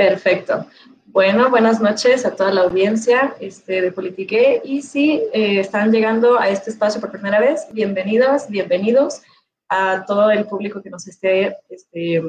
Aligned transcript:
Perfecto. 0.00 0.66
Bueno, 1.04 1.50
buenas 1.50 1.78
noches 1.78 2.24
a 2.24 2.34
toda 2.34 2.50
la 2.52 2.62
audiencia 2.62 3.36
este, 3.38 3.82
de 3.82 3.92
Politique 3.92 4.62
y 4.64 4.80
si 4.80 5.20
eh, 5.34 5.60
están 5.60 5.92
llegando 5.92 6.40
a 6.40 6.48
este 6.48 6.70
espacio 6.70 7.02
por 7.02 7.10
primera 7.10 7.38
vez, 7.38 7.66
bienvenidas, 7.70 8.48
bienvenidos 8.48 9.20
a 9.68 10.06
todo 10.06 10.30
el 10.30 10.46
público 10.46 10.80
que 10.80 10.88
nos 10.88 11.06
esté 11.06 11.54
este, 11.68 12.22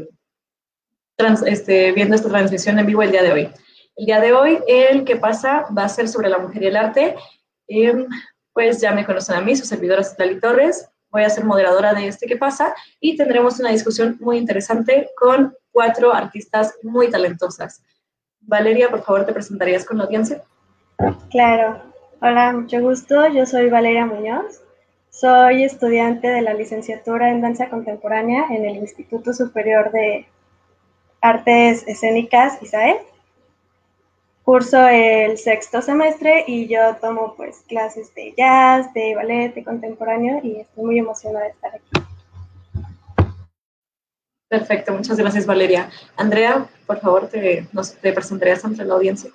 este, 1.45 1.93
viendo 1.93 2.15
esta 2.15 2.27
transmisión 2.27 2.77
en 2.77 2.87
vivo 2.87 3.03
el 3.03 3.13
día 3.13 3.23
de 3.23 3.31
hoy. 3.31 3.49
El 3.95 4.05
día 4.05 4.19
de 4.19 4.33
hoy, 4.33 4.59
el 4.67 5.05
que 5.05 5.15
pasa 5.15 5.65
va 5.71 5.85
a 5.85 5.89
ser 5.89 6.09
sobre 6.09 6.27
la 6.27 6.39
mujer 6.39 6.63
y 6.63 6.67
el 6.67 6.75
arte. 6.75 7.15
Em, 7.69 8.05
pues 8.51 8.81
ya 8.81 8.91
me 8.91 9.05
conocen 9.05 9.37
a 9.37 9.41
mí, 9.41 9.55
su 9.55 9.63
servidora 9.63 10.03
Citlali 10.03 10.41
Torres. 10.41 10.89
Voy 11.09 11.23
a 11.23 11.29
ser 11.29 11.45
moderadora 11.45 11.93
de 11.93 12.05
este 12.05 12.27
que 12.27 12.35
pasa 12.35 12.75
y 12.99 13.15
tendremos 13.15 13.61
una 13.61 13.71
discusión 13.71 14.17
muy 14.19 14.37
interesante 14.37 15.09
con 15.15 15.55
cuatro 15.71 16.13
artistas 16.13 16.75
muy 16.83 17.09
talentosas. 17.09 17.83
Valeria, 18.41 18.89
por 18.89 19.03
favor, 19.03 19.25
¿te 19.25 19.33
presentarías 19.33 19.85
con 19.85 19.97
la 19.97 20.05
audiencia? 20.05 20.43
Claro. 21.29 21.81
Hola, 22.21 22.53
mucho 22.53 22.79
gusto. 22.81 23.27
Yo 23.27 23.45
soy 23.45 23.69
Valeria 23.69 24.05
Muñoz. 24.05 24.61
Soy 25.09 25.63
estudiante 25.63 26.27
de 26.27 26.41
la 26.41 26.53
licenciatura 26.53 27.31
en 27.31 27.41
danza 27.41 27.69
contemporánea 27.69 28.45
en 28.49 28.65
el 28.65 28.77
Instituto 28.77 29.33
Superior 29.33 29.91
de 29.91 30.25
Artes 31.21 31.83
Escénicas 31.87 32.61
ISAE. 32.61 33.01
Curso 34.43 34.87
el 34.87 35.37
sexto 35.37 35.81
semestre 35.81 36.43
y 36.47 36.67
yo 36.67 36.95
tomo 36.99 37.35
pues 37.35 37.63
clases 37.67 38.13
de 38.15 38.33
jazz, 38.35 38.91
de 38.93 39.15
ballet, 39.15 39.53
de 39.53 39.63
contemporáneo 39.63 40.39
y 40.43 40.61
estoy 40.61 40.83
muy 40.83 40.99
emocionada 40.99 41.45
de 41.45 41.51
estar 41.51 41.75
aquí. 41.75 42.10
Perfecto, 44.51 44.91
muchas 44.91 45.17
gracias 45.17 45.45
Valeria. 45.45 45.89
Andrea, 46.17 46.69
por 46.85 46.99
favor, 46.99 47.29
te, 47.29 47.69
nos, 47.71 47.93
te 47.93 48.11
presentarías 48.11 48.65
ante 48.65 48.83
la 48.83 48.95
audiencia. 48.95 49.31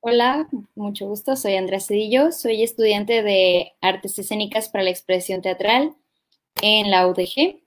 Hola, 0.00 0.48
mucho 0.74 1.06
gusto. 1.06 1.36
Soy 1.36 1.54
Andrea 1.54 1.78
Cedillo, 1.78 2.32
soy 2.32 2.64
estudiante 2.64 3.22
de 3.22 3.70
Artes 3.80 4.18
Escénicas 4.18 4.68
para 4.68 4.82
la 4.82 4.90
Expresión 4.90 5.42
Teatral 5.42 5.94
en 6.60 6.90
la 6.90 7.06
UDG. 7.06 7.62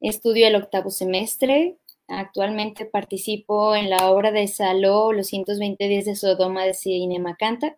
Estudio 0.00 0.46
el 0.46 0.56
octavo 0.56 0.90
semestre. 0.90 1.76
Actualmente 2.08 2.86
participo 2.86 3.74
en 3.74 3.90
la 3.90 4.10
obra 4.10 4.32
de 4.32 4.48
Saló, 4.48 5.12
Los 5.12 5.26
120 5.26 5.88
días 5.88 6.06
de 6.06 6.16
Sodoma 6.16 6.64
de 6.64 6.72
Cinema 6.72 7.36
Canta. 7.36 7.76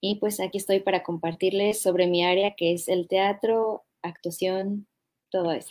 Y 0.00 0.16
pues 0.16 0.40
aquí 0.40 0.58
estoy 0.58 0.80
para 0.80 1.04
compartirles 1.04 1.80
sobre 1.80 2.08
mi 2.08 2.24
área 2.24 2.56
que 2.56 2.72
es 2.72 2.88
el 2.88 3.06
teatro, 3.06 3.84
actuación, 4.02 4.88
todo 5.30 5.52
eso. 5.52 5.70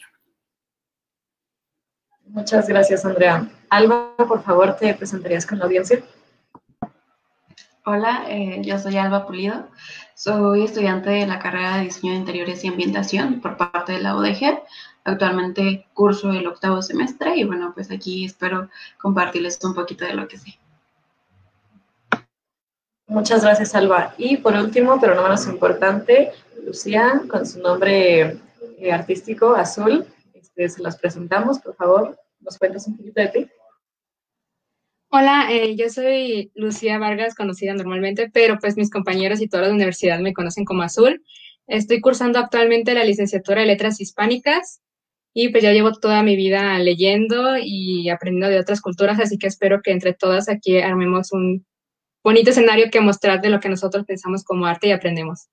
Muchas 2.25 2.67
gracias, 2.67 3.05
Andrea. 3.05 3.49
Alba, 3.69 4.15
por 4.17 4.43
favor, 4.43 4.75
te 4.75 4.93
presentarías 4.93 5.45
con 5.45 5.59
la 5.59 5.65
audiencia. 5.65 6.03
Hola, 7.85 8.25
eh, 8.27 8.61
yo 8.63 8.77
soy 8.77 8.97
Alba 8.97 9.25
Pulido. 9.25 9.67
Soy 10.13 10.63
estudiante 10.63 11.09
de 11.09 11.25
la 11.25 11.39
carrera 11.39 11.77
de 11.77 11.85
Diseño 11.85 12.13
de 12.13 12.19
Interiores 12.19 12.63
y 12.63 12.67
Ambientación 12.67 13.41
por 13.41 13.57
parte 13.57 13.93
de 13.93 14.01
la 14.01 14.15
UDG. 14.15 14.61
Actualmente 15.05 15.87
curso 15.93 16.31
el 16.31 16.45
octavo 16.45 16.81
semestre 16.81 17.35
y 17.37 17.45
bueno, 17.45 17.71
pues 17.73 17.89
aquí 17.89 18.25
espero 18.25 18.69
compartirles 18.99 19.59
un 19.63 19.73
poquito 19.73 20.05
de 20.05 20.13
lo 20.13 20.27
que 20.27 20.37
sé. 20.37 20.59
Muchas 23.07 23.41
gracias, 23.41 23.73
Alba. 23.73 24.13
Y 24.19 24.37
por 24.37 24.53
último, 24.53 24.99
pero 25.01 25.15
no 25.15 25.23
menos 25.23 25.47
importante, 25.47 26.31
Lucía, 26.63 27.23
con 27.27 27.47
su 27.47 27.59
nombre 27.59 28.37
eh, 28.77 28.91
artístico 28.91 29.55
azul. 29.55 30.05
Este, 30.33 30.69
se 30.69 30.81
los 30.81 30.95
presentamos, 30.97 31.59
por 31.59 31.75
favor, 31.75 32.19
nos 32.39 32.57
cuentas 32.57 32.87
un 32.87 32.97
poquito 32.97 33.21
de 33.21 33.27
ti. 33.27 33.47
Hola, 35.11 35.47
eh, 35.51 35.75
yo 35.75 35.89
soy 35.89 36.51
Lucía 36.53 36.99
Vargas, 36.99 37.33
conocida 37.33 37.73
normalmente, 37.73 38.29
pero 38.31 38.59
pues 38.59 38.77
mis 38.77 38.91
compañeros 38.91 39.41
y 39.41 39.47
toda 39.47 39.63
la 39.63 39.73
universidad 39.73 40.19
me 40.19 40.33
conocen 40.33 40.65
como 40.65 40.83
Azul. 40.83 41.23
Estoy 41.65 41.99
cursando 41.99 42.37
actualmente 42.39 42.93
la 42.93 43.03
licenciatura 43.03 43.61
de 43.61 43.67
Letras 43.67 43.99
Hispánicas 43.99 44.81
y 45.33 45.49
pues 45.49 45.63
ya 45.63 45.71
llevo 45.71 45.91
toda 45.93 46.21
mi 46.23 46.35
vida 46.35 46.77
leyendo 46.79 47.57
y 47.57 48.09
aprendiendo 48.09 48.49
de 48.49 48.59
otras 48.59 48.81
culturas, 48.81 49.19
así 49.19 49.37
que 49.37 49.47
espero 49.47 49.81
que 49.81 49.91
entre 49.91 50.13
todas 50.13 50.49
aquí 50.49 50.79
armemos 50.79 51.31
un 51.31 51.65
bonito 52.23 52.51
escenario 52.51 52.91
que 52.91 53.01
mostrar 53.01 53.41
de 53.41 53.49
lo 53.49 53.59
que 53.59 53.69
nosotros 53.69 54.05
pensamos 54.05 54.43
como 54.43 54.65
arte 54.65 54.87
y 54.87 54.91
aprendemos. 54.91 55.47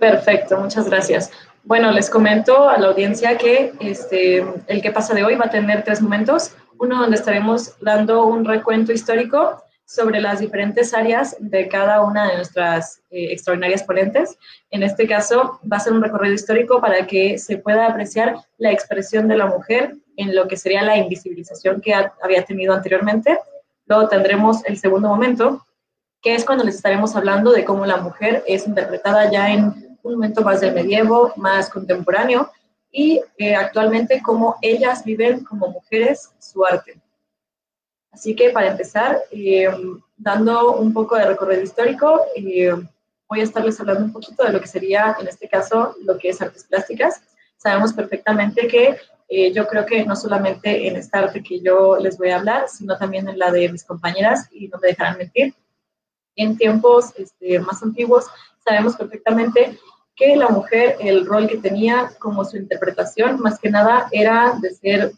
Perfecto, 0.00 0.58
muchas 0.58 0.88
gracias. 0.88 1.30
Bueno, 1.64 1.90
les 1.90 2.10
comento 2.10 2.68
a 2.68 2.78
la 2.78 2.88
audiencia 2.88 3.36
que 3.36 3.72
este, 3.80 4.44
el 4.66 4.82
que 4.82 4.92
pasa 4.92 5.14
de 5.14 5.24
hoy 5.24 5.36
va 5.36 5.46
a 5.46 5.50
tener 5.50 5.82
tres 5.84 6.00
momentos. 6.00 6.54
Uno 6.78 7.00
donde 7.00 7.16
estaremos 7.16 7.74
dando 7.80 8.26
un 8.26 8.44
recuento 8.44 8.92
histórico 8.92 9.62
sobre 9.86 10.20
las 10.20 10.40
diferentes 10.40 10.92
áreas 10.92 11.36
de 11.38 11.68
cada 11.68 12.02
una 12.02 12.28
de 12.28 12.36
nuestras 12.36 13.00
eh, 13.10 13.32
extraordinarias 13.32 13.84
ponentes. 13.84 14.36
En 14.70 14.82
este 14.82 15.06
caso, 15.06 15.60
va 15.70 15.76
a 15.76 15.80
ser 15.80 15.92
un 15.92 16.02
recorrido 16.02 16.34
histórico 16.34 16.80
para 16.80 17.06
que 17.06 17.38
se 17.38 17.58
pueda 17.58 17.86
apreciar 17.86 18.36
la 18.58 18.72
expresión 18.72 19.28
de 19.28 19.36
la 19.36 19.46
mujer 19.46 19.94
en 20.16 20.34
lo 20.34 20.48
que 20.48 20.56
sería 20.56 20.82
la 20.82 20.96
invisibilización 20.96 21.80
que 21.80 21.94
había 21.94 22.44
tenido 22.44 22.74
anteriormente. 22.74 23.38
Luego 23.86 24.08
tendremos 24.08 24.64
el 24.66 24.76
segundo 24.76 25.08
momento, 25.08 25.64
que 26.26 26.34
es 26.34 26.44
cuando 26.44 26.64
les 26.64 26.74
estaremos 26.74 27.14
hablando 27.14 27.52
de 27.52 27.64
cómo 27.64 27.86
la 27.86 27.98
mujer 27.98 28.42
es 28.48 28.66
interpretada 28.66 29.30
ya 29.30 29.52
en 29.52 29.96
un 30.02 30.12
momento 30.14 30.42
más 30.42 30.60
del 30.60 30.74
medievo, 30.74 31.32
más 31.36 31.70
contemporáneo, 31.70 32.50
y 32.90 33.20
eh, 33.38 33.54
actualmente 33.54 34.20
cómo 34.20 34.56
ellas 34.60 35.04
viven 35.04 35.44
como 35.44 35.68
mujeres 35.68 36.32
su 36.40 36.66
arte. 36.66 37.00
Así 38.10 38.34
que 38.34 38.50
para 38.50 38.72
empezar, 38.72 39.20
eh, 39.30 39.68
dando 40.16 40.72
un 40.72 40.92
poco 40.92 41.14
de 41.14 41.26
recorrido 41.26 41.62
histórico, 41.62 42.20
eh, 42.34 42.74
voy 43.28 43.40
a 43.40 43.44
estarles 43.44 43.78
hablando 43.78 44.06
un 44.06 44.12
poquito 44.12 44.42
de 44.42 44.52
lo 44.52 44.60
que 44.60 44.66
sería, 44.66 45.16
en 45.20 45.28
este 45.28 45.48
caso, 45.48 45.94
lo 46.02 46.18
que 46.18 46.30
es 46.30 46.42
artes 46.42 46.64
plásticas. 46.64 47.22
Sabemos 47.56 47.92
perfectamente 47.92 48.66
que 48.66 48.96
yo 49.52 49.68
creo 49.68 49.86
que 49.86 50.04
no 50.04 50.16
solamente 50.16 50.88
en 50.88 50.96
esta 50.96 51.20
arte 51.20 51.40
que 51.40 51.60
yo 51.60 51.96
les 51.98 52.18
voy 52.18 52.30
a 52.30 52.38
hablar, 52.38 52.68
sino 52.68 52.98
también 52.98 53.28
en 53.28 53.38
la 53.38 53.52
de 53.52 53.68
mis 53.68 53.84
compañeras, 53.84 54.48
y 54.50 54.66
no 54.66 54.78
me 54.78 54.88
dejarán 54.88 55.18
mentir, 55.18 55.54
en 56.36 56.56
tiempos 56.56 57.12
este, 57.16 57.58
más 57.58 57.82
antiguos, 57.82 58.26
sabemos 58.64 58.96
perfectamente 58.96 59.78
que 60.14 60.36
la 60.36 60.48
mujer, 60.48 60.96
el 61.00 61.26
rol 61.26 61.46
que 61.46 61.58
tenía 61.58 62.12
como 62.18 62.44
su 62.44 62.56
interpretación, 62.56 63.40
más 63.40 63.58
que 63.58 63.70
nada 63.70 64.08
era 64.12 64.58
de 64.60 64.70
ser 64.70 65.12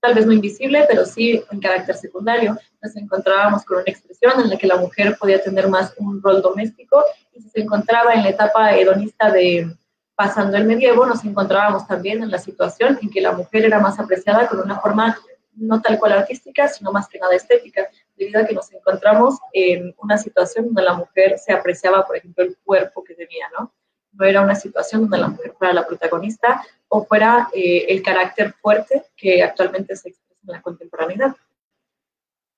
tal 0.00 0.14
vez 0.14 0.26
no 0.26 0.32
invisible, 0.32 0.84
pero 0.88 1.04
sí 1.04 1.42
en 1.50 1.60
carácter 1.60 1.94
secundario. 1.94 2.58
Nos 2.82 2.96
encontrábamos 2.96 3.64
con 3.64 3.78
una 3.78 3.86
expresión 3.86 4.32
en 4.40 4.50
la 4.50 4.56
que 4.56 4.66
la 4.66 4.76
mujer 4.76 5.16
podía 5.16 5.40
tener 5.40 5.68
más 5.68 5.94
un 5.96 6.20
rol 6.20 6.42
doméstico 6.42 7.04
y 7.32 7.40
si 7.40 7.48
se 7.50 7.60
encontraba 7.60 8.12
en 8.12 8.24
la 8.24 8.30
etapa 8.30 8.74
hedonista 8.74 9.30
de 9.30 9.72
pasando 10.16 10.56
el 10.56 10.64
medievo, 10.64 11.06
nos 11.06 11.24
encontrábamos 11.24 11.86
también 11.86 12.22
en 12.22 12.30
la 12.30 12.38
situación 12.38 12.98
en 13.00 13.10
que 13.10 13.20
la 13.20 13.32
mujer 13.32 13.64
era 13.64 13.78
más 13.78 13.98
apreciada 14.00 14.48
con 14.48 14.60
una 14.60 14.78
forma 14.80 15.16
no 15.54 15.80
tal 15.80 15.98
cual 15.98 16.12
artística, 16.12 16.66
sino 16.66 16.92
más 16.92 17.08
que 17.08 17.18
nada 17.18 17.34
estética 17.36 17.88
debido 18.16 18.40
a 18.40 18.46
que 18.46 18.54
nos 18.54 18.72
encontramos 18.72 19.38
en 19.52 19.94
una 19.98 20.18
situación 20.18 20.66
donde 20.66 20.82
la 20.82 20.94
mujer 20.94 21.38
se 21.38 21.52
apreciaba, 21.52 22.06
por 22.06 22.16
ejemplo, 22.16 22.44
el 22.44 22.56
cuerpo 22.64 23.02
que 23.04 23.14
tenía, 23.14 23.46
¿no? 23.58 23.72
No 24.12 24.24
era 24.26 24.42
una 24.42 24.54
situación 24.54 25.02
donde 25.02 25.18
la 25.18 25.28
mujer 25.28 25.54
fuera 25.58 25.72
la 25.72 25.86
protagonista 25.86 26.64
o 26.88 27.04
fuera 27.04 27.48
eh, 27.54 27.86
el 27.88 28.02
carácter 28.02 28.52
fuerte 28.52 29.04
que 29.16 29.42
actualmente 29.42 29.96
se 29.96 30.10
expresa 30.10 30.40
en 30.46 30.52
la 30.52 30.62
contemporaneidad. 30.62 31.34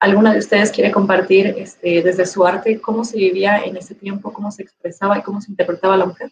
¿Alguna 0.01 0.33
de 0.33 0.41
ustedes 0.41 0.71
quiere 0.71 0.91
compartir 0.91 1.55
este, 1.57 2.03
desde 2.03 2.27
su 2.27 2.45
arte 2.45 2.81
cómo 2.81 3.05
se 3.05 3.17
vivía 3.17 3.65
en 3.65 3.77
ese 3.77 3.95
tiempo, 3.95 4.33
cómo 4.33 4.51
se 4.51 4.63
expresaba 4.63 5.19
y 5.19 5.23
cómo 5.23 5.41
se 5.41 5.51
interpretaba 5.51 5.97
la 5.97 6.07
mujer? 6.07 6.31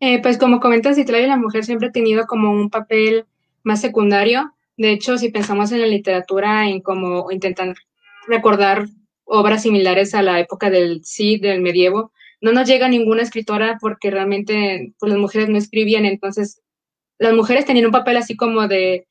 Eh, 0.00 0.22
pues 0.22 0.38
como 0.38 0.60
comentas, 0.60 0.96
Citlali, 0.96 1.26
la 1.26 1.36
mujer 1.36 1.64
siempre 1.64 1.88
ha 1.88 1.92
tenido 1.92 2.26
como 2.26 2.52
un 2.52 2.70
papel 2.70 3.26
más 3.64 3.80
secundario 3.80 4.54
de 4.78 4.92
hecho, 4.92 5.18
si 5.18 5.30
pensamos 5.30 5.72
en 5.72 5.80
la 5.80 5.86
literatura, 5.86 6.68
en 6.68 6.80
cómo 6.80 7.32
intentan 7.32 7.74
recordar 8.28 8.86
obras 9.24 9.62
similares 9.62 10.14
a 10.14 10.22
la 10.22 10.38
época 10.38 10.70
del 10.70 11.04
sí, 11.04 11.36
del 11.38 11.60
medievo, 11.60 12.12
no 12.40 12.52
nos 12.52 12.68
llega 12.68 12.88
ninguna 12.88 13.22
escritora 13.22 13.76
porque 13.80 14.10
realmente 14.12 14.94
pues, 15.00 15.10
las 15.10 15.18
mujeres 15.18 15.48
no 15.48 15.58
escribían, 15.58 16.04
entonces 16.04 16.62
las 17.18 17.34
mujeres 17.34 17.66
tenían 17.66 17.86
un 17.86 17.92
papel 17.92 18.16
así 18.18 18.36
como 18.36 18.68
de, 18.68 19.08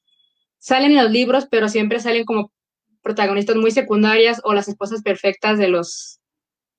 salen 0.57 0.91
en 0.91 1.03
los 1.03 1.11
libros, 1.11 1.47
pero 1.51 1.67
siempre 1.67 1.99
salen 1.99 2.23
como 2.23 2.53
protagonistas 3.01 3.57
muy 3.57 3.71
secundarias 3.71 4.39
o 4.45 4.53
las 4.53 4.69
esposas 4.69 5.03
perfectas 5.03 5.59
de 5.59 5.67
los, 5.67 6.21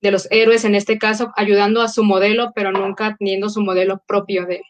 de 0.01 0.13
los 0.13 0.29
héroes, 0.31 0.65
en 0.65 0.75
este 0.75 0.97
caso, 0.97 1.31
ayudando 1.37 1.83
a 1.83 1.89
su 1.89 2.05
modelo, 2.05 2.53
pero 2.55 2.73
nunca 2.73 3.17
teniendo 3.19 3.51
su 3.51 3.61
modelo 3.61 4.03
propio 4.07 4.47
de, 4.47 4.63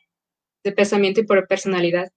de 0.65 0.73
pensamiento 0.73 1.21
y 1.21 1.25
por 1.25 1.47
personalidad. 1.47 2.11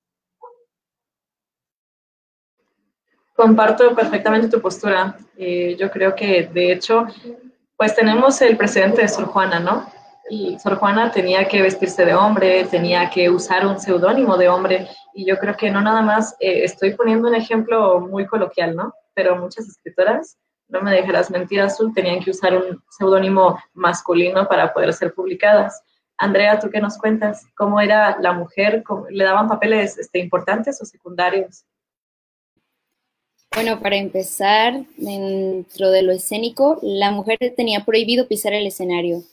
Comparto 3.42 3.96
perfectamente 3.96 4.48
tu 4.48 4.62
postura. 4.62 5.18
Eh, 5.36 5.76
yo 5.76 5.90
creo 5.90 6.14
que, 6.14 6.48
de 6.54 6.72
hecho, 6.72 7.08
pues 7.76 7.96
tenemos 7.96 8.40
el 8.44 8.56
precedente 8.56 9.02
de 9.02 9.08
Sor 9.08 9.26
Juana, 9.26 9.60
¿no? 9.60 9.88
Sor 10.62 10.76
Juana 10.76 11.12
tenía 11.12 11.48
que 11.48 11.64
vestirse 11.64 12.06
de 12.06 12.14
hombre, 12.14 12.66
tenía 12.66 13.10
que 13.10 13.32
usar 13.32 13.66
un 13.66 13.80
seudónimo 13.80 14.38
de 14.38 14.48
hombre, 14.48 14.88
y 15.16 15.26
yo 15.26 15.40
creo 15.40 15.58
que 15.58 15.72
no 15.72 15.82
nada 15.82 16.04
más, 16.04 16.36
eh, 16.40 16.64
estoy 16.64 16.94
poniendo 16.94 17.30
un 17.30 17.34
ejemplo 17.34 18.00
muy 18.00 18.28
coloquial, 18.28 18.76
¿no? 18.76 18.94
Pero 19.16 19.36
muchas 19.36 19.68
escritoras, 19.68 20.38
no 20.68 20.82
me 20.82 20.92
dejarás 20.92 21.32
mentir, 21.32 21.62
Azul, 21.62 21.96
tenían 21.96 22.20
que 22.20 22.30
usar 22.30 22.56
un 22.56 22.80
seudónimo 22.92 23.58
masculino 23.74 24.48
para 24.48 24.72
poder 24.72 24.94
ser 24.94 25.16
publicadas. 25.16 25.82
Andrea, 26.16 26.60
¿tú 26.60 26.70
qué 26.70 26.80
nos 26.80 26.96
cuentas? 27.00 27.44
¿Cómo 27.58 27.82
era 27.82 28.20
la 28.20 28.34
mujer? 28.34 28.84
¿Le 29.10 29.24
daban 29.24 29.48
papeles 29.48 29.98
este, 29.98 30.20
importantes 30.20 30.80
o 30.80 30.86
secundarios? 30.86 31.66
Bueno, 33.54 33.82
para 33.82 33.98
empezar, 33.98 34.86
dentro 34.96 35.92
de 35.92 36.04
lo 36.04 36.14
escénico, 36.14 36.80
la 36.82 37.12
mujer 37.12 37.38
tenía 37.56 37.84
prohibido 37.84 38.30
pisar 38.30 38.54
el 38.54 38.66
escenario. 38.66 39.24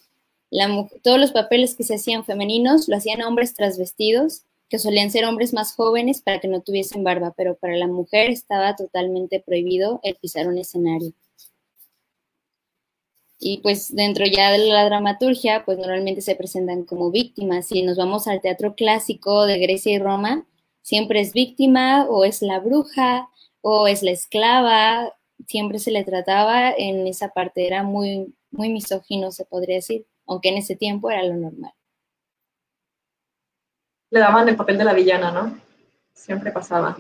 todos 1.03 1.21
los 1.21 1.31
papeles 1.31 1.77
que 1.77 1.85
se 1.85 1.95
hacían 1.95 2.25
femeninos 2.25 2.89
lo 2.89 2.97
hacían 2.97 3.23
hombres 3.23 3.55
trasvestidos, 3.55 4.43
que 4.69 4.81
solían 4.81 5.13
ser 5.13 5.25
hombres 5.25 5.53
más 5.53 5.73
jóvenes 5.75 6.21
para 6.21 6.41
que 6.41 6.49
no 6.49 6.63
tuviesen 6.63 7.05
barba, 7.05 7.33
pero 7.37 7.55
para 7.57 7.77
la 7.77 7.87
mujer 7.87 8.31
estaba 8.31 8.75
totalmente 8.75 9.39
prohibido 9.41 10.01
el 10.03 10.17
pisar 10.17 10.49
un 10.49 10.59
escenario. 10.59 11.13
Y 13.39 13.59
pues 13.59 13.95
dentro 13.95 14.27
ya 14.27 14.51
de 14.51 14.59
la 14.59 14.85
dramaturgia, 14.85 15.65
pues 15.65 15.79
normalmente 15.79 16.23
se 16.23 16.35
presentan 16.35 16.83
como 16.85 17.13
víctimas. 17.13 17.69
Si 17.69 17.83
nos 17.83 17.97
vamos 17.97 18.27
al 18.27 18.41
teatro 18.41 18.75
clásico 18.75 19.47
de 19.47 19.59
Grecia 19.59 19.93
y 19.93 19.99
Roma, 20.01 20.45
siempre 20.83 21.21
es 21.21 21.33
víctima 21.33 22.05
o 22.09 22.25
es 22.25 22.43
la 22.43 22.59
bruja 22.59 23.29
o 23.61 23.87
es 23.87 24.03
la 24.03 24.11
esclava, 24.11 25.15
siempre 25.47 25.79
se 25.79 25.91
le 25.91 26.05
trataba 26.05 26.71
en 26.71 27.07
esa 27.07 27.29
parte, 27.29 27.67
era 27.67 27.83
muy, 27.83 28.35
muy 28.51 28.71
misógino, 28.71 29.31
se 29.31 29.45
podría 29.45 29.77
decir, 29.77 30.07
aunque 30.27 30.51
en 30.51 30.59
ese 30.59 30.77
tiempo 30.77 31.11
era 31.11 31.23
lo 31.23 31.35
normal. 31.35 31.73
Le 34.11 34.21
daban 34.21 34.49
el 34.49 34.57
papel 34.57 34.79
de 34.79 34.85
la 34.85 34.95
villana, 34.95 35.31
¿no? 35.31 35.59
Siempre 36.13 36.51
pasaba. 36.51 36.97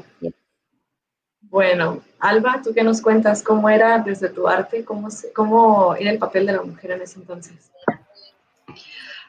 Bueno, 1.40 2.02
Alba, 2.18 2.60
¿tú 2.62 2.74
qué 2.74 2.82
nos 2.82 3.00
cuentas? 3.00 3.42
¿Cómo 3.42 3.70
era 3.70 3.98
desde 3.98 4.28
tu 4.28 4.46
arte? 4.46 4.84
¿Cómo, 4.84 5.08
¿Cómo 5.34 5.94
era 5.94 6.10
el 6.10 6.18
papel 6.18 6.46
de 6.46 6.52
la 6.52 6.62
mujer 6.62 6.90
en 6.90 7.02
ese 7.02 7.18
entonces? 7.18 7.72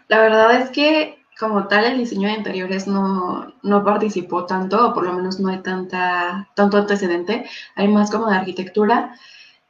La 0.07 0.19
verdad 0.19 0.61
es 0.61 0.69
que 0.71 1.18
como 1.39 1.67
tal 1.67 1.85
el 1.85 1.97
diseño 1.97 2.27
de 2.27 2.35
interiores 2.35 2.85
no, 2.85 3.53
no 3.63 3.83
participó 3.83 4.45
tanto, 4.45 4.89
o 4.89 4.93
por 4.93 5.05
lo 5.05 5.13
menos 5.13 5.39
no 5.39 5.49
hay 5.49 5.59
tanta, 5.59 6.49
tanto 6.53 6.77
antecedente, 6.77 7.45
hay 7.75 7.87
más 7.87 8.11
como 8.11 8.27
de 8.27 8.35
arquitectura. 8.35 9.15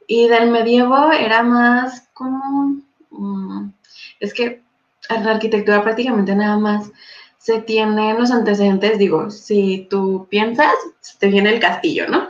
Y 0.06 0.28
del 0.28 0.50
medievo 0.50 1.12
era 1.12 1.42
más 1.44 2.08
como... 2.12 2.80
Mm, 3.10 3.70
es 4.18 4.34
que 4.34 4.62
en 5.10 5.24
la 5.24 5.32
arquitectura 5.32 5.82
prácticamente 5.82 6.34
nada 6.34 6.58
más 6.58 6.90
se 7.38 7.60
tienen 7.62 8.18
los 8.18 8.32
antecedentes, 8.32 8.98
digo, 8.98 9.30
si 9.30 9.86
tú 9.88 10.26
piensas, 10.28 10.74
te 11.20 11.28
viene 11.28 11.54
el 11.54 11.60
castillo, 11.60 12.08
¿no? 12.08 12.28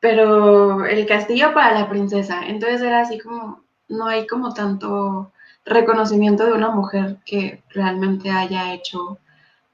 Pero 0.00 0.86
el 0.86 1.06
castillo 1.06 1.52
para 1.54 1.78
la 1.78 1.88
princesa, 1.88 2.46
entonces 2.46 2.80
era 2.82 3.02
así 3.02 3.18
como, 3.18 3.62
no 3.88 4.06
hay 4.06 4.26
como 4.26 4.54
tanto 4.54 5.32
reconocimiento 5.66 6.46
de 6.46 6.52
una 6.52 6.70
mujer 6.70 7.18
que 7.26 7.62
realmente 7.70 8.30
haya 8.30 8.72
hecho 8.72 9.18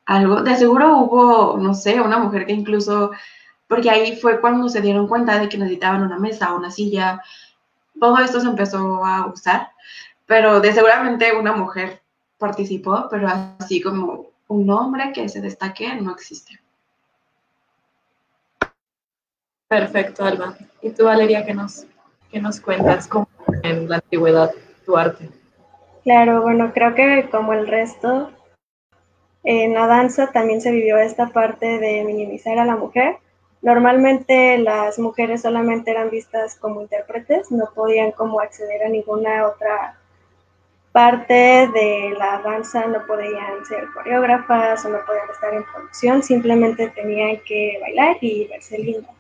algo. 0.07 0.43
De 0.43 0.57
seguro 0.57 0.99
hubo, 0.99 1.59
no 1.59 1.75
sé, 1.75 2.01
una 2.01 2.19
mujer 2.19 2.47
que 2.47 2.53
incluso, 2.53 3.13
porque 3.69 3.91
ahí 3.91 4.17
fue 4.17 4.41
cuando 4.41 4.69
se 4.69 4.81
dieron 4.81 5.07
cuenta 5.07 5.39
de 5.39 5.49
que 5.49 5.59
necesitaban 5.59 6.03
una 6.03 6.19
mesa, 6.19 6.55
una 6.55 6.71
silla, 6.71 7.23
todo 8.01 8.19
esto 8.19 8.41
se 8.41 8.49
empezó 8.49 9.05
a 9.05 9.27
usar, 9.27 9.71
pero 10.27 10.61
de 10.61 10.73
seguramente 10.73 11.37
una 11.37 11.53
mujer 11.53 12.03
participó, 12.39 13.07
pero 13.11 13.29
así 13.61 13.81
como 13.81 14.27
un 14.49 14.71
hombre 14.71 15.13
que 15.13 15.29
se 15.29 15.41
destaque 15.41 15.95
no 15.97 16.13
existe. 16.13 16.59
Perfecto, 19.69 20.25
Alba. 20.25 20.57
¿Y 20.83 20.91
tú, 20.91 21.05
Valeria, 21.05 21.47
qué 21.47 21.55
nos, 21.55 21.87
nos 22.33 22.61
cuentas 22.61 23.07
cómo 23.09 23.29
en 23.63 23.89
la 23.89 23.97
antigüedad 23.97 24.51
tu 24.85 24.97
arte? 24.97 25.42
Claro, 26.05 26.43
bueno, 26.43 26.73
creo 26.73 26.95
que 26.95 27.29
como 27.31 27.53
el 27.53 27.69
resto, 27.69 28.31
en 29.45 29.75
la 29.75 29.87
danza 29.87 30.33
también 30.33 30.61
se 30.61 30.73
vivió 30.73 30.99
esta 30.99 31.29
parte 31.29 31.79
de 31.79 32.05
minimizar 32.05 32.59
a 32.59 32.65
la 32.65 32.77
mujer. 32.77 33.19
Normalmente 33.61 34.59
las 34.59 34.99
mujeres 34.99 35.43
solamente 35.43 35.93
eran 35.93 36.11
vistas 36.11 36.57
como 36.57 36.83
intérpretes, 36.83 37.53
no 37.53 37.71
podían 37.75 38.11
como 38.11 38.41
acceder 38.41 38.83
a 38.83 38.89
ninguna 38.89 39.47
otra 39.47 39.97
parte 40.91 41.69
de 41.73 42.15
la 42.19 42.39
danza, 42.45 42.87
no 42.87 43.07
podían 43.07 43.65
ser 43.65 43.87
coreógrafas 43.95 44.85
o 44.85 44.89
no 44.89 44.99
podían 45.07 45.31
estar 45.31 45.55
en 45.55 45.65
producción, 45.65 46.23
simplemente 46.23 46.89
tenían 46.89 47.39
que 47.47 47.79
bailar 47.81 48.17
y 48.21 48.49
verse 48.49 48.79
lindas. 48.79 49.15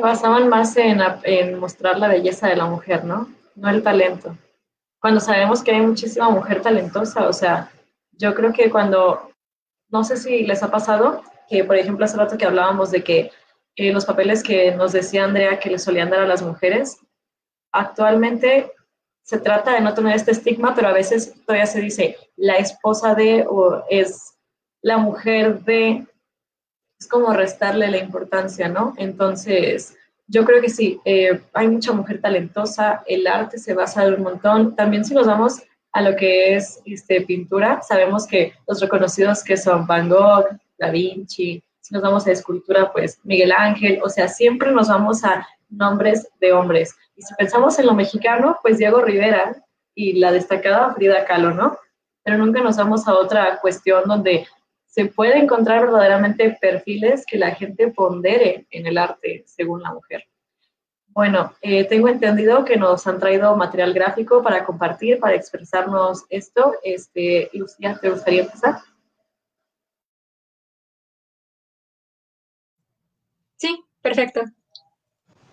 Se 0.00 0.06
basaban 0.06 0.48
más 0.48 0.74
en, 0.78 1.58
mostrar 1.58 1.98
la 1.98 2.08
belleza 2.08 2.48
de 2.48 2.56
la 2.56 2.64
mujer, 2.64 3.04
¿no? 3.04 3.28
No 3.54 3.68
el 3.68 3.82
talento. 3.82 4.34
Cuando 4.98 5.20
sabemos 5.20 5.62
que 5.62 5.72
hay 5.72 5.82
muchísima 5.82 6.30
mujer 6.30 6.62
talentosa, 6.62 7.28
o 7.28 7.32
sea, 7.34 7.70
yo 8.12 8.34
creo 8.34 8.50
que 8.54 8.70
cuando, 8.70 9.30
no 9.90 10.02
sé 10.02 10.16
si 10.16 10.46
les 10.46 10.62
ha 10.62 10.70
pasado, 10.70 11.22
que 11.50 11.64
por 11.64 11.76
ejemplo 11.76 12.06
hace 12.06 12.16
rato 12.16 12.38
que 12.38 12.46
hablábamos 12.46 12.90
de 12.90 13.04
que 13.04 13.30
eh, 13.76 13.92
los 13.92 14.06
papeles 14.06 14.42
que 14.42 14.74
nos 14.74 14.92
decía 14.92 15.24
Andrea 15.24 15.58
que 15.58 15.68
le 15.68 15.78
solían 15.78 16.08
dar 16.08 16.20
a 16.20 16.26
las 16.26 16.40
mujeres, 16.40 16.98
actualmente 17.70 18.72
se 19.22 19.38
trata 19.38 19.74
de 19.74 19.82
no 19.82 19.92
tener 19.92 20.16
este 20.16 20.30
estigma, 20.30 20.74
pero 20.74 20.88
a 20.88 20.94
veces 20.94 21.34
todavía 21.44 21.66
se 21.66 21.80
dice 21.82 22.16
la 22.36 22.56
esposa 22.56 23.14
de 23.14 23.44
o 23.46 23.84
es 23.90 24.34
la 24.80 24.96
mujer 24.96 25.60
de, 25.60 26.06
es 27.00 27.08
como 27.08 27.32
restarle 27.32 27.90
la 27.90 27.96
importancia, 27.96 28.68
¿no? 28.68 28.94
Entonces, 28.98 29.96
yo 30.28 30.44
creo 30.44 30.60
que 30.60 30.68
sí, 30.68 31.00
eh, 31.04 31.40
hay 31.54 31.66
mucha 31.66 31.92
mujer 31.92 32.20
talentosa, 32.20 33.02
el 33.06 33.26
arte 33.26 33.58
se 33.58 33.74
basa 33.74 34.04
en 34.04 34.14
un 34.14 34.22
montón. 34.22 34.76
También 34.76 35.04
si 35.04 35.14
nos 35.14 35.26
vamos 35.26 35.62
a 35.92 36.02
lo 36.02 36.14
que 36.14 36.54
es 36.54 36.80
este, 36.84 37.22
pintura, 37.22 37.80
sabemos 37.82 38.26
que 38.26 38.52
los 38.68 38.80
reconocidos 38.80 39.42
que 39.42 39.56
son 39.56 39.86
Van 39.86 40.08
Gogh, 40.08 40.46
Da 40.78 40.90
Vinci, 40.90 41.62
si 41.80 41.94
nos 41.94 42.02
vamos 42.02 42.26
a 42.26 42.32
escultura, 42.32 42.92
pues 42.92 43.18
Miguel 43.24 43.52
Ángel, 43.52 44.00
o 44.04 44.08
sea, 44.08 44.28
siempre 44.28 44.70
nos 44.70 44.88
vamos 44.88 45.24
a 45.24 45.46
nombres 45.70 46.28
de 46.40 46.52
hombres. 46.52 46.94
Y 47.16 47.22
si 47.22 47.34
pensamos 47.34 47.78
en 47.78 47.86
lo 47.86 47.94
mexicano, 47.94 48.58
pues 48.62 48.78
Diego 48.78 49.00
Rivera 49.00 49.56
y 49.94 50.20
la 50.20 50.32
destacada 50.32 50.94
Frida 50.94 51.24
Kahlo, 51.24 51.52
¿no? 51.52 51.78
Pero 52.22 52.38
nunca 52.38 52.60
nos 52.62 52.76
vamos 52.76 53.08
a 53.08 53.14
otra 53.14 53.58
cuestión 53.60 54.04
donde 54.06 54.46
se 54.90 55.06
puede 55.06 55.38
encontrar 55.38 55.82
verdaderamente 55.82 56.58
perfiles 56.60 57.24
que 57.24 57.38
la 57.38 57.54
gente 57.54 57.88
pondere 57.88 58.66
en 58.70 58.86
el 58.86 58.98
arte 58.98 59.44
según 59.46 59.82
la 59.82 59.94
mujer. 59.94 60.24
Bueno, 61.08 61.54
eh, 61.60 61.84
tengo 61.84 62.08
entendido 62.08 62.64
que 62.64 62.76
nos 62.76 63.06
han 63.06 63.18
traído 63.18 63.56
material 63.56 63.92
gráfico 63.92 64.42
para 64.42 64.64
compartir, 64.64 65.18
para 65.18 65.34
expresarnos 65.34 66.24
esto. 66.28 66.74
Este, 66.82 67.50
Lucía, 67.52 67.98
¿te 68.00 68.10
gustaría 68.10 68.42
empezar? 68.42 68.78
Sí, 73.56 73.84
perfecto. 74.00 74.40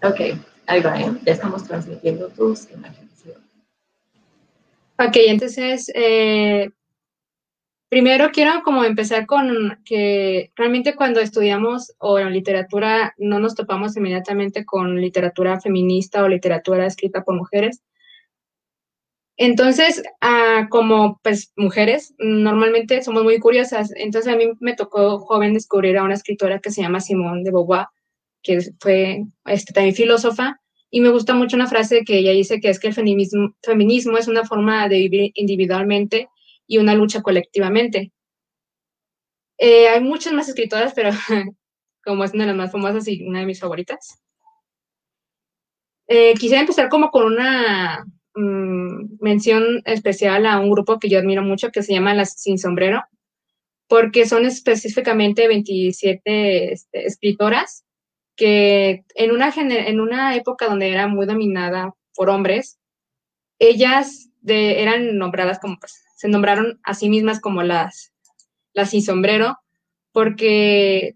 Ok, 0.03 0.19
ahí 0.67 0.81
va, 0.81 0.99
¿eh? 0.99 1.11
ya 1.25 1.33
estamos 1.33 1.63
transmitiendo 1.63 2.29
tus 2.29 2.69
imágenes. 2.71 3.07
Ok, 4.99 5.15
entonces, 5.27 5.91
eh, 5.93 6.69
Primero 7.89 8.31
quiero 8.33 8.63
como 8.63 8.83
empezar 8.83 9.25
con 9.25 9.79
que 9.85 10.51
realmente 10.55 10.95
cuando 10.95 11.21
estudiamos 11.21 11.93
o 11.99 12.19
en 12.19 12.33
literatura 12.33 13.13
no 13.17 13.39
nos 13.39 13.55
topamos 13.55 13.95
inmediatamente 13.95 14.65
con 14.65 14.99
literatura 14.99 15.61
feminista 15.61 16.23
o 16.23 16.27
literatura 16.27 16.85
escrita 16.85 17.23
por 17.23 17.35
mujeres. 17.35 17.81
Entonces, 19.37 20.03
ah, 20.19 20.67
como 20.69 21.19
pues 21.23 21.53
mujeres, 21.55 22.13
normalmente 22.17 23.01
somos 23.03 23.23
muy 23.23 23.39
curiosas. 23.39 23.93
Entonces 23.95 24.33
a 24.33 24.35
mí 24.35 24.45
me 24.59 24.75
tocó 24.75 25.19
joven 25.19 25.53
descubrir 25.53 25.97
a 25.97 26.03
una 26.03 26.15
escritora 26.15 26.59
que 26.59 26.71
se 26.71 26.81
llama 26.81 26.99
Simone 26.99 27.43
de 27.43 27.51
Beauvoir, 27.51 27.85
que 28.41 28.59
fue 28.79 29.23
este, 29.45 29.73
también 29.73 29.95
filósofa, 29.95 30.59
y 30.89 31.01
me 31.01 31.09
gusta 31.09 31.33
mucho 31.35 31.55
una 31.55 31.67
frase 31.67 32.03
que 32.03 32.17
ella 32.17 32.31
dice 32.31 32.59
que 32.59 32.69
es 32.69 32.79
que 32.79 32.87
el 32.87 32.93
feminismo, 32.93 33.53
feminismo 33.61 34.17
es 34.17 34.27
una 34.27 34.45
forma 34.45 34.87
de 34.89 34.97
vivir 34.97 35.31
individualmente 35.35 36.29
y 36.67 36.77
una 36.77 36.93
lucha 36.93 37.21
colectivamente. 37.21 38.11
Eh, 39.57 39.87
hay 39.87 40.01
muchas 40.01 40.33
más 40.33 40.47
escritoras, 40.47 40.93
pero 40.93 41.09
como 42.03 42.23
es 42.23 42.33
una 42.33 42.43
de 42.43 42.47
las 42.49 42.57
más 42.57 42.71
famosas 42.71 43.07
y 43.07 43.23
una 43.23 43.39
de 43.39 43.45
mis 43.45 43.59
favoritas. 43.59 44.21
Eh, 46.07 46.33
quisiera 46.35 46.61
empezar 46.61 46.89
como 46.89 47.09
con 47.09 47.25
una 47.25 48.05
mm, 48.35 49.17
mención 49.19 49.81
especial 49.85 50.45
a 50.45 50.59
un 50.59 50.71
grupo 50.71 50.99
que 50.99 51.09
yo 51.09 51.19
admiro 51.19 51.41
mucho 51.41 51.69
que 51.71 51.83
se 51.83 51.93
llama 51.93 52.13
Las 52.13 52.33
Sin 52.33 52.57
Sombrero, 52.57 53.03
porque 53.87 54.25
son 54.25 54.45
específicamente 54.45 55.47
27 55.47 56.73
este, 56.73 57.07
escritoras 57.07 57.83
que 58.35 59.03
en 59.15 59.31
una, 59.31 59.51
en 59.57 59.99
una 59.99 60.35
época 60.35 60.67
donde 60.67 60.91
era 60.91 61.07
muy 61.07 61.25
dominada 61.25 61.95
por 62.15 62.29
hombres, 62.29 62.79
ellas 63.59 64.29
eran 64.45 65.17
nombradas 65.17 65.59
como, 65.59 65.77
pues, 65.79 66.06
se 66.17 66.27
nombraron 66.27 66.79
a 66.83 66.95
sí 66.95 67.09
mismas 67.09 67.39
como 67.39 67.61
las, 67.61 68.11
las 68.73 68.89
sin 68.89 69.03
sombrero, 69.03 69.55
porque 70.11 71.15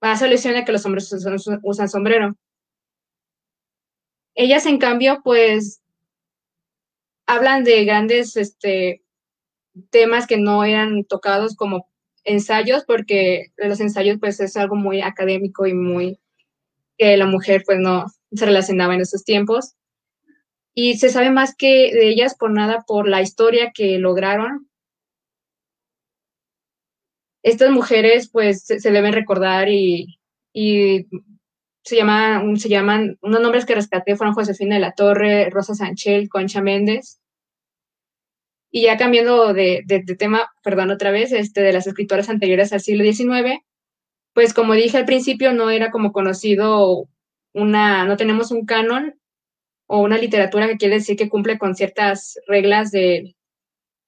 hace 0.00 0.26
alusión 0.26 0.54
a 0.54 0.64
que 0.64 0.70
los 0.70 0.86
hombres 0.86 1.12
usan 1.62 1.88
sombrero. 1.88 2.36
Ellas, 4.36 4.64
en 4.66 4.78
cambio, 4.78 5.22
pues, 5.24 5.82
hablan 7.26 7.64
de 7.64 7.84
grandes 7.84 8.36
este, 8.36 9.02
temas 9.90 10.28
que 10.28 10.36
no 10.36 10.62
eran 10.62 11.02
tocados 11.04 11.56
como 11.56 11.88
ensayos, 12.22 12.84
porque 12.84 13.46
los 13.56 13.80
ensayos, 13.80 14.18
pues, 14.20 14.38
es 14.38 14.56
algo 14.56 14.76
muy 14.76 15.00
académico 15.02 15.66
y 15.66 15.74
muy 15.74 16.20
que 16.96 17.16
la 17.16 17.26
mujer, 17.26 17.64
pues, 17.66 17.80
no 17.80 18.06
se 18.32 18.46
relacionaba 18.46 18.94
en 18.94 19.00
esos 19.00 19.24
tiempos 19.24 19.74
y 20.74 20.96
se 20.96 21.10
sabe 21.10 21.30
más 21.30 21.54
que 21.54 21.92
de 21.92 22.08
ellas 22.08 22.34
por 22.36 22.50
nada 22.50 22.84
por 22.86 23.08
la 23.08 23.20
historia 23.20 23.72
que 23.74 23.98
lograron. 23.98 24.68
Estas 27.42 27.70
mujeres 27.70 28.28
pues 28.30 28.64
se, 28.64 28.90
deben 28.90 29.12
recordar 29.12 29.68
y, 29.68 30.18
se, 30.54 31.96
llaman, 31.96 32.56
se 32.56 32.68
llaman, 32.68 33.18
unos 33.20 33.40
nombres 33.40 33.66
que 33.66 33.74
rescaté 33.74 34.16
fueron 34.16 34.34
Josefina 34.34 34.76
de 34.76 34.80
la 34.80 34.92
Torre, 34.92 35.50
Rosa 35.50 35.74
Sanchel, 35.74 36.28
Concha 36.28 36.62
Méndez. 36.62 37.18
Y 38.70 38.82
ya 38.84 38.96
cambiando 38.96 39.52
de, 39.52 39.82
de, 39.84 40.02
tema, 40.16 40.50
perdón, 40.62 40.90
otra 40.90 41.10
vez, 41.10 41.32
este, 41.32 41.60
de 41.60 41.74
las 41.74 41.86
escritoras 41.86 42.30
anteriores 42.30 42.72
al 42.72 42.80
siglo 42.80 43.04
XIX, 43.04 43.60
pues 44.32 44.54
como 44.54 44.72
dije 44.72 44.96
al 44.96 45.04
principio, 45.04 45.52
no 45.52 45.68
era 45.68 45.90
como 45.90 46.12
conocido 46.12 47.06
una, 47.52 48.06
no 48.06 48.16
tenemos 48.16 48.50
un 48.50 48.64
canon 48.64 49.20
o 49.94 49.98
una 49.98 50.16
literatura 50.16 50.66
que 50.68 50.78
quiere 50.78 50.94
decir 50.94 51.18
que 51.18 51.28
cumple 51.28 51.58
con 51.58 51.74
ciertas 51.74 52.38
reglas 52.46 52.90
de, 52.92 53.36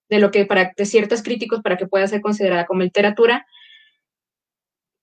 de 0.09 0.19
lo 0.19 0.31
que 0.31 0.47
para 0.47 0.73
de 0.75 0.87
ciertos 0.87 1.23
críticos 1.23 1.61
para 1.61 1.76
que 1.76 1.87
pueda 1.87 2.07
ser 2.07 2.23
considerada 2.23 2.64
como 2.64 2.81
literatura. 2.81 3.47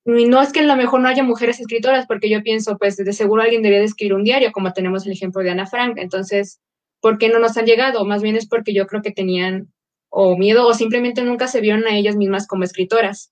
Y 0.05 0.25
no 0.25 0.41
es 0.41 0.51
que 0.51 0.61
a 0.61 0.63
lo 0.63 0.75
mejor 0.75 1.01
no 1.01 1.07
haya 1.07 1.21
mujeres 1.21 1.59
escritoras, 1.59 2.07
porque 2.07 2.31
yo 2.31 2.41
pienso, 2.41 2.79
pues 2.79 2.97
de 2.97 3.13
seguro 3.13 3.43
alguien 3.43 3.61
debería 3.61 3.81
de 3.81 3.85
escribir 3.85 4.15
un 4.15 4.23
diario, 4.23 4.51
como 4.51 4.73
tenemos 4.73 5.05
el 5.05 5.11
ejemplo 5.11 5.43
de 5.43 5.51
Ana 5.51 5.67
Frank. 5.67 5.99
Entonces, 5.99 6.59
¿por 6.99 7.19
qué 7.19 7.29
no 7.29 7.37
nos 7.37 7.57
han 7.57 7.67
llegado? 7.67 8.03
Más 8.03 8.23
bien 8.23 8.35
es 8.35 8.47
porque 8.47 8.73
yo 8.73 8.87
creo 8.87 9.03
que 9.03 9.11
tenían 9.11 9.71
o 10.09 10.35
miedo 10.35 10.65
o 10.65 10.73
simplemente 10.73 11.21
nunca 11.21 11.47
se 11.47 11.61
vieron 11.61 11.85
a 11.85 11.95
ellas 11.95 12.15
mismas 12.15 12.47
como 12.47 12.63
escritoras. 12.63 13.31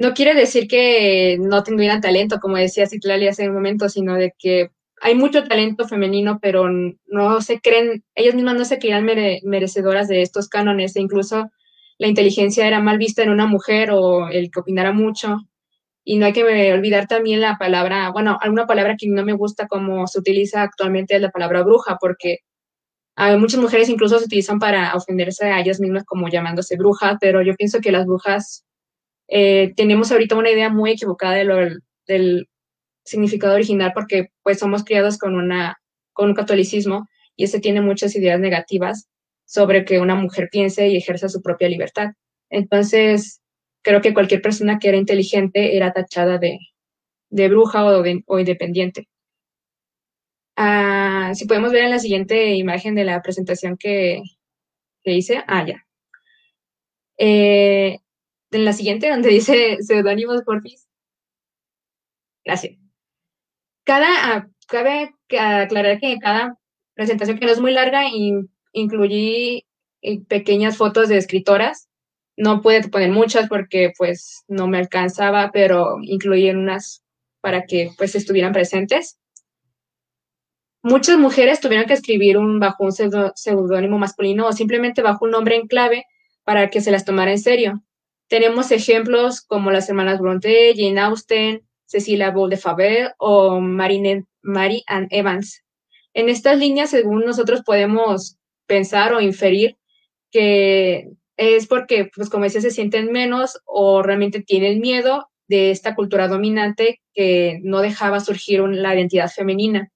No 0.00 0.14
quiere 0.14 0.34
decir 0.34 0.66
que 0.66 1.36
no 1.38 1.62
tuvieran 1.62 2.00
talento, 2.00 2.40
como 2.40 2.56
decía 2.56 2.86
Citlali 2.86 3.28
hace 3.28 3.48
un 3.48 3.54
momento, 3.54 3.90
sino 3.90 4.14
de 4.14 4.32
que 4.38 4.70
hay 5.02 5.14
mucho 5.14 5.44
talento 5.44 5.86
femenino, 5.86 6.38
pero 6.40 6.68
no 7.06 7.40
se 7.42 7.60
creen, 7.60 8.02
ellas 8.14 8.34
mismas 8.34 8.56
no 8.56 8.64
se 8.64 8.78
creían 8.78 9.04
merecedoras 9.44 10.08
de 10.08 10.22
estos 10.22 10.48
cánones, 10.48 10.96
e 10.96 11.00
incluso 11.00 11.50
la 11.98 12.08
inteligencia 12.08 12.66
era 12.66 12.80
mal 12.80 12.96
vista 12.96 13.22
en 13.22 13.28
una 13.28 13.46
mujer 13.46 13.90
o 13.92 14.28
el 14.28 14.50
que 14.50 14.60
opinara 14.60 14.92
mucho. 14.92 15.36
Y 16.02 16.16
no 16.16 16.24
hay 16.26 16.32
que 16.32 16.72
olvidar 16.72 17.06
también 17.06 17.42
la 17.42 17.58
palabra, 17.58 18.10
bueno, 18.10 18.38
alguna 18.40 18.66
palabra 18.66 18.96
que 18.98 19.06
no 19.06 19.22
me 19.22 19.34
gusta 19.34 19.68
como 19.68 20.06
se 20.06 20.18
utiliza 20.18 20.62
actualmente 20.62 21.16
es 21.16 21.20
la 21.20 21.30
palabra 21.30 21.62
bruja, 21.62 21.98
porque 22.00 22.38
hay 23.16 23.36
muchas 23.38 23.60
mujeres 23.60 23.90
incluso 23.90 24.18
se 24.18 24.24
utilizan 24.26 24.58
para 24.60 24.94
ofenderse 24.94 25.46
a 25.46 25.60
ellas 25.60 25.80
mismas 25.80 26.04
como 26.06 26.28
llamándose 26.28 26.76
bruja, 26.78 27.18
pero 27.20 27.42
yo 27.42 27.54
pienso 27.54 27.80
que 27.80 27.92
las 27.92 28.06
brujas 28.06 28.64
eh, 29.30 29.72
tenemos 29.76 30.10
ahorita 30.10 30.36
una 30.36 30.50
idea 30.50 30.70
muy 30.70 30.90
equivocada 30.90 31.34
del 32.06 32.48
significado 33.04 33.54
original 33.54 33.92
porque 33.94 34.30
pues 34.42 34.58
somos 34.58 34.84
criados 34.84 35.18
con, 35.18 35.36
una, 35.36 35.80
con 36.12 36.30
un 36.30 36.34
catolicismo 36.34 37.08
y 37.36 37.44
ese 37.44 37.60
tiene 37.60 37.80
muchas 37.80 38.14
ideas 38.16 38.40
negativas 38.40 39.08
sobre 39.44 39.84
que 39.84 40.00
una 40.00 40.16
mujer 40.16 40.48
piense 40.50 40.88
y 40.88 40.96
ejerza 40.96 41.28
su 41.28 41.42
propia 41.42 41.68
libertad. 41.68 42.10
Entonces, 42.50 43.40
creo 43.82 44.00
que 44.00 44.14
cualquier 44.14 44.42
persona 44.42 44.78
que 44.78 44.88
era 44.88 44.98
inteligente 44.98 45.76
era 45.76 45.92
tachada 45.92 46.38
de, 46.38 46.58
de 47.30 47.48
bruja 47.48 47.84
o, 47.84 48.02
o 48.26 48.38
independiente. 48.38 49.08
Ah, 50.56 51.32
si 51.34 51.46
podemos 51.46 51.72
ver 51.72 51.84
en 51.84 51.90
la 51.90 51.98
siguiente 52.00 52.54
imagen 52.54 52.94
de 52.94 53.04
la 53.04 53.22
presentación 53.22 53.76
que, 53.76 54.22
que 55.02 55.12
hice, 55.12 55.42
ah, 55.46 55.64
ya. 55.66 55.86
Eh, 57.16 57.98
en 58.50 58.64
la 58.64 58.72
siguiente, 58.72 59.10
donde 59.10 59.30
dice 59.30 59.78
seudónimos 59.82 60.42
porfis. 60.42 60.86
Gracias. 62.44 62.78
Cada, 63.84 64.48
cabe 64.66 65.14
aclarar 65.38 65.98
que 66.00 66.18
cada 66.18 66.58
presentación 66.94 67.38
que 67.38 67.46
no 67.46 67.52
es 67.52 67.60
muy 67.60 67.72
larga, 67.72 68.04
incluí 68.72 69.66
eh, 70.02 70.20
pequeñas 70.26 70.76
fotos 70.76 71.08
de 71.08 71.16
escritoras. 71.16 71.88
No 72.36 72.62
pude 72.62 72.88
poner 72.88 73.10
muchas 73.10 73.48
porque 73.48 73.92
pues 73.96 74.44
no 74.48 74.66
me 74.66 74.78
alcanzaba, 74.78 75.50
pero 75.52 75.98
incluí 76.02 76.50
unas 76.50 77.02
para 77.40 77.64
que 77.64 77.90
pues 77.96 78.14
estuvieran 78.14 78.52
presentes. 78.52 79.18
Muchas 80.82 81.18
mujeres 81.18 81.60
tuvieron 81.60 81.86
que 81.86 81.92
escribir 81.92 82.38
un, 82.38 82.58
bajo 82.58 82.84
un 82.84 82.92
seudónimo 82.92 83.98
masculino 83.98 84.46
o 84.46 84.52
simplemente 84.52 85.02
bajo 85.02 85.26
un 85.26 85.32
nombre 85.32 85.56
en 85.56 85.66
clave 85.66 86.04
para 86.44 86.70
que 86.70 86.80
se 86.80 86.90
las 86.90 87.04
tomara 87.04 87.32
en 87.32 87.38
serio. 87.38 87.82
Tenemos 88.30 88.70
ejemplos 88.70 89.40
como 89.40 89.72
las 89.72 89.88
hermanas 89.88 90.20
Bronte, 90.20 90.72
Jane 90.76 91.00
Austen, 91.00 91.66
Cecilia 91.86 92.30
Ball 92.30 92.48
de 92.48 92.58
Faber 92.58 93.12
o 93.18 93.58
Marine, 93.58 94.24
Mary 94.40 94.84
Evans. 94.86 95.64
En 96.14 96.28
estas 96.28 96.56
líneas, 96.56 96.90
según 96.90 97.24
nosotros 97.24 97.62
podemos 97.66 98.38
pensar 98.66 99.12
o 99.14 99.20
inferir 99.20 99.78
que 100.30 101.08
es 101.36 101.66
porque, 101.66 102.08
pues 102.14 102.30
como 102.30 102.44
decía, 102.44 102.60
se 102.60 102.70
sienten 102.70 103.10
menos 103.10 103.58
o 103.64 104.00
realmente 104.00 104.40
tienen 104.40 104.78
miedo 104.78 105.28
de 105.48 105.72
esta 105.72 105.96
cultura 105.96 106.28
dominante 106.28 107.00
que 107.12 107.58
no 107.64 107.80
dejaba 107.80 108.20
surgir 108.20 108.60
la 108.60 108.94
identidad 108.94 109.28
femenina. 109.28 109.90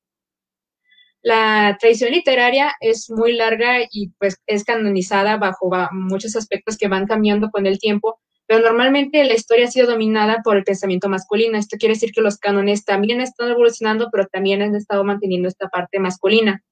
La 1.22 1.76
tradición 1.80 2.10
literaria 2.10 2.74
es 2.80 3.08
muy 3.10 3.34
larga 3.34 3.78
y 3.92 4.08
pues 4.18 4.42
es 4.46 4.64
canonizada 4.64 5.36
bajo 5.36 5.70
muchos 5.92 6.34
aspectos 6.34 6.76
que 6.76 6.88
van 6.88 7.06
cambiando 7.06 7.50
con 7.50 7.66
el 7.66 7.78
tiempo, 7.78 8.20
pero 8.46 8.60
normalmente 8.60 9.24
la 9.24 9.34
historia 9.34 9.66
ha 9.66 9.70
sido 9.70 9.86
dominada 9.86 10.42
por 10.44 10.56
el 10.56 10.64
pensamiento 10.64 11.08
masculino. 11.08 11.56
Esto 11.56 11.76
quiere 11.78 11.94
decir 11.94 12.12
que 12.12 12.20
los 12.20 12.38
cánones 12.38 12.84
también 12.84 13.20
están 13.20 13.50
evolucionando, 13.50 14.08
pero 14.12 14.26
también 14.26 14.62
han 14.62 14.74
estado 14.74 15.04
manteniendo 15.04 15.48
esta 15.48 15.68
parte 15.68 15.98
masculina. 15.98 16.62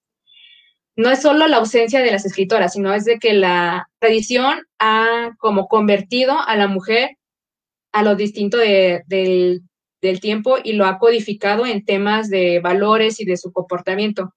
No 0.95 1.11
es 1.11 1.23
solo 1.23 1.49
la 1.49 1.57
ausencia 1.57 2.01
de 2.01 2.11
las 2.11 2.27
escritoras, 2.27 2.75
sino 2.75 2.93
es 2.93 3.07
de 3.07 3.19
que 3.19 3.33
la 3.33 3.89
tradición 3.99 4.67
ha 4.79 5.31
como 5.39 5.67
convertido 5.67 6.39
a 6.39 6.55
la 6.57 6.69
mujer 6.69 7.17
a 7.93 8.03
lo 8.03 8.15
distinto 8.15 8.59
del 8.59 9.63
tiempo 10.21 10.57
y 10.63 10.75
lo 10.75 10.85
ha 10.85 10.99
codificado 10.99 11.65
en 11.65 11.85
temas 11.85 12.29
de 12.29 12.61
valores 12.61 13.21
y 13.21 13.25
de 13.25 13.39
su 13.39 13.53
comportamiento. 13.53 14.35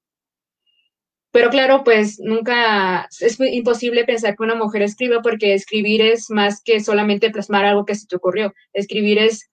Pero 1.36 1.50
claro, 1.50 1.84
pues 1.84 2.18
nunca 2.22 3.10
es 3.20 3.38
imposible 3.42 4.06
pensar 4.06 4.38
que 4.38 4.44
una 4.44 4.56
mujer 4.56 4.84
escriba 4.84 5.22
porque 5.22 5.54
escribir 5.54 6.02
es 6.02 6.30
más 6.30 6.62
que 6.64 6.80
solamente 6.80 7.30
plasmar 7.30 7.66
algo 7.66 7.84
que 7.84 7.94
se 7.94 8.08
te 8.08 8.16
ocurrió. 8.16 8.54
Escribir 8.72 9.20
es 9.20 9.50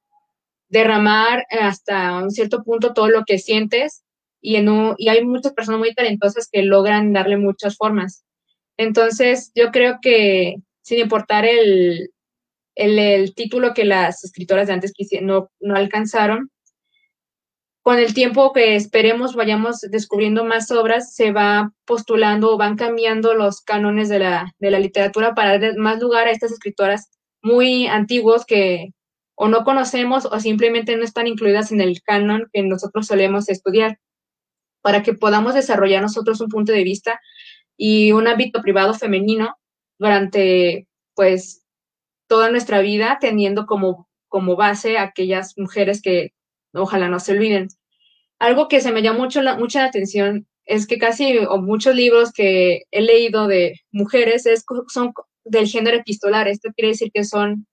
derramar 0.69 1.45
hasta 1.51 2.23
un 2.23 2.31
cierto 2.31 2.63
punto 2.63 2.93
todo 2.93 3.09
lo 3.09 3.25
que 3.25 3.39
sientes 3.39 4.05
y, 4.41 4.55
en 4.55 4.69
y 4.97 5.09
hay 5.09 5.25
muchas 5.25 5.55
personas 5.55 5.81
muy 5.81 5.93
talentosas 5.93 6.49
que 6.49 6.63
logran 6.63 7.13
darle 7.13 7.37
muchas 7.37 7.77
formas. 7.77 8.25
Entonces, 8.77 9.51
yo 9.57 9.73
creo 9.73 9.99
que 10.01 10.59
sin 10.83 11.01
importar 11.01 11.45
el, 11.47 12.11
el, 12.77 13.35
título 13.35 13.75
que 13.75 13.85
las 13.85 14.23
escritoras 14.23 14.69
de 14.69 14.75
antes 14.75 14.93
no, 15.21 15.51
no 15.59 15.75
alcanzaron, 15.75 16.49
con 17.83 17.99
el 17.99 18.15
tiempo 18.15 18.53
que 18.53 18.77
esperemos 18.77 19.35
vayamos 19.35 19.81
descubriendo 19.81 20.45
más 20.45 20.71
obras, 20.71 21.15
se 21.15 21.33
va 21.33 21.73
postulando 21.85 22.53
o 22.53 22.59
van 22.59 22.77
cambiando 22.77 23.35
los 23.35 23.61
cánones 23.61 24.09
de 24.09 24.21
la, 24.21 24.55
de 24.59 24.71
la 24.71 24.79
literatura 24.79 25.35
para 25.35 25.59
dar 25.59 25.77
más 25.77 26.01
lugar 26.01 26.29
a 26.29 26.31
estas 26.31 26.53
escritoras 26.53 27.11
muy 27.43 27.89
antiguos 27.89 28.47
que 28.47 28.91
o 29.35 29.49
no 29.49 29.65
conocemos 29.65 30.27
o 30.27 30.39
simplemente 30.39 30.97
no 30.97 31.03
están 31.03 31.27
incluidas 31.27 31.73
en 31.73 31.81
el 31.81 32.01
canon 32.03 32.49
que 32.53 32.63
nosotros 32.63 33.07
solemos 33.07 33.49
estudiar, 33.49 33.99
para 34.83 35.03
que 35.03 35.15
podamos 35.15 35.55
desarrollar 35.55 36.03
nosotros 36.03 36.41
un 36.41 36.49
punto 36.49 36.73
de 36.73 36.85
vista 36.85 37.21
y 37.77 38.13
un 38.13 38.29
ámbito 38.29 38.63
privado 38.63 38.95
femenino 38.95 39.57
durante 39.99 40.87
pues 41.15 41.65
toda 42.29 42.51
nuestra 42.51 42.81
vida, 42.81 43.19
teniendo 43.21 43.67
como, 43.67 44.09
como 44.29 44.55
base 44.55 44.99
aquellas 44.99 45.55
mujeres 45.59 46.01
que 46.03 46.33
ojalá 46.75 47.09
no 47.09 47.21
se 47.21 47.33
olviden. 47.33 47.69
Algo 48.39 48.69
que 48.69 48.81
se 48.81 48.93
me 48.93 49.03
llamó 49.03 49.21
mucho 49.21 49.43
la, 49.43 49.57
mucha 49.57 49.85
atención 49.85 50.47
es 50.65 50.87
que 50.87 50.99
casi, 50.99 51.39
o 51.39 51.59
muchos 51.59 51.95
libros 51.95 52.33
que 52.33 52.83
he 52.91 53.03
leído 53.03 53.47
de 53.47 53.81
mujeres 53.91 54.47
es, 54.47 54.65
son 54.89 55.13
del 55.45 55.67
género 55.69 55.99
epistolar. 55.99 56.49
Esto 56.49 56.71
quiere 56.75 56.91
decir 56.91 57.11
que 57.13 57.25
son 57.25 57.67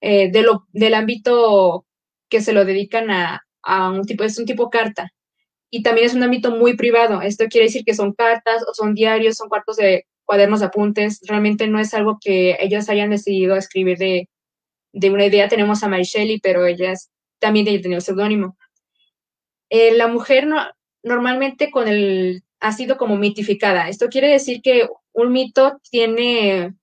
eh, 0.00 0.30
de 0.30 0.42
lo, 0.42 0.66
del 0.72 0.94
ámbito 0.94 1.86
que 2.28 2.40
se 2.40 2.52
lo 2.52 2.64
dedican 2.64 3.10
a, 3.10 3.42
a, 3.62 3.90
un 3.90 4.04
tipo, 4.04 4.24
es 4.24 4.38
un 4.38 4.46
tipo 4.46 4.70
carta. 4.70 5.10
y 5.70 5.82
también 5.82 6.06
es 6.06 6.14
un 6.14 6.22
ámbito 6.22 6.50
muy 6.52 6.76
privado. 6.76 7.22
Esto 7.22 7.46
quiere 7.48 7.66
decir 7.66 7.84
que 7.84 7.94
son 7.94 8.12
cartas 8.14 8.64
o 8.68 8.74
son 8.74 8.94
diarios, 8.94 9.36
son 9.36 9.48
cuartos 9.48 9.76
de 9.76 10.06
cuadernos 10.24 10.60
de 10.60 10.66
apuntes. 10.66 11.20
Realmente 11.28 11.68
no 11.68 11.80
es 11.80 11.94
algo 11.94 12.18
que 12.20 12.56
ellos 12.60 12.88
hayan 12.88 13.10
decidido 13.10 13.56
escribir 13.56 13.98
de, 13.98 14.28
de 14.92 15.10
una 15.10 15.26
idea. 15.26 15.48
Tenemos 15.48 15.82
a 15.82 15.88
Mary 15.88 16.04
Shelley, 16.04 16.40
pero 16.40 16.66
ellas 16.66 17.10
también 17.44 17.66
tienen 17.66 17.92
un 17.92 18.00
seudónimo. 18.00 18.56
Eh, 19.68 19.94
la 19.94 20.08
mujer 20.08 20.46
no, 20.46 20.64
normalmente 21.02 21.70
con 21.70 21.88
el 21.88 22.42
ha 22.58 22.72
sido 22.72 22.96
como 22.96 23.18
mitificada. 23.18 23.90
Esto 23.90 24.08
quiere 24.08 24.28
decir 24.28 24.62
que 24.62 24.88
un 25.12 25.30
mito 25.30 25.78
tiene 25.90 26.74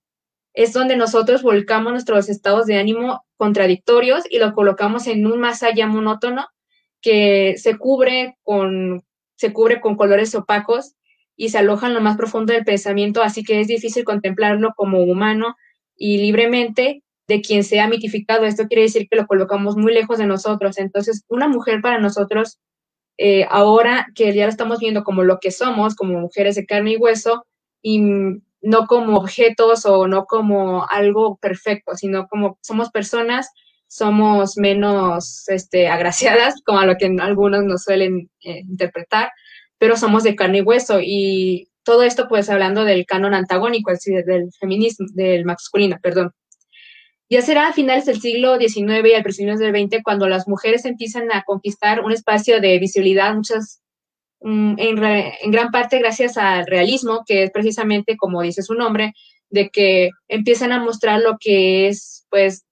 es 0.54 0.74
donde 0.74 0.96
nosotros 0.96 1.42
volcamos 1.42 1.94
nuestros 1.94 2.30
estados 2.30 2.68
de 2.68 2.76
ánimo 2.76 3.26
contradictorios 3.38 4.24
y 4.30 4.38
lo 4.38 4.54
colocamos 4.54 5.08
en 5.08 5.26
un 5.26 5.40
más 5.40 5.64
allá 5.64 5.88
monótono 5.88 6.46
que 7.02 7.56
se 7.58 7.80
cubre 7.80 8.38
con, 8.44 9.04
se 9.36 9.52
cubre 9.52 9.82
con 9.82 9.96
colores 9.96 10.36
opacos 10.36 10.94
y 11.36 11.50
se 11.50 11.58
aloja 11.58 11.88
en 11.88 11.96
lo 11.96 12.02
más 12.02 12.18
profundo 12.18 12.54
del 12.54 12.66
pensamiento, 12.66 13.24
así 13.24 13.44
que 13.44 13.62
es 13.62 13.68
difícil 13.68 14.04
contemplarlo 14.04 14.74
como 14.76 15.02
humano 15.02 15.56
y 15.96 16.20
libremente 16.20 17.02
de 17.32 17.42
quien 17.42 17.64
sea 17.64 17.88
mitificado. 17.88 18.46
Esto 18.46 18.68
quiere 18.68 18.84
decir 18.84 19.08
que 19.10 19.18
lo 19.18 19.28
colocamos 19.28 19.78
muy 19.78 19.94
lejos 19.94 20.18
de 20.18 20.28
nosotros. 20.28 20.78
Entonces, 20.78 21.24
una 21.30 21.48
mujer 21.48 21.82
para 21.82 22.00
nosotros, 22.00 22.60
eh, 23.18 23.46
ahora 23.50 24.08
que 24.16 24.34
ya 24.34 24.46
lo 24.46 24.50
estamos 24.50 24.80
viendo 24.80 25.04
como 25.04 25.24
lo 25.24 25.40
que 25.40 25.52
somos, 25.52 25.96
como 25.96 26.20
mujeres 26.20 26.56
de 26.56 26.66
carne 26.66 26.94
y 26.94 26.98
hueso, 26.98 27.46
y 27.82 28.02
no 28.62 28.88
como 28.88 29.18
objetos 29.18 29.86
o 29.86 30.08
no 30.08 30.26
como 30.26 30.86
algo 30.90 31.38
perfecto, 31.38 31.96
sino 31.96 32.28
como 32.28 32.58
somos 32.62 32.92
personas 32.92 33.50
somos 33.92 34.58
menos 34.58 35.50
este, 35.50 35.90
agraciadas, 35.90 36.56
como 36.66 36.80
a 36.80 36.86
lo 36.86 36.96
que 36.96 37.14
algunos 37.20 37.66
nos 37.66 37.84
suelen 37.84 38.30
eh, 38.42 38.62
interpretar, 38.62 39.32
pero 39.78 39.98
somos 39.98 40.24
de 40.24 40.36
carne 40.36 40.60
y 40.60 40.62
hueso. 40.62 41.00
Y 41.02 41.68
todo 41.84 42.04
esto, 42.04 42.30
pues, 42.30 42.50
hablando 42.50 42.86
del 42.86 43.06
canon 43.06 43.34
antagónico, 43.34 43.92
del 44.06 44.50
feminismo, 44.58 45.08
del 45.14 45.44
masculino, 45.44 45.98
perdón. 46.02 46.32
Ya 47.32 47.42
será 47.42 47.70
a 47.70 47.74
finales 47.74 48.06
del 48.06 48.20
siglo 48.20 48.58
XIX 48.60 49.08
y 49.08 49.14
al 49.14 49.24
principios 49.24 49.58
del 49.58 49.72
XX 49.72 50.04
cuando 50.04 50.28
las 50.28 50.50
mujeres 50.50 50.84
empiezan 50.84 51.32
a 51.32 51.44
conquistar 51.44 52.02
un 52.02 52.12
espacio 52.12 52.60
de 52.60 52.78
visibilidad, 52.78 53.34
muchas, 53.34 53.82
mm, 54.42 54.74
en, 54.78 55.02
en 55.02 55.52
gran 55.52 55.72
parte 55.72 56.00
gracias 56.00 56.38
al 56.38 56.68
realismo, 56.68 57.24
que 57.26 57.44
es 57.44 57.52
precisamente, 57.52 58.18
como 58.18 58.42
dice 58.42 58.64
su 58.64 58.74
nombre, 58.74 59.14
de 59.50 59.70
que 59.70 60.10
empiezan 60.28 60.74
a 60.74 60.84
mostrar 60.84 61.22
lo 61.22 61.38
que 61.40 61.88
es, 61.88 62.26
pues, 62.30 62.66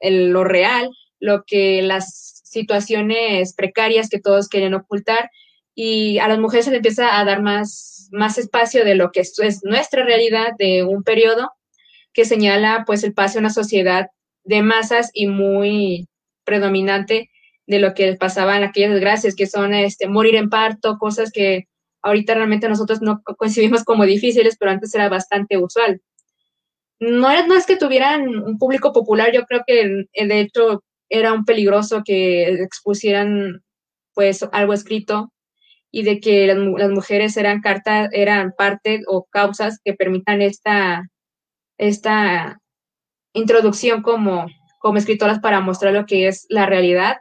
lo 0.00 0.44
real, 0.44 0.88
lo 1.20 1.44
que 1.46 1.82
las 1.82 2.40
situaciones 2.42 3.54
precarias 3.54 4.08
que 4.08 4.18
todos 4.18 4.48
quieren 4.48 4.72
ocultar 4.72 5.30
y 5.74 6.18
a 6.20 6.28
las 6.28 6.38
mujeres 6.38 6.64
se 6.64 6.70
les 6.70 6.78
empieza 6.78 7.20
a 7.20 7.24
dar 7.26 7.42
más, 7.42 8.08
más 8.12 8.38
espacio 8.38 8.82
de 8.82 8.94
lo 8.94 9.12
que 9.12 9.20
es, 9.20 9.60
nuestra 9.62 10.04
realidad 10.04 10.52
de 10.58 10.84
un 10.84 11.02
periodo 11.02 11.50
que 12.16 12.24
señala 12.24 12.84
pues 12.86 13.04
el 13.04 13.12
paso 13.12 13.38
a 13.38 13.40
una 13.40 13.50
sociedad 13.50 14.08
de 14.42 14.62
masas 14.62 15.10
y 15.12 15.26
muy 15.26 16.08
predominante 16.44 17.30
de 17.66 17.78
lo 17.78 17.92
que 17.92 18.14
pasaba 18.14 18.56
en 18.56 18.64
aquellas 18.64 18.92
desgracias, 18.92 19.36
que 19.36 19.46
son 19.46 19.74
este, 19.74 20.08
morir 20.08 20.34
en 20.36 20.48
parto, 20.48 20.96
cosas 20.98 21.30
que 21.30 21.66
ahorita 22.02 22.34
realmente 22.34 22.68
nosotros 22.68 23.02
no 23.02 23.22
concibimos 23.36 23.84
como 23.84 24.06
difíciles, 24.06 24.56
pero 24.58 24.70
antes 24.70 24.94
era 24.94 25.10
bastante 25.10 25.58
usual. 25.58 26.00
No, 27.00 27.30
era, 27.30 27.46
no 27.46 27.54
es 27.54 27.66
que 27.66 27.76
tuvieran 27.76 28.26
un 28.26 28.58
público 28.58 28.94
popular, 28.94 29.30
yo 29.34 29.42
creo 29.44 29.62
que 29.66 30.06
de 30.14 30.40
hecho 30.40 30.82
era 31.10 31.34
un 31.34 31.44
peligroso 31.44 32.02
que 32.02 32.48
expusieran 32.62 33.62
pues 34.14 34.42
algo 34.52 34.72
escrito 34.72 35.32
y 35.90 36.04
de 36.04 36.20
que 36.20 36.46
las, 36.46 36.90
mujeres 36.90 37.36
eran 37.36 37.60
cartas, 37.60 38.08
eran 38.12 38.54
parte 38.56 39.02
o 39.06 39.26
causas 39.30 39.80
que 39.84 39.92
permitan 39.92 40.40
esta, 40.40 41.10
esta 41.78 42.60
introducción 43.32 44.02
como, 44.02 44.46
como 44.80 44.98
escritoras 44.98 45.40
para 45.40 45.60
mostrar 45.60 45.92
lo 45.92 46.06
que 46.06 46.28
es 46.28 46.46
la 46.48 46.66
realidad. 46.66 47.18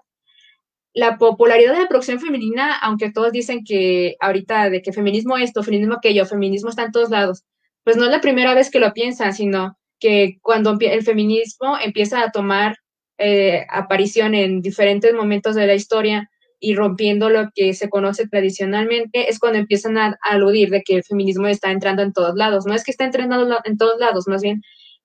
La 0.94 1.18
popularidad 1.18 1.74
de 1.74 1.82
la 1.82 1.88
producción 1.90 2.20
femenina, 2.20 2.78
aunque 2.78 3.12
todos 3.12 3.32
dicen 3.32 3.64
que 3.66 4.16
ahorita 4.22 4.70
de 4.70 4.82
que 4.82 4.94
feminismo 4.94 5.38
esto, 5.38 5.64
feminismo 5.64 5.96
aquello, 5.96 6.26
feminismo 6.26 6.70
está 6.70 6.84
en 6.84 6.92
todos 6.92 7.10
lados, 7.10 7.44
pues 7.84 7.98
no 7.98 8.06
es 8.06 8.12
la 8.12 8.22
primera 8.22 8.54
vez 8.54 8.72
que 8.72 8.80
lo 8.80 8.94
piensan, 8.94 9.34
sino 9.34 9.78
que 10.00 10.38
cuando 10.42 10.78
el 10.80 11.04
feminismo 11.04 11.78
empieza 11.78 12.22
a 12.22 12.32
tomar 12.32 12.78
eh, 13.18 13.66
aparición 13.70 14.36
en 14.36 14.62
diferentes 14.62 15.14
momentos 15.14 15.56
de 15.56 15.68
la 15.68 15.76
historia 15.76 16.30
y 16.60 16.76
rompiendo 16.76 17.30
lo 17.30 17.50
que 17.54 17.74
se 17.74 17.90
conoce 17.90 18.28
tradicionalmente, 18.28 19.30
es 19.30 19.40
cuando 19.40 19.60
empiezan 19.60 19.98
a, 19.98 20.18
aludir 20.22 20.70
de 20.70 20.82
que 20.84 20.96
el 20.96 21.04
feminismo 21.04 21.48
está 21.48 21.72
entrando 21.72 22.02
en 22.02 22.14
todos 22.14 22.36
lados. 22.36 22.66
No 22.66 22.74
es 22.74 22.84
que 22.84 22.92
está 22.92 23.06
entrando 23.06 23.60
en 23.64 23.78
todos 23.78 24.00
lados, 24.00 24.28
más 24.28 24.42
bien 24.42 24.62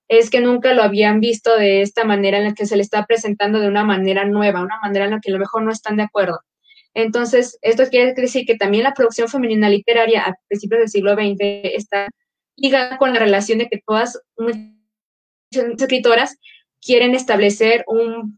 es 0.07 0.29
que 0.29 0.41
nunca 0.41 0.73
lo 0.73 0.83
habían 0.83 1.21
visto 1.21 1.55
de 1.55 1.81
esta 1.81 2.03
manera 2.03 2.37
en 2.37 2.43
la 2.43 2.53
que 2.53 2.65
se 2.65 2.75
le 2.75 2.81
está 2.81 3.05
presentando 3.05 3.61
de 3.61 3.69
una 3.69 3.85
manera 3.85 4.25
nueva, 4.25 4.61
una 4.61 4.77
manera 4.81 5.05
en 5.05 5.11
la 5.11 5.19
que 5.21 5.31
a 5.31 5.33
lo 5.33 5.39
mejor 5.39 5.63
no 5.63 5.71
están 5.71 5.95
de 5.95 6.03
acuerdo. 6.03 6.41
Entonces, 6.93 7.57
esto 7.61 7.85
quiere 7.89 8.13
decir 8.13 8.45
que 8.45 8.57
también 8.57 8.83
la 8.83 8.93
producción 8.93 9.29
femenina 9.29 9.69
literaria 9.69 10.23
a 10.23 10.35
principios 10.49 10.79
del 10.79 10.89
siglo 10.89 11.13
XX 11.13 11.37
está 11.75 12.09
ligada 12.57 12.97
con 12.97 13.13
la 13.13 13.19
relación 13.19 13.59
de 13.59 13.69
que 13.69 13.81
todas 13.85 14.19
escritoras 15.51 16.37
quieren 16.81 17.15
establecer 17.15 17.85
un 17.87 18.37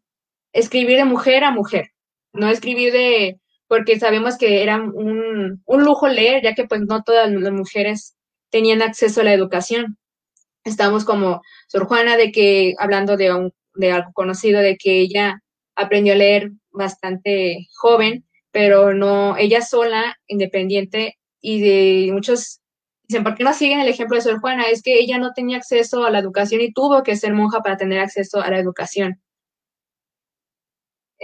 escribir 0.54 0.98
de 0.98 1.06
mujer 1.06 1.44
a 1.44 1.50
mujer, 1.50 1.93
no 2.34 2.50
escribir 2.50 2.92
de, 2.94 3.40
porque 3.68 4.00
sabemos 4.00 4.38
que 4.38 4.64
era 4.64 4.78
un, 4.78 5.62
un 5.66 5.84
lujo 5.84 6.08
leer, 6.08 6.44
ya 6.44 6.56
que 6.56 6.66
pues 6.66 6.82
no 6.82 7.04
todas 7.04 7.32
las 7.32 7.52
mujeres 7.52 8.16
tenían 8.50 8.82
acceso 8.82 9.22
a 9.22 9.24
la 9.24 9.34
educación. 9.34 9.98
Estamos 10.64 11.06
como 11.06 11.42
Sor 11.68 11.86
Juana, 11.86 12.18
de 12.18 12.32
que, 12.32 12.74
hablando 12.78 13.18
de, 13.18 13.34
un, 13.34 13.54
de 13.76 13.92
algo 13.92 14.12
conocido, 14.14 14.62
de 14.62 14.78
que 14.78 15.02
ella 15.02 15.42
aprendió 15.76 16.14
a 16.14 16.18
leer 16.18 16.52
bastante 16.72 17.68
joven, 17.76 18.26
pero 18.52 18.94
no, 18.94 19.38
ella 19.38 19.62
sola, 19.62 20.18
independiente, 20.28 21.18
y 21.42 21.62
de 21.62 22.14
muchos 22.14 22.62
Dicen, 23.08 23.24
¿por 23.24 23.36
qué 23.36 23.44
no 23.44 23.54
siguen 23.54 23.82
el 23.82 23.90
ejemplo 23.90 24.16
de 24.16 24.22
Sor 24.24 24.40
Juana? 24.40 24.64
Es 24.64 24.82
que 24.82 24.98
ella 25.00 25.18
no 25.18 25.34
tenía 25.34 25.58
acceso 25.58 26.06
a 26.06 26.10
la 26.10 26.20
educación 26.20 26.62
y 26.62 26.72
tuvo 26.72 27.04
que 27.04 27.18
ser 27.18 27.34
monja 27.34 27.60
para 27.62 27.78
tener 27.78 28.00
acceso 28.00 28.42
a 28.42 28.50
la 28.50 28.60
educación. 28.60 29.22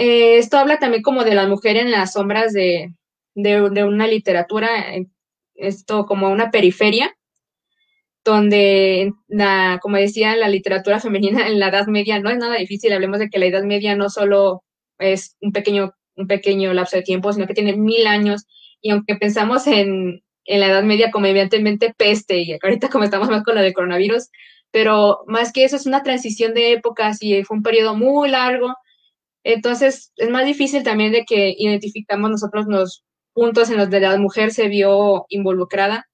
Eh, 0.01 0.37
esto 0.37 0.57
habla 0.57 0.79
también 0.79 1.03
como 1.03 1.25
de 1.25 1.35
la 1.35 1.45
mujer 1.45 1.75
en 1.75 1.91
las 1.91 2.13
sombras 2.13 2.53
de, 2.53 2.93
una 3.35 4.07
literatura, 4.07 4.69
esto 5.55 6.05
como 6.05 6.29
una 6.29 6.51
periferia, 6.51 7.13
donde, 8.23 9.11
la, 9.27 9.79
como 9.81 9.97
decía, 9.97 10.37
la 10.37 10.47
literatura 10.47 11.01
femenina 11.01 11.49
en 11.49 11.59
la 11.59 11.67
Edad 11.67 11.87
Media 11.87 12.17
no 12.19 12.29
es 12.29 12.37
nada 12.37 12.55
difícil. 12.55 12.93
Hablemos 12.93 13.19
de 13.19 13.29
que 13.29 13.39
la 13.39 13.47
Edad 13.47 13.63
Media 13.63 13.93
no 13.97 14.09
solo 14.09 14.63
es 14.99 15.35
un 15.41 15.51
pequeño, 15.51 15.93
un 16.15 16.27
pequeño 16.27 16.73
lapso 16.73 16.95
de 16.95 17.03
tiempo, 17.03 17.33
sino 17.33 17.45
que 17.45 17.53
tiene 17.53 17.75
mil 17.75 18.07
años. 18.07 18.45
Y 18.81 18.91
aunque 18.91 19.15
pensamos 19.17 19.67
en, 19.67 20.23
en 20.45 20.59
la 20.61 20.67
Edad 20.67 20.83
Media 20.83 21.11
como 21.11 21.25
evidentemente 21.25 21.93
peste 21.97 22.37
y 22.39 22.57
ahorita 22.63 22.87
como 22.87 23.03
estamos 23.03 23.29
más 23.29 23.43
con 23.43 23.55
la 23.55 23.61
del 23.61 23.73
coronavirus, 23.73 24.29
pero 24.71 25.25
más 25.27 25.51
que 25.51 25.65
eso 25.65 25.75
es 25.75 25.85
una 25.85 26.03
transición 26.03 26.53
de 26.53 26.71
épocas 26.71 27.21
y 27.21 27.43
fue 27.43 27.57
un 27.57 27.63
periodo 27.63 27.95
muy 27.95 28.29
largo. 28.29 28.73
Entonces 29.43 30.11
es 30.17 30.29
más 30.29 30.45
difícil 30.45 30.83
también 30.83 31.11
de 31.11 31.25
que 31.25 31.55
identificamos 31.57 32.29
nosotros 32.31 32.65
los 32.67 33.03
puntos 33.33 33.69
en 33.69 33.77
los 33.77 33.89
de 33.89 34.01
la 34.01 34.17
mujer 34.17 34.51
se 34.51 34.67
vio 34.67 35.25
involucrada, 35.29 36.07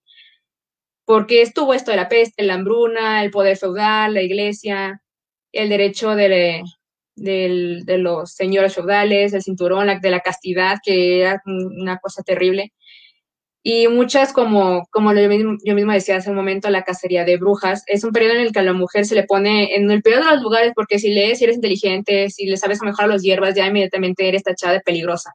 porque 1.05 1.41
estuvo 1.41 1.73
esto 1.73 1.91
de 1.91 1.97
la 1.97 2.09
peste, 2.09 2.43
la 2.43 2.55
hambruna, 2.55 3.23
el 3.23 3.31
poder 3.31 3.57
feudal, 3.57 4.13
la 4.13 4.21
iglesia, 4.21 5.01
el 5.51 5.69
derecho 5.69 6.15
de, 6.15 6.63
de 7.15 7.97
los 7.97 8.33
señores 8.33 8.75
feudales, 8.75 9.33
el 9.33 9.43
cinturón 9.43 9.87
de 10.01 10.11
la 10.11 10.21
castidad, 10.21 10.77
que 10.83 11.21
era 11.21 11.41
una 11.45 11.97
cosa 11.99 12.23
terrible 12.23 12.73
y 13.67 13.87
muchas, 13.87 14.31
como, 14.31 14.85
como 14.91 15.11
yo, 15.15 15.27
mismo, 15.27 15.91
decía 15.91 16.17
hace 16.17 16.29
un 16.29 16.35
momento, 16.35 16.69
la 16.69 16.83
cacería 16.83 17.25
de 17.25 17.37
brujas, 17.37 17.81
es 17.87 18.03
un 18.03 18.11
periodo 18.11 18.35
en 18.35 18.41
el 18.41 18.51
que 18.51 18.59
a 18.59 18.61
la 18.61 18.73
mujer 18.73 19.07
se 19.07 19.15
le 19.15 19.23
pone 19.23 19.75
en 19.75 19.89
el 19.89 20.03
peor 20.03 20.23
de 20.23 20.29
los 20.29 20.43
lugares, 20.43 20.73
porque 20.75 20.99
si 20.99 21.09
lees, 21.09 21.39
si 21.39 21.45
eres 21.45 21.55
inteligente, 21.55 22.29
si 22.29 22.45
le 22.45 22.57
sabes 22.57 22.79
mejor 22.83 23.05
a 23.05 23.07
los 23.07 23.23
hierbas, 23.23 23.55
ya 23.55 23.65
inmediatamente 23.65 24.27
eres 24.27 24.43
tachada 24.43 24.73
de 24.73 24.81
peligrosa. 24.81 25.33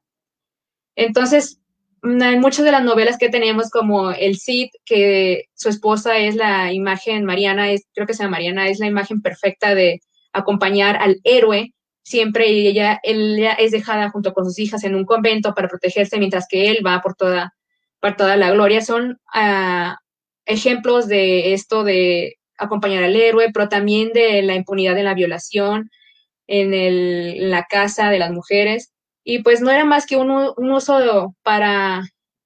Entonces, 0.95 1.59
en 2.05 2.39
muchas 2.39 2.65
de 2.65 2.71
las 2.71 2.85
novelas 2.85 3.19
que 3.19 3.31
tenemos, 3.31 3.69
como 3.69 4.13
El 4.13 4.39
Cid, 4.39 4.69
que 4.85 5.47
su 5.55 5.69
esposa 5.69 6.17
es 6.19 6.37
la 6.37 6.73
imagen, 6.73 7.25
Mariana, 7.25 7.73
es, 7.73 7.89
creo 7.93 8.07
que 8.07 8.15
se 8.15 8.23
llama 8.23 8.37
Mariana, 8.37 8.69
es 8.69 8.79
la 8.79 8.87
imagen 8.87 9.23
perfecta 9.23 9.75
de 9.75 10.03
acompañar 10.33 10.99
al 10.99 11.19
héroe 11.25 11.75
siempre 12.05 12.47
y 12.53 12.69
ella, 12.69 13.01
ella 13.03 13.55
es 13.55 13.73
dejada 13.73 14.09
junto 14.11 14.33
con 14.35 14.45
sus 14.45 14.61
hijas 14.61 14.85
en 14.85 14.95
un 14.95 15.05
convento 15.05 15.53
para 15.53 15.67
protegerse 15.67 16.17
mientras 16.19 16.47
que 16.49 16.71
él 16.71 16.87
va 16.87 17.01
por 17.01 17.17
toda 17.17 17.55
para 18.01 18.17
toda 18.17 18.37
la 18.37 18.51
gloria, 18.51 18.81
son 18.81 19.21
ah, 19.33 19.99
ejemplos 20.47 21.07
de 21.09 21.53
esto 21.53 21.85
de 21.85 22.37
acompañar 22.59 23.05
al 23.05 23.17
héroe, 23.17 23.51
pero 23.53 23.69
también 23.69 24.13
de 24.13 24.43
la 24.43 24.55
impunidad 24.55 24.99
en 24.99 25.05
la 25.05 25.15
violación, 25.15 25.91
en, 26.47 27.51
la 27.51 27.65
casa 27.65 28.11
de 28.11 28.19
las 28.19 28.33
mujeres. 28.33 28.93
Y 29.25 29.43
pues 29.43 29.61
no 29.61 29.71
era 29.71 29.85
más 29.85 30.07
que 30.07 30.17
un, 30.17 30.31
uso 30.31 31.35
para 31.43 32.03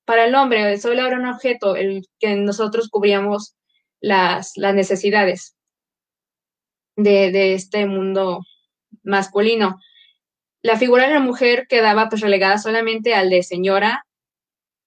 el 0.06 0.34
hombre 0.34 0.76
solo 0.78 1.06
era 1.06 1.18
un 1.18 1.26
objeto 1.26 1.76
el 1.76 2.06
que 2.18 2.36
nosotros 2.36 2.88
cubríamos 2.90 3.56
las, 4.00 4.52
las 4.56 4.74
necesidades 4.74 5.56
de, 6.96 7.32
de 7.32 7.54
este 7.54 7.86
mundo 7.86 8.40
masculino. 9.02 9.78
La 10.62 10.76
figura 10.76 11.06
de 11.06 11.14
la 11.14 11.20
mujer 11.20 11.66
quedaba 11.68 12.08
pues 12.08 12.20
relegada 12.22 12.58
solamente 12.58 13.14
al 13.14 13.30
de 13.30 13.42
señora 13.42 14.04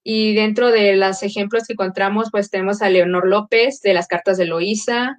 y 0.09 0.33
dentro 0.35 0.71
de 0.71 0.95
los 0.95 1.21
ejemplos 1.21 1.65
que 1.67 1.73
encontramos 1.73 2.29
pues 2.31 2.49
tenemos 2.49 2.81
a 2.81 2.89
Leonor 2.89 3.27
López 3.27 3.81
de 3.81 3.93
las 3.93 4.07
cartas 4.07 4.37
de 4.37 4.45
Loíza, 4.45 5.17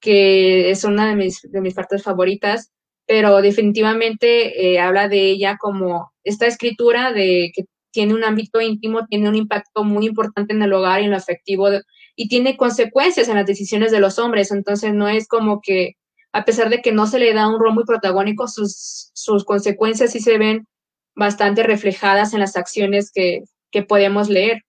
que 0.00 0.70
es 0.70 0.84
una 0.84 1.08
de 1.08 1.16
mis, 1.16 1.40
de 1.42 1.60
mis 1.60 1.74
partes 1.74 2.04
favoritas, 2.04 2.70
pero 3.04 3.42
definitivamente 3.42 4.74
eh, 4.74 4.78
habla 4.78 5.08
de 5.08 5.24
ella 5.24 5.56
como 5.58 6.12
esta 6.22 6.46
escritura 6.46 7.10
de 7.10 7.50
que 7.52 7.64
tiene 7.90 8.14
un 8.14 8.22
ámbito 8.22 8.60
íntimo, 8.60 9.06
tiene 9.06 9.28
un 9.28 9.34
impacto 9.34 9.82
muy 9.82 10.06
importante 10.06 10.54
en 10.54 10.62
el 10.62 10.72
hogar 10.72 11.00
y 11.00 11.06
en 11.06 11.10
lo 11.10 11.16
afectivo 11.16 11.66
y 12.14 12.28
tiene 12.28 12.56
consecuencias 12.56 13.26
en 13.26 13.34
las 13.34 13.46
decisiones 13.46 13.90
de 13.90 13.98
los 13.98 14.20
hombres. 14.20 14.52
Entonces 14.52 14.94
no 14.94 15.08
es 15.08 15.26
como 15.26 15.60
que, 15.60 15.94
a 16.32 16.44
pesar 16.44 16.70
de 16.70 16.80
que 16.80 16.92
no 16.92 17.08
se 17.08 17.18
le 17.18 17.34
da 17.34 17.48
un 17.48 17.58
rol 17.58 17.74
muy 17.74 17.82
protagónico, 17.82 18.46
sus, 18.46 19.10
sus 19.14 19.44
consecuencias 19.44 20.12
sí 20.12 20.20
se 20.20 20.38
ven 20.38 20.68
bastante 21.16 21.64
reflejadas 21.64 22.34
en 22.34 22.38
las 22.38 22.56
acciones 22.56 23.10
que, 23.12 23.42
que 23.72 23.82
podemos 23.82 24.28
leer. 24.28 24.62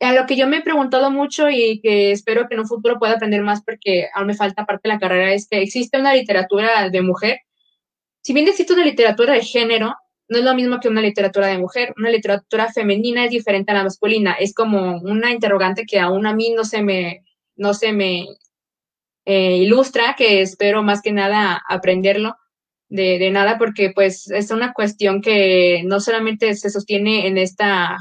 A 0.00 0.12
lo 0.12 0.26
que 0.26 0.36
yo 0.36 0.46
me 0.46 0.58
he 0.58 0.62
preguntado 0.62 1.10
mucho 1.10 1.48
y 1.48 1.80
que 1.80 2.12
espero 2.12 2.46
que 2.46 2.54
en 2.54 2.60
un 2.60 2.68
futuro 2.68 2.98
pueda 2.98 3.14
aprender 3.14 3.42
más 3.42 3.62
porque 3.64 4.08
aún 4.14 4.26
me 4.26 4.34
falta 4.34 4.66
parte 4.66 4.88
de 4.88 4.94
la 4.94 5.00
carrera 5.00 5.32
es 5.32 5.48
que 5.48 5.62
existe 5.62 5.98
una 5.98 6.14
literatura 6.14 6.90
de 6.90 7.02
mujer. 7.02 7.38
Si 8.22 8.34
bien 8.34 8.46
existe 8.46 8.74
una 8.74 8.84
literatura 8.84 9.32
de 9.32 9.42
género, 9.42 9.96
no 10.28 10.38
es 10.38 10.44
lo 10.44 10.54
mismo 10.54 10.78
que 10.80 10.88
una 10.88 11.00
literatura 11.00 11.46
de 11.46 11.58
mujer. 11.58 11.94
Una 11.96 12.10
literatura 12.10 12.70
femenina 12.72 13.24
es 13.24 13.30
diferente 13.30 13.72
a 13.72 13.76
la 13.76 13.84
masculina. 13.84 14.34
Es 14.34 14.54
como 14.54 14.98
una 14.98 15.32
interrogante 15.32 15.84
que 15.86 16.00
aún 16.00 16.26
a 16.26 16.34
mí 16.34 16.52
no 16.54 16.64
se 16.64 16.82
me, 16.82 17.24
no 17.56 17.72
se 17.72 17.92
me 17.92 18.26
eh, 19.24 19.56
ilustra, 19.56 20.14
que 20.16 20.42
espero 20.42 20.82
más 20.82 21.00
que 21.00 21.12
nada 21.12 21.62
aprenderlo 21.66 22.36
de, 22.88 23.18
de, 23.18 23.30
nada, 23.30 23.58
porque 23.58 23.92
pues 23.94 24.30
es 24.30 24.50
una 24.50 24.72
cuestión 24.72 25.20
que 25.20 25.82
no 25.84 26.00
solamente 26.00 26.54
se 26.54 26.70
sostiene 26.70 27.26
en 27.26 27.38
esta, 27.38 27.96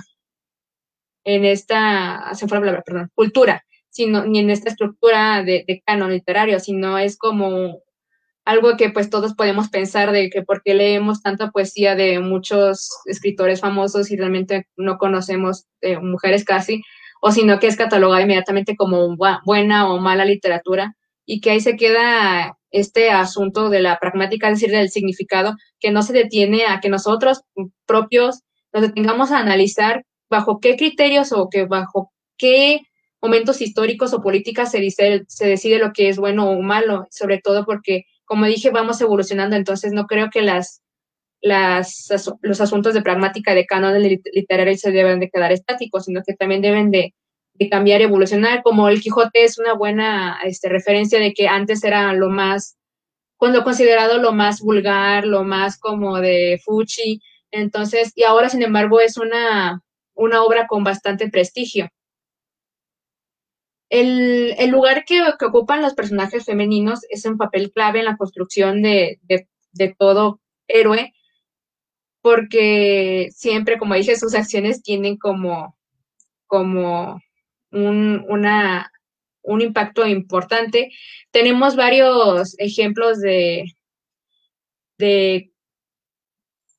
en 1.24 1.46
esta, 1.46 2.34
se 2.34 2.48
fue 2.48 2.58
la 2.58 2.62
palabra, 2.62 2.84
perdón, 2.86 3.12
cultura, 3.15 3.63
sino 3.89 4.26
ni 4.26 4.39
en 4.39 4.50
esta 4.50 4.69
estructura 4.69 5.43
de, 5.43 5.84
canon 5.86 6.12
literario, 6.12 6.60
sino 6.60 6.98
es 6.98 7.17
como 7.17 7.80
algo 8.46 8.76
que 8.76 8.89
pues 8.89 9.10
todos 9.10 9.36
podemos 9.36 9.69
pensar 9.69 10.12
de 10.12 10.30
que 10.30 10.41
por 10.41 10.63
qué 10.63 10.74
leemos 10.74 11.22
tanta 11.22 11.52
poesía 11.52 11.96
de 11.96 12.19
muchos 12.19 12.89
escritores 13.06 13.62
famosos 13.62 14.12
y 14.12 14.17
realmente 14.17 14.67
no 14.76 14.98
conocemos 14.98 15.65
de 15.82 16.00
mujeres 16.00 16.43
casi, 16.43 16.82
o 17.22 17.32
sino 17.32 17.60
que 17.60 17.67
es 17.67 17.78
catalogada 17.78 18.24
inmediatamente 18.24 18.76
como 18.76 19.15
buena 19.46 19.89
o 19.89 20.00
mala 20.00 20.26
literatura 20.26 20.96
y 21.26 21.39
que 21.39 21.52
ahí 21.52 21.62
se 21.62 21.78
queda 21.78 22.58
este 22.74 23.12
asunto 23.12 23.70
de 23.70 23.82
la 23.82 24.00
pragmática, 24.00 24.50
es 24.50 24.60
decir, 24.60 24.76
del 24.76 24.90
significado, 24.90 25.56
que 25.80 25.92
no 25.92 26.02
se 26.02 26.12
detiene 26.12 26.66
a 26.66 26.82
que 26.82 26.90
nosotros 26.90 27.44
propios 27.86 28.42
nos 28.74 28.82
detengamos 28.82 29.32
a 29.32 29.38
analizar 29.38 30.04
bajo 30.30 30.60
qué 30.60 30.76
criterios 30.76 31.32
o 31.32 31.50
que 31.50 31.66
bajo 31.66 32.12
qué 32.36 32.82
momentos 33.22 33.62
históricos 33.62 34.14
o 34.14 34.22
políticas 34.22 34.72
se, 34.72 34.80
dice, 34.80 35.24
se 35.28 35.48
decide 35.48 35.78
lo 35.78 35.94
que 35.94 36.10
es 36.10 36.18
bueno 36.18 36.50
o 36.50 36.62
malo, 36.62 37.08
sobre 37.12 37.40
todo 37.40 37.64
porque 37.64 38.04
como 38.26 38.46
dije, 38.46 38.72
vamos 38.72 39.00
evolucionando, 39.02 39.56
entonces 39.56 39.94
no 39.94 40.08
creo 40.08 40.30
que 40.32 40.42
las, 40.42 40.82
las, 41.42 42.08
los 42.42 42.62
asuntos 42.62 42.96
de 42.96 43.04
pragmática 43.04 43.54
de 43.54 43.66
canon 43.68 44.02
literario 44.02 44.76
se 44.76 44.92
deben 44.92 45.20
de 45.20 45.30
quedar 45.30 45.52
estáticos, 45.52 46.06
sino 46.06 46.22
que 46.26 46.34
también 46.34 46.62
deben 46.62 46.90
de, 46.90 47.14
de 47.54 47.70
cambiar 47.70 48.02
evolucionar, 48.02 48.63
como 48.63 48.89
el 48.89 49.02
Quijote 49.02 49.44
es 49.44 49.60
una 49.60 49.74
buena 49.74 50.39
este, 50.44 50.70
referencia 50.70 51.20
de 51.20 51.34
que 51.34 51.48
antes 51.48 51.84
era 51.84 52.13
lo 52.13 52.30
más, 52.30 52.78
cuando 53.38 53.63
considerado 53.63 54.18
lo 54.18 54.32
más 54.34 54.62
vulgar, 54.62 55.26
lo 55.26 55.44
más 55.44 55.78
como 55.78 56.20
de 56.20 56.60
fuchi, 56.63 57.22
entonces, 57.52 58.12
y 58.16 58.24
ahora 58.24 58.50
sin 58.50 58.63
embargo 58.63 59.00
es 59.00 59.18
una, 59.18 59.84
una 60.16 60.44
obra 60.44 60.68
con 60.68 60.84
bastante 60.84 61.30
prestigio. 61.30 61.89
El, 63.89 64.56
el 64.58 64.72
lugar 64.72 65.06
que, 65.06 65.22
que, 65.38 65.46
ocupan 65.46 65.84
los 65.84 65.94
personajes 65.94 66.46
femeninos 66.46 67.02
es 67.10 67.26
un 67.26 67.38
papel 67.38 67.72
clave 67.72 68.00
en 68.00 68.06
la 68.06 68.18
construcción 68.18 68.82
de, 68.82 69.20
de, 69.22 69.48
de 69.72 69.96
todo 69.96 70.42
héroe, 70.68 71.13
porque 72.22 73.30
siempre, 73.32 73.78
como 73.78 73.94
dije, 73.94 74.16
sus 74.16 74.34
acciones 74.34 74.82
tienen 74.82 75.18
como, 75.18 75.78
como 76.48 77.22
un, 77.74 78.26
una, 78.30 78.92
un 79.42 79.62
impacto 79.62 80.08
importante. 80.08 80.92
Tenemos 81.32 81.76
varios 81.76 82.56
ejemplos 82.60 83.20
de, 83.20 83.66
de, 84.98 85.52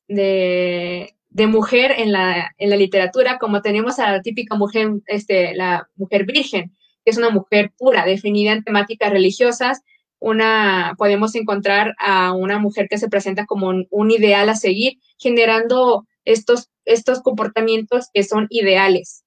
de, 0.09 1.47
mujer 1.47 1.93
en 1.97 2.13
la, 2.13 2.53
en 2.59 2.71
la 2.71 2.77
literatura, 2.77 3.39
como 3.39 3.63
tenemos 3.63 3.99
a 3.99 4.13
la 4.13 4.23
típica 4.23 4.57
mujer, 4.57 4.89
este, 5.07 5.55
la 5.55 5.89
mujer 5.97 6.25
virgen, 6.25 6.75
que 7.05 7.11
es 7.11 7.19
una 7.19 7.31
mujer 7.31 7.73
pura, 7.77 8.05
definida 8.05 8.53
en 8.53 8.65
temáticas 8.65 9.11
religiosas. 9.11 9.83
Una, 10.21 10.95
podemos 10.97 11.35
encontrar 11.35 11.95
a 11.99 12.33
una 12.33 12.59
mujer 12.59 12.89
que 12.89 12.99
se 12.99 13.11
presenta 13.11 13.45
como 13.45 13.69
un, 13.69 13.87
un 13.91 14.11
ideal 14.11 14.49
a 14.49 14.55
seguir, 14.55 14.99
generando 15.19 16.07
estos, 16.25 16.71
estos 16.87 17.21
comportamientos 17.21 18.09
que 18.13 18.23
son 18.23 18.47
ideales. 18.49 19.24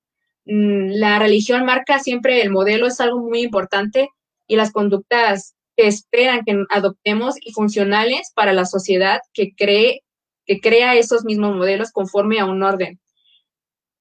Mm, 0.48 0.92
la 0.94 1.20
religión 1.20 1.66
marca 1.66 2.00
siempre 2.00 2.42
el 2.42 2.52
modelo, 2.52 2.88
es 2.88 3.02
algo 3.02 3.20
muy 3.20 3.42
importante, 3.42 4.10
y 4.48 4.56
las 4.56 4.72
conductas 4.72 5.56
que 5.76 5.88
esperan 5.88 6.46
que 6.46 6.64
adoptemos 6.70 7.36
y 7.42 7.52
funcionales 7.52 8.32
para 8.34 8.54
la 8.54 8.66
sociedad 8.66 9.20
que 9.34 9.54
cree 9.56 10.04
que 10.46 10.62
crea 10.62 10.96
esos 10.96 11.26
mismos 11.26 11.56
modelos 11.56 11.92
conforme 11.92 12.40
a 12.40 12.46
un 12.46 12.64
orden. 12.64 13.00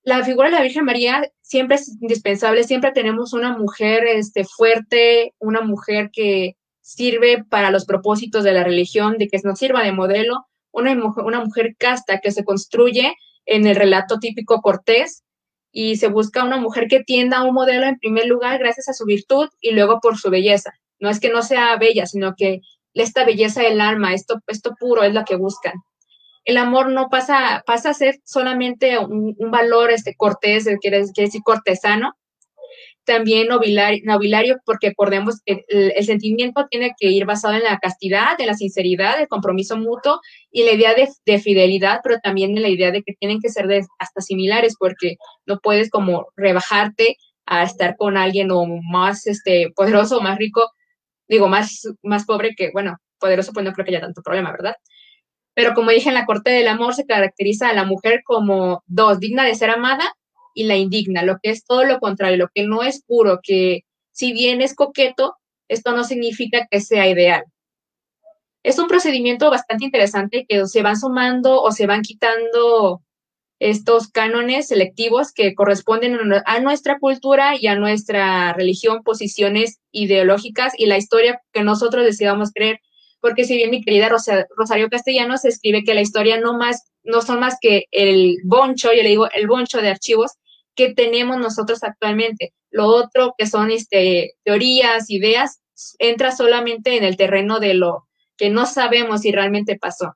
La 0.04 0.24
figura 0.24 0.48
de 0.48 0.54
la 0.54 0.62
Virgen 0.62 0.84
María 0.84 1.28
siempre 1.42 1.76
es 1.76 1.88
indispensable, 2.00 2.62
siempre 2.62 2.92
tenemos 2.92 3.32
una 3.32 3.58
mujer 3.58 4.04
este, 4.06 4.44
fuerte, 4.44 5.34
una 5.40 5.62
mujer 5.62 6.10
que 6.12 6.56
sirve 6.80 7.44
para 7.50 7.72
los 7.72 7.84
propósitos 7.84 8.44
de 8.44 8.52
la 8.52 8.62
religión, 8.62 9.18
de 9.18 9.26
que 9.26 9.40
nos 9.42 9.58
sirva 9.58 9.82
de 9.82 9.90
modelo, 9.90 10.46
una 10.70 10.94
mujer, 10.94 11.24
una 11.24 11.44
mujer 11.44 11.74
casta 11.76 12.20
que 12.20 12.30
se 12.30 12.44
construye 12.44 13.16
en 13.46 13.66
el 13.66 13.74
relato 13.74 14.20
típico 14.20 14.60
cortés 14.60 15.24
y 15.76 15.96
se 15.96 16.08
busca 16.08 16.42
una 16.42 16.56
mujer 16.56 16.86
que 16.88 17.04
tienda 17.04 17.38
a 17.38 17.44
un 17.44 17.54
modelo 17.54 17.86
en 17.86 17.98
primer 17.98 18.26
lugar 18.26 18.58
gracias 18.58 18.88
a 18.88 18.94
su 18.94 19.04
virtud 19.04 19.48
y 19.60 19.72
luego 19.72 20.00
por 20.00 20.16
su 20.16 20.30
belleza. 20.30 20.72
No 20.98 21.10
es 21.10 21.20
que 21.20 21.28
no 21.28 21.42
sea 21.42 21.76
bella, 21.76 22.06
sino 22.06 22.34
que 22.34 22.60
esta 22.94 23.26
belleza 23.26 23.60
del 23.60 23.82
alma, 23.82 24.14
esto, 24.14 24.40
esto 24.46 24.74
puro 24.80 25.02
es 25.02 25.12
lo 25.12 25.24
que 25.24 25.36
buscan 25.36 25.74
el 26.46 26.56
amor 26.58 26.90
no 26.90 27.08
pasa, 27.08 27.64
pasa 27.66 27.90
a 27.90 27.94
ser 27.94 28.20
solamente 28.24 28.98
un, 28.98 29.34
valor 29.50 29.90
este, 29.90 30.14
cortés, 30.14 30.68
quiere, 30.80 31.04
decir 31.14 31.42
cortesano, 31.44 32.16
también 33.06 33.48
nobiliario, 33.48 34.56
porque 34.64 34.88
recordemos 34.88 35.40
que 35.44 35.64
el, 35.68 36.04
sentimiento 36.04 36.66
tiene 36.70 36.94
que 36.98 37.08
ir 37.08 37.24
basado 37.24 37.54
en 37.54 37.62
la 37.62 37.78
castidad, 37.78 38.38
en 38.38 38.46
la 38.46 38.54
sinceridad, 38.54 39.20
el 39.20 39.28
compromiso 39.28 39.76
mutuo 39.76 40.20
y 40.50 40.64
la 40.64 40.72
idea 40.72 40.94
de, 40.94 41.08
de, 41.24 41.38
fidelidad, 41.38 42.00
pero 42.02 42.18
también 42.20 42.56
en 42.56 42.62
la 42.62 42.68
idea 42.68 42.90
de 42.90 43.02
que 43.02 43.14
tienen 43.14 43.40
que 43.40 43.48
ser 43.48 43.66
hasta 43.98 44.20
similares, 44.20 44.76
porque 44.78 45.16
no 45.46 45.58
puedes 45.60 45.88
como 45.88 46.26
rebajarte 46.36 47.16
a 47.46 47.62
estar 47.62 47.96
con 47.96 48.16
alguien 48.16 48.50
o 48.50 48.66
más 48.66 49.26
este, 49.26 49.72
poderoso 49.74 50.20
más 50.20 50.36
rico, 50.36 50.70
digo, 51.28 51.48
más, 51.48 51.82
más 52.02 52.26
pobre 52.26 52.54
que, 52.56 52.70
bueno, 52.72 52.96
poderoso 53.18 53.52
pues 53.52 53.64
no 53.64 53.72
creo 53.72 53.84
que 53.84 53.92
haya 53.92 54.00
tanto 54.00 54.22
problema, 54.22 54.50
¿verdad? 54.50 54.74
Pero 55.54 55.74
como 55.74 55.90
dije, 55.90 56.08
en 56.08 56.14
la 56.14 56.26
corte 56.26 56.50
del 56.50 56.68
amor 56.68 56.94
se 56.94 57.06
caracteriza 57.06 57.68
a 57.70 57.72
la 57.72 57.84
mujer 57.84 58.22
como 58.24 58.82
dos, 58.86 59.20
digna 59.20 59.44
de 59.44 59.54
ser 59.54 59.70
amada 59.70 60.15
y 60.56 60.64
la 60.64 60.76
indigna, 60.76 61.22
lo 61.22 61.38
que 61.42 61.50
es 61.50 61.64
todo 61.64 61.84
lo 61.84 62.00
contrario, 62.00 62.38
lo 62.38 62.48
que 62.52 62.64
no 62.64 62.82
es 62.82 63.04
puro, 63.04 63.40
que 63.42 63.82
si 64.10 64.32
bien 64.32 64.62
es 64.62 64.74
coqueto, 64.74 65.36
esto 65.68 65.94
no 65.94 66.02
significa 66.02 66.66
que 66.70 66.80
sea 66.80 67.06
ideal. 67.08 67.44
Es 68.62 68.78
un 68.78 68.88
procedimiento 68.88 69.50
bastante 69.50 69.84
interesante 69.84 70.46
que 70.48 70.66
se 70.66 70.82
van 70.82 70.98
sumando 70.98 71.60
o 71.60 71.72
se 71.72 71.86
van 71.86 72.00
quitando 72.00 73.02
estos 73.58 74.08
cánones 74.08 74.68
selectivos 74.68 75.32
que 75.32 75.54
corresponden 75.54 76.18
a 76.46 76.60
nuestra 76.60 76.98
cultura 76.98 77.54
y 77.60 77.66
a 77.66 77.76
nuestra 77.76 78.54
religión, 78.54 79.02
posiciones 79.02 79.78
ideológicas 79.92 80.72
y 80.78 80.86
la 80.86 80.96
historia 80.96 81.42
que 81.52 81.62
nosotros 81.62 82.04
decidamos 82.04 82.50
creer 82.52 82.80
porque 83.20 83.44
si 83.44 83.56
bien 83.56 83.70
mi 83.70 83.82
querida 83.82 84.08
Rosario 84.08 84.88
Castellanos 84.88 85.44
escribe 85.44 85.84
que 85.84 85.94
la 85.94 86.00
historia 86.00 86.38
no, 86.38 86.56
más, 86.56 86.92
no 87.02 87.22
son 87.22 87.40
más 87.40 87.56
que 87.60 87.86
el 87.90 88.36
boncho, 88.44 88.92
yo 88.92 89.02
le 89.02 89.08
digo 89.08 89.28
el 89.32 89.46
boncho 89.46 89.80
de 89.80 89.88
archivos 89.88 90.32
que 90.76 90.94
tenemos 90.94 91.38
nosotros 91.38 91.82
actualmente. 91.82 92.54
Lo 92.70 92.86
otro 92.86 93.34
que 93.36 93.46
son 93.46 93.70
este, 93.70 94.34
teorías, 94.44 95.10
ideas, 95.10 95.60
entra 95.98 96.30
solamente 96.30 96.96
en 96.96 97.04
el 97.04 97.16
terreno 97.16 97.58
de 97.58 97.74
lo 97.74 98.06
que 98.36 98.50
no 98.50 98.66
sabemos 98.66 99.22
si 99.22 99.32
realmente 99.32 99.78
pasó. 99.78 100.14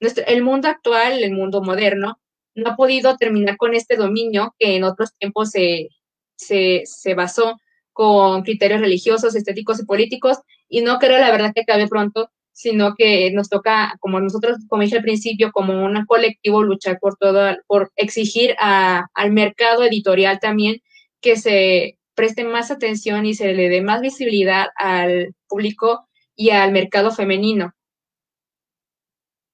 El 0.00 0.42
mundo 0.42 0.68
actual, 0.68 1.22
el 1.22 1.32
mundo 1.32 1.62
moderno, 1.62 2.18
no 2.54 2.70
ha 2.70 2.76
podido 2.76 3.16
terminar 3.16 3.56
con 3.56 3.74
este 3.74 3.96
dominio 3.96 4.54
que 4.58 4.76
en 4.76 4.84
otros 4.84 5.14
tiempos 5.16 5.50
se, 5.50 5.88
se, 6.36 7.14
basó 7.14 7.56
con 7.92 8.42
criterios 8.42 8.80
religiosos, 8.80 9.34
estéticos 9.34 9.80
y 9.80 9.84
políticos, 9.84 10.38
y 10.68 10.82
no 10.82 10.98
creo 10.98 11.18
la 11.18 11.30
verdad 11.30 11.52
que 11.54 11.62
acabe 11.62 11.88
pronto, 11.88 12.30
sino 12.54 12.94
que 12.94 13.32
nos 13.32 13.48
toca, 13.48 13.96
como 14.00 14.20
nosotros, 14.20 14.58
como 14.68 14.82
dije 14.82 14.96
al 14.96 15.02
principio, 15.02 15.50
como 15.52 15.84
un 15.84 16.06
colectivo 16.06 16.62
luchar 16.62 16.98
por 17.00 17.16
todo, 17.16 17.56
por 17.66 17.92
exigir 17.96 18.54
al 18.58 19.32
mercado 19.32 19.84
editorial 19.84 20.38
también 20.38 20.80
que 21.20 21.36
se 21.36 21.98
preste 22.14 22.44
más 22.44 22.70
atención 22.70 23.26
y 23.26 23.34
se 23.34 23.54
le 23.54 23.68
dé 23.68 23.82
más 23.82 24.00
visibilidad 24.00 24.68
al 24.76 25.34
público 25.48 26.08
y 26.36 26.50
al 26.50 26.70
mercado 26.70 27.10
femenino. 27.10 27.74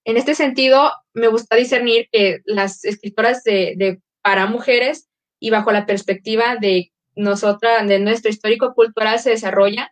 En 0.04 0.18
este 0.18 0.34
sentido, 0.34 0.92
me 1.14 1.28
gusta 1.28 1.56
discernir 1.56 2.08
que 2.12 2.40
las 2.44 2.84
escritoras 2.84 3.42
de, 3.44 4.00
para 4.22 4.46
mujeres 4.46 5.08
y 5.38 5.48
bajo 5.48 5.72
la 5.72 5.86
perspectiva 5.86 6.56
de 6.56 6.92
nosotras, 7.16 7.88
de 7.88 7.98
nuestro 7.98 8.30
histórico 8.30 8.74
cultural 8.74 9.18
se 9.20 9.30
desarrolla 9.30 9.90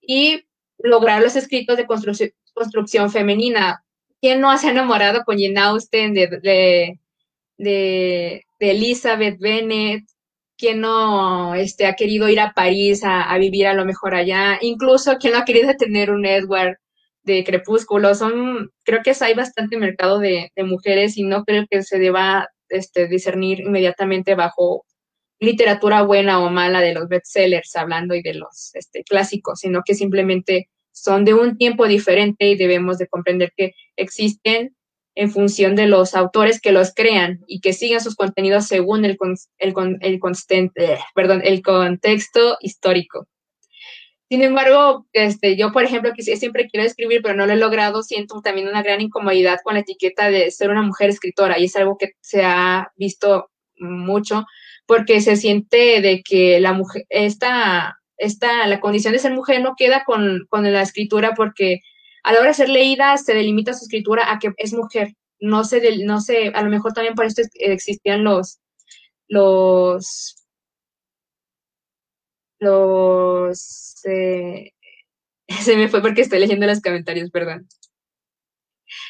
y 0.00 0.46
lograr 0.82 1.22
los 1.22 1.36
escritos 1.36 1.76
de 1.76 1.86
construcción, 1.86 2.30
femenina. 3.10 3.82
¿Quién 4.20 4.40
no 4.40 4.56
se 4.58 4.68
ha 4.68 4.70
enamorado 4.72 5.24
con 5.24 5.38
Jane 5.38 5.58
Austen, 5.60 6.14
de, 6.14 6.98
de, 7.58 8.44
Elizabeth 8.58 9.38
Bennet? 9.38 10.04
¿Quién 10.56 10.80
no 10.80 11.54
este, 11.54 11.86
ha 11.86 11.94
querido 11.94 12.28
ir 12.28 12.40
a 12.40 12.52
París 12.52 13.02
a, 13.04 13.22
a, 13.22 13.38
vivir 13.38 13.66
a 13.66 13.74
lo 13.74 13.84
mejor 13.84 14.14
allá? 14.14 14.58
Incluso, 14.60 15.16
¿quién 15.18 15.32
no 15.32 15.38
ha 15.40 15.44
querido 15.44 15.74
tener 15.76 16.10
un 16.10 16.26
Edward 16.26 16.76
de 17.22 17.44
Crepúsculo? 17.44 18.14
Son, 18.14 18.70
creo 18.84 19.00
que 19.02 19.14
hay 19.20 19.34
bastante 19.34 19.78
mercado 19.78 20.18
de, 20.18 20.52
de 20.54 20.64
mujeres 20.64 21.16
y 21.16 21.22
no 21.22 21.44
creo 21.44 21.66
que 21.70 21.82
se 21.82 21.98
deba 21.98 22.48
este, 22.68 23.08
discernir 23.08 23.60
inmediatamente 23.60 24.34
bajo 24.34 24.84
literatura 25.40 26.02
buena 26.02 26.40
o 26.40 26.50
mala 26.50 26.80
de 26.80 26.94
los 26.94 27.08
bestsellers, 27.08 27.74
hablando 27.74 28.14
y 28.14 28.22
de 28.22 28.34
los 28.34 28.74
este, 28.74 29.02
clásicos, 29.02 29.60
sino 29.60 29.82
que 29.84 29.94
simplemente 29.94 30.68
son 31.02 31.24
de 31.24 31.34
un 31.34 31.56
tiempo 31.56 31.86
diferente 31.86 32.46
y 32.46 32.56
debemos 32.56 32.98
de 32.98 33.08
comprender 33.08 33.52
que 33.56 33.74
existen 33.96 34.74
en 35.14 35.30
función 35.30 35.74
de 35.76 35.86
los 35.86 36.14
autores 36.14 36.60
que 36.60 36.72
los 36.72 36.94
crean 36.94 37.40
y 37.46 37.60
que 37.60 37.72
sigan 37.72 38.00
sus 38.00 38.14
contenidos 38.14 38.66
según 38.66 39.04
el, 39.04 39.18
el, 39.58 39.74
el, 40.00 40.20
eh, 40.76 40.98
perdón, 41.14 41.42
el 41.44 41.62
contexto 41.62 42.56
histórico. 42.60 43.26
Sin 44.30 44.42
embargo, 44.42 45.06
este, 45.12 45.56
yo, 45.56 45.72
por 45.72 45.82
ejemplo, 45.82 46.12
siempre 46.16 46.68
quiero 46.68 46.86
escribir, 46.86 47.20
pero 47.20 47.34
no 47.34 47.46
lo 47.46 47.52
he 47.52 47.56
logrado, 47.56 48.04
siento 48.04 48.40
también 48.40 48.68
una 48.68 48.82
gran 48.82 49.00
incomodidad 49.00 49.58
con 49.64 49.74
la 49.74 49.80
etiqueta 49.80 50.30
de 50.30 50.52
ser 50.52 50.70
una 50.70 50.82
mujer 50.82 51.10
escritora 51.10 51.58
y 51.58 51.64
es 51.64 51.74
algo 51.74 51.98
que 51.98 52.12
se 52.20 52.44
ha 52.44 52.92
visto 52.94 53.50
mucho 53.76 54.46
porque 54.86 55.20
se 55.20 55.36
siente 55.36 56.00
de 56.00 56.22
que 56.22 56.60
la 56.60 56.72
mujer, 56.72 57.06
esta, 57.08 57.99
esta, 58.20 58.66
la 58.66 58.80
condición 58.80 59.12
de 59.12 59.18
ser 59.18 59.32
mujer 59.32 59.62
no 59.62 59.74
queda 59.76 60.04
con, 60.04 60.46
con 60.48 60.70
la 60.72 60.82
escritura 60.82 61.32
porque 61.34 61.80
a 62.22 62.32
la 62.32 62.40
hora 62.40 62.48
de 62.48 62.54
ser 62.54 62.68
leída 62.68 63.16
se 63.16 63.34
delimita 63.34 63.74
su 63.74 63.84
escritura 63.84 64.32
a 64.32 64.38
que 64.38 64.52
es 64.58 64.72
mujer. 64.72 65.14
No 65.40 65.64
sé, 65.64 66.04
no 66.04 66.20
sé, 66.20 66.52
a 66.54 66.62
lo 66.62 66.70
mejor 66.70 66.92
también 66.92 67.14
por 67.14 67.24
esto 67.24 67.42
existían 67.54 68.24
los, 68.24 68.60
los 69.28 70.36
los... 72.60 74.04
Eh, 74.04 74.72
se 75.62 75.76
me 75.76 75.88
fue 75.88 76.00
porque 76.00 76.22
estoy 76.22 76.38
leyendo 76.38 76.66
los 76.66 76.80
comentarios, 76.80 77.30
perdón. 77.30 77.66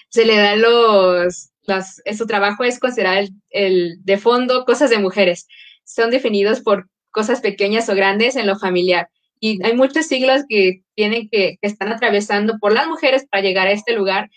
Se 0.08 0.24
le 0.24 0.36
da 0.36 0.56
los... 0.56 1.50
Las, 1.62 2.02
su 2.16 2.26
trabajo 2.26 2.64
es 2.64 2.80
considerar 2.80 3.28
el, 3.50 3.98
de 4.02 4.18
fondo 4.18 4.64
cosas 4.64 4.90
de 4.90 4.98
mujeres. 4.98 5.46
Son 5.84 6.10
definidos 6.10 6.60
por 6.60 6.88
cosas 7.10 7.40
pequeñas 7.40 7.88
o 7.88 7.94
grandes 7.94 8.36
en 8.36 8.46
lo 8.46 8.58
familiar. 8.58 9.08
Y 9.40 9.64
hay 9.64 9.74
muchos 9.74 10.06
siglos 10.06 10.42
que 10.48 10.82
tienen 10.94 11.28
que, 11.30 11.58
que 11.60 11.68
están 11.68 11.92
atravesando 11.92 12.58
por 12.60 12.72
las 12.72 12.86
mujeres 12.86 13.26
para 13.30 13.42
llegar 13.42 13.66
a 13.66 13.72
este 13.72 13.94
lugar. 13.94 14.30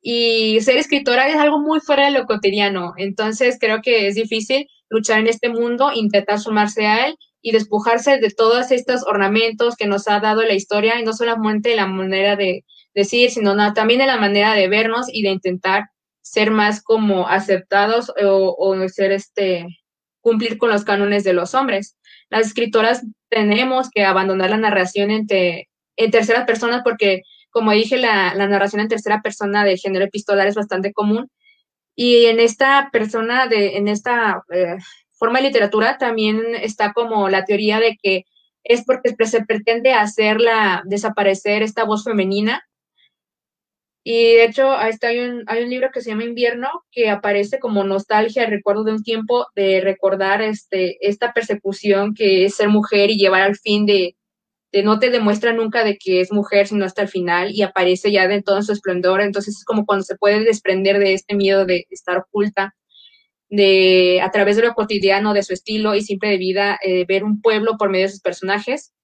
Y 0.00 0.60
ser 0.60 0.76
escritora 0.76 1.28
es 1.28 1.36
algo 1.36 1.58
muy 1.58 1.80
fuera 1.80 2.06
de 2.06 2.12
lo 2.12 2.26
cotidiano. 2.26 2.94
Entonces 2.96 3.58
creo 3.60 3.82
que 3.82 4.08
es 4.08 4.14
difícil 4.14 4.66
luchar 4.88 5.20
en 5.20 5.26
este 5.26 5.48
mundo, 5.48 5.90
intentar 5.94 6.40
sumarse 6.40 6.86
a 6.86 7.06
él 7.06 7.16
y 7.42 7.52
despojarse 7.52 8.18
de 8.18 8.30
todos 8.30 8.70
estos 8.70 9.04
ornamentos 9.06 9.76
que 9.76 9.86
nos 9.86 10.08
ha 10.08 10.20
dado 10.20 10.42
la 10.42 10.54
historia 10.54 10.98
y 10.98 11.04
no 11.04 11.12
solamente 11.12 11.76
la 11.76 11.86
manera 11.86 12.36
de 12.36 12.64
decir, 12.94 13.30
sino 13.30 13.54
también 13.74 14.00
en 14.00 14.08
la 14.08 14.16
manera 14.16 14.54
de 14.54 14.68
vernos 14.68 15.06
y 15.12 15.22
de 15.22 15.30
intentar 15.30 15.84
ser 16.20 16.50
más 16.50 16.82
como 16.82 17.28
aceptados 17.28 18.10
o, 18.22 18.56
o 18.58 18.74
este 18.82 19.66
cumplir 20.20 20.58
con 20.58 20.70
los 20.70 20.84
cánones 20.84 21.24
de 21.24 21.32
los 21.32 21.54
hombres. 21.54 21.96
Las 22.30 22.46
escritoras 22.46 23.04
tenemos 23.28 23.90
que 23.90 24.04
abandonar 24.04 24.50
la 24.50 24.56
narración 24.56 25.10
en, 25.10 25.26
tercera 26.10 26.46
persona 26.46 26.82
porque, 26.84 27.22
como 27.50 27.72
dije, 27.72 27.96
la, 27.98 28.34
narración 28.34 28.80
en 28.80 28.88
tercera 28.88 29.20
persona 29.22 29.64
del 29.64 29.78
género 29.78 30.04
epistolar 30.04 30.46
es 30.46 30.54
bastante 30.54 30.92
común. 30.92 31.30
Y 31.94 32.26
en 32.26 32.40
esta 32.40 32.90
persona, 32.92 33.48
de, 33.48 33.76
en 33.76 33.88
esta 33.88 34.42
eh, 34.52 34.76
forma 35.18 35.40
de 35.40 35.48
literatura 35.48 35.98
también 35.98 36.54
está 36.54 36.92
como 36.92 37.28
la 37.28 37.44
teoría 37.44 37.80
de 37.80 37.96
que 38.00 38.24
es 38.64 38.84
porque 38.84 39.14
se 39.26 39.44
pretende 39.44 39.92
hacerla 39.94 40.82
desaparecer 40.84 41.62
esta 41.62 41.84
voz 41.84 42.04
femenina. 42.04 42.62
Y 44.10 44.36
de 44.36 44.44
hecho, 44.44 44.72
hay 44.72 45.18
un, 45.18 45.44
hay 45.48 45.64
un 45.64 45.68
libro 45.68 45.90
que 45.92 46.00
se 46.00 46.08
llama 46.08 46.24
Invierno 46.24 46.70
que 46.90 47.10
aparece 47.10 47.58
como 47.58 47.84
nostalgia, 47.84 48.46
recuerdo 48.46 48.82
de 48.84 48.92
un 48.92 49.02
tiempo 49.02 49.48
de 49.54 49.82
recordar 49.82 50.40
este, 50.40 50.96
esta 51.06 51.34
persecución 51.34 52.14
que 52.14 52.46
es 52.46 52.54
ser 52.54 52.70
mujer 52.70 53.10
y 53.10 53.18
llevar 53.18 53.42
al 53.42 53.56
fin 53.56 53.84
de, 53.84 54.16
de 54.72 54.82
no 54.82 54.98
te 54.98 55.10
demuestra 55.10 55.52
nunca 55.52 55.84
de 55.84 55.98
que 55.98 56.22
es 56.22 56.32
mujer, 56.32 56.68
sino 56.68 56.86
hasta 56.86 57.02
el 57.02 57.08
final 57.08 57.50
y 57.52 57.60
aparece 57.60 58.10
ya 58.10 58.26
de 58.26 58.40
todo 58.40 58.62
su 58.62 58.72
esplendor. 58.72 59.20
Entonces 59.20 59.58
es 59.58 59.64
como 59.66 59.84
cuando 59.84 60.04
se 60.04 60.16
puede 60.16 60.42
desprender 60.42 60.98
de 61.00 61.12
este 61.12 61.34
miedo 61.34 61.66
de 61.66 61.86
estar 61.90 62.16
oculta 62.16 62.74
de 63.50 64.22
a 64.22 64.30
través 64.30 64.56
de 64.56 64.62
lo 64.62 64.72
cotidiano, 64.72 65.34
de 65.34 65.42
su 65.42 65.52
estilo 65.52 65.94
y 65.94 66.00
simple 66.00 66.30
de 66.30 66.38
vida, 66.38 66.78
eh, 66.82 67.04
ver 67.06 67.24
un 67.24 67.42
pueblo 67.42 67.76
por 67.78 67.90
medio 67.90 68.06
de 68.06 68.12
sus 68.12 68.22
personajes. 68.22 68.94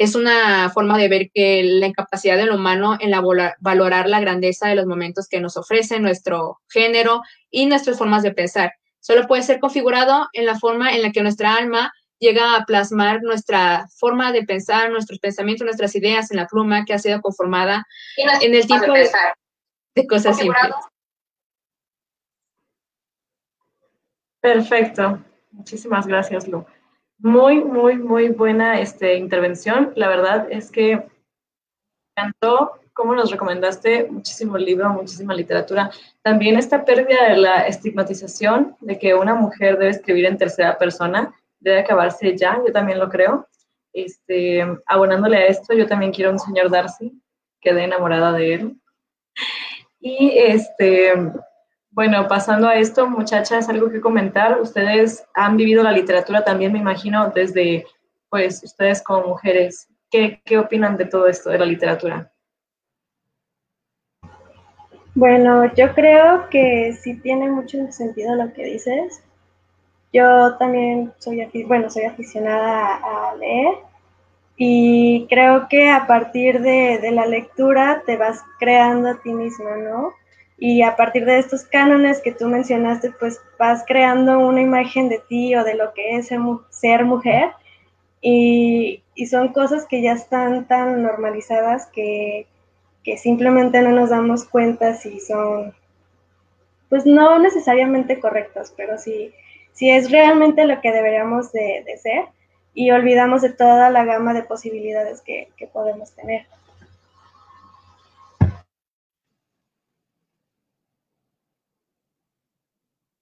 Es 0.00 0.14
una 0.14 0.70
forma 0.70 0.96
de 0.96 1.10
ver 1.10 1.30
que 1.30 1.62
la 1.62 1.86
incapacidad 1.86 2.38
del 2.38 2.52
humano 2.52 2.96
en 3.00 3.10
la 3.10 3.22
valorar 3.60 4.08
la 4.08 4.18
grandeza 4.18 4.66
de 4.66 4.74
los 4.74 4.86
momentos 4.86 5.28
que 5.28 5.40
nos 5.40 5.58
ofrece 5.58 6.00
nuestro 6.00 6.58
género 6.70 7.20
y 7.50 7.66
nuestras 7.66 7.98
formas 7.98 8.22
de 8.22 8.32
pensar. 8.32 8.72
Solo 9.00 9.26
puede 9.26 9.42
ser 9.42 9.60
configurado 9.60 10.26
en 10.32 10.46
la 10.46 10.58
forma 10.58 10.94
en 10.94 11.02
la 11.02 11.12
que 11.12 11.20
nuestra 11.20 11.54
alma 11.54 11.92
llega 12.18 12.56
a 12.56 12.64
plasmar 12.64 13.20
nuestra 13.22 13.88
forma 13.94 14.32
de 14.32 14.42
pensar, 14.42 14.90
nuestros 14.90 15.18
pensamientos, 15.18 15.66
nuestras 15.66 15.94
ideas 15.94 16.30
en 16.30 16.38
la 16.38 16.46
pluma 16.46 16.86
que 16.86 16.94
ha 16.94 16.98
sido 16.98 17.20
conformada 17.20 17.86
en 18.16 18.54
el 18.54 18.66
tipo 18.66 18.94
de, 18.94 19.06
de, 19.96 20.06
cosas 20.06 20.38
simples. 20.38 20.72
Perfecto. 24.40 25.22
Muchísimas 25.50 26.06
gracias, 26.06 26.48
Lu. 26.48 26.64
Muy, 27.22 27.62
muy, 27.62 27.98
muy 27.98 28.28
buena 28.30 28.80
este, 28.80 29.16
intervención. 29.16 29.92
La 29.94 30.08
verdad 30.08 30.48
es 30.50 30.70
que 30.70 30.96
me 30.96 31.04
encantó 32.16 32.80
cómo 32.94 33.14
nos 33.14 33.30
recomendaste 33.30 34.06
muchísimo 34.10 34.56
libro, 34.56 34.88
muchísima 34.88 35.34
literatura. 35.34 35.90
También 36.22 36.56
esta 36.56 36.82
pérdida 36.82 37.28
de 37.28 37.36
la 37.36 37.66
estigmatización 37.66 38.74
de 38.80 38.98
que 38.98 39.14
una 39.14 39.34
mujer 39.34 39.76
debe 39.76 39.90
escribir 39.90 40.24
en 40.24 40.38
tercera 40.38 40.78
persona 40.78 41.34
debe 41.58 41.80
acabarse 41.80 42.34
ya, 42.38 42.58
yo 42.66 42.72
también 42.72 42.98
lo 42.98 43.10
creo. 43.10 43.46
Este, 43.92 44.64
abonándole 44.86 45.36
a 45.36 45.46
esto, 45.46 45.74
yo 45.74 45.86
también 45.86 46.12
quiero 46.12 46.30
un 46.30 46.38
señor 46.38 46.70
Darcy, 46.70 47.12
quedé 47.60 47.84
enamorada 47.84 48.32
de 48.32 48.54
él. 48.54 48.80
Y 50.00 50.38
este, 50.38 51.12
bueno, 51.90 52.28
pasando 52.28 52.68
a 52.68 52.76
esto, 52.76 53.08
muchachas, 53.08 53.68
algo 53.68 53.90
que 53.90 54.00
comentar. 54.00 54.60
Ustedes 54.60 55.26
han 55.34 55.56
vivido 55.56 55.82
la 55.82 55.92
literatura 55.92 56.44
también, 56.44 56.72
me 56.72 56.78
imagino, 56.78 57.30
desde, 57.30 57.84
pues, 58.28 58.62
ustedes 58.62 59.02
como 59.02 59.28
mujeres. 59.28 59.88
¿Qué, 60.10 60.40
qué 60.44 60.58
opinan 60.58 60.96
de 60.96 61.06
todo 61.06 61.26
esto 61.26 61.50
de 61.50 61.58
la 61.58 61.66
literatura? 61.66 62.30
Bueno, 65.14 65.72
yo 65.74 65.92
creo 65.92 66.48
que 66.48 66.92
sí 66.92 67.14
tiene 67.20 67.50
mucho 67.50 67.78
sentido 67.90 68.36
lo 68.36 68.52
que 68.52 68.64
dices. 68.64 69.22
Yo 70.12 70.56
también 70.56 71.12
soy, 71.18 71.46
bueno, 71.66 71.90
soy 71.90 72.04
aficionada 72.04 72.96
a 72.96 73.34
leer 73.36 73.74
y 74.56 75.26
creo 75.28 75.68
que 75.68 75.90
a 75.90 76.06
partir 76.06 76.60
de, 76.60 76.98
de 76.98 77.10
la 77.12 77.26
lectura 77.26 78.02
te 78.06 78.16
vas 78.16 78.42
creando 78.58 79.08
a 79.10 79.20
ti 79.20 79.32
misma, 79.32 79.76
¿no? 79.76 80.12
Y 80.62 80.82
a 80.82 80.94
partir 80.94 81.24
de 81.24 81.38
estos 81.38 81.64
cánones 81.64 82.20
que 82.20 82.32
tú 82.32 82.46
mencionaste, 82.46 83.10
pues 83.18 83.40
vas 83.58 83.82
creando 83.86 84.38
una 84.38 84.60
imagen 84.60 85.08
de 85.08 85.18
ti 85.18 85.56
o 85.56 85.64
de 85.64 85.74
lo 85.74 85.94
que 85.94 86.16
es 86.16 86.28
ser 86.68 87.04
mujer 87.04 87.52
y, 88.20 89.02
son 89.28 89.52
cosas 89.52 89.86
que 89.86 90.00
ya 90.02 90.12
están 90.12 90.66
tan 90.66 91.02
normalizadas 91.02 91.86
que, 91.86 92.46
simplemente 93.16 93.82
no 93.82 93.90
nos 93.90 94.10
damos 94.10 94.44
cuenta 94.44 94.94
si 94.94 95.18
son 95.18 95.74
pues 96.88 97.06
no 97.06 97.38
necesariamente 97.38 98.20
correctos, 98.20 98.72
pero 98.76 98.98
sí, 98.98 99.32
sí 99.72 99.90
es 99.90 100.10
realmente 100.10 100.64
lo 100.64 100.80
que 100.80 100.92
deberíamos 100.92 101.50
de, 101.52 101.84
ser 102.00 102.26
y 102.72 102.90
olvidamos 102.92 103.42
de 103.42 103.50
toda 103.50 103.90
la 103.90 104.04
gama 104.04 104.32
de 104.32 104.42
posibilidades 104.42 105.22
que, 105.22 105.48
que 105.56 105.66
podemos 105.66 106.12
tener. 106.12 106.46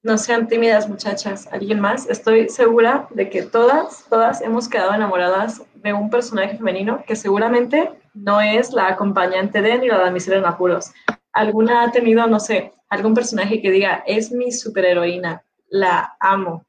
No 0.09 0.16
sean 0.16 0.49
tímidas, 0.49 0.88
muchachas. 0.88 1.47
¿Alguien 1.53 1.81
más? 1.81 2.09
Estoy 2.09 2.49
segura 2.49 3.07
de 3.11 3.29
que 3.29 3.42
todas, 3.42 4.07
todas 4.09 4.40
hemos 4.40 4.66
quedado 4.66 4.94
enamoradas 4.94 5.61
de 5.75 5.92
un 5.92 6.09
personaje 6.09 6.57
femenino 6.57 7.05
que 7.07 7.14
seguramente 7.14 7.90
no 8.14 8.40
es 8.40 8.73
la 8.73 8.88
acompañante 8.88 9.61
de 9.61 9.77
ni 9.77 9.88
la 9.88 9.99
damisela 9.99 10.38
en 10.38 10.47
apuros. 10.47 10.92
¿Alguna 11.35 11.83
ha 11.83 11.92
tenido, 11.92 12.27
no 12.27 12.40
sé, 12.40 12.73
algún 12.88 13.12
personaje 13.12 13.61
que 13.61 13.71
diga, 13.71 14.03
es 14.07 14.33
mi 14.33 14.51
superheroína, 14.51 15.44
la 15.68 16.16
amo? 16.21 16.64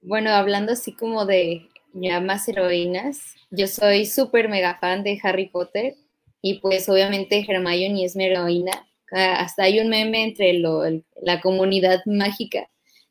Bueno, 0.00 0.30
hablando 0.30 0.72
así 0.72 0.94
como 0.94 1.26
de 1.26 1.68
ya 1.92 2.22
más 2.22 2.48
heroínas, 2.48 3.34
yo 3.50 3.66
soy 3.66 4.06
súper 4.06 4.48
mega 4.48 4.78
fan 4.78 5.02
de 5.02 5.20
Harry 5.22 5.50
Potter 5.50 5.96
y 6.42 6.60
pues 6.60 6.88
obviamente 6.88 7.44
Hermione 7.46 8.04
es 8.04 8.16
mi 8.16 8.26
heroína. 8.26 8.72
Ah, 9.10 9.40
hasta 9.40 9.64
hay 9.64 9.80
un 9.80 9.88
meme 9.88 10.22
entre 10.22 10.52
la 10.54 11.40
comunidad 11.40 12.00
mágica 12.04 12.68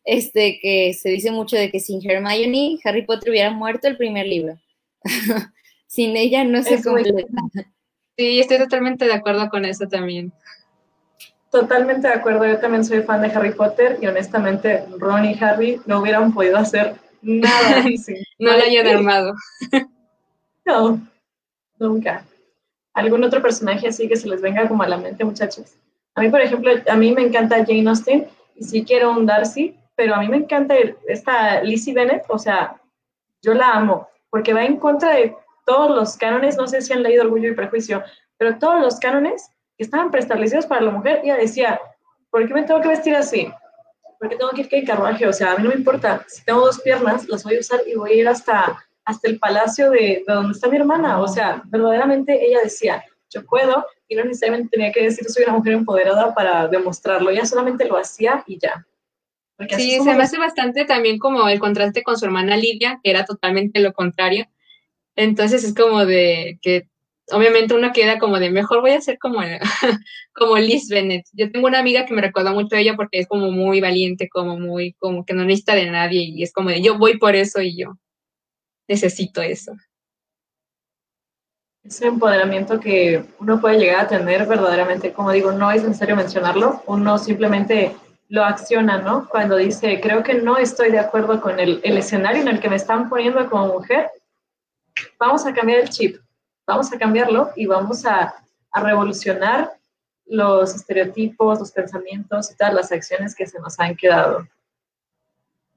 este, 0.08 0.58
que 0.62 0.94
se 0.94 1.10
dice 1.10 1.32
mucho 1.32 1.58
de 1.58 1.70
que 1.70 1.82
sin 1.82 2.00
Hermione, 2.10 2.80
Harry 2.86 3.06
Potter 3.06 3.30
hubiera 3.30 3.52
muerto 3.52 3.90
el 3.90 3.98
primer 3.98 4.26
libro. 4.26 4.58
sin 5.88 6.16
ella 6.16 6.44
no 6.44 6.63
se 6.63 6.82
completa. 6.82 7.22
Sí, 8.20 8.40
estoy 8.40 8.58
totalmente 8.58 9.06
de 9.06 9.13
acuerdo 9.13 9.48
con 9.48 9.63
eso 9.63 9.88
también. 9.88 10.34
Totalmente 11.52 12.08
de 12.08 12.16
acuerdo, 12.16 12.48
yo 12.48 12.58
también 12.58 12.84
soy 12.84 13.04
fan 13.04 13.22
de 13.22 13.28
Harry 13.28 13.54
Potter 13.54 14.00
y 14.02 14.08
honestamente 14.08 14.86
Ron 14.98 15.24
y 15.24 15.38
Harry 15.40 15.80
no 15.86 16.00
hubieran 16.02 16.34
podido 16.34 16.58
hacer 16.58 16.96
nada 17.22 17.86
no 18.40 18.58
la 18.58 18.63
hayan 18.63 18.88
armado. 18.88 19.36
no, 20.66 21.00
nunca. 21.78 22.26
¿Algún 22.98 23.24
otro 23.24 23.44
personaje 23.44 23.88
así 23.88 24.10
que 24.10 24.16
se 24.16 24.28
les 24.28 24.42
venga 24.42 24.68
como 24.68 24.82
a 24.82 24.88
la 24.88 24.98
mente, 24.98 25.24
muchachos? 25.24 25.78
A 26.16 26.22
mí, 26.22 26.30
por 26.30 26.42
ejemplo, 26.42 26.72
a 26.88 26.96
mí 26.96 27.12
me 27.12 27.22
encanta 27.22 27.64
Jane 27.64 27.88
Austen 27.88 28.28
y 28.56 28.64
sí 28.64 28.84
quiero 28.84 29.12
un 29.12 29.28
Darcy, 29.28 29.78
pero 29.96 30.16
a 30.16 30.20
mí 30.20 30.28
me 30.28 30.38
encanta 30.38 30.74
esta 31.08 31.62
Lizzie 31.62 31.94
Bennett, 31.94 32.24
o 32.28 32.40
sea, 32.40 32.82
yo 33.44 33.54
la 33.54 33.74
amo, 33.74 34.10
porque 34.32 34.52
va 34.52 34.66
en 34.66 34.78
contra 34.78 35.14
de 35.14 35.36
todos 35.68 35.96
los 35.96 36.18
cánones, 36.18 36.58
no 36.58 36.68
sé 36.68 36.82
si 36.82 36.92
han 36.92 37.04
leído 37.04 37.24
Orgullo 37.26 37.50
y 37.50 37.54
Prejuicio, 37.54 38.04
pero 38.36 38.58
todos 38.58 38.82
los 38.82 39.00
cánones 39.00 39.48
que 39.78 39.84
estaban 39.84 40.10
preestablecidos 40.10 40.66
para 40.66 40.82
la 40.82 40.90
mujer, 40.90 41.22
ella 41.24 41.38
decía, 41.38 41.80
¿por 42.32 42.48
qué 42.48 42.54
me 42.56 42.64
tengo 42.64 42.82
que 42.82 42.88
vestir 42.88 43.16
así? 43.16 43.48
¿Por 44.18 44.30
qué 44.30 44.38
tengo 44.38 44.50
que 44.54 44.62
ir 44.62 44.70
que 44.70 44.84
carruaje? 44.84 45.28
O 45.28 45.34
sea, 45.34 45.52
a 45.52 45.58
mí 45.58 45.62
no 45.62 45.70
me 45.70 45.76
importa, 45.76 46.26
si 46.28 46.44
tengo 46.44 46.62
dos 46.62 46.82
piernas, 46.82 47.28
las 47.28 47.44
voy 47.44 47.58
a 47.58 47.60
usar 47.60 47.82
y 47.86 47.94
voy 47.94 48.14
a 48.14 48.16
ir 48.16 48.28
hasta 48.28 48.87
hasta 49.08 49.30
el 49.30 49.39
palacio 49.39 49.89
de, 49.89 50.24
donde 50.28 50.52
está 50.52 50.67
mi 50.67 50.76
hermana. 50.76 51.22
O 51.22 51.28
sea, 51.30 51.63
verdaderamente 51.67 52.46
ella 52.46 52.60
decía, 52.62 53.04
yo 53.30 53.43
puedo, 53.46 53.86
y 54.10 54.15
no 54.15 54.26
necesariamente 54.26 54.70
tenía 54.70 54.91
que 54.91 55.04
decir 55.04 55.26
soy 55.30 55.46
una 55.46 55.54
mujer 55.54 55.74
empoderada 55.74 56.36
para 56.36 56.67
demostrarlo, 56.67 57.30
ella 57.30 57.46
solamente 57.46 57.86
lo 57.86 57.98
hacía 57.98 58.43
y 58.46 58.60
ya. 58.60 58.86
sí, 59.70 60.00
se 60.04 60.13
me 60.13 60.24
hace 60.24 60.38
bastante 60.38 60.84
también 60.84 61.20
como 61.20 61.48
el 61.48 61.58
contraste 61.58 62.04
con 62.04 62.17
su 62.17 62.26
hermana 62.26 62.58
Lidia, 62.58 63.00
que 63.02 63.10
era 63.10 63.24
totalmente 63.24 63.80
lo 63.80 63.93
contrario. 63.93 64.46
Entonces 65.15 65.63
es 65.63 65.74
como 65.74 66.06
de 66.06 66.60
que 66.62 66.89
obviamente 67.32 67.74
uno 67.76 67.93
queda 67.93 68.20
como 68.20 68.39
de 68.39 68.52
mejor 68.52 68.82
voy 68.82 68.91
a 68.91 69.02
ser 69.02 69.17
como, 69.20 69.39
como 70.34 70.58
Liz 70.58 70.89
Bennett. 70.89 71.26
Yo 71.32 71.50
tengo 71.50 71.67
una 71.67 71.80
amiga 71.80 72.06
que 72.06 72.13
me 72.13 72.22
recuerda 72.22 72.52
mucho 72.52 72.76
a 72.76 72.80
ella 72.80 72.98
porque 72.98 73.20
es 73.20 73.28
como 73.28 73.52
muy 73.52 73.80
valiente, 73.80 74.28
como 74.28 74.60
muy, 74.60 74.96
como 75.00 75.24
que 75.26 75.34
no 75.34 75.46
necesita 75.46 75.76
de 75.76 75.89
nadie 75.89 76.24
y 76.24 76.43
es 76.43 76.52
como 76.52 76.72
de 76.72 76.82
yo 76.82 76.98
voy 76.98 77.17
por 77.17 77.38
eso 77.38 77.62
y 77.62 77.78
yo 77.78 77.98
necesito 78.88 79.41
eso. 79.41 79.73
Ese 81.84 82.08
empoderamiento 82.08 82.80
que 82.80 83.23
uno 83.39 83.62
puede 83.62 83.80
llegar 83.80 84.06
a 84.06 84.08
tener 84.08 84.45
verdaderamente, 84.45 85.13
como 85.13 85.32
digo, 85.32 85.52
no 85.52 85.71
es 85.71 85.84
necesario 85.84 86.15
mencionarlo, 86.15 86.84
uno 86.86 87.17
simplemente 87.17 87.95
lo 88.30 88.43
acciona, 88.43 88.97
¿no? 88.97 89.28
Cuando 89.30 89.56
dice, 89.56 90.02
creo 90.02 90.21
que 90.21 90.36
no 90.36 90.58
estoy 90.58 90.91
de 90.91 91.00
acuerdo 91.00 91.39
con 91.39 91.60
el, 91.60 91.80
escenario 91.84 92.41
en 92.41 92.50
el 92.50 92.60
que 92.60 92.69
me 92.69 92.76
están 92.76 93.08
poniendo 93.08 93.50
como 93.50 93.67
mujer, 93.67 94.10
vamos 95.17 95.45
a 95.45 95.54
cambiar 95.54 95.80
el 95.80 95.89
chip, 95.89 96.17
vamos 96.65 96.91
a 96.91 96.97
cambiarlo 96.97 97.52
y 97.56 97.65
vamos 97.67 98.06
a, 98.06 98.36
a 98.71 98.84
revolucionar 98.84 99.71
los 100.26 100.76
estereotipos, 100.76 101.60
los 101.60 101.71
pensamientos 101.71 102.52
y 102.52 102.56
todas 102.58 102.73
las 102.73 102.91
acciones 102.91 103.34
que 103.34 103.47
se 103.47 103.60
nos 103.62 103.80
han 103.80 103.95
quedado. 103.95 104.45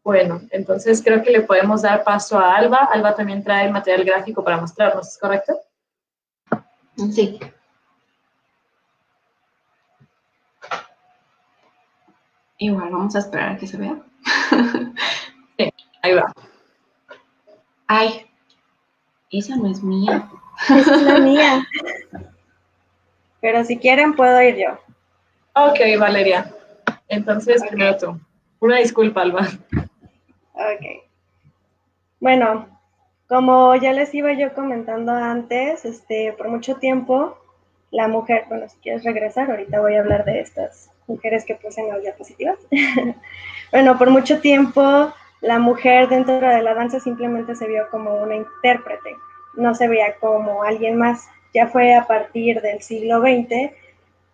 Bueno, 0.02 0.40
entonces 0.50 1.02
creo 1.04 1.22
que 1.22 1.30
le 1.30 1.42
podemos 1.42 1.82
dar 1.82 2.04
paso 2.04 2.38
a 2.38 2.56
Alba. 2.56 2.88
Alba 2.92 3.14
también 3.14 3.44
trae 3.44 3.66
el 3.66 3.72
material 3.72 4.04
gráfico 4.04 4.42
para 4.42 4.60
mostrarnos, 4.60 5.08
¿es 5.08 5.18
correcto? 5.18 5.54
Sí. 7.12 7.38
Igual 12.58 12.90
vamos 12.90 13.16
a 13.16 13.20
esperar 13.20 13.52
a 13.52 13.56
que 13.56 13.66
se 13.66 13.76
vea. 13.76 13.96
sí, 15.58 15.72
ahí 16.02 16.14
va. 16.14 16.32
Ay, 17.86 18.26
esa 19.30 19.56
no 19.56 19.70
es 19.70 19.82
mía. 19.82 20.30
Esa 20.68 20.94
es 20.94 21.02
la 21.02 21.18
mía. 21.18 21.66
Pero 23.40 23.64
si 23.64 23.78
quieren 23.78 24.14
puedo 24.14 24.40
ir 24.42 24.56
yo. 24.56 24.78
Ok, 25.54 25.78
Valeria. 25.98 26.54
Entonces, 27.08 27.62
primero 27.68 27.96
tú. 27.96 28.20
Una 28.60 28.76
disculpa, 28.76 29.22
Alba. 29.22 29.48
Ok. 30.60 31.04
Bueno, 32.20 32.68
como 33.28 33.74
ya 33.76 33.92
les 33.92 34.14
iba 34.14 34.32
yo 34.34 34.52
comentando 34.52 35.12
antes, 35.12 35.86
este, 35.86 36.34
por 36.34 36.48
mucho 36.48 36.76
tiempo 36.76 37.38
la 37.90 38.08
mujer, 38.08 38.44
bueno, 38.48 38.68
si 38.68 38.76
quieres 38.78 39.04
regresar, 39.04 39.50
ahorita 39.50 39.80
voy 39.80 39.94
a 39.94 40.00
hablar 40.00 40.24
de 40.26 40.40
estas 40.40 40.90
mujeres 41.06 41.44
que 41.46 41.54
puse 41.54 41.80
en 41.80 41.88
las 41.88 42.02
diapositivas. 42.02 42.58
bueno, 43.72 43.96
por 43.96 44.10
mucho 44.10 44.40
tiempo 44.40 45.12
la 45.40 45.58
mujer 45.58 46.08
dentro 46.08 46.38
de 46.38 46.62
la 46.62 46.74
danza 46.74 47.00
simplemente 47.00 47.56
se 47.56 47.66
vio 47.66 47.88
como 47.90 48.14
una 48.16 48.36
intérprete, 48.36 49.16
no 49.56 49.74
se 49.74 49.88
veía 49.88 50.16
como 50.20 50.62
alguien 50.62 50.96
más. 50.96 51.26
Ya 51.54 51.68
fue 51.68 51.94
a 51.94 52.06
partir 52.06 52.60
del 52.60 52.82
siglo 52.82 53.20
XX 53.20 53.72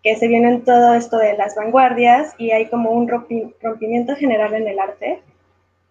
que 0.03 0.15
se 0.17 0.27
viene 0.27 0.59
todo 0.59 0.93
esto 0.93 1.17
de 1.17 1.37
las 1.37 1.55
vanguardias 1.55 2.35
y 2.37 2.51
hay 2.51 2.67
como 2.67 2.91
un 2.91 3.07
rompimiento 3.07 4.15
general 4.15 4.53
en 4.53 4.67
el 4.67 4.77
arte 4.77 5.21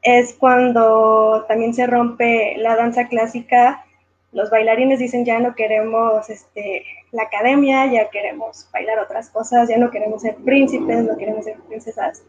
es 0.07 0.35
cuando 0.35 1.45
también 1.49 1.75
se 1.75 1.85
rompe 1.85 2.57
la 2.59 2.77
danza 2.77 3.09
clásica. 3.09 3.85
Los 4.31 4.51
bailarines 4.51 5.01
dicen 5.01 5.25
ya 5.25 5.41
no 5.41 5.57
queremos 5.57 6.31
este, 6.31 6.85
la 7.11 7.25
academia, 7.25 7.87
ya 7.87 8.09
queremos 8.11 8.69
bailar 8.73 9.01
otras 9.01 9.31
cosas, 9.31 9.69
ya 9.69 9.79
no 9.79 9.91
queremos 9.91 10.23
ser 10.23 10.37
príncipes, 10.37 11.03
no 11.03 11.17
queremos 11.17 11.45
ser 11.45 11.59
princesas. 11.63 12.23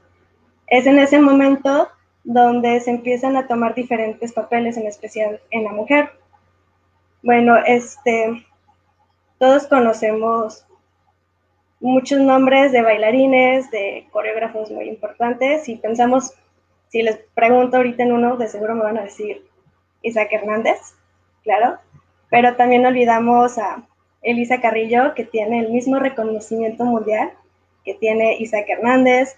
Es 0.65 0.87
en 0.87 0.97
ese 0.97 1.19
momento 1.19 1.87
donde 2.23 2.79
se 2.79 2.89
empiezan 2.89 3.37
a 3.37 3.45
tomar 3.45 3.75
diferentes 3.75 4.33
papeles, 4.33 4.75
en 4.77 4.87
especial 4.87 5.39
en 5.51 5.65
la 5.65 5.71
mujer. 5.71 6.09
Bueno, 7.21 7.57
este, 7.63 8.43
todos 9.37 9.67
conocemos 9.67 10.65
muchos 11.79 12.21
nombres 12.21 12.71
de 12.71 12.81
bailarines, 12.81 13.69
de 13.69 14.07
coreógrafos 14.11 14.71
muy 14.71 14.89
importantes 14.89 15.69
y 15.69 15.75
pensamos 15.75 16.33
si 16.89 17.01
les 17.01 17.17
pregunto 17.33 17.77
ahorita 17.77 18.03
en 18.03 18.13
uno, 18.13 18.37
de 18.37 18.47
seguro 18.47 18.75
me 18.75 18.83
van 18.83 18.97
a 18.97 19.03
decir 19.03 19.45
Isaac 20.01 20.29
Hernández, 20.31 20.79
claro, 21.43 21.79
pero 22.29 22.55
también 22.55 22.85
olvidamos 22.85 23.57
a 23.57 23.83
Elisa 24.21 24.61
Carrillo, 24.61 25.13
que 25.13 25.23
tiene 25.23 25.59
el 25.59 25.71
mismo 25.71 25.99
reconocimiento 25.99 26.83
mundial 26.85 27.31
que 27.85 27.93
tiene 27.93 28.35
Isaac 28.37 28.65
Hernández, 28.67 29.37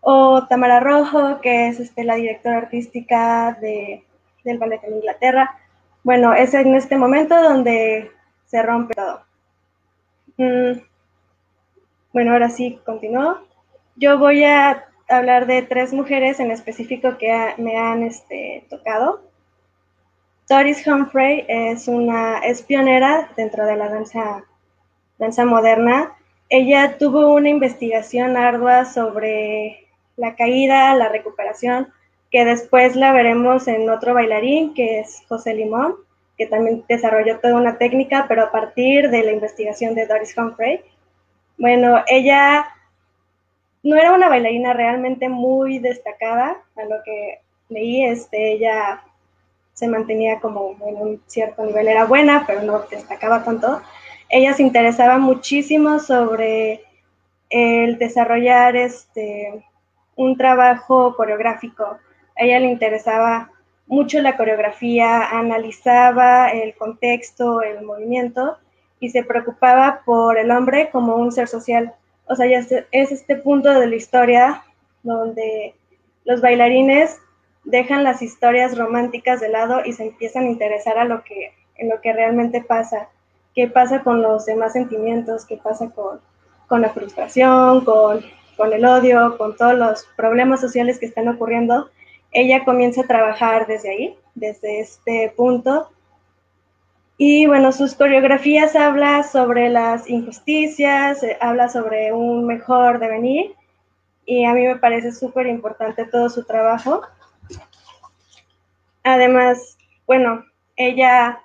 o 0.00 0.46
Tamara 0.46 0.80
Rojo, 0.80 1.40
que 1.40 1.68
es 1.68 1.80
este, 1.80 2.04
la 2.04 2.14
directora 2.14 2.58
artística 2.58 3.56
de, 3.60 4.04
del 4.44 4.58
ballet 4.58 4.84
en 4.84 4.96
Inglaterra. 4.96 5.58
Bueno, 6.04 6.34
es 6.34 6.54
en 6.54 6.74
este 6.74 6.96
momento 6.96 7.34
donde 7.42 8.12
se 8.44 8.62
rompe 8.62 8.94
todo. 8.94 9.22
Mm, 10.36 10.78
bueno, 12.12 12.32
ahora 12.32 12.50
sí, 12.50 12.78
continúo. 12.84 13.38
Yo 13.96 14.18
voy 14.18 14.44
a 14.44 14.84
hablar 15.08 15.46
de 15.46 15.62
tres 15.62 15.92
mujeres 15.92 16.40
en 16.40 16.50
específico 16.50 17.18
que 17.18 17.54
me 17.58 17.76
han 17.76 18.02
este, 18.02 18.64
tocado. 18.68 19.22
Doris 20.48 20.86
Humphrey 20.86 21.44
es 21.48 21.88
una 21.88 22.38
es 22.38 22.62
pionera 22.62 23.30
dentro 23.36 23.64
de 23.66 23.76
la 23.76 23.88
danza, 23.88 24.44
danza 25.18 25.44
moderna. 25.44 26.12
Ella 26.50 26.98
tuvo 26.98 27.32
una 27.32 27.48
investigación 27.48 28.36
ardua 28.36 28.84
sobre 28.84 29.86
la 30.16 30.36
caída, 30.36 30.94
la 30.94 31.08
recuperación, 31.08 31.88
que 32.30 32.44
después 32.44 32.94
la 32.94 33.12
veremos 33.12 33.66
en 33.68 33.88
otro 33.88 34.12
bailarín, 34.12 34.74
que 34.74 35.00
es 35.00 35.22
José 35.28 35.54
Limón. 35.54 35.96
que 36.36 36.46
también 36.46 36.84
desarrolló 36.88 37.38
toda 37.38 37.54
una 37.54 37.78
técnica, 37.78 38.26
pero 38.28 38.42
a 38.42 38.50
partir 38.50 39.08
de 39.08 39.22
la 39.22 39.30
investigación 39.30 39.94
de 39.94 40.08
Doris 40.08 40.36
Humphrey. 40.36 40.80
Bueno, 41.56 42.02
ella 42.08 42.73
no 43.84 43.96
era 43.96 44.12
una 44.12 44.28
bailarina 44.28 44.72
realmente 44.72 45.28
muy 45.28 45.78
destacada, 45.78 46.56
a 46.74 46.84
lo 46.84 46.96
que 47.04 47.40
leí, 47.68 48.04
este, 48.04 48.52
ella 48.52 49.04
se 49.74 49.88
mantenía 49.88 50.40
como 50.40 50.74
en 50.86 50.96
un 50.96 51.22
cierto 51.26 51.64
nivel, 51.64 51.88
era 51.88 52.06
buena, 52.06 52.44
pero 52.46 52.62
no 52.62 52.80
destacaba 52.90 53.44
tanto. 53.44 53.82
Ella 54.30 54.54
se 54.54 54.62
interesaba 54.62 55.18
muchísimo 55.18 55.98
sobre 55.98 56.82
el 57.50 57.98
desarrollar 57.98 58.74
este, 58.74 59.64
un 60.16 60.36
trabajo 60.36 61.14
coreográfico. 61.14 61.84
A 61.84 62.44
ella 62.44 62.60
le 62.60 62.68
interesaba 62.68 63.50
mucho 63.86 64.20
la 64.22 64.36
coreografía, 64.36 65.28
analizaba 65.28 66.48
el 66.50 66.74
contexto, 66.74 67.60
el 67.60 67.82
movimiento 67.84 68.56
y 68.98 69.10
se 69.10 69.24
preocupaba 69.24 70.00
por 70.06 70.38
el 70.38 70.50
hombre 70.50 70.88
como 70.90 71.16
un 71.16 71.32
ser 71.32 71.48
social. 71.48 71.94
O 72.26 72.34
sea, 72.34 72.46
ya 72.46 72.58
es 72.90 73.12
este 73.12 73.36
punto 73.36 73.68
de 73.78 73.86
la 73.86 73.96
historia 73.96 74.64
donde 75.02 75.74
los 76.24 76.40
bailarines 76.40 77.18
dejan 77.64 78.04
las 78.04 78.22
historias 78.22 78.76
románticas 78.76 79.40
de 79.40 79.48
lado 79.48 79.82
y 79.84 79.92
se 79.92 80.04
empiezan 80.04 80.44
a 80.44 80.50
interesar 80.50 80.98
a 80.98 81.04
lo 81.04 81.22
que, 81.22 81.52
en 81.76 81.88
lo 81.88 82.00
que 82.00 82.12
realmente 82.12 82.62
pasa. 82.62 83.08
¿Qué 83.54 83.68
pasa 83.68 84.02
con 84.02 84.22
los 84.22 84.46
demás 84.46 84.72
sentimientos? 84.72 85.44
¿Qué 85.44 85.56
pasa 85.56 85.90
con, 85.90 86.20
con 86.66 86.80
la 86.80 86.90
frustración, 86.90 87.84
con, 87.84 88.20
con 88.56 88.72
el 88.72 88.84
odio, 88.84 89.36
con 89.38 89.56
todos 89.56 89.74
los 89.74 90.06
problemas 90.16 90.60
sociales 90.60 90.98
que 90.98 91.06
están 91.06 91.28
ocurriendo? 91.28 91.90
ella 92.34 92.64
comienza 92.64 93.02
a 93.02 93.06
trabajar 93.06 93.66
desde 93.66 93.90
ahí, 93.90 94.18
desde 94.34 94.80
este 94.80 95.32
punto. 95.34 95.88
Y 97.16 97.46
bueno, 97.46 97.70
sus 97.70 97.94
coreografías 97.94 98.74
habla 98.74 99.22
sobre 99.22 99.68
las 99.68 100.10
injusticias, 100.10 101.22
eh, 101.22 101.38
habla 101.40 101.68
sobre 101.68 102.12
un 102.12 102.44
mejor 102.46 102.98
devenir 102.98 103.54
y 104.26 104.44
a 104.44 104.52
mí 104.52 104.66
me 104.66 104.76
parece 104.76 105.12
súper 105.12 105.46
importante 105.46 106.06
todo 106.06 106.28
su 106.28 106.44
trabajo. 106.44 107.02
Además, 109.04 109.78
bueno, 110.06 110.44
ella 110.76 111.40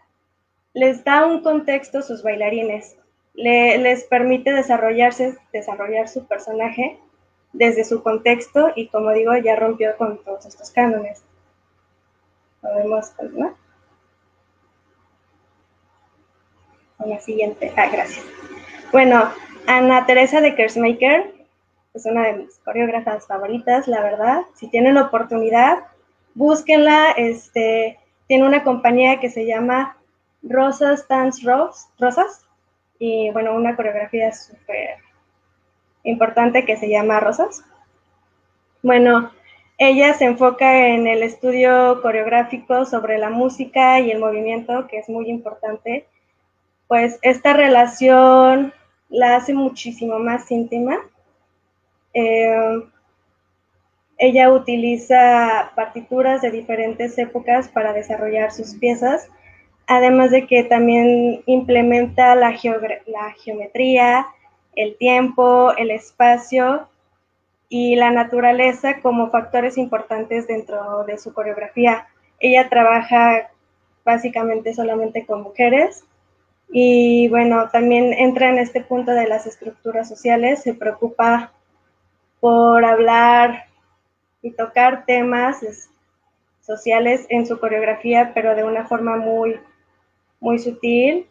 les 0.74 1.04
da 1.04 1.26
un 1.26 1.44
contexto 1.44 2.00
a 2.00 2.04
sus 2.04 2.24
bailarines, 2.24 2.96
les 3.34 4.04
permite 4.06 4.54
desarrollarse, 4.54 5.38
desarrollar 5.54 6.08
su 6.08 6.26
personaje 6.26 7.00
desde 7.54 7.84
su 7.84 8.02
contexto 8.02 8.72
y 8.76 8.88
como 8.88 9.12
digo, 9.12 9.36
ya 9.38 9.56
rompió 9.56 9.96
con 9.98 10.24
todos 10.24 10.46
estos 10.46 10.72
cánones. 10.72 11.24
¿Podemos 12.62 13.10
continuar? 13.12 13.54
Con 17.00 17.10
la 17.10 17.20
siguiente. 17.20 17.74
Ah, 17.76 17.88
gracias. 17.92 18.24
Bueno, 18.92 19.32
Ana 19.68 20.06
Teresa 20.06 20.42
de 20.42 20.54
Kersmaker 20.54 21.34
es 21.94 22.06
una 22.06 22.28
de 22.28 22.34
mis 22.34 22.60
coreógrafas 22.60 23.26
favoritas, 23.26 23.88
la 23.88 24.02
verdad. 24.02 24.42
Si 24.54 24.68
tienen 24.68 24.96
la 24.96 25.04
oportunidad, 25.04 25.80
búsquenla. 26.36 27.12
Este, 27.12 27.98
tiene 28.28 28.46
una 28.46 28.64
compañía 28.64 29.20
que 29.20 29.30
se 29.30 29.46
llama 29.46 29.98
Rosas 30.44 31.08
Dance 31.08 31.42
Rosas. 31.44 32.46
Y 33.00 33.32
bueno, 33.32 33.56
una 33.56 33.76
coreografía 33.76 34.32
súper 34.34 34.98
importante 36.04 36.66
que 36.66 36.76
se 36.76 36.90
llama 36.90 37.22
Rosas. 37.22 37.64
Bueno, 38.84 39.32
ella 39.78 40.14
se 40.14 40.26
enfoca 40.26 40.90
en 40.90 41.08
el 41.08 41.24
estudio 41.24 42.02
coreográfico 42.02 42.84
sobre 42.84 43.18
la 43.18 43.30
música 43.30 44.02
y 44.02 44.12
el 44.12 44.20
movimiento, 44.20 44.88
que 44.88 44.98
es 44.98 45.08
muy 45.08 45.30
importante. 45.30 46.06
Pues 46.90 47.20
esta 47.22 47.54
relación 47.54 48.74
la 49.10 49.36
hace 49.36 49.54
muchísimo 49.54 50.18
más 50.18 50.50
íntima. 50.50 50.98
Eh, 52.16 52.82
ella 54.18 54.52
utiliza 54.52 55.72
partituras 55.76 56.42
de 56.42 56.50
diferentes 56.50 57.16
épocas 57.20 57.68
para 57.70 57.94
desarrollar 57.94 58.52
sus 58.52 58.74
piezas, 58.74 59.30
además 59.86 60.32
de 60.32 60.48
que 60.48 60.64
también 60.64 61.44
implementa 61.46 62.34
la, 62.34 62.58
la 63.06 63.32
geometría, 63.34 64.26
el 64.76 64.98
tiempo, 64.98 65.72
el 65.78 65.92
espacio 65.92 66.90
y 67.70 67.98
la 67.98 68.10
naturaleza 68.10 69.00
como 69.02 69.30
factores 69.30 69.78
importantes 69.78 70.48
dentro 70.48 71.04
de 71.04 71.20
su 71.20 71.36
coreografía. 71.36 72.08
Ella 72.40 72.68
trabaja 72.68 73.52
básicamente 74.04 74.74
solamente 74.74 75.28
con 75.28 75.44
mujeres 75.44 76.04
y 76.72 77.28
bueno, 77.30 77.70
también 77.72 78.14
entra 78.14 78.50
en 78.50 78.60
este 78.60 78.82
punto 78.82 79.12
de 79.12 79.28
las 79.28 79.48
estructuras 79.48 80.08
sociales, 80.08 80.62
se 80.64 80.74
preocupa 80.74 81.52
por 82.40 82.86
hablar 82.86 83.66
y 84.42 84.52
tocar 84.52 85.06
temas 85.06 85.58
sociales 86.62 87.26
en 87.30 87.46
su 87.46 87.60
coreografía, 87.60 88.32
pero 88.34 88.56
de 88.56 88.64
una 88.64 88.86
forma 88.88 89.18
muy, 89.18 89.60
muy 90.40 90.60
sutil 90.60 91.28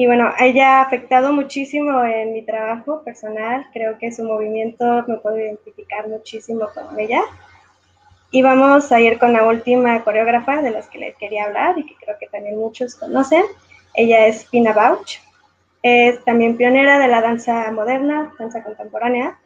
y 0.00 0.06
bueno, 0.06 0.32
ella 0.38 0.78
ha 0.78 0.80
afectado 0.80 1.30
muchísimo 1.30 2.02
en 2.02 2.32
mi 2.32 2.40
trabajo 2.40 3.02
personal. 3.04 3.66
Creo 3.70 3.98
que 3.98 4.10
su 4.10 4.24
movimiento 4.24 5.04
me 5.06 5.18
puedo 5.18 5.38
identificar 5.38 6.08
muchísimo 6.08 6.68
con 6.72 6.98
ella. 6.98 7.20
Y 8.30 8.42
vamos 8.42 8.92
a 8.92 9.00
ir 9.00 9.18
con 9.18 9.32
la 9.32 9.46
última 9.46 10.02
coreógrafa 10.04 10.62
de 10.62 10.70
las 10.70 10.88
que 10.88 10.98
les 10.98 11.16
quería 11.16 11.44
hablar 11.44 11.78
y 11.78 11.86
que 11.86 11.96
creo 11.96 12.16
que 12.18 12.28
también 12.28 12.58
muchos 12.58 12.94
conocen. 12.94 13.42
Ella 13.94 14.26
es 14.26 14.44
Pina 14.44 14.72
Bauch. 14.72 15.18
Es 15.82 16.22
también 16.24 16.56
pionera 16.56 16.98
de 16.98 17.08
la 17.08 17.20
danza 17.20 17.70
moderna, 17.72 18.32
danza 18.38 18.62
contemporánea. 18.62 19.38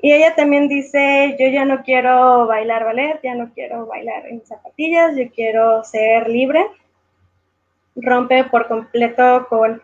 Y 0.00 0.12
ella 0.12 0.34
también 0.34 0.68
dice, 0.68 1.36
yo 1.38 1.48
ya 1.48 1.64
no 1.64 1.82
quiero 1.82 2.46
bailar 2.46 2.84
ballet, 2.84 3.20
ya 3.22 3.34
no 3.34 3.52
quiero 3.54 3.86
bailar 3.86 4.26
en 4.26 4.44
zapatillas, 4.44 5.16
yo 5.16 5.30
quiero 5.30 5.84
ser 5.84 6.28
libre 6.28 6.66
rompe 7.96 8.44
por 8.44 8.68
completo 8.68 9.46
con, 9.48 9.82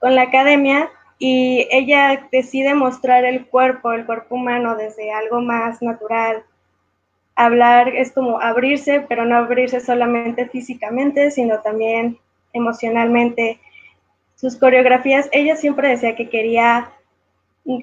la 0.00 0.22
academia 0.22 0.90
y 1.18 1.68
ella 1.70 2.28
decide 2.32 2.74
mostrar 2.74 3.24
el 3.24 3.46
cuerpo, 3.46 3.92
el 3.92 4.04
cuerpo 4.04 4.34
humano 4.34 4.74
desde 4.74 5.12
algo 5.12 5.40
más 5.40 5.80
natural. 5.80 6.42
Hablar 7.34 7.88
es 7.88 8.12
como 8.12 8.40
abrirse, 8.40 9.04
pero 9.08 9.24
no 9.24 9.36
abrirse 9.36 9.80
solamente 9.80 10.48
físicamente, 10.48 11.30
sino 11.30 11.60
también 11.60 12.18
emocionalmente. 12.52 13.58
Sus 14.36 14.56
coreografías, 14.56 15.28
ella 15.32 15.56
siempre 15.56 15.88
decía 15.88 16.14
que 16.16 16.28
quería, 16.28 16.92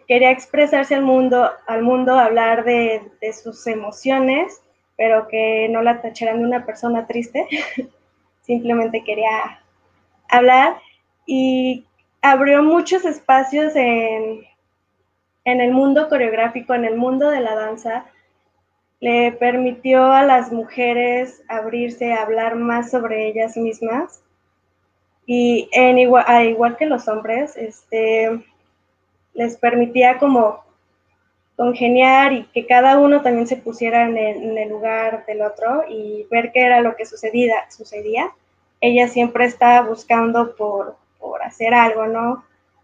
quería 0.08 0.32
expresarse 0.32 0.94
al 0.94 1.04
mundo, 1.04 1.50
al 1.68 1.84
mundo, 1.84 2.20
hablar 2.20 2.64
de, 2.64 3.02
sus 3.34 3.66
emociones, 3.68 4.62
pero 4.98 5.28
que 5.28 5.68
no 5.70 5.82
la 5.82 6.02
tacharan 6.02 6.40
de 6.40 6.46
una 6.46 6.66
persona 6.66 7.08
triste. 7.08 7.48
Simplemente 8.42 9.04
quería 9.04 9.62
hablar 10.28 10.78
y 11.26 11.86
abrió 12.22 12.62
muchos 12.62 13.06
espacios 13.06 13.76
en, 13.76 14.42
en 15.46 15.62
el 15.62 15.72
mundo 15.72 16.10
coreográfico, 16.10 16.74
en 16.74 16.86
el 16.86 16.98
mundo 16.98 17.30
de 17.30 17.40
la 17.40 17.56
danza. 17.56 18.06
Le 19.00 19.32
permitió 19.32 20.12
a 20.12 20.24
las 20.24 20.52
mujeres 20.52 21.42
abrirse, 21.48 22.14
a 22.14 22.24
hablar 22.24 22.56
más 22.56 22.92
sobre 22.92 23.28
ellas 23.28 23.56
mismas. 23.56 24.22
Y 25.26 25.70
en 25.72 26.00
igual, 26.00 26.46
igual 26.48 26.76
que 26.78 26.86
los 26.86 27.08
hombres, 27.08 27.56
este, 27.56 28.44
les 29.34 29.58
permitía 29.58 30.18
como 30.18 30.64
congeniar 31.56 32.34
y 32.34 32.46
que 32.46 32.66
cada 32.66 32.98
uno 32.98 33.22
también 33.22 33.46
se 33.46 33.58
pusiera 33.58 34.08
en 34.08 34.18
el, 34.58 34.70
lugar 34.70 35.26
del 35.26 35.42
otro 35.42 35.84
y 35.90 36.26
ver 36.32 36.52
qué 36.54 36.62
era 36.62 36.82
lo 36.82 36.96
que 36.96 37.06
sucedía, 37.06 37.70
sucedía 37.70 38.32
ella 38.82 39.08
siempre 39.08 39.46
estaba 39.46 39.88
buscando 39.88 40.56
por, 40.56 40.96
hacer 41.44 41.74
algo, 41.74 42.08
¿no? 42.08 42.44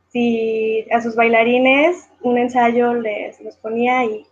Si 0.09 0.86
a 0.91 1.01
sus 1.01 1.16
bailarines 1.16 2.09
un 2.22 2.38
ensayo 2.38 2.93
les, 2.93 3.38
ponía 3.61 4.03
y 4.05 4.26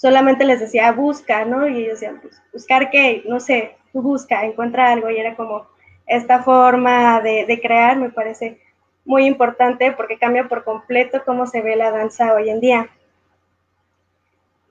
solamente 0.00 0.44
les 0.44 0.60
decía, 0.60 0.92
busca, 0.92 1.44
¿no? 1.44 1.68
Y 1.68 1.78
ellos 1.78 2.00
decían, 2.00 2.20
pues, 2.20 2.40
buscar 2.52 2.90
qué, 2.90 3.22
no 3.26 3.40
sé, 3.40 3.76
tú 3.92 4.02
busca, 4.02 4.44
encuentra 4.44 4.90
algo, 4.92 5.10
y 5.10 5.18
era 5.18 5.36
como 5.36 5.66
esta 6.06 6.42
forma 6.42 7.20
de, 7.20 7.44
de 7.46 7.60
crear 7.60 7.96
me 7.96 8.10
parece 8.10 8.60
muy 9.04 9.26
importante 9.26 9.92
porque 9.92 10.18
cambia 10.18 10.48
por 10.48 10.64
completo 10.64 11.22
cómo 11.24 11.46
se 11.46 11.62
ve 11.62 11.76
la 11.76 11.90
danza 11.90 12.34
hoy 12.34 12.50
en 12.50 12.60
día. 12.60 12.88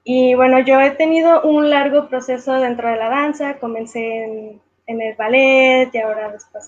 Y 0.03 0.33
bueno, 0.35 0.59
yo 0.59 0.79
he 0.79 0.91
tenido 0.91 1.41
un 1.43 1.69
largo 1.69 2.07
proceso 2.09 2.53
dentro 2.53 2.89
de 2.89 2.95
la 2.97 3.09
danza, 3.09 3.59
comencé 3.59 4.23
en 4.23 4.61
en 4.89 5.01
el 5.01 5.15
ballet 5.15 5.89
y 5.93 5.97
ahora 5.99 6.31
después 6.31 6.67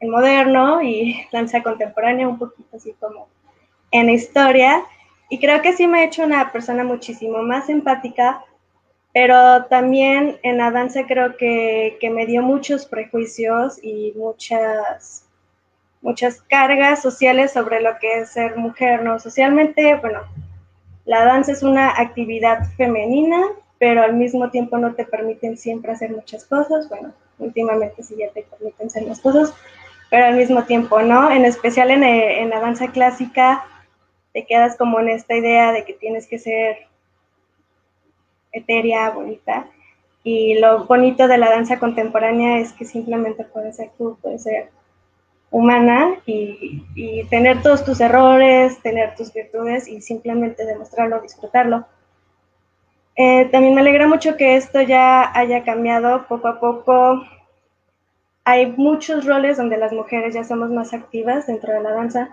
en 0.00 0.10
moderno 0.10 0.82
y 0.82 1.26
danza 1.32 1.62
contemporánea, 1.62 2.26
un 2.26 2.38
poquito 2.38 2.76
así 2.76 2.94
como 2.98 3.28
en 3.90 4.10
historia. 4.10 4.82
Y 5.28 5.38
creo 5.38 5.60
que 5.62 5.74
sí 5.74 5.86
me 5.86 6.00
ha 6.00 6.04
hecho 6.04 6.24
una 6.24 6.50
persona 6.52 6.84
muchísimo 6.84 7.42
más 7.42 7.68
empática 7.68 8.44
pero 9.12 9.64
también 9.64 10.38
en 10.42 10.58
la 10.58 10.70
danza 10.70 11.04
creo 11.06 11.36
que, 11.36 11.96
que 12.00 12.10
me 12.10 12.26
dio 12.26 12.42
muchos 12.42 12.86
prejuicios 12.86 13.82
y 13.82 14.12
muchas, 14.16 15.24
muchas 16.02 16.42
cargas 16.42 17.02
sociales 17.02 17.52
sobre 17.52 17.80
lo 17.80 17.98
que 17.98 18.20
es 18.20 18.30
ser 18.30 18.56
mujer, 18.56 19.02
¿no? 19.02 19.18
Socialmente, 19.18 19.96
bueno, 19.96 20.20
la 21.04 21.24
danza 21.24 21.52
es 21.52 21.62
una 21.62 21.90
actividad 22.00 22.66
femenina, 22.76 23.42
pero 23.78 24.02
al 24.02 24.14
mismo 24.14 24.50
tiempo 24.50 24.76
no 24.76 24.94
te 24.94 25.04
permiten 25.04 25.56
siempre 25.56 25.92
hacer 25.92 26.10
muchas 26.10 26.44
cosas, 26.44 26.88
bueno, 26.88 27.12
últimamente 27.38 28.02
sí 28.02 28.14
ya 28.18 28.30
te 28.30 28.42
permiten 28.42 28.88
hacer 28.88 29.04
las 29.04 29.20
cosas, 29.20 29.54
pero 30.10 30.26
al 30.26 30.36
mismo 30.36 30.64
tiempo 30.64 31.00
no, 31.02 31.30
en 31.30 31.44
especial 31.44 31.90
en, 31.90 32.04
en 32.04 32.50
la 32.50 32.60
danza 32.60 32.88
clásica 32.88 33.64
te 34.38 34.46
quedas 34.46 34.76
como 34.76 35.00
en 35.00 35.08
esta 35.08 35.34
idea 35.34 35.72
de 35.72 35.84
que 35.84 35.94
tienes 35.94 36.28
que 36.28 36.38
ser 36.38 36.86
etérea, 38.52 39.10
bonita. 39.10 39.66
Y 40.22 40.60
lo 40.60 40.84
bonito 40.84 41.26
de 41.26 41.38
la 41.38 41.50
danza 41.50 41.80
contemporánea 41.80 42.60
es 42.60 42.72
que 42.72 42.84
simplemente 42.84 43.42
puedes 43.42 43.74
ser 43.74 43.90
tú, 43.98 44.16
puedes 44.22 44.44
ser 44.44 44.70
humana 45.50 46.20
y, 46.24 47.24
tener 47.30 47.62
todos 47.62 47.84
tus 47.84 48.00
errores, 48.00 48.80
tener 48.80 49.16
tus 49.16 49.32
virtudes 49.32 49.88
y 49.88 50.02
simplemente 50.02 50.64
demostrarlo, 50.64 51.20
disfrutarlo. 51.20 51.84
Eh, 53.16 53.46
también 53.46 53.74
me 53.74 53.80
alegra 53.80 54.06
mucho 54.06 54.36
que 54.36 54.54
esto 54.54 54.80
ya 54.82 55.36
haya 55.36 55.64
cambiado 55.64 56.28
poco 56.28 56.46
a 56.46 56.60
poco. 56.60 57.24
Hay 58.44 58.66
muchos 58.76 59.26
roles 59.26 59.56
donde 59.56 59.78
las 59.78 59.92
mujeres 59.92 60.32
ya 60.32 60.44
somos 60.44 60.70
más 60.70 60.94
activas 60.94 61.48
dentro 61.48 61.72
de 61.72 61.80
la 61.80 61.90
danza, 61.90 62.30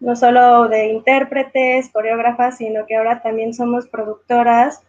no 0.00 0.16
solo 0.16 0.68
de 0.68 0.88
intérpretes, 0.88 1.90
coreógrafas, 1.90 2.58
sino 2.58 2.86
que 2.86 2.96
ahora 2.96 3.22
también 3.22 3.54
somos 3.54 3.86
productoras, 3.86 4.82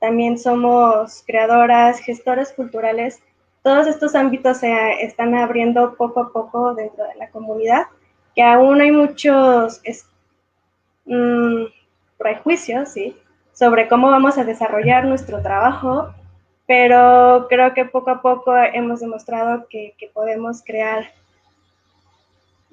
también 0.00 0.38
somos 0.38 1.22
creadoras, 1.26 2.00
gestoras 2.00 2.52
culturales. 2.52 3.20
Todos 3.62 3.86
estos 3.86 4.14
ámbitos 4.14 4.58
se 4.58 5.02
están 5.02 5.34
abriendo 5.34 5.94
poco 5.94 6.20
a 6.20 6.32
poco 6.32 6.74
dentro 6.74 7.04
de 7.04 7.14
la 7.16 7.30
comunidad, 7.30 7.84
que 8.34 8.42
aún 8.42 8.80
hay 8.80 8.90
muchos 8.90 9.80
mm, 11.06 11.64
prejuicios, 12.18 12.90
¿sí? 12.90 13.16
sobre 13.54 13.88
cómo 13.88 14.10
vamos 14.10 14.36
a 14.36 14.44
desarrollar 14.44 15.04
nuestro 15.04 15.40
trabajo, 15.40 16.12
pero 16.66 17.46
creo 17.48 17.72
que 17.72 17.84
poco 17.84 18.10
a 18.10 18.20
poco 18.20 18.54
hemos 18.56 19.00
demostrado 19.00 19.66
que, 19.68 19.94
que 19.96 20.08
podemos 20.08 20.62
crear 20.62 21.04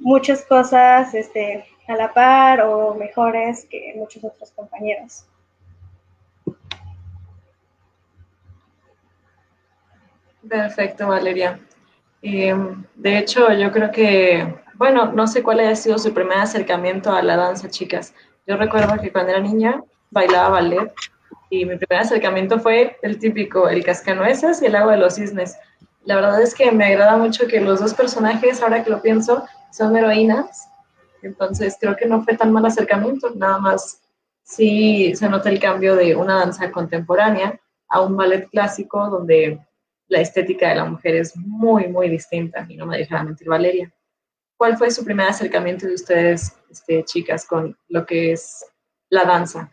muchas 0.02 0.44
cosas 0.46 1.14
este, 1.14 1.66
a 1.88 1.96
la 1.96 2.14
par 2.14 2.62
o 2.62 2.96
mejores 2.96 3.66
que 3.70 3.94
muchos 3.96 4.24
otros 4.24 4.52
compañeros. 4.52 5.26
Perfecto, 10.48 11.08
Valeria. 11.08 11.60
Em, 12.22 12.84
de 12.96 13.18
hecho, 13.18 13.52
yo 13.54 13.72
creo 13.72 13.92
que, 13.92 14.56
bueno, 14.74 15.12
no 15.12 15.28
sé 15.28 15.44
cuál 15.44 15.60
haya 15.60 15.76
sido 15.76 15.98
su 15.98 16.14
primer 16.14 16.40
acercamiento 16.40 17.12
a 17.12 17.22
la 17.22 17.38
danza, 17.38 17.70
chicas. 17.70 18.14
Yo 18.48 18.58
recuerdo 18.58 19.00
que 19.02 19.12
cuando 19.12 19.32
era 19.32 19.40
niña 19.40 19.82
bailaba 20.10 20.50
ballet 20.50 20.92
y 21.50 21.66
mi 21.66 21.78
primer 21.78 22.04
acercamiento 22.04 22.60
fue 22.60 22.98
el 23.02 23.20
típico, 23.20 23.70
el 23.70 23.84
cascanueces 23.84 24.62
y 24.62 24.66
el 24.66 24.76
agua 24.76 24.94
de 24.94 25.00
los 25.00 25.16
cisnes. 25.16 25.58
La 26.06 26.16
verdad 26.16 26.42
es 26.42 26.56
que 26.56 26.72
me 26.72 26.86
agrada 26.86 27.18
mucho 27.18 27.48
que 27.48 27.62
los 27.62 27.80
dos 27.80 27.94
personajes, 27.94 28.62
ahora 28.62 28.84
que 28.84 28.90
lo 28.90 29.02
pienso, 29.02 29.46
son 29.72 29.96
heroínas. 29.96 30.70
Entonces 31.22 31.78
creo 31.80 31.96
que 31.96 32.08
no 32.08 32.24
fue 32.24 32.36
tan 32.36 32.52
mal 32.52 32.66
acercamiento, 32.66 33.32
nada 33.36 33.60
más 33.60 34.02
sí 34.44 35.14
se 35.16 35.30
nota 35.30 35.50
el 35.50 35.60
cambio 35.60 35.96
de 35.96 36.16
una 36.16 36.40
danza 36.40 36.72
contemporánea 36.72 37.60
a 37.88 38.02
un 38.02 38.18
ballet 38.18 38.50
clásico 38.50 39.10
donde 39.10 39.60
la 40.08 40.20
estética 40.20 40.70
de 40.70 40.76
la 40.76 40.86
mujer 40.86 41.16
es 41.16 41.36
muy, 41.38 41.88
muy 41.88 42.10
distinta, 42.10 42.66
y 42.68 42.76
no 42.76 42.86
me 42.86 42.98
dejará 42.98 43.24
mentir 43.24 43.48
Valeria. 43.48 43.94
¿Cuál 44.58 44.78
fue 44.78 44.92
su 44.92 45.06
primer 45.06 45.28
acercamiento 45.28 45.88
de 45.88 45.94
ustedes, 45.94 46.54
este, 46.70 47.04
chicas, 47.06 47.46
con 47.46 47.78
lo 47.88 48.06
que 48.06 48.34
es 48.34 48.66
la 49.10 49.24
danza? 49.24 49.72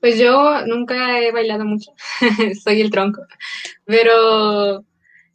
Pues 0.00 0.18
yo 0.18 0.64
nunca 0.66 1.20
he 1.20 1.32
bailado 1.32 1.64
mucho, 1.64 1.92
soy 2.62 2.80
el 2.80 2.90
tronco, 2.90 3.22
pero 3.84 4.84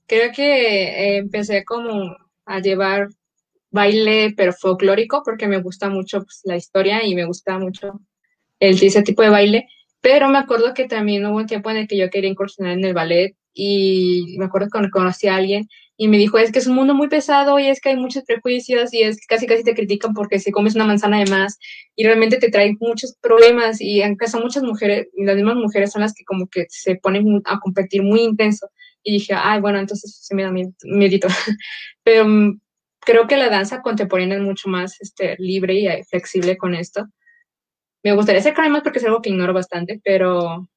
creo 0.07 0.31
que 0.33 1.17
empecé 1.17 1.63
como 1.63 2.15
a 2.45 2.59
llevar 2.59 3.09
baile, 3.71 4.33
pero 4.37 4.53
folclórico, 4.53 5.23
porque 5.25 5.47
me 5.47 5.61
gusta 5.61 5.89
mucho 5.89 6.19
pues, 6.23 6.41
la 6.43 6.57
historia 6.57 7.03
y 7.05 7.15
me 7.15 7.25
gusta 7.25 7.57
mucho 7.57 8.01
el, 8.59 8.81
ese 8.81 9.01
tipo 9.01 9.21
de 9.23 9.29
baile. 9.29 9.67
Pero 10.01 10.29
me 10.29 10.37
acuerdo 10.37 10.73
que 10.73 10.87
también 10.87 11.25
hubo 11.25 11.37
un 11.37 11.47
tiempo 11.47 11.69
en 11.71 11.77
el 11.77 11.87
que 11.87 11.97
yo 11.97 12.09
quería 12.09 12.29
incursionar 12.29 12.73
en 12.73 12.85
el 12.85 12.93
ballet 12.93 13.35
y 13.53 14.35
me 14.37 14.45
acuerdo 14.45 14.69
que 14.69 14.89
conocí 14.89 15.27
a 15.27 15.35
alguien 15.35 15.67
y 15.97 16.07
me 16.07 16.17
dijo, 16.17 16.39
es 16.39 16.51
que 16.51 16.57
es 16.57 16.65
un 16.65 16.73
mundo 16.75 16.95
muy 16.95 17.09
pesado 17.09 17.59
y 17.59 17.67
es 17.67 17.79
que 17.79 17.89
hay 17.89 17.95
muchos 17.95 18.23
prejuicios 18.23 18.91
y 18.91 19.03
es 19.03 19.17
que 19.17 19.27
casi 19.27 19.45
casi 19.45 19.63
te 19.63 19.75
critican 19.75 20.15
porque 20.15 20.39
si 20.39 20.51
comes 20.51 20.73
una 20.73 20.85
manzana 20.85 21.19
de 21.19 21.29
más 21.29 21.59
y 21.95 22.03
realmente 22.03 22.37
te 22.37 22.49
trae 22.49 22.75
muchos 22.79 23.15
problemas 23.21 23.79
y 23.79 24.01
aunque 24.01 24.27
son 24.27 24.41
muchas 24.41 24.63
mujeres, 24.63 25.09
las 25.15 25.35
mismas 25.35 25.57
mujeres 25.57 25.91
son 25.91 26.01
las 26.01 26.13
que 26.13 26.23
como 26.23 26.47
que 26.47 26.65
se 26.69 26.95
ponen 26.95 27.41
a 27.45 27.59
competir 27.59 28.01
muy 28.01 28.21
intenso 28.21 28.67
y 29.03 29.13
dije, 29.13 29.35
ay, 29.35 29.61
bueno, 29.61 29.79
entonces 29.79 30.17
se 30.21 30.33
me 30.33 30.43
da 30.43 30.51
miedo. 30.51 30.71
Pero 32.03 32.27
mm, 32.27 32.59
creo 33.01 33.27
que 33.27 33.37
la 33.37 33.49
danza 33.49 33.81
contemporánea 33.81 34.37
es 34.37 34.43
mucho 34.43 34.69
más 34.69 34.99
este, 35.01 35.35
libre 35.39 35.75
y 35.75 36.03
flexible 36.03 36.57
con 36.57 36.75
esto. 36.75 37.07
Me 38.03 38.13
gustaría 38.13 38.41
acercarme 38.41 38.71
más 38.71 38.83
porque 38.83 38.99
es 38.99 39.05
algo 39.05 39.21
que 39.21 39.29
ignoro 39.29 39.53
bastante, 39.53 40.01
pero 40.03 40.67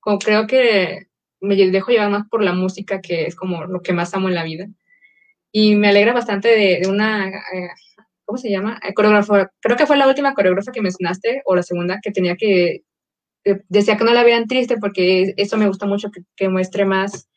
como 0.00 0.18
creo 0.18 0.46
que 0.46 1.06
me 1.40 1.56
dejo 1.56 1.90
llevar 1.92 2.10
más 2.10 2.28
por 2.28 2.42
la 2.42 2.52
música, 2.52 3.00
que 3.00 3.26
es 3.26 3.36
como 3.36 3.64
lo 3.64 3.82
que 3.82 3.92
más 3.92 4.14
amo 4.14 4.28
en 4.28 4.34
la 4.34 4.44
vida. 4.44 4.68
Y 5.52 5.76
me 5.76 5.88
alegra 5.88 6.12
bastante 6.14 6.48
de, 6.48 6.88
una, 6.88 7.28
eh, 7.28 7.68
¿cómo 8.24 8.38
se 8.38 8.50
llama? 8.50 8.80
Eh, 8.82 8.94
coreógrafa. 8.94 9.52
Creo 9.60 9.76
que 9.76 9.86
fue 9.86 9.96
la 9.96 10.08
última 10.08 10.34
coreógrafa 10.34 10.72
que 10.72 10.82
mencionaste, 10.82 11.42
o 11.44 11.56
la 11.56 11.62
segunda, 11.62 12.00
que 12.02 12.12
tenía 12.12 12.36
que, 12.36 12.84
decía 13.68 13.96
que 13.96 14.04
no 14.04 14.12
la 14.14 14.24
vean 14.24 14.46
triste, 14.46 14.78
porque 14.78 15.34
eso 15.36 15.56
me 15.58 15.66
gusta 15.68 15.86
mucho, 15.86 16.10
que, 16.36 16.48
muestre 16.48 16.84
más 16.84 17.28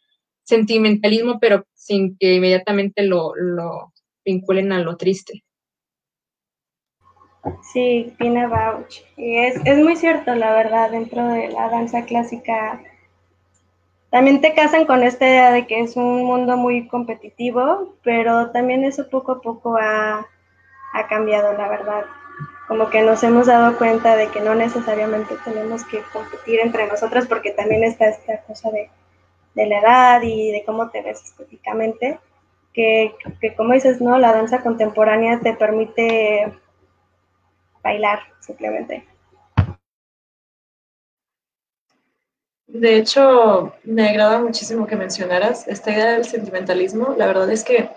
sentimentalismo, 0.43 1.39
pero 1.39 1.65
sin 1.73 2.17
que 2.17 2.35
inmediatamente 2.35 3.03
lo, 3.03 3.35
lo 3.35 3.93
vinculen 4.25 4.71
a 4.71 4.79
lo 4.79 4.97
triste. 4.97 5.43
Sí, 7.71 8.13
Pina 8.17 8.47
Bauch. 8.47 9.01
Y 9.17 9.37
es, 9.37 9.61
es 9.65 9.77
muy 9.77 9.95
cierto, 9.95 10.33
la 10.33 10.53
verdad, 10.53 10.89
dentro 10.89 11.27
de 11.27 11.49
la 11.49 11.69
danza 11.69 12.05
clásica 12.05 12.81
también 14.15 14.39
te 14.39 14.53
casan 14.53 14.85
con 14.85 15.03
esta 15.03 15.27
idea 15.27 15.51
de 15.51 15.67
que 15.67 15.81
es 15.81 15.97
un 15.97 16.23
mundo 16.23 16.55
muy 16.55 16.87
competitivo, 16.87 17.95
pero 18.01 18.49
también 18.51 18.85
eso 18.85 19.09
poco 19.09 19.33
a 19.33 19.41
poco 19.41 19.75
ha, 19.77 20.25
cambiado, 21.09 21.51
la 21.51 21.67
verdad. 21.67 22.05
Como 22.69 22.89
que 22.89 23.01
nos 23.01 23.21
hemos 23.23 23.47
dado 23.47 23.77
cuenta 23.77 24.15
de 24.15 24.29
que 24.29 24.39
no 24.39 24.55
necesariamente 24.55 25.35
tenemos 25.43 25.83
que 25.83 26.01
competir 26.13 26.61
entre 26.61 26.87
nosotras 26.87 27.27
porque 27.27 27.51
también 27.51 27.83
está 27.83 28.07
esta 28.07 28.41
cosa 28.43 28.71
de, 28.71 28.89
la 29.53 29.79
edad 29.79 30.21
y 30.21 30.49
de 30.49 30.63
cómo 30.63 30.89
te 30.91 31.01
ves 31.01 31.21
estéticamente, 31.21 32.17
que, 32.75 33.15
como 33.55 33.73
dices, 33.73 34.01
¿no? 34.01 34.17
La 34.19 34.33
danza 34.33 34.61
contemporánea 34.61 35.39
te 35.39 35.53
permite 35.53 36.53
bailar 37.81 38.19
simplemente. 38.41 39.07
De 42.67 42.97
hecho, 42.97 43.73
me 43.85 44.09
agrada 44.09 44.39
muchísimo 44.39 44.85
que 44.85 44.97
mencionaras 44.97 45.67
esta 45.67 45.91
idea 45.91 46.11
del 46.11 46.25
sentimentalismo. 46.25 47.15
La 47.17 47.27
verdad 47.27 47.49
es 47.49 47.63
que 47.63 47.89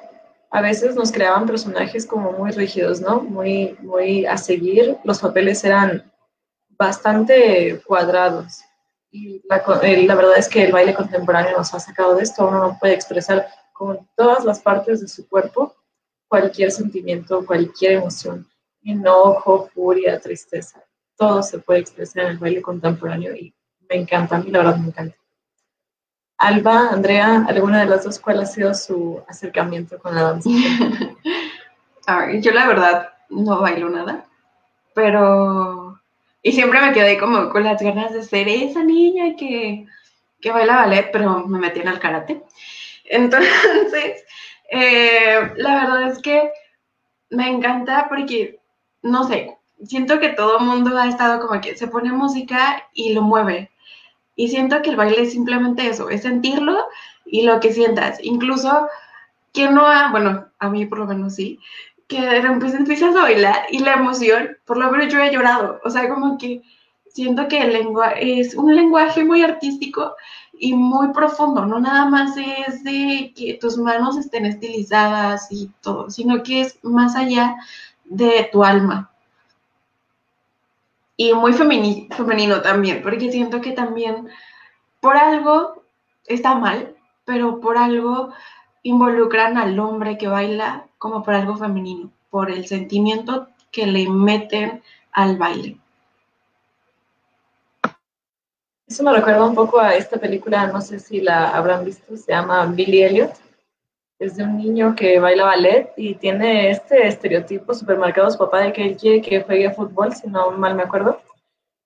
a 0.51 0.61
veces 0.61 0.95
nos 0.95 1.11
creaban 1.11 1.47
personajes 1.47 2.07
como 2.07 2.33
muy 2.33 2.53
rígidos, 2.53 3.01
¿no? 3.01 3.21
Muy, 3.21 3.77
muy 3.81 4.25
a 4.27 4.37
seguir. 4.37 4.97
Los 5.03 5.19
papeles 5.19 5.65
eran 5.65 6.11
bastante 6.71 7.83
cuadrados. 7.85 8.61
Y 9.11 9.43
la, 9.49 9.57
la 9.67 10.15
verdad 10.15 10.39
es 10.39 10.49
que 10.49 10.65
el 10.65 10.73
baile 10.73 10.95
contemporáneo 10.95 11.57
nos 11.57 11.75
ha 11.75 11.81
sacado 11.81 12.15
de 12.15 12.23
esto. 12.23 12.47
Uno 12.47 12.59
no 12.61 12.79
puede 12.79 12.95
expresar 12.95 13.49
con 13.79 14.09
todas 14.17 14.45
las 14.45 14.61
partes 14.61 15.01
de 15.01 15.07
su 15.07 15.29
cuerpo 15.29 15.73
cualquier 16.27 16.73
sentimiento, 16.73 17.47
cualquier 17.47 17.93
emoción. 17.93 18.47
Enojo, 18.83 19.71
furia, 19.73 20.21
tristeza. 20.21 20.85
Todo 21.17 21.43
se 21.43 21.59
puede 21.59 21.81
expresar 21.81 22.25
en 22.25 22.31
el 22.33 22.39
baile 22.39 22.61
contemporáneo 22.61 23.35
y 23.35 23.55
me 23.89 23.97
encanta, 23.97 24.37
a 24.37 24.41
mí 24.41 24.51
la 24.51 24.59
verdad 24.59 24.77
me 24.79 24.89
encanta. 24.89 25.17
Alba, 26.39 26.91
Andrea, 26.91 27.47
¿alguna 27.49 27.81
de 27.81 27.87
las 27.87 28.05
dos 28.05 28.19
cuál 28.19 28.41
ha 28.41 28.47
sido 28.47 28.75
su 28.75 29.23
acercamiento 29.29 29.99
con 29.99 30.15
la 30.15 30.23
danza? 30.23 30.51
yo 32.41 32.53
la 32.53 32.67
verdad 32.67 33.09
no 33.31 33.61
bailo 33.61 33.89
nada, 33.89 34.27
pero... 34.95 36.01
Y 36.43 36.53
siempre 36.53 36.81
me 36.81 36.93
quedé 36.93 37.19
como 37.19 37.51
con 37.51 37.65
las 37.65 37.81
ganas 37.83 38.13
de 38.13 38.23
ser 38.23 38.49
esa 38.49 38.83
niña 38.83 39.37
que, 39.37 39.87
que 40.41 40.51
baila 40.53 40.77
ballet, 40.77 41.11
pero 41.13 41.47
me 41.47 41.59
metí 41.59 41.81
en 41.81 41.89
el 41.89 41.99
karate. 41.99 42.43
Entonces, 43.11 44.25
eh, 44.71 45.53
la 45.57 45.75
verdad 45.75 46.11
es 46.11 46.19
que 46.19 46.51
me 47.31 47.49
encanta 47.49 48.07
porque, 48.09 48.61
no 49.03 49.25
sé, 49.25 49.57
siento 49.85 50.19
que 50.19 50.31
todo 50.31 50.59
el 50.59 50.65
mundo 50.65 50.97
ha 50.97 51.09
estado 51.09 51.47
como 51.47 51.61
que 51.61 51.77
se 51.77 51.89
pone 51.89 52.13
música 52.13 52.85
y 52.95 53.13
lo 53.13 53.23
mueve 53.23 53.71
Y 54.37 54.49
siento 54.49 54.83
que 54.83 54.91
el 54.91 54.97
baile 54.97 55.23
es 55.23 55.33
simplemente 55.33 55.89
eso, 55.89 56.11
es 56.11 56.23
sentirlo 56.23 56.79
y 57.27 57.43
lo 57.43 57.61
que 57.61 57.73
sientas. 57.73 58.19
Incluso, 58.23 58.89
quien 59.53 59.75
no 59.75 59.87
ha, 59.87 60.11
bueno, 60.11 60.47
a 60.59 60.69
mí 60.69 60.87
por 60.87 60.99
lo 60.99 61.07
menos 61.07 61.35
sí, 61.35 61.61
que 62.09 62.19
empiezas 62.19 63.15
a 63.15 63.23
bailar 63.23 63.67
y 63.71 63.81
la 63.81 63.95
emoción, 63.95 64.57
por 64.65 64.79
lo 64.79 64.91
menos 64.91 65.13
yo 65.13 65.21
he 65.21 65.31
llorado. 65.31 65.81
O 65.85 65.91
sea, 65.91 66.09
como 66.09 66.39
que 66.39 66.63
siento 67.09 67.49
que 67.49 67.61
el 67.61 67.73
lenguaje 67.73 68.41
es 68.41 68.55
un 68.55 68.75
lenguaje 68.75 69.25
muy 69.25 69.43
artístico 69.43 70.15
y 70.59 70.75
muy 70.75 71.13
profundo, 71.13 71.65
no 71.67 71.81
nada 71.81 72.07
más 72.07 72.37
es 72.37 72.83
de 72.85 73.33
que 73.37 73.59
tus 73.61 73.79
manos 73.79 74.17
estén 74.17 74.47
estilizadas 74.47 75.49
y 75.51 75.71
todo, 75.81 76.11
sino 76.11 76.43
que 76.43 76.63
es 76.63 76.79
más 76.83 77.17
allá 77.17 77.57
de 78.05 78.49
tu 78.53 78.65
alma. 78.65 79.11
Y 81.17 81.33
muy 81.35 81.53
femenino 81.53 82.61
también, 82.63 83.03
porque 83.03 83.31
siento 83.33 83.61
que 83.61 83.73
también 83.73 84.29
por 85.01 85.17
algo 85.17 85.83
está 86.27 86.55
mal, 86.55 86.95
pero 87.25 87.61
por 87.61 87.77
algo 87.77 88.31
involucran 88.83 89.59
al 89.59 89.79
hombre 89.79 90.19
que 90.19 90.29
baila 90.29 90.87
como 90.99 91.23
por 91.23 91.35
algo 91.35 91.57
femenino, 91.57 92.11
por 92.31 92.51
el 92.51 92.67
sentimiento 92.67 93.49
que 93.71 93.87
le 93.87 94.09
meten 94.09 94.83
al 95.13 95.37
baile. 95.37 95.79
Eso 98.89 99.03
me 99.03 99.13
recuerda 99.13 99.45
un 99.45 99.55
poco 99.55 99.79
a 99.79 99.95
esta 99.95 100.17
película, 100.17 100.67
no 100.67 100.81
sé 100.81 100.99
si 100.99 101.21
la 101.21 101.51
habrán 101.51 101.85
visto, 101.85 102.17
se 102.17 102.33
llama 102.33 102.65
Billy 102.65 103.03
Elliot. 103.03 103.33
Es 104.19 104.37
de 104.37 104.45
un 104.45 104.57
niño 104.57 104.95
que 104.97 105.21
baila 105.21 105.45
ballet 105.45 105.93
y 105.99 106.15
tiene 106.15 106.71
este 106.71 107.07
estereotipo 107.07 107.75
supermercado 107.75 108.31
su 108.31 108.39
papá 108.39 108.63
de 108.63 108.73
que 108.73 108.83
él 108.83 108.97
quiere 108.97 109.21
que 109.21 109.43
juegue 109.43 109.71
fútbol, 109.73 110.15
si 110.15 110.27
no 110.27 110.53
mal 110.53 110.75
me 110.75 110.85
acuerdo. 110.85 111.21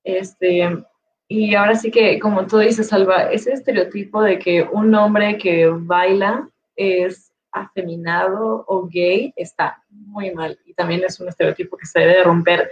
Este, 0.04 0.84
y 1.26 1.54
ahora 1.56 1.74
sí 1.74 1.90
que, 1.90 2.20
como 2.20 2.46
tú 2.46 2.58
dices, 2.58 2.88
Salva, 2.88 3.32
ese 3.32 3.52
estereotipo 3.52 4.22
de 4.22 4.38
que 4.38 4.62
un 4.62 4.94
hombre 4.94 5.38
que 5.38 5.66
baila 5.66 6.48
es 6.76 7.32
afeminado 7.50 8.64
o 8.68 8.86
gay 8.86 9.32
está 9.34 9.82
muy 9.90 10.30
mal. 10.30 10.56
Y 10.66 10.72
también 10.74 11.02
es 11.04 11.18
un 11.18 11.28
estereotipo 11.28 11.76
que 11.76 11.86
se 11.86 11.98
debe 11.98 12.18
de 12.18 12.22
romper 12.22 12.70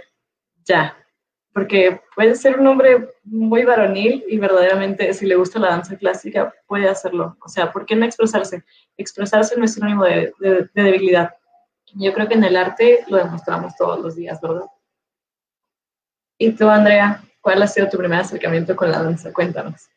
ya 0.63 0.95
porque 1.53 2.01
puede 2.15 2.35
ser 2.35 2.59
un 2.59 2.67
hombre 2.67 3.09
muy 3.23 3.63
varonil 3.63 4.23
y 4.27 4.37
verdaderamente 4.37 5.13
si 5.13 5.25
le 5.25 5.35
gusta 5.35 5.59
la 5.59 5.69
danza 5.69 5.97
clásica 5.97 6.53
puede 6.65 6.87
hacerlo. 6.87 7.37
O 7.43 7.49
sea, 7.49 7.71
¿por 7.71 7.85
qué 7.85 7.95
no 7.95 8.05
expresarse? 8.05 8.63
Expresarse 8.97 9.57
no 9.57 9.65
es 9.65 9.73
sinónimo 9.73 10.05
de, 10.05 10.33
de, 10.39 10.69
debilidad. 10.73 11.35
Yo 11.93 12.13
creo 12.13 12.27
que 12.27 12.35
en 12.35 12.45
el 12.45 12.55
arte 12.55 13.03
lo 13.07 13.17
demostramos 13.17 13.75
todos 13.75 13.99
los 13.99 14.15
días, 14.15 14.39
¿verdad? 14.41 14.65
Y 16.37 16.51
tú, 16.51 16.69
Andrea, 16.69 17.21
¿cuál 17.41 17.61
ha 17.61 17.67
sido 17.67 17.89
tu 17.89 17.97
primer 17.97 18.19
acercamiento 18.19 18.75
con 18.75 18.89
la 18.89 19.03
danza? 19.03 19.33
Cuéntanos. 19.33 19.89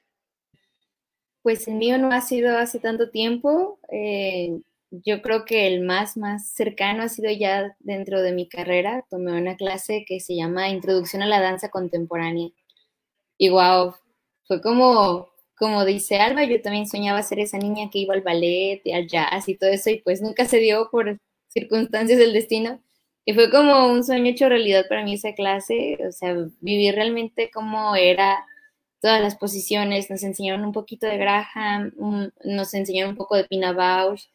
Pues 1.42 1.68
el 1.68 1.74
mío 1.74 1.98
no 1.98 2.10
ha 2.10 2.20
sido 2.20 2.58
hace 2.58 2.80
tanto 2.80 3.10
tiempo. 3.10 3.78
Eh, 3.90 4.60
yo 5.02 5.22
creo 5.22 5.44
que 5.44 5.66
el 5.66 5.80
más, 5.82 6.16
más 6.16 6.50
cercano 6.50 7.02
ha 7.02 7.08
sido 7.08 7.30
ya 7.32 7.76
dentro 7.80 8.22
de 8.22 8.32
mi 8.32 8.48
carrera. 8.48 9.04
Tomé 9.10 9.32
una 9.40 9.56
clase 9.56 10.04
que 10.06 10.20
se 10.20 10.36
llama 10.36 10.68
Introducción 10.68 11.22
a 11.22 11.26
la 11.26 11.40
Danza 11.40 11.70
Contemporánea. 11.70 12.50
Y 13.38 13.48
wow, 13.48 13.94
fue 14.46 14.60
como, 14.60 15.28
como 15.56 15.84
dice 15.84 16.18
Alba, 16.18 16.44
yo 16.44 16.60
también 16.62 16.86
soñaba 16.86 17.22
ser 17.22 17.40
esa 17.40 17.58
niña 17.58 17.90
que 17.90 17.98
iba 18.00 18.14
al 18.14 18.22
ballet, 18.22 18.82
al 18.94 19.08
jazz 19.08 19.48
y 19.48 19.56
todo 19.56 19.70
eso, 19.70 19.90
y 19.90 19.98
pues 19.98 20.22
nunca 20.22 20.44
se 20.46 20.58
dio 20.58 20.88
por 20.90 21.18
circunstancias 21.48 22.18
del 22.18 22.32
destino. 22.32 22.80
Y 23.24 23.34
fue 23.34 23.50
como 23.50 23.88
un 23.88 24.04
sueño 24.04 24.30
hecho 24.30 24.48
realidad 24.48 24.86
para 24.88 25.02
mí 25.04 25.14
esa 25.14 25.34
clase, 25.34 25.98
o 26.06 26.12
sea, 26.12 26.36
vivir 26.60 26.94
realmente 26.94 27.50
cómo 27.52 27.96
era 27.96 28.44
todas 29.00 29.20
las 29.22 29.36
posiciones, 29.36 30.10
nos 30.10 30.22
enseñaron 30.22 30.64
un 30.64 30.72
poquito 30.72 31.06
de 31.06 31.18
Graham, 31.18 31.92
nos 32.44 32.74
enseñaron 32.74 33.12
un 33.12 33.16
poco 33.16 33.36
de 33.36 33.44
Pina 33.44 33.72
Bausch, 33.72 34.28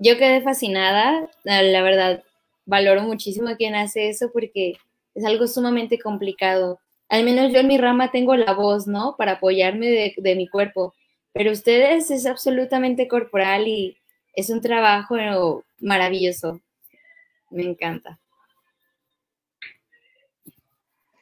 yo 0.00 0.16
quedé 0.16 0.40
fascinada, 0.40 1.30
la 1.44 1.82
verdad, 1.82 2.24
valoro 2.64 3.02
muchísimo 3.02 3.50
a 3.50 3.56
quien 3.56 3.74
hace 3.74 4.08
eso 4.08 4.30
porque 4.32 4.74
es 5.14 5.24
algo 5.24 5.46
sumamente 5.46 5.98
complicado. 5.98 6.80
Al 7.08 7.24
menos 7.24 7.52
yo 7.52 7.60
en 7.60 7.68
mi 7.68 7.76
rama 7.76 8.10
tengo 8.10 8.34
la 8.34 8.54
voz, 8.54 8.86
¿no? 8.86 9.14
Para 9.18 9.32
apoyarme 9.32 10.14
de, 10.16 10.34
mi 10.36 10.48
cuerpo, 10.48 10.94
pero 11.32 11.52
ustedes 11.52 12.10
es 12.10 12.24
absolutamente 12.24 13.08
corporal 13.08 13.68
y 13.68 13.98
es 14.34 14.48
un 14.48 14.62
trabajo 14.62 15.64
maravilloso. 15.80 16.60
Me 17.50 17.62
encanta. 17.62 18.18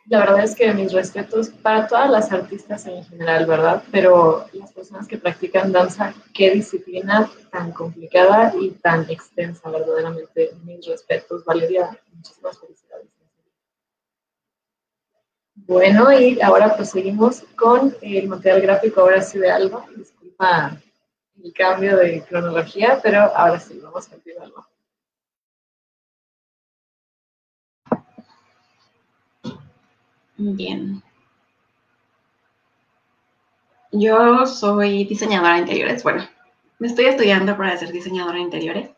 La 0.09 0.21
verdad 0.21 0.43
es 0.43 0.55
que 0.55 0.73
mis 0.73 0.93
respetos 0.93 1.51
para 1.51 1.87
todas 1.87 2.09
las 2.11 2.33
artistas 2.33 2.87
en 2.87 3.05
general, 3.05 3.45
¿verdad? 3.45 3.83
Pero 3.93 4.47
las 4.55 4.73
personas 4.73 5.07
que 5.07 5.19
practican 5.19 5.71
danza, 5.71 6.15
qué 6.33 6.51
disciplina 6.51 7.31
tan 7.53 7.73
complicada 7.73 8.55
y 8.59 8.71
tan 8.71 9.09
extensa, 9.11 9.69
verdaderamente. 9.69 10.53
Mis 10.65 10.87
respetos, 10.87 11.45
Valeria. 11.45 11.91
Muchísimas 12.11 12.59
felicidades. 12.59 13.09
Bueno, 15.55 16.11
y 16.11 16.41
ahora 16.41 16.75
proseguimos 16.75 17.43
con 17.55 17.95
el 18.01 18.29
material 18.29 18.63
gráfico, 18.63 19.03
ahora 19.03 19.21
sí 19.21 19.39
de 19.39 19.51
Alba. 19.51 19.85
Disculpa 19.95 20.81
el 21.45 21.53
cambio 21.53 21.99
de 21.99 22.23
cronología, 22.23 22.99
pero 23.03 23.21
ahora 23.37 23.61
sí, 23.61 23.79
vamos 23.83 24.09
a 24.11 24.43
Alba. 24.43 24.67
Bien. 30.39 31.03
Yo 33.91 34.47
soy 34.47 35.05
diseñadora 35.05 35.55
de 35.55 35.61
interiores. 35.61 36.03
Bueno, 36.05 36.29
me 36.79 36.87
estoy 36.87 37.07
estudiando 37.07 37.57
para 37.57 37.77
ser 37.77 37.91
diseñadora 37.91 38.37
de 38.37 38.43
interiores. 38.43 38.91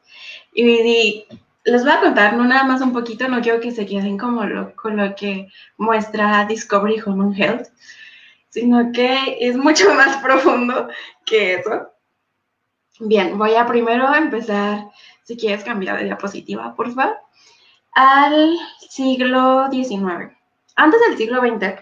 Y, 0.53 1.25
les 1.65 1.83
voy 1.83 1.93
a 1.93 2.01
contar, 2.01 2.35
no 2.35 2.45
nada 2.45 2.65
más 2.65 2.81
un 2.83 2.93
poquito, 2.93 3.29
no 3.29 3.41
quiero 3.41 3.61
que 3.61 3.71
se 3.71 3.87
queden 3.87 4.19
como 4.19 4.45
lo, 4.45 4.75
con 4.77 4.97
lo 4.97 5.15
que 5.15 5.49
muestra 5.79 6.45
Discovery 6.47 7.01
Human 7.05 7.35
Health, 7.35 7.69
sino 8.51 8.93
que 8.93 9.39
es 9.41 9.57
mucho 9.65 9.95
más 9.95 10.19
profundo 10.19 10.89
que 11.25 11.55
eso. 11.55 11.91
Bien, 12.99 13.39
voy 13.39 13.55
a 13.55 13.67
primero 13.67 14.15
empezar, 14.15 14.91
si 15.23 15.37
quieres 15.37 15.65
cambiar 15.65 15.99
de 15.99 16.05
diapositiva, 16.05 16.75
por 16.75 16.93
favor, 16.93 17.17
al 17.93 18.57
siglo 18.91 19.71
XIX. 19.71 20.40
Antes 20.83 20.99
del 21.03 21.19
siglo 21.19 21.43
XX, 21.43 21.75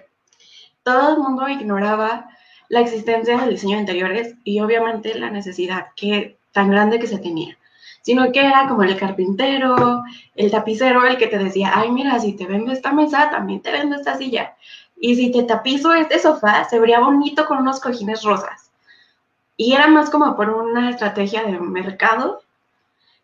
todo 0.83 1.15
el 1.15 1.19
mundo 1.21 1.49
ignoraba 1.49 2.29
la 2.69 2.81
existencia 2.81 3.39
del 3.39 3.51
diseño 3.51 3.77
de 3.77 3.83
interiores 3.83 4.35
y 4.43 4.59
obviamente 4.59 5.17
la 5.17 5.31
necesidad 5.31 5.91
que, 5.95 6.37
tan 6.51 6.73
grande 6.73 6.99
que 6.99 7.07
se 7.07 7.19
tenía, 7.19 7.57
sino 8.03 8.33
que 8.33 8.41
era 8.41 8.67
como 8.67 8.83
el 8.83 8.97
carpintero, 8.97 10.03
el 10.35 10.51
tapicero, 10.51 11.07
el 11.07 11.17
que 11.17 11.29
te 11.29 11.39
decía, 11.39 11.71
ay, 11.77 11.93
mira, 11.93 12.19
si 12.19 12.33
te 12.33 12.47
vendo 12.47 12.73
esta 12.73 12.93
mesa, 12.93 13.31
también 13.31 13.63
te 13.63 13.71
vendo 13.71 13.95
esta 13.95 14.17
silla. 14.17 14.57
Y 14.97 15.15
si 15.15 15.31
te 15.31 15.45
tapizo 15.45 15.95
este 15.95 16.19
sofá, 16.19 16.65
se 16.65 16.81
vería 16.81 16.99
bonito 16.99 17.47
con 17.47 17.59
unos 17.59 17.79
cojines 17.79 18.25
rosas. 18.25 18.73
Y 19.57 19.75
era 19.75 19.87
más 19.87 20.11
como 20.11 20.35
por 20.35 20.51
una 20.51 20.91
estrategia 20.91 21.45
de 21.45 21.61
mercado. 21.61 22.43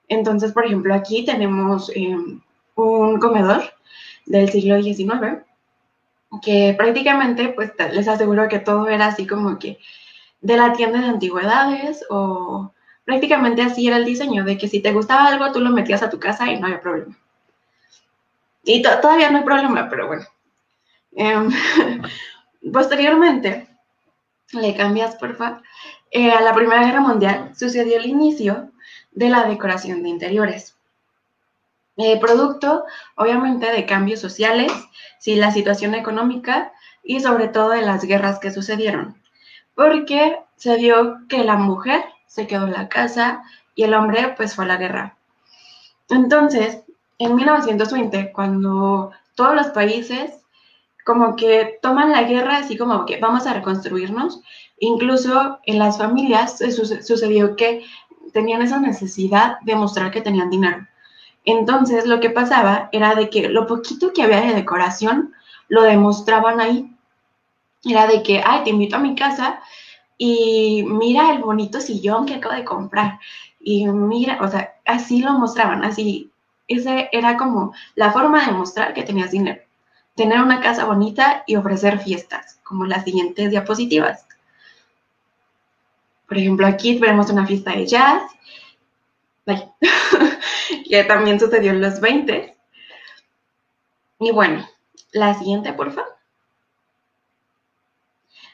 Entonces, 0.06 0.52
por 0.52 0.66
ejemplo, 0.66 0.94
aquí 0.94 1.24
tenemos 1.24 1.90
eh, 1.96 2.16
un 2.76 3.18
comedor 3.18 3.64
del 4.26 4.48
siglo 4.50 4.80
XIX 4.80 5.42
que 6.40 6.74
prácticamente, 6.76 7.48
pues 7.48 7.72
les 7.92 8.08
aseguro 8.08 8.48
que 8.48 8.58
todo 8.58 8.88
era 8.88 9.06
así 9.06 9.26
como 9.26 9.58
que 9.58 9.78
de 10.40 10.56
la 10.56 10.72
tienda 10.72 11.00
de 11.00 11.06
antigüedades 11.06 12.04
o 12.10 12.72
prácticamente 13.04 13.62
así 13.62 13.86
era 13.86 13.96
el 13.96 14.04
diseño, 14.04 14.44
de 14.44 14.58
que 14.58 14.68
si 14.68 14.80
te 14.80 14.92
gustaba 14.92 15.26
algo, 15.26 15.52
tú 15.52 15.60
lo 15.60 15.70
metías 15.70 16.02
a 16.02 16.10
tu 16.10 16.18
casa 16.18 16.50
y 16.50 16.58
no 16.58 16.66
había 16.66 16.80
problema. 16.80 17.16
Y 18.64 18.82
todavía 18.82 19.30
no 19.30 19.38
hay 19.38 19.44
problema, 19.44 19.88
pero 19.88 20.06
bueno. 20.06 20.24
Em, 21.12 21.50
posteriormente, 22.72 23.68
le 24.52 24.74
cambias, 24.74 25.16
por 25.16 25.36
favor, 25.36 25.62
eh, 26.10 26.30
a 26.30 26.40
la 26.40 26.54
Primera 26.54 26.84
Guerra 26.84 27.00
Mundial 27.00 27.52
sucedió 27.56 27.98
el 27.98 28.06
inicio 28.06 28.70
de 29.12 29.28
la 29.28 29.44
decoración 29.44 30.02
de 30.02 30.08
interiores. 30.08 30.76
Eh, 31.96 32.18
producto, 32.18 32.84
obviamente, 33.16 33.70
de 33.70 33.86
cambios 33.86 34.20
sociales, 34.20 34.72
sí, 35.18 35.36
la 35.36 35.52
situación 35.52 35.94
económica 35.94 36.72
y 37.04 37.20
sobre 37.20 37.48
todo 37.48 37.70
de 37.70 37.82
las 37.82 38.04
guerras 38.04 38.40
que 38.40 38.50
sucedieron. 38.50 39.20
Porque 39.74 40.38
se 40.56 40.76
vio 40.76 41.18
que 41.28 41.44
la 41.44 41.56
mujer 41.56 42.04
se 42.26 42.46
quedó 42.46 42.64
en 42.66 42.72
la 42.72 42.88
casa 42.88 43.42
y 43.74 43.84
el 43.84 43.94
hombre 43.94 44.34
pues 44.36 44.54
fue 44.54 44.64
a 44.64 44.68
la 44.68 44.76
guerra. 44.76 45.16
Entonces, 46.08 46.82
en 47.18 47.34
1920, 47.36 48.32
cuando 48.32 49.12
todos 49.34 49.54
los 49.54 49.68
países 49.68 50.44
como 51.04 51.36
que 51.36 51.78
toman 51.82 52.12
la 52.12 52.22
guerra 52.22 52.58
así 52.58 52.76
como 52.78 53.04
que 53.04 53.18
vamos 53.18 53.46
a 53.46 53.52
reconstruirnos, 53.52 54.40
incluso 54.78 55.58
en 55.64 55.78
las 55.78 55.98
familias 55.98 56.58
sucedió 57.02 57.56
que 57.56 57.84
tenían 58.32 58.62
esa 58.62 58.80
necesidad 58.80 59.60
de 59.60 59.76
mostrar 59.76 60.10
que 60.10 60.22
tenían 60.22 60.50
dinero. 60.50 60.86
Entonces 61.44 62.06
lo 62.06 62.20
que 62.20 62.30
pasaba 62.30 62.88
era 62.92 63.14
de 63.14 63.28
que 63.30 63.48
lo 63.48 63.66
poquito 63.66 64.12
que 64.12 64.22
había 64.22 64.40
de 64.40 64.54
decoración 64.54 65.34
lo 65.68 65.82
demostraban 65.82 66.60
ahí. 66.60 66.90
era 67.84 68.06
de 68.06 68.22
que, 68.22 68.42
ay, 68.44 68.64
te 68.64 68.70
invito 68.70 68.96
a 68.96 69.00
mi 69.00 69.14
casa 69.14 69.60
y 70.16 70.84
mira 70.84 71.32
el 71.32 71.42
bonito 71.42 71.80
sillón 71.80 72.26
que 72.26 72.34
acabo 72.36 72.54
de 72.54 72.64
comprar. 72.64 73.20
Y 73.60 73.86
mira, 73.86 74.38
o 74.40 74.48
sea, 74.48 74.74
así 74.86 75.20
lo 75.20 75.32
mostraban, 75.32 75.84
así. 75.84 76.30
Esa 76.68 77.00
era 77.12 77.36
como 77.36 77.74
la 77.94 78.12
forma 78.12 78.46
de 78.46 78.52
mostrar 78.52 78.94
que 78.94 79.02
tenías 79.02 79.32
dinero. 79.32 79.60
Tener 80.14 80.40
una 80.40 80.60
casa 80.60 80.84
bonita 80.86 81.44
y 81.46 81.56
ofrecer 81.56 81.98
fiestas, 81.98 82.60
como 82.62 82.86
las 82.86 83.04
siguientes 83.04 83.50
diapositivas. 83.50 84.26
Por 86.28 86.38
ejemplo, 86.38 86.66
aquí 86.66 86.98
veremos 86.98 87.30
una 87.30 87.46
fiesta 87.46 87.72
de 87.72 87.86
jazz, 87.86 88.22
que 90.88 91.04
también 91.04 91.40
sucedió 91.40 91.72
en 91.72 91.80
los 91.80 92.00
20. 92.00 92.56
Y 94.20 94.30
bueno, 94.30 94.66
la 95.12 95.34
siguiente, 95.34 95.72
por 95.72 95.92
favor. 95.92 96.14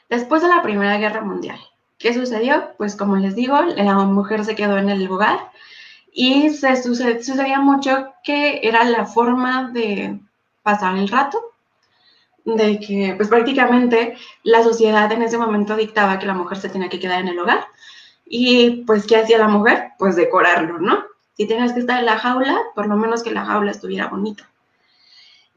Después 0.09 0.41
de 0.41 0.49
la 0.49 0.61
Primera 0.61 0.97
Guerra 0.97 1.21
Mundial, 1.21 1.59
¿qué 1.97 2.13
sucedió? 2.13 2.73
Pues 2.77 2.95
como 2.95 3.15
les 3.15 3.35
digo, 3.35 3.61
la 3.61 3.93
mujer 3.95 4.43
se 4.43 4.55
quedó 4.55 4.77
en 4.77 4.89
el 4.89 5.05
lugar 5.05 5.51
y 6.11 6.49
se 6.49 6.75
sucedía 6.83 7.59
mucho 7.59 8.13
que 8.23 8.59
era 8.63 8.83
la 8.83 9.05
forma 9.05 9.69
de 9.71 10.19
pasar 10.63 10.97
el 10.97 11.07
rato, 11.07 11.39
de 12.43 12.79
que 12.79 13.13
pues 13.15 13.29
prácticamente 13.29 14.17
la 14.43 14.63
sociedad 14.63 15.11
en 15.11 15.21
ese 15.21 15.37
momento 15.37 15.77
dictaba 15.77 16.19
que 16.19 16.25
la 16.25 16.33
mujer 16.33 16.57
se 16.57 16.69
tenía 16.69 16.89
que 16.89 16.99
quedar 16.99 17.21
en 17.21 17.29
el 17.29 17.39
hogar 17.39 17.65
y 18.25 18.83
pues 18.85 19.05
¿qué 19.05 19.17
hacía 19.17 19.37
la 19.37 19.47
mujer? 19.47 19.91
Pues 19.97 20.15
decorarlo, 20.15 20.79
¿no? 20.79 21.05
Si 21.37 21.47
tenías 21.47 21.73
que 21.73 21.79
estar 21.79 21.99
en 21.99 22.05
la 22.05 22.17
jaula, 22.17 22.57
por 22.75 22.87
lo 22.87 22.95
menos 22.97 23.23
que 23.23 23.31
la 23.31 23.45
jaula 23.45 23.71
estuviera 23.71 24.07
bonita. 24.07 24.49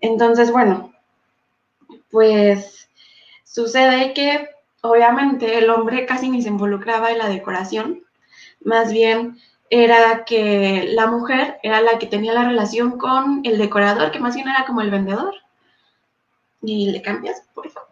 Entonces, 0.01 0.51
bueno, 0.51 0.93
pues 2.11 2.89
sucede 3.45 4.15
que 4.15 4.49
obviamente 4.83 5.59
el 5.59 5.71
hombre 5.71 6.07
casi 6.07 6.29
ni 6.29 6.43
se 6.43 6.49
involucraba 6.49 7.11
en 7.11 7.19
la 7.19 7.29
decoración, 7.29 8.05
más 8.63 8.93
bien 8.93 9.39
era 9.71 10.25
que 10.25 10.91
la 10.93 11.07
mujer 11.07 11.59
era 11.63 11.81
la 11.81 11.99
que 11.99 12.07
tenía 12.07 12.33
la 12.33 12.45
relación 12.45 12.99
con 12.99 13.41
el 13.45 13.59
decorador, 13.59 14.11
que 14.11 14.21
más 14.21 14.35
bien 14.35 14.49
era 14.49 14.65
como 14.67 14.81
el 14.81 14.91
vendedor. 14.91 15.35
Y 16.63 16.91
le 16.91 17.03
cambias, 17.03 17.43
por 17.55 17.71
favor. 17.71 17.91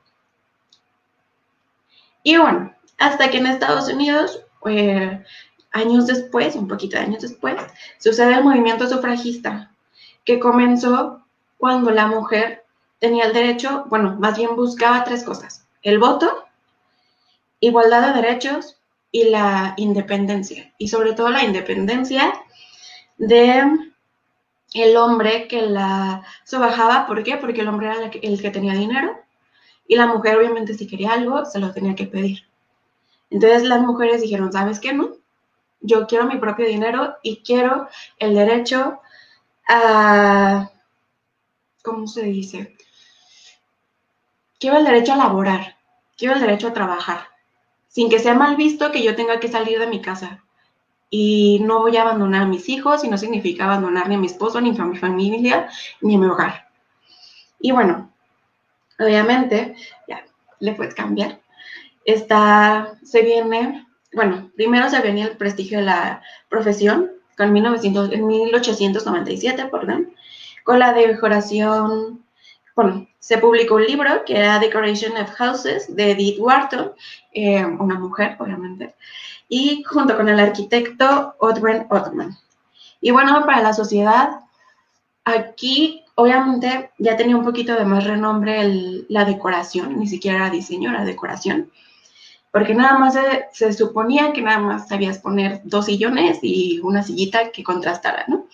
Y 2.22 2.36
bueno, 2.36 2.74
hasta 2.98 3.30
que 3.30 3.38
en 3.38 3.46
Estados 3.46 3.88
Unidos, 3.88 4.44
eh, 4.66 5.24
años 5.72 6.06
después, 6.06 6.54
un 6.54 6.68
poquito 6.68 6.96
de 6.96 7.04
años 7.04 7.22
después, 7.22 7.56
sucede 7.98 8.34
el 8.34 8.44
movimiento 8.44 8.88
sufragista, 8.88 9.70
que 10.24 10.38
comenzó 10.38 11.22
cuando 11.58 11.90
la 11.90 12.06
mujer 12.06 12.64
tenía 12.98 13.24
el 13.24 13.32
derecho, 13.32 13.84
bueno, 13.88 14.16
más 14.18 14.36
bien 14.36 14.54
buscaba 14.56 15.04
tres 15.04 15.24
cosas, 15.24 15.66
el 15.82 15.98
voto, 15.98 16.44
igualdad 17.60 18.08
de 18.14 18.22
derechos 18.22 18.76
y 19.10 19.24
la 19.24 19.74
independencia, 19.76 20.72
y 20.78 20.88
sobre 20.88 21.12
todo 21.12 21.30
la 21.30 21.44
independencia 21.44 22.32
de 23.18 23.92
el 24.74 24.96
hombre 24.96 25.48
que 25.48 25.62
la 25.62 26.22
sobajaba, 26.44 27.06
¿por 27.06 27.22
qué? 27.22 27.36
Porque 27.36 27.60
el 27.60 27.68
hombre 27.68 27.88
era 27.88 28.10
el 28.22 28.40
que 28.40 28.50
tenía 28.50 28.72
dinero 28.72 29.18
y 29.86 29.96
la 29.96 30.06
mujer 30.06 30.36
obviamente 30.36 30.74
si 30.74 30.86
quería 30.86 31.12
algo 31.12 31.44
se 31.44 31.58
lo 31.58 31.72
tenía 31.72 31.94
que 31.94 32.06
pedir. 32.06 32.44
Entonces 33.30 33.64
las 33.64 33.80
mujeres 33.80 34.22
dijeron, 34.22 34.52
¿sabes 34.52 34.80
qué 34.80 34.92
no? 34.92 35.10
Yo 35.82 36.06
quiero 36.06 36.26
mi 36.26 36.38
propio 36.38 36.66
dinero 36.66 37.16
y 37.22 37.42
quiero 37.42 37.88
el 38.18 38.34
derecho 38.34 39.00
a, 39.68 40.70
¿cómo 41.82 42.06
se 42.06 42.22
dice? 42.22 42.76
Quiero 44.58 44.78
el 44.78 44.84
derecho 44.84 45.12
a 45.12 45.16
laborar, 45.16 45.76
quiero 46.16 46.34
el 46.34 46.40
derecho 46.40 46.68
a 46.68 46.72
trabajar 46.72 47.32
sin 47.92 48.08
que 48.08 48.18
sea 48.18 48.32
mal 48.32 48.56
visto 48.56 48.90
que 48.90 49.02
yo 49.02 49.14
tenga 49.14 49.38
que 49.38 49.48
salir 49.48 49.78
de 49.78 49.86
mi 49.86 50.00
casa. 50.00 50.42
Y 51.10 51.58
no 51.60 51.80
voy 51.80 51.98
a 51.98 52.02
abandonar 52.02 52.42
a 52.42 52.46
mis 52.46 52.70
hijos 52.70 53.04
y 53.04 53.08
no 53.08 53.18
significa 53.18 53.64
abandonar 53.64 54.08
ni 54.08 54.14
a 54.14 54.18
mi 54.18 54.28
esposo, 54.28 54.62
ni 54.62 54.70
a 54.70 54.84
mi 54.84 54.96
familia, 54.96 55.68
ni 56.00 56.14
a 56.14 56.18
mi 56.18 56.26
hogar. 56.26 56.68
Y 57.60 57.70
bueno, 57.70 58.10
obviamente, 58.98 59.76
ya 60.08 60.24
le 60.60 60.72
puedes 60.72 60.94
cambiar. 60.94 61.42
Está, 62.06 62.94
se 63.04 63.20
viene, 63.20 63.86
bueno, 64.12 64.50
primero 64.56 64.88
se 64.90 65.00
viene 65.00 65.22
el 65.22 65.36
prestigio 65.36 65.78
de 65.78 65.86
la 65.86 66.22
profesión, 66.48 67.10
con 67.36 67.52
1900, 67.52 68.12
en 68.12 68.26
1897, 68.26 69.66
perdón, 69.66 70.14
con 70.64 70.78
la 70.78 70.92
decoración, 70.92 72.24
bueno, 72.76 73.06
se 73.18 73.38
publicó 73.38 73.76
un 73.76 73.86
libro 73.86 74.24
que 74.24 74.36
era 74.36 74.58
Decoration 74.58 75.16
of 75.16 75.30
Houses 75.30 75.94
de 75.94 76.12
Edith 76.12 76.38
Wharton, 76.38 76.92
eh, 77.32 77.64
una 77.64 77.98
mujer, 77.98 78.36
obviamente, 78.38 78.94
y 79.48 79.82
junto 79.84 80.16
con 80.16 80.28
el 80.28 80.40
arquitecto 80.40 81.34
Othman 81.38 81.86
Othman. 81.90 82.36
Y 83.00 83.10
bueno, 83.10 83.44
para 83.44 83.62
la 83.62 83.72
sociedad, 83.72 84.40
aquí 85.24 86.04
obviamente 86.14 86.90
ya 86.98 87.16
tenía 87.16 87.36
un 87.36 87.44
poquito 87.44 87.74
de 87.74 87.84
más 87.84 88.04
renombre 88.04 89.04
la 89.08 89.24
decoración, 89.24 89.98
ni 89.98 90.06
siquiera 90.06 90.38
era 90.38 90.50
diseño, 90.50 90.90
era 90.90 91.04
decoración, 91.04 91.70
porque 92.52 92.74
nada 92.74 92.98
más 92.98 93.18
se, 93.52 93.72
suponía 93.72 94.32
que 94.32 94.42
nada 94.42 94.58
más 94.58 94.86
sabías 94.86 95.18
poner 95.18 95.62
dos 95.64 95.86
sillones 95.86 96.38
y 96.42 96.80
una 96.80 97.02
sillita 97.02 97.50
que 97.50 97.64
contrastara, 97.64 98.26
¿no? 98.28 98.46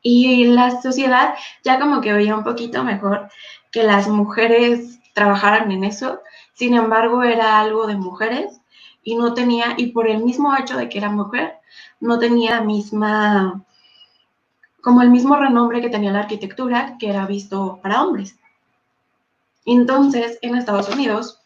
Y 0.00 0.44
la 0.46 0.80
sociedad 0.80 1.34
ya 1.64 1.80
como 1.80 2.00
que 2.00 2.12
veía 2.12 2.36
un 2.36 2.44
poquito 2.44 2.84
mejor 2.84 3.28
que 3.72 3.82
las 3.82 4.06
mujeres 4.06 5.00
trabajaran 5.12 5.72
en 5.72 5.82
eso. 5.82 6.20
Sin 6.54 6.74
embargo, 6.74 7.24
era 7.24 7.58
algo 7.58 7.88
de 7.88 7.96
mujeres 7.96 8.60
y 9.02 9.16
no 9.16 9.34
tenía, 9.34 9.74
y 9.76 9.88
por 9.88 10.08
el 10.08 10.22
mismo 10.22 10.56
hecho 10.56 10.76
de 10.76 10.88
que 10.88 10.98
era 10.98 11.10
mujer, 11.10 11.58
no 11.98 12.20
tenía 12.20 12.56
la 12.56 12.60
misma, 12.60 13.64
como 14.82 15.02
el 15.02 15.10
mismo 15.10 15.34
renombre 15.34 15.80
que 15.80 15.90
tenía 15.90 16.12
la 16.12 16.20
arquitectura, 16.20 16.96
que 17.00 17.10
era 17.10 17.26
visto 17.26 17.80
para 17.82 18.04
hombres. 18.04 18.38
Entonces, 19.64 20.38
en 20.42 20.56
Estados 20.56 20.88
Unidos 20.88 21.37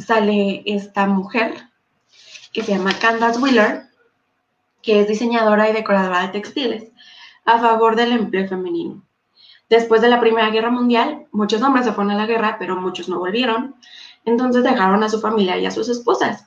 sale 0.00 0.62
esta 0.66 1.06
mujer 1.06 1.54
que 2.52 2.62
se 2.62 2.72
llama 2.72 2.98
Candace 2.98 3.38
Wheeler, 3.38 3.84
que 4.82 5.00
es 5.00 5.08
diseñadora 5.08 5.68
y 5.68 5.72
decoradora 5.72 6.22
de 6.22 6.28
textiles 6.28 6.84
a 7.44 7.58
favor 7.58 7.96
del 7.96 8.12
empleo 8.12 8.48
femenino. 8.48 9.02
Después 9.68 10.00
de 10.00 10.08
la 10.08 10.20
Primera 10.20 10.50
Guerra 10.50 10.70
Mundial, 10.70 11.26
muchos 11.32 11.60
hombres 11.62 11.84
se 11.84 11.92
fueron 11.92 12.12
a 12.12 12.16
la 12.16 12.26
guerra, 12.26 12.56
pero 12.58 12.76
muchos 12.76 13.08
no 13.08 13.18
volvieron. 13.18 13.74
Entonces 14.24 14.62
dejaron 14.62 15.02
a 15.02 15.08
su 15.08 15.20
familia 15.20 15.58
y 15.58 15.66
a 15.66 15.70
sus 15.70 15.88
esposas. 15.88 16.46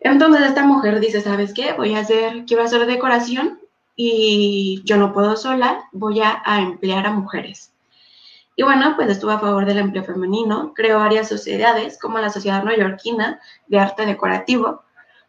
Entonces 0.00 0.42
esta 0.42 0.64
mujer 0.64 1.00
dice, 1.00 1.20
¿sabes 1.20 1.54
qué? 1.54 1.72
Voy 1.72 1.94
a 1.94 2.00
hacer, 2.00 2.44
quiero 2.46 2.62
hacer 2.62 2.86
decoración 2.86 3.60
y 3.96 4.82
yo 4.84 4.96
no 4.96 5.12
puedo 5.12 5.36
sola, 5.36 5.88
voy 5.92 6.20
a, 6.20 6.42
emplear 6.58 7.06
a 7.06 7.12
mujeres. 7.12 7.72
Y 8.56 8.62
bueno, 8.62 8.94
pues 8.96 9.08
estuvo 9.08 9.32
a 9.32 9.40
favor 9.40 9.66
del 9.66 9.78
empleo 9.78 10.04
femenino, 10.04 10.72
creó 10.74 10.98
varias 10.98 11.28
sociedades, 11.28 11.98
como 11.98 12.18
la 12.18 12.30
Sociedad 12.30 12.62
Neoyorquina 12.62 13.40
de 13.66 13.78
Arte 13.78 14.06
Decorativo, 14.06 14.84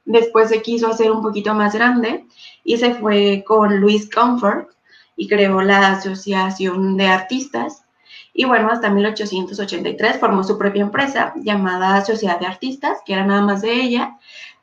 Después 0.06 0.50
se 0.50 0.62
quiso 0.62 0.88
hacer 0.88 1.12
un 1.12 1.24
poquito 1.24 1.56
más 1.56 1.74
grande 1.74 2.26
y 2.64 2.78
se 2.78 2.94
fue 2.94 3.44
con 3.46 3.82
Louis 3.82 4.08
Comfort 4.10 4.70
y 5.18 5.28
creó 5.28 5.62
la 5.64 5.94
Asociación 5.94 6.96
de 6.96 7.08
Artistas. 7.08 7.84
Y 8.32 8.46
bueno, 8.46 8.70
hasta 8.70 8.92
1883 8.92 10.20
formó 10.20 10.44
su 10.44 10.58
propia 10.60 10.84
empresa 10.84 11.34
llamada 11.38 12.06
Sociedad 12.06 12.40
de 12.40 12.46
Artistas, 12.46 13.00
que 13.04 13.14
era 13.14 13.26
nada 13.26 13.42
más 13.42 13.62
de 13.64 13.74
ella, 13.74 14.20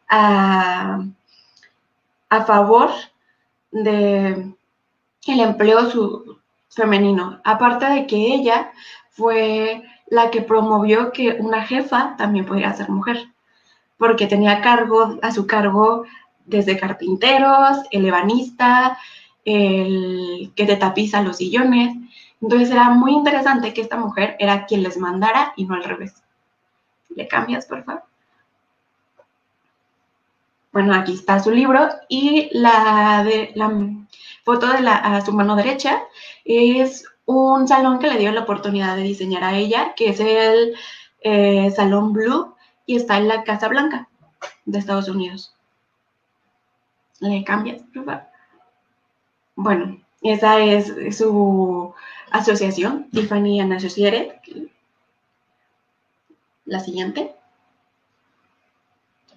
a, 0.09 1.01
favor 2.47 2.91
de 3.73 4.55
el 5.27 5.41
empleo 5.41 5.91
femenino. 6.75 7.41
Aparte 7.45 7.87
de 7.87 8.07
que 8.07 8.35
ella 8.35 8.73
fue 9.11 9.83
la 10.09 10.31
que 10.31 10.43
promovió 10.43 11.13
que 11.13 11.37
una 11.41 11.65
jefa 11.65 12.17
también 12.17 12.47
pudiera 12.47 12.75
ser 12.75 12.89
mujer 12.89 13.33
porque 14.03 14.27
tenía 14.27 14.61
cargo, 14.61 15.21
a 15.23 15.31
su 15.31 15.47
cargo 15.47 16.05
desde 16.45 16.77
carpinteros, 16.77 17.79
el 17.93 18.05
ebanista, 18.05 18.99
el 19.45 20.53
que 20.57 20.67
te 20.67 20.75
tapiza 20.75 21.23
los 21.23 21.37
sillones. 21.37 21.97
Entonces 22.41 22.73
era 22.73 22.91
muy 22.91 23.13
interesante 23.13 23.73
que 23.73 23.81
esta 23.81 23.97
mujer 23.97 24.35
era 24.41 24.67
quien 24.67 24.83
les 24.83 24.99
mandara 24.99 25.53
y 25.57 25.67
no 25.67 25.77
al 25.77 25.85
revés. 25.85 26.21
¿Le 27.11 27.29
cambias, 27.29 27.67
por 27.67 27.85
favor? 27.85 28.03
Bueno, 30.73 30.95
aquí 30.95 31.13
está 31.13 31.39
su 31.39 31.53
libro 31.53 31.89
y 32.09 32.49
la, 32.59 33.23
de, 33.23 33.53
la 33.55 33.71
foto 34.45 34.67
de 34.67 34.89
a 34.89 35.21
su 35.25 35.33
mano 35.33 35.57
derecha 35.57 36.03
es 36.45 37.05
un 37.27 37.69
salón 37.69 37.99
que 37.99 38.09
le 38.09 38.19
dio 38.19 38.33
la 38.33 38.43
oportunidad 38.43 38.97
de 38.97 39.03
diseñar 39.03 39.45
a 39.45 39.57
ella, 39.57 39.95
que 39.95 40.11
es 40.11 40.21
el 40.21 40.75
eh, 41.21 41.71
Salón 41.71 42.13
Blue 42.13 42.55
y 42.87 42.97
está 42.97 43.17
en 43.19 43.29
la 43.29 43.45
Casa 43.45 43.69
Blanca 43.69 44.09
de 44.65 44.79
Estados 44.79 45.09
Unidos. 45.09 45.55
¿Le 47.21 47.45
cambias, 47.45 47.83
Bueno, 49.55 50.01
esa 50.23 50.59
es 50.59 51.17
su 51.17 51.95
asociación, 52.31 53.09
Tiffany 53.13 53.61
and 53.61 53.73
Associated. 53.75 54.33
la 56.65 56.81
siguiente. 56.81 57.35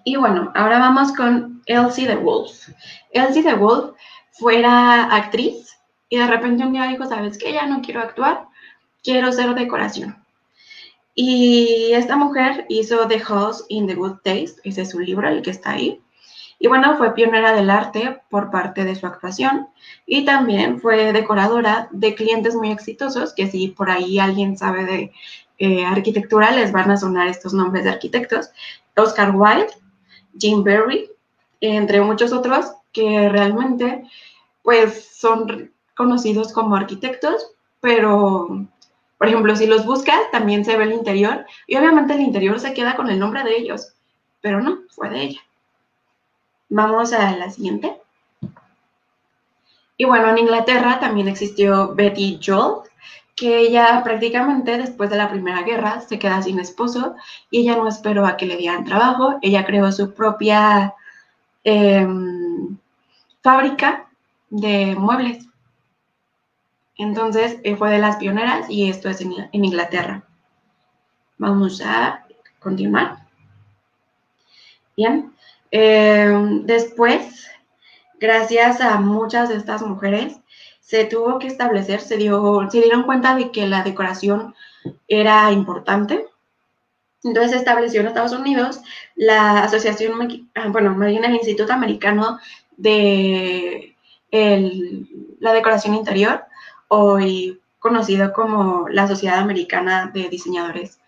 Y 0.04 0.16
bueno, 0.16 0.52
ahora 0.54 0.78
vamos 0.78 1.12
con 1.12 1.62
Elsie 1.66 2.06
the 2.06 2.16
Wolf. 2.16 2.68
Elsie 3.10 3.42
the 3.42 3.54
Wolf 3.54 3.96
fuera 4.38 5.04
actriz 5.14 5.76
y 6.08 6.18
de 6.18 6.26
repente 6.26 6.64
un 6.64 6.72
día 6.72 6.86
dijo, 6.88 7.06
¿sabes 7.06 7.38
qué? 7.38 7.52
Ya 7.52 7.66
no 7.66 7.82
quiero 7.82 8.00
actuar, 8.00 8.46
quiero 9.02 9.32
ser 9.32 9.54
decoración. 9.54 10.16
Y 11.14 11.92
esta 11.92 12.16
mujer 12.16 12.66
hizo 12.68 13.08
The 13.08 13.20
House 13.20 13.64
in 13.68 13.86
the 13.86 13.94
Good 13.94 14.18
Taste, 14.22 14.60
ese 14.64 14.82
es 14.82 14.90
su 14.90 15.00
libro, 15.00 15.28
el 15.28 15.42
que 15.42 15.50
está 15.50 15.70
ahí. 15.70 16.00
Y 16.58 16.68
bueno, 16.68 16.96
fue 16.96 17.14
pionera 17.14 17.52
del 17.52 17.70
arte 17.70 18.20
por 18.30 18.50
parte 18.50 18.84
de 18.84 18.94
su 18.94 19.06
actuación 19.06 19.68
y 20.06 20.24
también 20.24 20.80
fue 20.80 21.12
decoradora 21.12 21.88
de 21.90 22.14
clientes 22.14 22.54
muy 22.54 22.70
exitosos, 22.70 23.34
que 23.34 23.50
si 23.50 23.68
por 23.68 23.90
ahí 23.90 24.18
alguien 24.18 24.56
sabe 24.56 24.84
de 24.84 25.12
eh, 25.58 25.84
arquitectura, 25.84 26.50
les 26.50 26.72
van 26.72 26.90
a 26.90 26.96
sonar 26.96 27.28
estos 27.28 27.52
nombres 27.52 27.84
de 27.84 27.90
arquitectos. 27.90 28.50
Oscar 28.96 29.34
Wilde, 29.34 29.72
Jim 30.38 30.62
Berry, 30.62 31.10
entre 31.60 32.00
muchos 32.00 32.32
otros 32.32 32.72
que 32.96 33.28
realmente 33.28 34.04
pues 34.62 35.06
son 35.14 35.70
conocidos 35.94 36.50
como 36.52 36.74
arquitectos, 36.74 37.52
pero 37.82 38.66
por 39.18 39.28
ejemplo, 39.28 39.54
si 39.54 39.66
los 39.66 39.84
buscas, 39.84 40.18
también 40.32 40.64
se 40.64 40.76
ve 40.76 40.84
el 40.84 40.92
interior 40.92 41.44
y 41.66 41.76
obviamente 41.76 42.14
el 42.14 42.22
interior 42.22 42.58
se 42.58 42.72
queda 42.72 42.96
con 42.96 43.10
el 43.10 43.18
nombre 43.18 43.44
de 43.44 43.56
ellos, 43.56 43.92
pero 44.40 44.62
no, 44.62 44.78
fue 44.88 45.10
de 45.10 45.22
ella. 45.22 45.40
Vamos 46.70 47.12
a 47.12 47.36
la 47.36 47.50
siguiente. 47.50 48.00
Y 49.98 50.04
bueno, 50.04 50.30
en 50.30 50.38
Inglaterra 50.38 50.98
también 50.98 51.28
existió 51.28 51.94
Betty 51.94 52.40
Joel, 52.44 52.88
que 53.34 53.58
ella 53.58 54.02
prácticamente 54.04 54.78
después 54.78 55.10
de 55.10 55.16
la 55.16 55.30
Primera 55.30 55.62
Guerra 55.62 56.00
se 56.00 56.18
queda 56.18 56.40
sin 56.40 56.58
esposo 56.58 57.14
y 57.50 57.60
ella 57.60 57.76
no 57.76 57.88
esperó 57.88 58.24
a 58.26 58.38
que 58.38 58.46
le 58.46 58.56
dieran 58.56 58.84
trabajo, 58.84 59.38
ella 59.42 59.66
creó 59.66 59.92
su 59.92 60.14
propia 60.14 60.94
em, 61.64 62.45
fábrica 63.46 64.08
de 64.50 64.96
muebles. 64.96 65.46
Entonces 66.98 67.58
eh, 67.62 67.76
fue 67.76 67.92
de 67.92 67.98
las 67.98 68.16
pioneras 68.16 68.68
y 68.68 68.90
esto 68.90 69.08
es 69.08 69.20
en, 69.20 69.34
Inglaterra. 69.52 70.24
Vamos 71.38 71.80
a 71.80 72.26
continuar. 72.58 73.18
Bien. 74.96 75.32
Em, 75.70 76.66
después, 76.66 77.46
gracias 78.18 78.80
a 78.80 78.98
muchas 78.98 79.48
de 79.48 79.56
estas 79.58 79.82
mujeres, 79.82 80.40
se 80.80 81.04
tuvo 81.04 81.38
que 81.38 81.46
establecer, 81.46 82.00
se, 82.00 82.16
dio, 82.16 82.68
se 82.68 82.80
dieron 82.80 83.04
cuenta 83.04 83.36
de 83.36 83.52
que 83.52 83.68
la 83.68 83.84
decoración 83.84 84.56
era 85.06 85.52
importante. 85.52 86.26
Entonces 87.22 87.52
se 87.52 87.58
estableció 87.58 88.00
en 88.00 88.08
Estados 88.08 88.32
Unidos 88.32 88.80
la 89.14 89.62
asociación, 89.62 90.50
ah, 90.56 90.66
bueno, 90.68 90.96
más 90.96 91.08
bien 91.08 91.24
el 91.24 91.34
Instituto 91.34 91.72
Americano 91.72 92.40
de 92.76 93.96
la 94.30 95.52
Decoración 95.52 95.94
Interior, 95.94 96.44
hoy 96.88 97.60
conocido 97.78 98.32
como 98.32 98.88
la 98.88 99.06
Sociedad 99.06 99.38
Americana 99.38 100.10
de 100.12 100.28
Diseñadores 100.28 100.98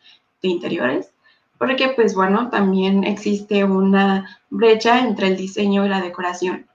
de 0.43 0.49
Interiores, 0.49 1.11
porque 1.59 1.89
pues 1.91 2.15
bueno, 2.15 2.51
también 2.51 3.05
existe 3.05 3.65
una 3.65 4.39
brecha 4.51 5.01
entre 5.01 5.29
el 5.29 5.37
diseño 5.37 5.85
y 5.85 5.89
la 5.89 6.01
decoración 6.01 6.69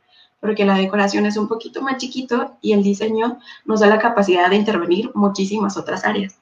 porque 0.44 0.66
la 0.66 0.76
decoración 0.76 1.26
es 1.26 1.38
un 1.38 1.48
poquito 1.48 1.82
más 1.82 1.96
chiquito 1.96 2.58
y 2.60 2.74
el 2.74 2.84
diseño 2.84 3.40
nos 3.64 3.80
da 3.80 3.88
la 3.88 3.98
capacidad 3.98 4.50
de 4.50 4.58
intervenir 4.58 5.10
muchísimas 5.14 5.78
otras 5.78 6.04
áreas. 6.04 6.38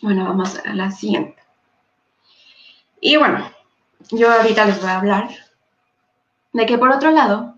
Bueno, 0.00 0.24
vamos 0.24 0.60
a 0.64 0.72
la 0.72 0.92
siguiente. 0.92 1.34
Y 3.00 3.16
bueno, 3.16 3.50
yo 4.12 4.30
ahorita 4.30 4.66
les 4.66 4.80
voy 4.80 4.88
a 4.88 4.98
hablar 4.98 5.30
de 6.54 6.66
que 6.66 6.78
por 6.78 6.90
otro 6.90 7.10
lado, 7.10 7.54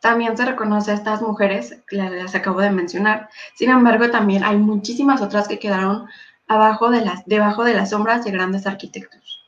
también 0.00 0.36
se 0.36 0.44
reconoce 0.44 0.90
a 0.90 0.94
estas 0.94 1.22
mujeres, 1.22 1.78
que 1.88 1.96
las 1.96 2.34
acabo 2.34 2.60
de 2.60 2.70
mencionar. 2.70 3.30
Sin 3.54 3.70
embargo, 3.70 4.10
también 4.10 4.44
hay 4.44 4.56
muchísimas 4.56 5.22
otras 5.22 5.46
que 5.46 5.58
quedaron 5.58 6.06
abajo 6.48 6.90
de 6.90 7.02
las, 7.02 7.24
debajo 7.26 7.64
de 7.64 7.74
las 7.74 7.90
sombras 7.90 8.24
de 8.24 8.32
grandes 8.32 8.66
arquitectos. 8.66 9.46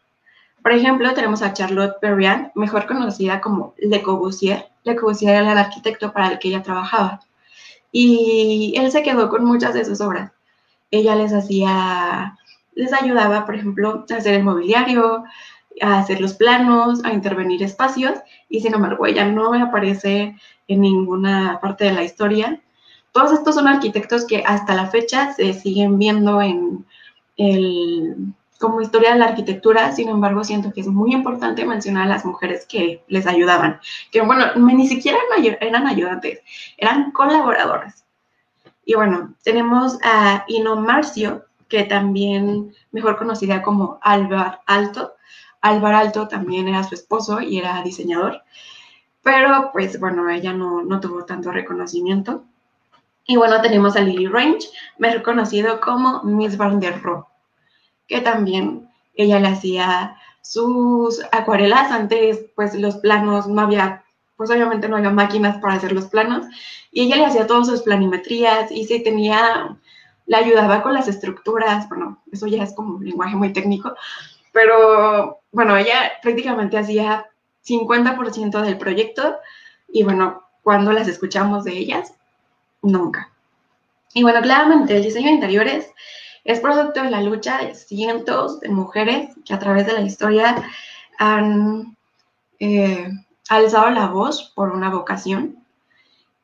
Por 0.62 0.72
ejemplo, 0.72 1.12
tenemos 1.14 1.42
a 1.42 1.52
Charlotte 1.52 1.98
Perriand, 2.00 2.52
mejor 2.54 2.86
conocida 2.86 3.40
como 3.40 3.74
Le 3.78 4.02
Corbusier. 4.02 4.68
Le 4.84 4.94
Corbusier 4.94 5.34
era 5.34 5.52
el 5.52 5.58
arquitecto 5.58 6.12
para 6.12 6.28
el 6.28 6.38
que 6.38 6.48
ella 6.48 6.62
trabajaba. 6.62 7.20
Y 7.90 8.74
él 8.76 8.92
se 8.92 9.02
quedó 9.02 9.28
con 9.28 9.44
muchas 9.44 9.74
de 9.74 9.84
sus 9.84 10.00
obras. 10.00 10.30
Ella 10.92 11.16
les 11.16 11.32
hacía, 11.32 12.38
les 12.74 12.92
ayudaba, 12.92 13.46
por 13.46 13.56
ejemplo, 13.56 14.04
a 14.08 14.14
hacer 14.14 14.34
el 14.34 14.44
mobiliario, 14.44 15.24
a 15.80 15.98
hacer 15.98 16.20
los 16.20 16.34
planos, 16.34 17.04
a 17.04 17.12
intervenir 17.12 17.62
espacios, 17.62 18.18
y 18.48 18.60
sin 18.60 18.74
embargo 18.74 19.06
ella 19.06 19.24
no 19.24 19.54
aparece 19.54 20.36
en 20.68 20.80
ninguna 20.80 21.58
parte 21.60 21.84
de 21.84 21.92
la 21.92 22.04
historia. 22.04 22.60
Todos 23.12 23.32
estos 23.32 23.54
son 23.54 23.68
arquitectos 23.68 24.26
que 24.26 24.42
hasta 24.46 24.74
la 24.74 24.86
fecha 24.86 25.32
se 25.32 25.52
siguen 25.54 25.98
viendo 25.98 26.40
en 26.40 26.84
el 27.36 28.34
como 28.62 28.80
historia 28.80 29.12
de 29.12 29.18
la 29.18 29.26
arquitectura, 29.26 29.90
sin 29.90 30.08
embargo, 30.08 30.44
siento 30.44 30.72
que 30.72 30.82
es 30.82 30.86
muy 30.86 31.12
importante 31.12 31.66
mencionar 31.66 32.04
a 32.04 32.10
las 32.10 32.24
mujeres 32.24 32.64
que 32.64 33.02
les 33.08 33.26
ayudaban, 33.26 33.80
que 34.12 34.20
bueno, 34.20 34.54
ni 34.54 34.86
siquiera 34.86 35.18
eran 35.60 35.88
ayudantes, 35.88 36.40
eran 36.76 37.10
colaboradoras. 37.10 38.04
Y 38.84 38.94
bueno, 38.94 39.34
tenemos 39.42 39.98
a 40.04 40.44
Ino 40.46 40.76
Marcio, 40.76 41.44
que 41.68 41.82
también 41.84 42.72
mejor 42.92 43.16
conocida 43.16 43.62
como 43.62 43.98
Álvar 44.00 44.60
Alto. 44.66 45.14
Álvar 45.62 45.94
Alto 45.94 46.28
también 46.28 46.68
era 46.68 46.84
su 46.84 46.94
esposo 46.94 47.40
y 47.40 47.58
era 47.58 47.82
diseñador, 47.82 48.42
pero 49.22 49.70
pues 49.72 49.98
bueno, 49.98 50.28
ella 50.28 50.52
no, 50.52 50.82
no 50.82 51.00
tuvo 51.00 51.24
tanto 51.24 51.50
reconocimiento. 51.50 52.44
Y 53.26 53.36
bueno, 53.36 53.62
tenemos 53.62 53.96
a 53.96 54.00
Lily 54.00 54.26
Range, 54.26 54.68
mejor 54.98 55.22
conocido 55.22 55.80
como 55.80 56.22
Miss 56.24 56.56
Van 56.56 56.80
der 56.80 57.00
Rohe 57.02 57.24
que 58.12 58.20
también 58.20 58.88
ella 59.14 59.40
le 59.40 59.48
hacía 59.48 60.16
sus 60.42 61.22
acuarelas. 61.32 61.90
Antes, 61.90 62.44
pues 62.54 62.74
los 62.74 62.96
planos 62.96 63.48
no 63.48 63.62
había, 63.62 64.04
pues 64.36 64.50
obviamente 64.50 64.88
no 64.88 64.96
había 64.96 65.10
máquinas 65.10 65.58
para 65.58 65.74
hacer 65.74 65.92
los 65.92 66.06
planos. 66.06 66.46
Y 66.90 67.02
ella 67.02 67.16
le 67.16 67.26
hacía 67.26 67.46
todas 67.46 67.68
sus 67.68 67.82
planimetrías 67.82 68.70
y 68.70 68.84
si 68.84 69.02
tenía, 69.02 69.78
le 70.26 70.36
ayudaba 70.36 70.82
con 70.82 70.92
las 70.92 71.08
estructuras. 71.08 71.88
Bueno, 71.88 72.22
eso 72.30 72.46
ya 72.46 72.62
es 72.62 72.74
como 72.74 72.96
un 72.96 73.04
lenguaje 73.04 73.34
muy 73.34 73.52
técnico. 73.52 73.94
Pero 74.52 75.40
bueno, 75.50 75.76
ella 75.76 76.12
prácticamente 76.22 76.78
hacía 76.78 77.26
50% 77.66 78.60
del 78.60 78.78
proyecto 78.78 79.36
y 79.88 80.02
bueno, 80.02 80.42
cuando 80.62 80.92
las 80.92 81.08
escuchamos 81.08 81.64
de 81.64 81.72
ellas, 81.72 82.14
nunca. 82.82 83.30
Y 84.14 84.22
bueno, 84.22 84.40
claramente 84.42 84.96
el 84.96 85.02
diseño 85.02 85.28
de 85.28 85.34
interiores 85.34 85.90
es 86.44 86.60
producto 86.60 87.02
de 87.02 87.10
la 87.10 87.22
lucha 87.22 87.58
de 87.58 87.74
cientos 87.74 88.60
de 88.60 88.68
mujeres 88.68 89.30
que 89.44 89.54
a 89.54 89.58
través 89.58 89.86
de 89.86 89.92
la 89.92 90.02
historia 90.02 90.62
han 91.18 91.96
eh, 92.58 93.08
alzado 93.48 93.90
la 93.90 94.06
voz 94.06 94.52
por 94.54 94.70
una 94.70 94.90
vocación 94.90 95.62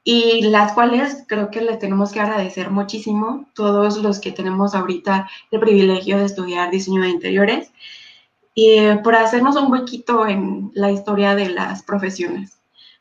y 0.04 0.42
las 0.42 0.72
cuales 0.72 1.24
creo 1.26 1.50
que 1.50 1.60
les 1.60 1.78
tenemos 1.78 2.12
que 2.12 2.20
agradecer 2.20 2.70
muchísimo 2.70 3.46
todos 3.54 3.98
los 3.98 4.20
que 4.20 4.32
tenemos 4.32 4.74
ahorita 4.74 5.28
el 5.50 5.60
privilegio 5.60 6.18
de 6.18 6.24
estudiar 6.24 6.70
diseño 6.70 7.02
de 7.02 7.10
interiores 7.10 7.72
eh, 8.60 8.98
por 9.04 9.14
hacernos 9.14 9.54
un 9.54 9.70
huequito 9.70 10.26
en 10.26 10.72
la 10.74 10.90
historia 10.90 11.36
de 11.36 11.48
las 11.48 11.84
profesiones, 11.84 12.58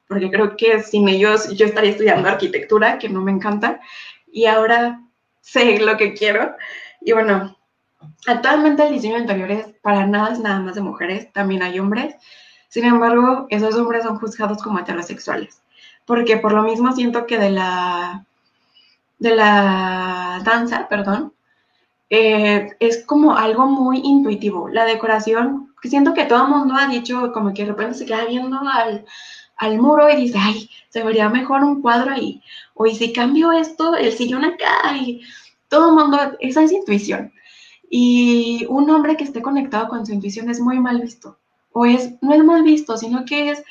porque 0.08 0.30
creo 0.30 0.56
que 0.56 0.84
sin 0.84 1.10
ellos 1.10 1.50
yo 1.58 1.66
estaría 1.66 1.90
estudiando 1.90 2.30
arquitectura, 2.30 3.00
que 3.00 3.10
no 3.10 3.24
me 3.24 3.32
encanta, 3.32 3.82
y 4.32 4.46
ahora 4.46 5.02
sé 5.42 5.80
lo 5.80 5.98
que 5.98 6.14
quiero. 6.14 6.56
Y 7.02 7.14
bueno, 7.14 7.58
actualmente 8.28 8.86
el 8.86 8.94
diseño 8.94 9.16
de 9.16 9.22
interiores 9.22 9.66
para 9.82 10.06
nada 10.06 10.34
es 10.34 10.40
nada 10.40 10.60
más 10.60 10.76
de 10.76 10.82
mujeres, 10.82 11.34
también 11.34 11.64
hay 11.64 11.80
hombres. 11.80 12.14
Sin 12.70 12.86
embargo, 12.86 13.48
esos 13.50 13.74
hombres 13.74 14.04
son 14.04 14.20
juzgados 14.20 14.62
como 14.62 14.78
heterosexuales, 14.78 15.64
porque 16.06 16.38
por 16.38 16.54
lo 16.54 16.62
mismo 16.62 16.92
siento 16.92 17.26
que 17.26 17.40
de 17.40 17.50
la, 17.50 18.28
de 19.18 19.36
la 19.36 20.40
danza, 20.44 20.88
perdón, 20.88 21.34
eh, 22.10 22.70
es 22.80 23.06
como 23.06 23.36
algo 23.36 23.66
muy 23.68 24.00
intuitivo. 24.04 24.70
La 24.70 24.86
decoración, 24.86 25.74
siento 25.84 26.14
que 26.14 26.26
todo 26.26 26.44
el 26.44 26.50
mundo 26.50 26.76
ha 26.78 26.88
dicho 26.88 27.32
como 27.34 27.54
que 27.54 27.64
de 27.64 27.72
repente 27.72 27.96
se 27.96 28.06
queda 28.06 28.26
viendo 28.26 28.60
al, 28.60 29.06
al 29.58 29.78
muro 29.80 30.10
y 30.10 30.16
dice, 30.16 30.38
ay, 30.40 30.70
se 30.90 31.04
vería 31.04 31.30
mejor 31.30 31.64
un 31.64 31.82
cuadro 31.82 32.12
ahí. 32.12 32.42
O 32.76 32.86
y 32.86 32.96
si 32.96 33.14
cambio 33.14 33.52
esto, 33.52 33.96
el 33.96 34.14
sillón 34.14 34.46
acá 34.46 34.96
y 34.96 35.22
todo 35.70 35.90
el 35.90 35.96
mundo, 35.96 36.18
esa 36.40 36.64
es 36.64 36.72
intuición. 36.72 37.34
Y 37.90 38.66
un 38.70 38.90
hombre 38.90 39.18
que 39.18 39.24
esté 39.24 39.42
conectado 39.42 39.88
con 39.90 40.06
su 40.06 40.14
intuición 40.14 40.50
es 40.50 40.60
muy 40.60 40.80
mal 40.80 41.02
visto. 41.02 41.38
O 41.74 41.86
es, 41.86 42.14
no 42.22 42.34
es 42.34 42.44
mal 42.44 42.64
visto, 42.64 42.98
sino 42.98 43.26
que 43.26 43.52
es, 43.52 43.64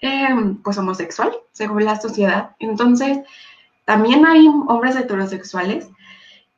em, 0.00 0.62
pues, 0.62 0.78
homosexual, 0.78 1.32
según 1.52 1.84
la 1.84 2.00
sociedad. 2.00 2.54
Entonces, 2.58 3.18
también 3.84 4.26
hay 4.26 4.46
hombres 4.46 4.96
heterosexuales 4.96 5.88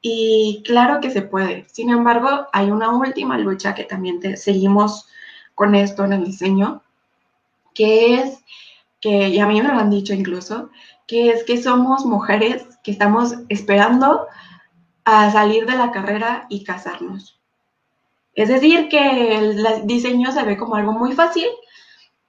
Y 0.00 0.62
claro 0.64 1.00
que 1.00 1.10
se 1.10 1.22
puede. 1.22 1.66
Sin 1.70 1.90
embargo, 1.90 2.46
hay 2.52 2.70
una 2.70 2.90
última 2.90 3.36
lucha 3.38 3.74
que 3.74 3.84
también 3.84 4.20
te, 4.20 4.36
seguimos 4.36 5.08
con 5.54 5.74
esto 5.74 6.04
en 6.04 6.12
el 6.12 6.24
diseño, 6.24 6.82
que 7.74 8.20
es, 8.20 8.44
que 9.00 9.32
ya 9.32 9.44
a 9.44 9.48
mí 9.48 9.60
me 9.60 9.68
lo 9.68 9.78
han 9.78 9.90
dicho 9.90 10.14
incluso, 10.14 10.70
que 11.06 11.30
es 11.30 11.44
que 11.44 11.60
somos 11.60 12.04
mujeres 12.04 12.78
que 12.84 12.90
estamos 12.90 13.34
esperando 13.48 14.26
a 15.04 15.30
salir 15.32 15.66
de 15.66 15.76
la 15.76 15.90
carrera 15.90 16.46
y 16.48 16.64
casarnos. 16.64 17.40
Es 18.34 18.48
decir, 18.48 18.88
que 18.88 19.36
el 19.36 19.86
diseño 19.86 20.30
se 20.30 20.44
ve 20.44 20.56
como 20.56 20.76
algo 20.76 20.92
muy 20.92 21.12
fácil, 21.12 21.48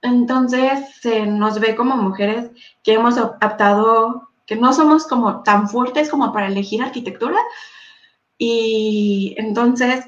entonces 0.02 0.96
se 1.00 1.26
nos 1.26 1.60
ve 1.60 1.76
como 1.76 1.96
mujeres 1.96 2.50
que 2.82 2.94
hemos 2.94 3.16
optado 3.18 4.29
que 4.50 4.56
no 4.56 4.72
somos 4.72 5.06
como 5.06 5.44
tan 5.44 5.68
fuertes 5.68 6.10
como 6.10 6.32
para 6.32 6.48
elegir 6.48 6.82
arquitectura. 6.82 7.38
Y 8.36 9.36
entonces, 9.38 10.06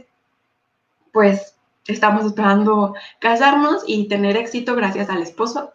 pues 1.13 1.55
estamos 1.87 2.27
esperando 2.27 2.97
casarnos 3.21 3.85
y 3.87 4.09
tener 4.09 4.37
éxito 4.37 4.75
gracias 4.75 5.09
al 5.11 5.23
esposo. 5.23 5.71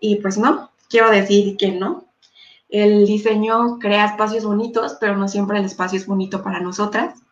Y 0.00 0.16
pues 0.16 0.36
no, 0.36 0.72
quiero 0.90 1.12
decir 1.12 1.56
que 1.56 1.70
no. 1.70 2.06
El 2.68 3.06
diseño 3.06 3.78
crea 3.78 4.06
espacios 4.06 4.44
bonitos, 4.44 4.96
pero 5.00 5.16
no 5.16 5.28
siempre 5.28 5.60
el 5.60 5.64
espacio 5.66 5.96
es 5.96 6.08
bonito 6.08 6.42
para 6.42 6.58
nosotras. 6.58 7.22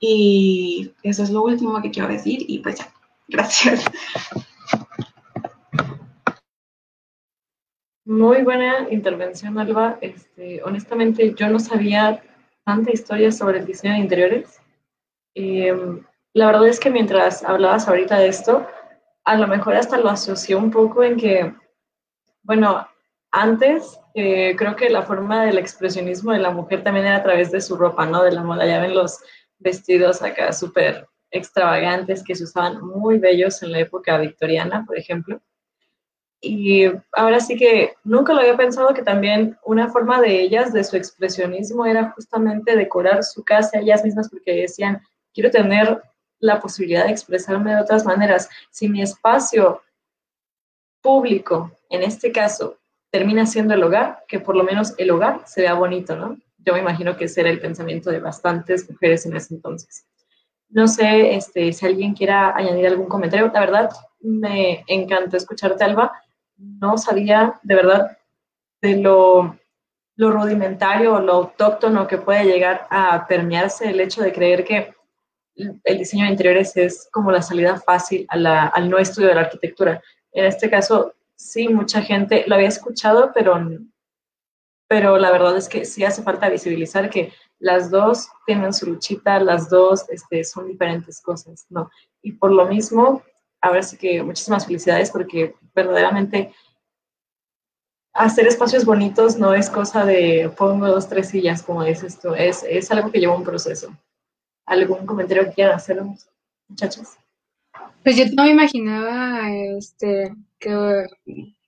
Y 0.00 0.94
eso 1.02 1.24
es 1.24 1.28
lo 1.28 1.42
último 1.42 1.82
que 1.82 1.90
quiero 1.90 2.08
decir 2.08 2.42
y 2.48 2.60
pues 2.60 2.78
ya, 2.78 2.90
gracias. 3.28 3.84
Muy 8.04 8.42
buena 8.42 8.88
intervención, 8.90 9.58
Alba. 9.58 9.96
Este, 10.00 10.60
honestamente, 10.64 11.34
yo 11.34 11.48
no 11.48 11.60
sabía 11.60 12.20
tanta 12.64 12.90
historia 12.90 13.30
sobre 13.30 13.60
el 13.60 13.66
diseño 13.66 13.94
de 13.94 14.00
interiores. 14.00 14.60
Em, 15.34 16.04
la 16.34 16.46
verdad 16.46 16.66
es 16.66 16.80
que 16.80 16.90
mientras 16.90 17.44
hablabas 17.44 17.86
ahorita 17.86 18.18
de 18.18 18.26
esto, 18.28 18.66
a 19.24 19.36
lo 19.36 19.46
mejor 19.46 19.76
hasta 19.76 19.98
lo 19.98 20.08
asocié 20.08 20.56
un 20.56 20.72
poco 20.72 21.04
en 21.04 21.16
que, 21.16 21.54
bueno, 22.42 22.88
antes 23.30 24.00
eh, 24.14 24.56
creo 24.56 24.74
que 24.74 24.90
la 24.90 25.02
forma 25.02 25.46
del 25.46 25.58
expresionismo 25.58 26.32
de 26.32 26.40
la 26.40 26.50
mujer 26.50 26.82
también 26.82 27.06
era 27.06 27.16
a 27.18 27.22
través 27.22 27.52
de 27.52 27.60
su 27.60 27.76
ropa, 27.76 28.04
¿no? 28.04 28.24
De 28.24 28.32
la 28.32 28.42
moda. 28.42 28.66
Ya 28.66 28.80
ven 28.80 28.94
los 28.94 29.20
vestidos 29.58 30.22
acá 30.22 30.52
súper 30.52 31.06
extravagantes 31.30 32.24
que 32.24 32.34
se 32.34 32.44
usaban 32.44 32.80
muy 32.84 33.18
bellos 33.18 33.62
en 33.62 33.72
la 33.72 33.78
época 33.80 34.18
victoriana, 34.18 34.84
por 34.86 34.98
ejemplo. 34.98 35.40
Y 36.44 36.86
ahora 37.12 37.38
sí 37.38 37.56
que 37.56 37.94
nunca 38.02 38.34
lo 38.34 38.40
había 38.40 38.56
pensado 38.56 38.92
que 38.92 39.02
también 39.02 39.56
una 39.64 39.88
forma 39.88 40.20
de 40.20 40.40
ellas, 40.40 40.72
de 40.72 40.82
su 40.82 40.96
expresionismo, 40.96 41.86
era 41.86 42.10
justamente 42.10 42.74
decorar 42.74 43.22
su 43.22 43.44
casa 43.44 43.78
ellas 43.78 44.04
mismas 44.04 44.28
porque 44.28 44.62
decían, 44.62 45.00
quiero 45.32 45.52
tener 45.52 46.02
la 46.40 46.58
posibilidad 46.58 47.04
de 47.04 47.12
expresarme 47.12 47.72
de 47.72 47.80
otras 47.80 48.04
maneras. 48.04 48.50
Si 48.72 48.88
mi 48.88 49.00
espacio 49.00 49.82
público, 51.00 51.70
en 51.88 52.02
este 52.02 52.32
caso, 52.32 52.76
termina 53.10 53.46
siendo 53.46 53.74
el 53.74 53.84
hogar, 53.84 54.24
que 54.26 54.40
por 54.40 54.56
lo 54.56 54.64
menos 54.64 54.94
el 54.98 55.12
hogar 55.12 55.42
se 55.46 55.60
vea 55.60 55.74
bonito, 55.74 56.16
¿no? 56.16 56.36
Yo 56.58 56.72
me 56.72 56.80
imagino 56.80 57.16
que 57.16 57.26
ese 57.26 57.42
era 57.42 57.50
el 57.50 57.60
pensamiento 57.60 58.10
de 58.10 58.18
bastantes 58.18 58.90
mujeres 58.90 59.26
en 59.26 59.36
ese 59.36 59.54
entonces. 59.54 60.06
No 60.70 60.88
sé 60.88 61.36
este, 61.36 61.72
si 61.72 61.86
alguien 61.86 62.14
quiera 62.14 62.56
añadir 62.56 62.88
algún 62.88 63.06
comentario. 63.06 63.48
La 63.54 63.60
verdad, 63.60 63.90
me 64.20 64.82
encantó 64.88 65.36
escucharte, 65.36 65.84
Alba 65.84 66.10
no 66.56 66.98
sabía 66.98 67.60
de 67.62 67.74
verdad 67.74 68.18
de 68.80 68.96
lo, 68.96 69.58
lo 70.16 70.30
rudimentario 70.30 71.14
o 71.14 71.20
lo 71.20 71.32
autóctono 71.32 72.06
que 72.06 72.18
puede 72.18 72.44
llegar 72.44 72.86
a 72.90 73.26
permearse 73.26 73.90
el 73.90 74.00
hecho 74.00 74.22
de 74.22 74.32
creer 74.32 74.64
que 74.64 74.94
el 75.54 75.98
diseño 75.98 76.24
de 76.24 76.30
interiores 76.30 76.76
es 76.76 77.08
como 77.12 77.30
la 77.30 77.42
salida 77.42 77.78
fácil 77.78 78.26
al 78.28 78.90
no 78.90 78.98
estudio 78.98 79.28
de 79.28 79.34
la 79.34 79.42
arquitectura. 79.42 80.02
En 80.32 80.46
este 80.46 80.70
caso, 80.70 81.14
sí, 81.34 81.68
mucha 81.68 82.02
gente 82.02 82.44
lo 82.46 82.54
había 82.54 82.68
escuchado, 82.68 83.32
pero, 83.34 83.60
pero 84.88 85.18
la 85.18 85.30
verdad 85.30 85.56
es 85.56 85.68
que 85.68 85.84
sí 85.84 86.04
hace 86.04 86.22
falta 86.22 86.48
visibilizar 86.48 87.10
que 87.10 87.32
las 87.58 87.90
dos 87.90 88.28
tienen 88.46 88.72
su 88.72 88.86
luchita, 88.86 89.38
las 89.38 89.68
dos 89.68 90.08
este, 90.08 90.42
son 90.42 90.66
diferentes 90.66 91.20
cosas, 91.20 91.66
¿no? 91.68 91.90
Y 92.22 92.32
por 92.32 92.50
lo 92.50 92.66
mismo, 92.66 93.22
ahora 93.62 93.82
sí 93.82 93.96
que 93.96 94.22
muchísimas 94.22 94.66
felicidades 94.66 95.10
porque 95.10 95.54
verdaderamente 95.74 96.52
hacer 98.12 98.46
espacios 98.46 98.84
bonitos 98.84 99.38
no 99.38 99.54
es 99.54 99.70
cosa 99.70 100.04
de 100.04 100.50
pongo 100.56 100.86
dos, 100.86 101.08
tres 101.08 101.28
sillas, 101.28 101.62
como 101.62 101.84
dices 101.84 102.20
tú, 102.20 102.34
es, 102.34 102.62
es 102.68 102.90
algo 102.90 103.10
que 103.10 103.20
lleva 103.20 103.36
un 103.36 103.44
proceso. 103.44 103.96
¿Algún 104.66 105.06
comentario 105.06 105.44
que 105.44 105.52
quieran 105.52 105.76
hacer, 105.76 106.02
muchachos? 106.68 107.16
Pues 108.04 108.16
yo 108.16 108.24
no 108.36 108.44
me 108.44 108.50
imaginaba 108.50 109.50
este, 109.50 110.34
que, 110.58 111.06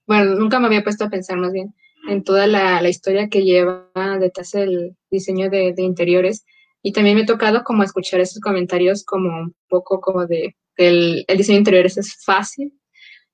bueno, 0.07 0.35
nunca 0.35 0.61
me 0.61 0.67
había 0.67 0.85
puesto 0.85 1.05
a 1.05 1.11
pensar 1.11 1.39
más 1.39 1.53
bien 1.53 1.75
en 2.09 2.23
toda 2.23 2.47
la, 2.47 2.87
historia 2.87 3.29
que 3.29 3.45
lleva 3.45 3.89
detrás 4.21 4.51
del 4.53 4.97
diseño 5.11 5.49
de, 5.49 5.73
de, 5.73 5.83
interiores. 5.83 6.45
Y 6.83 6.93
también 6.93 7.17
me 7.17 7.23
ha 7.23 7.27
tocado 7.27 7.65
como 7.65 7.83
escuchar 7.83 8.21
esos 8.21 8.41
comentarios 8.41 9.05
como 9.05 9.31
un 9.31 9.55
poco 9.69 10.01
como 10.01 10.27
de 10.27 10.55
el, 10.77 11.25
el 11.27 11.37
diseño 11.37 11.57
de 11.57 11.61
interiores 11.61 11.97
es 11.97 12.17
fácil 12.25 12.73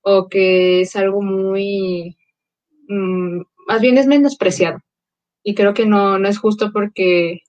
o 0.01 0.27
que 0.27 0.81
es 0.81 0.95
algo 0.95 1.21
muy, 1.21 2.17
mmm, 2.87 3.41
más 3.67 3.81
bien 3.81 3.97
es 3.97 4.07
menospreciado. 4.07 4.79
Y 5.43 5.55
creo 5.55 5.73
que 5.73 5.85
no, 5.85 6.19
no 6.19 6.27
es 6.27 6.37
justo 6.37 6.71
porque 6.71 7.41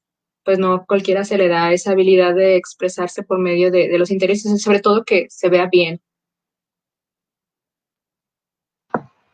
pues 0.45 0.59
no 0.59 0.84
cualquiera 0.86 1.24
se 1.24 1.38
le 1.38 1.49
da 1.49 1.72
esa 1.72 1.93
habilidad 1.93 2.34
de 2.34 2.57
expresarse 2.57 3.22
por 3.22 3.38
medio 3.38 3.70
de, 3.70 3.88
de 3.88 3.99
los 3.99 4.11
intereses, 4.11 4.61
sobre 4.62 4.80
todo 4.80 5.05
que 5.05 5.26
se 5.30 5.49
vea 5.49 5.68
bien. 5.70 6.01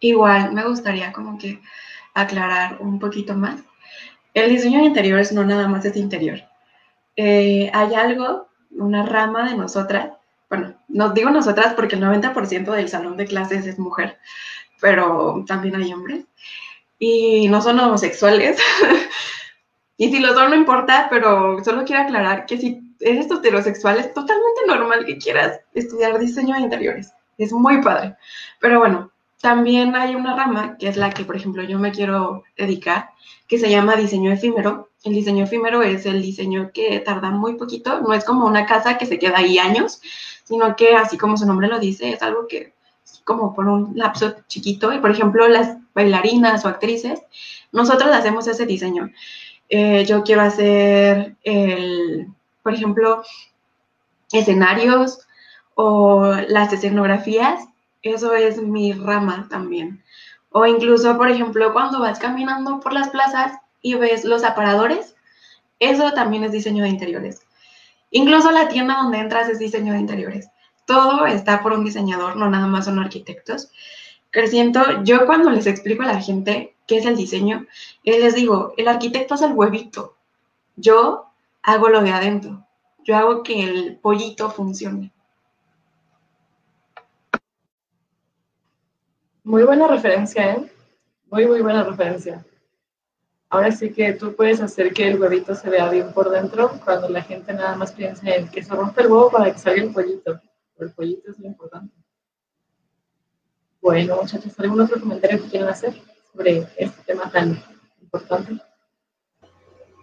Igual, 0.00 0.52
me 0.52 0.64
gustaría 0.64 1.12
como 1.12 1.38
que 1.38 1.60
aclarar 2.14 2.80
un 2.80 2.98
poquito 2.98 3.34
más. 3.34 3.64
El 4.34 4.50
diseño 4.50 4.80
de 4.80 4.86
interiores 4.86 5.32
no 5.32 5.44
nada 5.44 5.66
más 5.66 5.84
es 5.84 5.96
interior. 5.96 6.40
Eh, 7.16 7.70
hay 7.72 7.94
algo, 7.94 8.48
una 8.70 9.04
rama 9.04 9.50
de 9.50 9.56
nosotras 9.56 10.17
bueno, 10.48 10.74
nos 10.88 11.14
digo 11.14 11.30
nosotras 11.30 11.74
porque 11.74 11.96
el 11.96 12.02
90% 12.02 12.72
del 12.72 12.88
salón 12.88 13.16
de 13.16 13.26
clases 13.26 13.66
es 13.66 13.78
mujer, 13.78 14.18
pero 14.80 15.44
también 15.46 15.76
hay 15.76 15.92
hombres. 15.92 16.24
Y 16.98 17.48
no 17.48 17.60
son 17.60 17.78
homosexuales. 17.80 18.58
y 19.96 20.10
si 20.10 20.18
lo 20.20 20.34
son, 20.34 20.50
no 20.50 20.56
importa, 20.56 21.08
pero 21.10 21.62
solo 21.62 21.84
quiero 21.84 22.02
aclarar 22.02 22.46
que 22.46 22.58
si 22.58 22.88
eres 23.00 23.30
heterosexual, 23.30 23.98
es 23.98 24.12
totalmente 24.12 24.60
normal 24.66 25.04
que 25.04 25.18
quieras 25.18 25.60
estudiar 25.74 26.18
diseño 26.18 26.56
de 26.56 26.62
interiores. 26.62 27.12
Es 27.36 27.52
muy 27.52 27.80
padre. 27.82 28.16
Pero 28.58 28.80
bueno, 28.80 29.12
también 29.40 29.94
hay 29.94 30.14
una 30.14 30.34
rama 30.34 30.76
que 30.78 30.88
es 30.88 30.96
la 30.96 31.10
que, 31.10 31.24
por 31.24 31.36
ejemplo, 31.36 31.62
yo 31.62 31.78
me 31.78 31.92
quiero 31.92 32.42
dedicar, 32.56 33.10
que 33.46 33.58
se 33.58 33.70
llama 33.70 33.96
diseño 33.96 34.32
efímero. 34.32 34.88
El 35.04 35.14
diseño 35.14 35.44
efímero 35.44 35.82
es 35.82 36.06
el 36.06 36.20
diseño 36.20 36.72
que 36.74 36.98
tarda 37.00 37.30
muy 37.30 37.54
poquito, 37.54 38.00
no 38.00 38.12
es 38.12 38.24
como 38.24 38.46
una 38.46 38.66
casa 38.66 38.98
que 38.98 39.06
se 39.06 39.18
queda 39.18 39.38
ahí 39.38 39.58
años, 39.58 40.00
sino 40.48 40.74
que 40.76 40.96
así 40.96 41.18
como 41.18 41.36
su 41.36 41.44
nombre 41.44 41.68
lo 41.68 41.78
dice, 41.78 42.10
es 42.10 42.22
algo 42.22 42.46
que 42.48 42.72
es 43.04 43.20
como 43.22 43.54
por 43.54 43.68
un 43.68 43.92
lapso 43.94 44.34
chiquito. 44.46 44.90
Y 44.94 44.98
por 44.98 45.10
ejemplo, 45.10 45.46
las 45.46 45.76
bailarinas 45.94 46.64
o 46.64 46.68
actrices, 46.68 47.20
nosotros 47.70 48.10
hacemos 48.10 48.46
ese 48.46 48.64
diseño. 48.64 49.10
Eh, 49.68 50.06
yo 50.06 50.22
quiero 50.22 50.40
hacer, 50.40 51.36
el, 51.42 52.28
por 52.62 52.72
ejemplo, 52.72 53.22
escenarios 54.32 55.20
o 55.74 56.32
las 56.48 56.72
escenografías, 56.72 57.68
eso 58.00 58.34
es 58.34 58.62
mi 58.62 58.94
rama 58.94 59.48
también. 59.50 60.02
O 60.50 60.64
incluso, 60.64 61.14
por 61.18 61.28
ejemplo, 61.28 61.74
cuando 61.74 62.00
vas 62.00 62.18
caminando 62.18 62.80
por 62.80 62.94
las 62.94 63.10
plazas 63.10 63.52
y 63.82 63.96
ves 63.96 64.24
los 64.24 64.44
aparadores, 64.44 65.14
eso 65.78 66.10
también 66.12 66.44
es 66.44 66.52
diseño 66.52 66.84
de 66.84 66.88
interiores. 66.88 67.42
Incluso 68.10 68.50
la 68.50 68.68
tienda 68.68 68.96
donde 68.96 69.18
entras 69.18 69.48
es 69.48 69.58
diseño 69.58 69.92
de 69.92 70.00
interiores. 70.00 70.48
Todo 70.86 71.26
está 71.26 71.62
por 71.62 71.72
un 71.72 71.84
diseñador, 71.84 72.36
no 72.36 72.48
nada 72.48 72.66
más 72.66 72.86
son 72.86 72.98
arquitectos. 72.98 73.70
Creciendo, 74.30 75.04
yo 75.04 75.26
cuando 75.26 75.50
les 75.50 75.66
explico 75.66 76.02
a 76.02 76.06
la 76.06 76.20
gente 76.20 76.74
qué 76.86 76.98
es 76.98 77.06
el 77.06 77.16
diseño, 77.16 77.66
les 78.04 78.34
digo, 78.34 78.72
el 78.76 78.88
arquitecto 78.88 79.34
es 79.34 79.42
el 79.42 79.52
huevito. 79.52 80.16
Yo 80.76 81.26
hago 81.62 81.88
lo 81.88 82.02
de 82.02 82.10
adentro. 82.10 82.66
Yo 83.04 83.16
hago 83.16 83.42
que 83.42 83.62
el 83.62 83.96
pollito 83.96 84.50
funcione. 84.50 85.12
Muy 89.44 89.62
buena 89.62 89.86
referencia, 89.88 90.52
¿eh? 90.52 90.72
Muy, 91.30 91.46
muy 91.46 91.60
buena 91.62 91.82
referencia. 91.82 92.44
Ahora 93.50 93.72
sí 93.72 93.90
que 93.92 94.12
tú 94.12 94.36
puedes 94.36 94.60
hacer 94.60 94.92
que 94.92 95.08
el 95.08 95.20
huevito 95.20 95.54
se 95.54 95.70
vea 95.70 95.88
bien 95.88 96.12
por 96.12 96.28
dentro 96.28 96.70
cuando 96.84 97.08
la 97.08 97.22
gente 97.22 97.54
nada 97.54 97.76
más 97.76 97.92
piensa 97.92 98.28
en 98.30 98.48
que 98.48 98.62
se 98.62 98.74
rompe 98.74 99.00
el 99.00 99.06
huevo 99.06 99.30
para 99.30 99.50
que 99.50 99.58
salga 99.58 99.82
el 99.82 99.92
pollito. 99.92 100.38
el 100.78 100.92
pollito 100.92 101.30
es 101.30 101.38
lo 101.38 101.46
importante. 101.46 101.94
Bueno, 103.80 104.16
muchachos, 104.16 104.58
¿algún 104.60 104.80
otro 104.82 105.00
comentario 105.00 105.42
que 105.42 105.48
quieran 105.48 105.70
hacer 105.70 105.94
sobre 106.32 106.66
este 106.76 107.02
tema 107.06 107.30
tan 107.30 107.58
importante? 108.02 108.58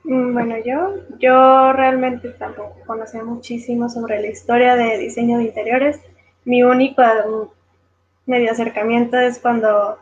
Mm, 0.06 0.34
bueno, 0.34 0.56
yo, 0.66 1.18
yo 1.20 1.72
realmente 1.74 2.30
tampoco 2.30 2.78
conocía 2.88 3.24
muchísimo 3.24 3.89
sobre 3.89 4.22
la 4.22 4.28
historia 4.28 4.76
de 4.76 4.98
diseño 4.98 5.38
de 5.38 5.46
interiores. 5.46 6.00
Mi 6.46 6.64
único 6.64 7.04
mm, 7.04 8.30
medio 8.32 8.52
acercamiento 8.52 9.20
es 9.20 9.38
cuando 9.38 10.00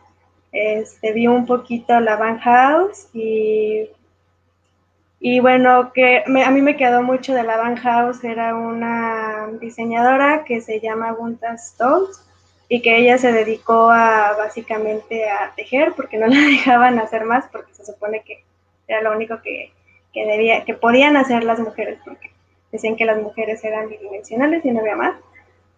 este, 0.54 1.12
vi 1.12 1.26
un 1.26 1.44
poquito 1.44 2.00
la 2.00 2.16
Van 2.16 2.38
House 2.38 3.08
y, 3.12 3.90
y 5.20 5.40
bueno, 5.40 5.92
que 5.92 6.24
a 6.26 6.50
mí 6.50 6.62
me 6.62 6.76
quedó 6.76 7.02
mucho 7.02 7.34
de 7.34 7.42
la 7.42 7.58
Van 7.58 7.76
House, 7.76 8.24
era 8.24 8.54
una 8.54 9.48
diseñadora 9.60 10.44
que 10.44 10.62
se 10.62 10.80
llama 10.80 11.12
Gunta 11.12 11.58
Stoltz 11.58 12.24
y 12.68 12.80
que 12.80 12.96
ella 12.96 13.18
se 13.18 13.32
dedicó 13.32 13.90
a 13.90 14.34
básicamente 14.38 15.28
a 15.28 15.52
tejer 15.54 15.92
porque 15.94 16.16
no 16.16 16.26
la 16.28 16.40
dejaban 16.40 16.98
hacer 16.98 17.24
más 17.24 17.44
porque 17.52 17.74
se 17.74 17.84
supone 17.84 18.22
que 18.22 18.44
era 18.88 19.02
lo 19.02 19.12
único 19.12 19.42
que 19.42 19.70
que, 20.14 20.24
debía, 20.24 20.64
que 20.64 20.72
podían 20.72 21.16
hacer 21.16 21.44
las 21.44 21.58
mujeres, 21.58 21.98
porque 22.04 22.30
decían 22.72 22.96
que 22.96 23.04
las 23.04 23.20
mujeres 23.20 23.62
eran 23.64 23.88
bidimensionales 23.88 24.64
y 24.64 24.70
no 24.70 24.80
había 24.80 24.96
más. 24.96 25.16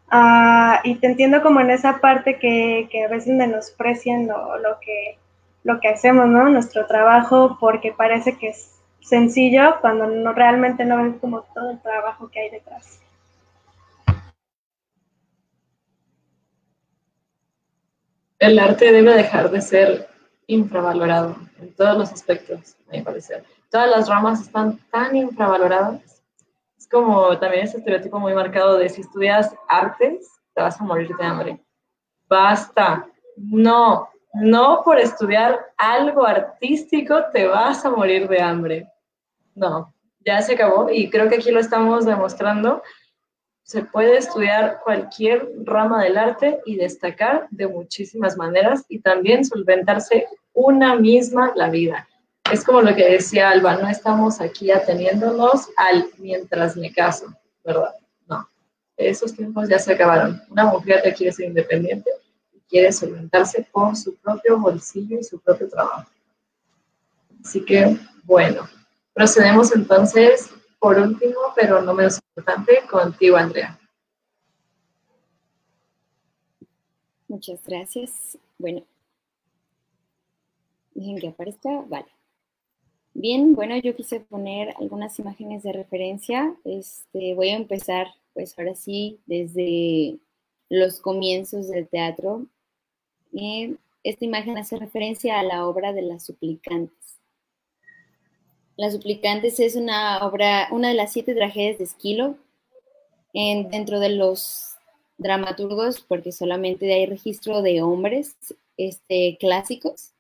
Ah, 0.09 0.81
y 0.85 0.97
te 0.97 1.07
entiendo 1.07 1.43
como 1.43 1.61
en 1.61 1.71
esa 1.71 2.01
parte 2.01 2.39
que, 2.39 2.89
que 2.91 3.05
a 3.05 3.09
veces 3.09 3.35
menosprecian 3.35 4.27
lo, 4.27 4.59
lo, 4.59 4.79
que, 4.81 5.19
lo 5.65 5.81
que 5.81 5.89
hacemos, 5.89 6.27
¿no? 6.29 6.49
Nuestro 6.49 6.87
trabajo, 6.87 7.57
porque 7.61 7.93
parece 7.93 8.39
que 8.39 8.49
es 8.51 8.79
sencillo 9.01 9.81
cuando 9.81 10.07
no, 10.07 10.33
realmente 10.33 10.85
no 10.85 10.97
ven 10.97 11.19
como 11.19 11.43
todo 11.55 11.71
el 11.71 11.81
trabajo 11.81 12.29
que 12.31 12.41
hay 12.41 12.51
detrás. 12.51 13.01
El 18.39 18.59
arte 18.59 18.93
debe 18.93 19.15
dejar 19.15 19.51
de 19.51 19.61
ser 19.61 20.09
infravalorado 20.47 21.37
en 21.61 21.75
todos 21.75 21.97
los 21.99 22.13
aspectos, 22.13 22.77
a 22.89 22.93
mi 22.93 23.03
parecer 23.03 23.45
todas 23.71 23.91
las 23.91 24.09
ramas 24.09 24.41
están 24.41 24.79
tan 24.91 25.15
infravaloradas. 25.17 26.16
Como 26.91 27.39
también 27.39 27.65
ese 27.65 27.79
estereotipo 27.79 28.19
muy 28.19 28.35
marcado 28.35 28.79
de 28.79 28.89
si 28.89 29.01
estudias 29.01 29.55
artes, 29.69 30.31
te 30.55 30.63
vas 30.63 30.81
a 30.81 30.85
morir 30.85 31.11
de 31.17 31.25
hambre. 31.25 31.61
Basta. 32.29 33.09
No, 33.37 34.09
no 34.35 34.83
por 34.85 34.99
estudiar 34.99 35.59
algo 35.77 36.27
artístico 36.27 37.25
te 37.33 37.47
vas 37.47 37.85
a 37.85 37.91
morir 37.91 38.29
de 38.29 38.41
hambre. 38.41 38.89
No, 39.55 39.95
ya 40.25 40.41
se 40.43 40.55
acabó 40.55 40.91
y 40.91 41.11
creo 41.11 41.29
que 41.29 41.37
aquí 41.37 41.51
lo 41.51 41.61
estamos 41.61 42.07
demostrando. 42.07 42.83
Se 43.63 43.83
puede 43.83 44.17
estudiar 44.19 44.81
cualquier 44.85 45.51
rama 45.65 46.05
del 46.05 46.17
arte 46.17 46.61
y 46.67 46.77
destacar 46.77 47.49
de 47.51 47.67
muchísimas 47.67 48.37
maneras 48.37 48.85
y 48.89 49.01
también 49.01 49.45
solventarse 49.45 50.29
una 50.53 50.97
misma 50.97 51.53
la 51.57 51.69
vida 51.69 52.07
es 52.53 52.65
como 52.65 52.81
lo 52.81 52.95
que 52.95 53.11
decía 53.11 53.51
Alba, 53.51 53.77
no 53.77 53.89
estamos 53.89 54.41
aquí 54.41 54.71
ateniéndonos 54.71 55.69
al 55.77 56.09
mientras 56.19 56.77
me 56.77 56.93
caso, 56.93 57.27
¿verdad? 57.65 57.95
No, 58.29 58.49
esos 58.97 59.35
tiempos 59.35 59.69
ya 59.69 59.79
se 59.79 59.95
acabaron. 59.95 60.41
Una 60.51 60.67
mujer 60.67 61.03
ya 61.05 61.15
quiere 61.15 61.33
ser 61.33 61.47
independiente 61.47 62.11
y 62.53 62.61
quiere 62.69 62.93
solventarse 62.93 63.67
con 63.71 63.97
su 63.97 64.17
propio 64.17 64.59
bolsillo 64.59 65.19
y 65.19 65.25
su 65.25 65.41
propio 65.41 65.69
trabajo. 65.69 66.09
Así 67.45 67.65
que, 67.65 67.97
bueno, 68.25 68.69
procedemos 69.13 69.75
entonces, 69.75 70.51
por 70.79 70.99
último, 70.99 71.39
pero 71.55 71.83
no 71.83 71.95
menos 71.95 72.21
importante, 72.29 72.83
contigo, 72.91 73.37
Andrea. 73.37 73.79
Muchas 77.29 77.61
gracias. 77.65 78.39
Bueno, 78.59 78.85
dejen 80.95 81.19
que 81.19 81.29
aparezca. 81.29 81.71
Vale. 81.87 82.16
Bien, 83.19 83.55
bueno, 83.55 83.79
yo 83.79 83.97
quise 83.97 84.21
poner 84.21 84.75
algunas 84.79 85.19
imágenes 85.19 85.63
de 85.63 85.73
referencia. 85.73 86.55
Este, 86.65 87.35
voy 87.35 87.49
a 87.49 87.57
empezar, 87.57 88.09
pues 88.35 88.59
ahora 88.59 88.75
sí, 88.75 89.19
desde 89.25 90.19
los 90.69 91.01
comienzos 91.01 91.69
del 91.69 91.89
teatro. 91.89 92.45
esta 94.03 94.25
imagen 94.25 94.59
hace 94.59 94.77
referencia 94.77 95.41
a 95.41 95.43
la 95.43 95.67
obra 95.67 95.95
de 95.95 96.03
las 96.03 96.27
suplicantes. 96.27 97.19
Las 98.77 98.93
suplicantes 98.93 99.61
es 99.61 99.77
una 99.77 100.19
obra, 100.27 100.69
una 100.71 100.89
de 100.89 100.95
las 100.95 101.11
siete 101.15 101.35
tragedias 101.35 101.79
de 101.79 101.85
Esquilo, 101.85 102.37
en, 103.33 103.71
dentro 103.71 103.99
de 103.99 104.11
los 104.11 104.77
dramaturgos, 105.17 106.03
porque 106.03 106.33
solamente 106.33 106.93
hay 106.93 107.07
registro 107.07 107.63
de 107.63 107.81
hombres 107.81 108.37
este, 108.77 109.39
clásicos 109.41 110.13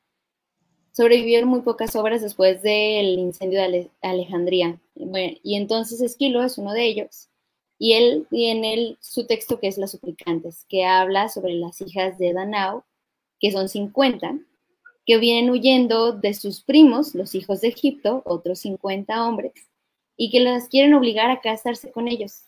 sobrevivieron 0.97 1.51
muy 1.51 1.61
pocas 1.61 1.95
obras 1.95 2.23
después 2.23 2.63
del 2.63 3.19
incendio 3.19 3.61
de 3.61 3.91
Alejandría. 4.01 4.81
y 4.95 5.57
entonces 5.57 6.01
Esquilo 6.01 6.43
es 6.43 6.57
uno 6.57 6.73
de 6.73 6.87
ellos. 6.87 7.29
Y 7.79 7.93
él 7.93 8.27
tiene 8.31 8.97
su 9.01 9.27
texto 9.27 9.61
que 9.61 9.69
es 9.69 9.77
Las 9.77 9.91
Suplicantes, 9.91 10.65
que 10.71 10.87
habla 10.87 11.29
sobre 11.29 11.53
las 11.53 11.83
hijas 11.83 12.17
de 12.19 12.33
Danao, 12.33 12.87
que 13.39 13.53
son 13.53 13.69
50, 13.69 14.39
que 15.05 15.19
vienen 15.19 15.51
huyendo 15.51 16.13
de 16.13 16.33
sus 16.33 16.63
primos, 16.63 17.15
los 17.15 17.35
hijos 17.35 17.61
de 17.61 17.69
Egipto, 17.69 18.23
otros 18.25 18.61
50 18.61 19.23
hombres, 19.23 19.53
y 20.17 20.31
que 20.31 20.41
las 20.41 20.67
quieren 20.71 20.95
obligar 20.95 21.31
a 21.31 21.43
casarse 21.43 21.93
con 21.93 22.09
ellos. 22.09 22.45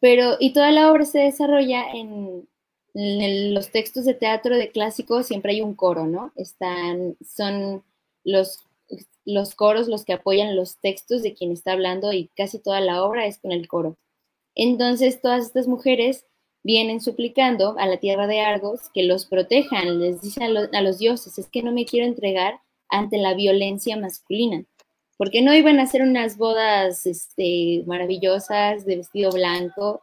Pero, 0.00 0.36
y 0.40 0.54
toda 0.54 0.72
la 0.72 0.90
obra 0.90 1.04
se 1.04 1.18
desarrolla 1.18 1.92
en, 1.92 2.48
en 2.94 3.54
los 3.54 3.70
textos 3.70 4.04
de 4.04 4.14
teatro 4.14 4.56
de 4.56 4.70
clásico 4.70 5.22
siempre 5.22 5.52
hay 5.52 5.62
un 5.62 5.74
coro, 5.74 6.06
¿no? 6.06 6.32
Están, 6.36 7.16
son 7.26 7.84
los, 8.24 8.64
los 9.24 9.54
coros 9.54 9.88
los 9.88 10.04
que 10.04 10.12
apoyan 10.12 10.56
los 10.56 10.78
textos 10.78 11.22
de 11.22 11.34
quien 11.34 11.52
está 11.52 11.72
hablando 11.72 12.12
y 12.12 12.28
casi 12.36 12.58
toda 12.58 12.80
la 12.80 13.04
obra 13.04 13.26
es 13.26 13.38
con 13.38 13.52
el 13.52 13.68
coro. 13.68 13.96
Entonces 14.54 15.20
todas 15.20 15.46
estas 15.46 15.66
mujeres 15.66 16.26
vienen 16.62 17.00
suplicando 17.00 17.76
a 17.78 17.86
la 17.86 17.98
tierra 17.98 18.26
de 18.26 18.40
Argos 18.40 18.90
que 18.92 19.04
los 19.04 19.26
protejan, 19.26 20.00
les 20.00 20.20
dicen 20.20 20.56
a, 20.56 20.82
los 20.82 20.98
dioses, 20.98 21.38
es 21.38 21.48
que 21.48 21.62
no 21.62 21.72
me 21.72 21.86
quiero 21.86 22.06
entregar 22.06 22.60
ante 22.88 23.18
la 23.18 23.34
violencia 23.34 23.96
masculina, 23.96 24.64
porque 25.16 25.42
no 25.42 25.54
iban 25.54 25.78
a 25.78 25.84
hacer 25.84 26.02
unas 26.02 26.36
bodas 26.36 27.06
este, 27.06 27.82
maravillosas 27.86 28.84
de 28.84 28.96
vestido 28.96 29.30
blanco, 29.30 30.02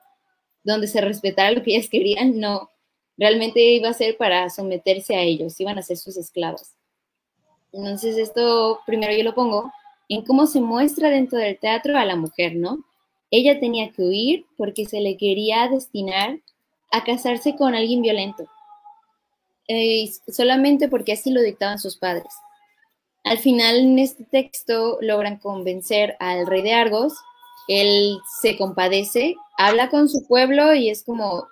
donde 0.63 0.88
se 0.88 1.01
respetara 1.01 1.51
lo 1.51 1.63
que 1.63 1.75
ellas 1.75 1.89
querían, 1.89 2.39
no, 2.39 2.71
realmente 3.18 3.59
iba 3.59 3.89
a 3.89 3.93
ser 3.93 4.18
para 4.18 4.49
someterse 4.49 5.15
a 5.15 5.22
ellos, 5.22 5.59
iban 5.59 5.78
a 5.78 5.84
ser 5.84 5.97
sus 5.97 6.18
esclavos. 6.18 6.74
Entonces 7.74 8.18
esto 8.18 8.80
primero 8.86 9.13
yo 9.13 9.24
lo 9.24 9.36
pongo 9.36 9.72
en 10.09 10.24
cómo 10.24 10.47
se 10.47 10.61
muestra 10.61 11.09
dentro 11.09 11.38
del 11.38 11.59
teatro 11.59 11.97
a 11.97 12.05
la 12.05 12.15
mujer, 12.15 12.55
¿no? 12.55 12.84
Ella 13.30 13.59
tenía 13.59 13.91
que 13.91 14.01
huir 14.01 14.45
porque 14.55 14.86
se 14.86 15.01
le 15.01 15.18
quería 15.18 15.68
destinar 15.68 16.39
a 16.91 17.04
casarse 17.04 17.55
con 17.55 17.75
alguien 17.75 18.01
violento, 18.01 18.46
eh, 19.67 20.09
solamente 20.29 20.87
porque 20.87 21.12
así 21.12 21.32
lo 21.32 21.41
dictaban 21.41 21.79
sus 21.79 21.97
padres. 21.97 22.33
Al 23.25 23.39
final 23.39 23.78
en 23.78 24.00
este 24.00 24.24
texto 24.24 24.97
logran 25.01 25.37
convencer 25.37 26.16
al 26.20 26.47
rey 26.47 26.62
de 26.62 26.74
Argos, 26.74 27.13
él 27.67 28.17
se 28.39 28.58
compadece, 28.58 29.36
habla 29.58 29.89
con 29.89 30.08
su 30.08 30.25
pueblo 30.25 30.74
y 30.74 30.89
es 30.89 31.04
como, 31.04 31.47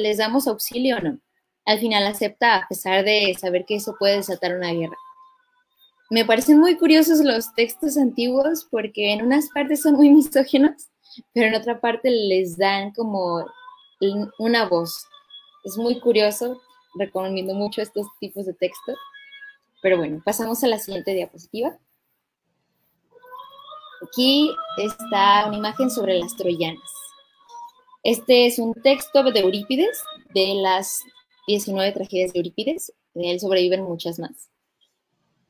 les 0.00 0.18
damos 0.18 0.46
auxilio 0.46 0.96
o 0.96 1.00
no. 1.00 1.18
Al 1.64 1.78
final 1.78 2.06
acepta 2.06 2.56
a 2.56 2.68
pesar 2.68 3.04
de 3.04 3.34
saber 3.38 3.64
que 3.66 3.76
eso 3.76 3.94
puede 3.98 4.16
desatar 4.16 4.56
una 4.56 4.72
guerra. 4.72 4.96
Me 6.10 6.24
parecen 6.24 6.58
muy 6.58 6.76
curiosos 6.76 7.20
los 7.20 7.54
textos 7.54 7.96
antiguos 7.96 8.66
porque 8.70 9.12
en 9.12 9.24
unas 9.24 9.48
partes 9.50 9.82
son 9.82 9.94
muy 9.94 10.10
misóginos, 10.14 10.88
pero 11.32 11.46
en 11.46 11.54
otra 11.54 11.80
parte 11.80 12.10
les 12.10 12.56
dan 12.56 12.92
como 12.92 13.46
una 14.38 14.66
voz. 14.66 15.06
Es 15.64 15.76
muy 15.76 16.00
curioso, 16.00 16.60
recomiendo 16.94 17.54
mucho 17.54 17.80
estos 17.80 18.06
tipos 18.20 18.46
de 18.46 18.54
texto. 18.54 18.92
Pero 19.80 19.96
bueno, 19.96 20.20
pasamos 20.24 20.62
a 20.64 20.68
la 20.68 20.78
siguiente 20.78 21.14
diapositiva. 21.14 21.78
Aquí 24.02 24.50
está 24.78 25.46
una 25.46 25.56
imagen 25.56 25.90
sobre 25.90 26.18
las 26.18 26.36
troyanas. 26.36 27.01
Este 28.02 28.46
es 28.46 28.58
un 28.58 28.74
texto 28.74 29.22
de 29.22 29.40
Eurípides, 29.40 30.02
de 30.34 30.54
las 30.54 31.02
19 31.46 31.92
tragedias 31.92 32.32
de 32.32 32.40
Eurípides. 32.40 32.92
De 33.14 33.30
él 33.30 33.38
sobreviven 33.38 33.82
muchas 33.82 34.18
más. 34.18 34.50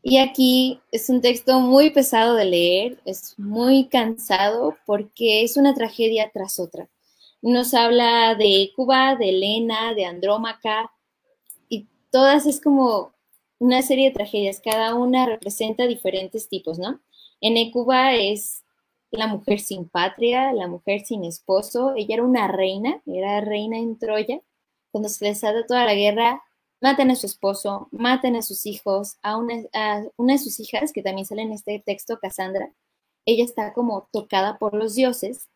Y 0.02 0.18
aquí 0.18 0.80
es 0.90 1.08
un 1.08 1.20
texto 1.20 1.60
muy 1.60 1.90
pesado 1.90 2.34
de 2.34 2.44
leer, 2.44 3.00
es 3.04 3.38
muy 3.38 3.88
cansado 3.88 4.76
porque 4.84 5.44
es 5.44 5.56
una 5.56 5.74
tragedia 5.74 6.30
tras 6.34 6.58
otra. 6.58 6.88
Nos 7.40 7.72
habla 7.72 8.34
de 8.34 8.70
Cuba, 8.74 9.14
de 9.14 9.28
Helena, 9.28 9.94
de 9.94 10.04
Andrómaca, 10.04 10.90
y 11.68 11.86
todas 12.10 12.46
es 12.46 12.60
como 12.60 13.12
una 13.58 13.80
serie 13.82 14.06
de 14.08 14.14
tragedias, 14.14 14.60
cada 14.60 14.94
una 14.94 15.24
representa 15.24 15.86
diferentes 15.86 16.48
tipos, 16.48 16.80
¿no? 16.80 17.00
En 17.40 17.56
Ecuba 17.56 18.14
es 18.14 18.61
la 19.12 19.26
mujer 19.26 19.60
sin 19.60 19.88
patria, 19.88 20.52
la 20.52 20.66
mujer 20.66 21.04
sin 21.04 21.24
esposo. 21.24 21.94
Ella 21.96 22.14
era 22.14 22.24
una 22.24 22.48
reina, 22.48 23.02
era 23.06 23.40
reina 23.40 23.78
en 23.78 23.98
Troya. 23.98 24.40
Cuando 24.90 25.08
se 25.08 25.24
desata 25.26 25.66
toda 25.66 25.84
la 25.84 25.94
guerra, 25.94 26.42
matan 26.82 27.10
a 27.10 27.14
su 27.14 27.26
esposo, 27.26 27.88
matan 27.92 28.36
a 28.36 28.42
sus 28.42 28.66
hijos, 28.66 29.16
a 29.22 29.36
una, 29.36 29.54
de 29.54 30.38
sus 30.38 30.58
hijas, 30.60 30.92
que 30.92 31.02
también 31.02 31.26
sale 31.26 31.42
en 31.42 31.52
este 31.52 31.78
texto, 31.78 32.18
Cassandra, 32.20 32.72
ella 33.24 33.44
está 33.44 33.72
como 33.72 34.08
tocada 34.12 34.58
por 34.58 34.74
los 34.74 34.96
dioses, 34.96 35.48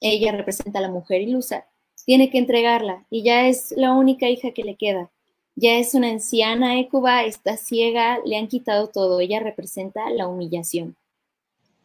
ella 0.00 0.32
representa 0.32 0.80
a 0.80 0.82
la 0.82 0.90
mujer 0.90 1.22
ilusa, 1.22 1.66
tiene 2.04 2.28
que 2.30 2.38
entregarla 2.38 3.06
y 3.08 3.22
ya 3.22 3.48
es 3.48 3.72
la 3.76 3.94
única 3.94 4.28
hija 4.28 4.52
que 4.52 4.62
le 4.62 4.76
queda. 4.76 5.10
Ya 5.56 5.78
es 5.78 5.94
una 5.94 6.08
anciana 6.10 6.78
Écuba, 6.78 7.24
está 7.24 7.56
ciega, 7.56 8.18
le 8.24 8.36
han 8.36 8.48
quitado 8.48 8.88
todo, 8.88 9.20
ella 9.20 9.40
representa 9.40 10.10
la 10.10 10.28
humillación. 10.28 10.96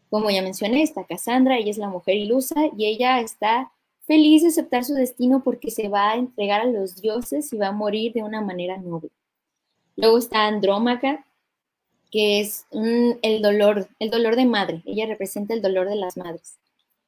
Como 0.09 0.29
ya 0.29 0.41
mencioné, 0.41 0.83
está 0.83 1.03
Cassandra, 1.03 1.57
ella 1.57 1.71
es 1.71 1.77
la 1.77 1.89
mujer 1.89 2.15
ilusa 2.15 2.55
y 2.77 2.85
ella 2.85 3.19
está 3.19 3.71
feliz 4.07 4.41
de 4.41 4.47
aceptar 4.49 4.83
su 4.83 4.95
destino 4.95 5.43
porque 5.43 5.69
se 5.69 5.87
va 5.87 6.11
a 6.11 6.15
entregar 6.15 6.61
a 6.61 6.65
los 6.65 6.99
dioses 6.99 7.53
y 7.53 7.57
va 7.57 7.67
a 7.67 7.71
morir 7.71 8.13
de 8.13 8.23
una 8.23 8.41
manera 8.41 8.77
noble. 8.77 9.11
Luego 9.95 10.17
está 10.17 10.47
Andrómaca, 10.47 11.25
que 12.11 12.39
es 12.39 12.65
el 12.71 13.41
dolor, 13.41 13.87
el 13.99 14.09
dolor 14.09 14.35
de 14.35 14.45
madre. 14.45 14.81
Ella 14.85 15.05
representa 15.05 15.53
el 15.53 15.61
dolor 15.61 15.87
de 15.87 15.95
las 15.95 16.17
madres. 16.17 16.57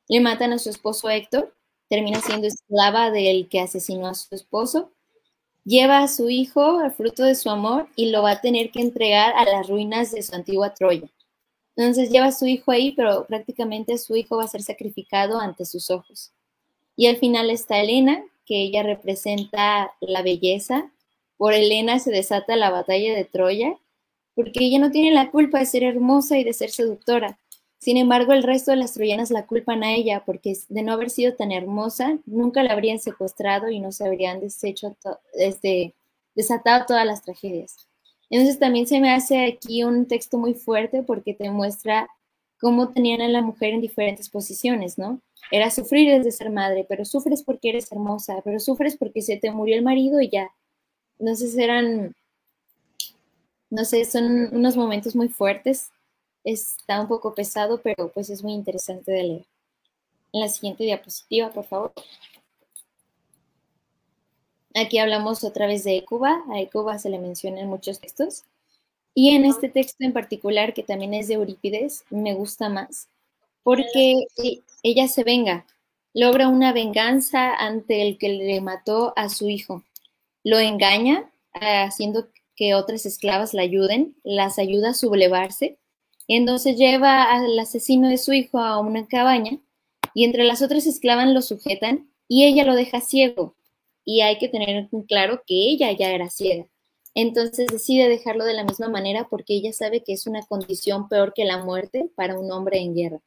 Le 0.07 0.19
matan 0.19 0.53
a 0.53 0.59
su 0.59 0.69
esposo 0.69 1.09
Héctor, 1.09 1.55
termina 1.89 2.21
siendo 2.21 2.47
esclava 2.47 3.09
del 3.09 3.49
que 3.49 3.61
asesinó 3.61 4.07
a 4.07 4.13
su 4.13 4.35
esposo, 4.35 4.91
lleva 5.63 5.99
a 5.99 6.07
su 6.07 6.29
hijo 6.29 6.79
al 6.79 6.91
fruto 6.91 7.23
de 7.23 7.35
su 7.35 7.49
amor 7.49 7.87
y 7.95 8.11
lo 8.11 8.21
va 8.21 8.31
a 8.31 8.41
tener 8.41 8.71
que 8.71 8.81
entregar 8.81 9.33
a 9.35 9.45
las 9.45 9.67
ruinas 9.67 10.11
de 10.11 10.21
su 10.21 10.35
antigua 10.35 10.73
Troya. 10.73 11.09
Entonces 11.75 12.09
lleva 12.09 12.27
a 12.27 12.31
su 12.31 12.45
hijo 12.47 12.71
ahí, 12.71 12.91
pero 12.91 13.25
prácticamente 13.25 13.97
su 13.97 14.15
hijo 14.15 14.37
va 14.37 14.43
a 14.43 14.49
ser 14.49 14.61
sacrificado 14.61 15.39
ante 15.39 15.65
sus 15.65 15.89
ojos. 15.89 16.31
Y 16.95 17.07
al 17.07 17.17
final 17.17 17.49
está 17.49 17.79
Elena, 17.79 18.23
que 18.45 18.61
ella 18.61 18.83
representa 18.83 19.93
la 20.01 20.21
belleza. 20.21 20.91
Por 21.37 21.53
Elena 21.53 21.99
se 21.99 22.11
desata 22.11 22.55
la 22.55 22.69
batalla 22.69 23.15
de 23.15 23.25
Troya, 23.25 23.77
porque 24.35 24.63
ella 24.63 24.79
no 24.79 24.91
tiene 24.91 25.11
la 25.11 25.31
culpa 25.31 25.59
de 25.59 25.65
ser 25.65 25.83
hermosa 25.83 26.37
y 26.37 26.43
de 26.43 26.53
ser 26.53 26.69
seductora. 26.69 27.37
Sin 27.81 27.97
embargo, 27.97 28.33
el 28.33 28.43
resto 28.43 28.69
de 28.71 28.77
las 28.77 28.93
troyanas 28.93 29.31
la 29.31 29.47
culpan 29.47 29.83
a 29.83 29.93
ella 29.93 30.23
porque 30.23 30.55
de 30.69 30.83
no 30.83 30.93
haber 30.93 31.09
sido 31.09 31.33
tan 31.33 31.51
hermosa, 31.51 32.19
nunca 32.27 32.61
la 32.61 32.73
habrían 32.73 32.99
secuestrado 32.99 33.69
y 33.69 33.79
no 33.79 33.91
se 33.91 34.05
habrían 34.05 34.39
deshecho 34.39 34.95
este, 35.33 35.95
desatado 36.35 36.85
todas 36.85 37.07
las 37.07 37.23
tragedias. 37.23 37.87
Entonces 38.31 38.59
también 38.59 38.87
se 38.87 39.01
me 39.01 39.11
hace 39.11 39.45
aquí 39.45 39.83
un 39.83 40.07
texto 40.07 40.37
muy 40.37 40.53
fuerte 40.53 41.03
porque 41.03 41.33
te 41.33 41.51
muestra 41.51 42.07
cómo 42.61 42.93
tenían 42.93 43.21
a 43.21 43.27
la 43.27 43.41
mujer 43.41 43.73
en 43.73 43.81
diferentes 43.81 44.29
posiciones, 44.29 44.97
¿no? 44.97 45.19
Era 45.51 45.69
sufrir 45.69 46.09
desde 46.17 46.31
ser 46.31 46.49
madre, 46.49 46.85
pero 46.87 47.03
sufres 47.03 47.43
porque 47.43 47.69
eres 47.69 47.91
hermosa, 47.91 48.41
pero 48.45 48.59
sufres 48.61 48.95
porque 48.95 49.21
se 49.21 49.35
te 49.35 49.51
murió 49.51 49.75
el 49.75 49.83
marido 49.83 50.21
y 50.21 50.29
ya. 50.29 50.49
Entonces 51.19 51.57
eran, 51.57 52.15
no 53.69 53.83
sé, 53.83 54.05
son 54.05 54.55
unos 54.55 54.77
momentos 54.77 55.13
muy 55.13 55.27
fuertes. 55.27 55.91
Está 56.45 57.01
un 57.01 57.09
poco 57.09 57.35
pesado, 57.35 57.81
pero 57.81 58.13
pues 58.13 58.29
es 58.29 58.43
muy 58.43 58.53
interesante 58.53 59.11
de 59.11 59.23
leer. 59.23 59.45
En 60.31 60.39
la 60.39 60.47
siguiente 60.47 60.85
diapositiva, 60.85 61.49
por 61.49 61.65
favor. 61.65 61.91
Aquí 64.73 64.99
hablamos 64.99 65.43
otra 65.43 65.67
vez 65.67 65.83
de 65.83 65.97
Ecuba. 65.97 66.43
A 66.49 66.59
Ecuba 66.59 66.97
se 66.99 67.09
le 67.09 67.19
menciona 67.19 67.61
en 67.61 67.67
muchos 67.67 67.99
textos. 67.99 68.43
Y 69.13 69.35
en 69.35 69.45
este 69.45 69.67
texto 69.69 69.97
en 69.99 70.13
particular, 70.13 70.73
que 70.73 70.83
también 70.83 71.13
es 71.13 71.27
de 71.27 71.33
Eurípides, 71.33 72.05
me 72.09 72.33
gusta 72.33 72.69
más, 72.69 73.09
porque 73.63 74.25
e, 74.37 74.61
ella 74.83 75.07
se 75.09 75.23
venga, 75.25 75.65
logra 76.13 76.47
una 76.47 76.71
venganza 76.71 77.53
ante 77.53 78.07
el 78.07 78.17
que 78.17 78.29
le 78.29 78.61
mató 78.61 79.13
a 79.17 79.27
su 79.27 79.49
hijo. 79.49 79.83
Lo 80.43 80.59
engaña, 80.59 81.29
haciendo 81.53 82.29
que 82.55 82.73
otras 82.73 83.05
esclavas 83.05 83.53
la 83.53 83.63
ayuden, 83.63 84.15
las 84.23 84.59
ayuda 84.59 84.91
a 84.91 84.93
sublevarse. 84.93 85.77
Entonces 86.27 86.77
lleva 86.77 87.23
al 87.23 87.59
asesino 87.59 88.07
de 88.07 88.17
su 88.17 88.31
hijo 88.31 88.59
a 88.59 88.79
una 88.79 89.07
cabaña 89.07 89.59
y 90.13 90.23
entre 90.23 90.45
las 90.45 90.61
otras 90.61 90.87
esclavas 90.87 91.27
lo 91.27 91.41
sujetan 91.41 92.09
y 92.27 92.45
ella 92.45 92.63
lo 92.63 92.75
deja 92.75 93.01
ciego. 93.01 93.55
Y 94.05 94.21
hay 94.21 94.37
que 94.37 94.49
tener 94.49 94.89
claro 95.07 95.43
que 95.45 95.55
ella 95.55 95.91
ya 95.91 96.11
era 96.11 96.29
ciega. 96.29 96.67
Entonces 97.13 97.67
decide 97.67 98.07
dejarlo 98.07 98.45
de 98.45 98.53
la 98.53 98.63
misma 98.63 98.87
manera 98.87 99.27
porque 99.29 99.53
ella 99.55 99.73
sabe 99.73 100.03
que 100.03 100.13
es 100.13 100.27
una 100.27 100.45
condición 100.45 101.09
peor 101.09 101.33
que 101.33 101.45
la 101.45 101.63
muerte 101.63 102.09
para 102.15 102.39
un 102.39 102.51
hombre 102.51 102.79
en 102.79 102.95
guerra. 102.95 103.21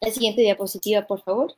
La 0.00 0.10
siguiente 0.10 0.42
diapositiva, 0.42 1.06
por 1.06 1.22
favor. 1.22 1.56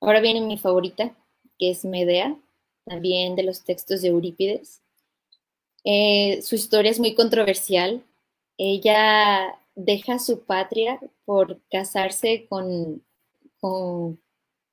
Ahora 0.00 0.20
viene 0.20 0.40
mi 0.40 0.56
favorita, 0.56 1.16
que 1.58 1.70
es 1.70 1.84
Medea, 1.84 2.36
también 2.84 3.34
de 3.34 3.42
los 3.42 3.64
textos 3.64 4.02
de 4.02 4.08
Eurípides. 4.08 4.82
Eh, 5.84 6.40
su 6.42 6.54
historia 6.54 6.90
es 6.90 7.00
muy 7.00 7.14
controversial. 7.14 8.04
Ella 8.56 9.58
deja 9.74 10.18
su 10.20 10.44
patria 10.44 11.00
por 11.24 11.60
casarse 11.70 12.46
con, 12.48 13.04
con 13.60 14.20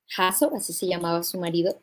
Jaso, 0.10 0.52
así 0.56 0.74
se 0.74 0.88
llamaba 0.88 1.24
su 1.24 1.40
marido, 1.40 1.82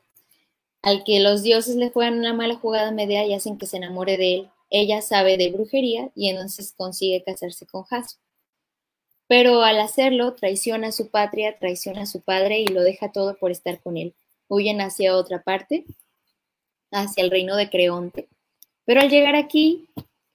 al 0.82 1.04
que 1.04 1.20
los 1.20 1.42
dioses 1.42 1.76
le 1.76 1.90
juegan 1.90 2.18
una 2.18 2.34
mala 2.34 2.56
jugada 2.56 2.90
media 2.90 3.24
y 3.24 3.34
hacen 3.34 3.56
que 3.58 3.66
se 3.66 3.78
enamore 3.78 4.16
de 4.16 4.34
él. 4.34 4.50
Ella 4.68 5.00
sabe 5.00 5.36
de 5.36 5.50
brujería 5.50 6.10
y 6.14 6.28
entonces 6.28 6.74
consigue 6.76 7.22
casarse 7.24 7.66
con 7.66 7.84
Jaso. 7.84 8.16
Pero 9.28 9.62
al 9.62 9.80
hacerlo, 9.80 10.34
traiciona 10.34 10.88
a 10.88 10.92
su 10.92 11.10
patria, 11.10 11.58
traiciona 11.58 12.02
a 12.02 12.06
su 12.06 12.20
padre 12.20 12.60
y 12.60 12.66
lo 12.66 12.82
deja 12.82 13.12
todo 13.12 13.36
por 13.36 13.50
estar 13.50 13.80
con 13.80 13.96
él. 13.96 14.14
Huyen 14.48 14.80
hacia 14.80 15.16
otra 15.16 15.42
parte, 15.42 15.84
hacia 16.90 17.24
el 17.24 17.30
reino 17.30 17.56
de 17.56 17.70
Creonte. 17.70 18.28
Pero 18.84 19.00
al 19.00 19.10
llegar 19.10 19.34
aquí, 19.34 19.88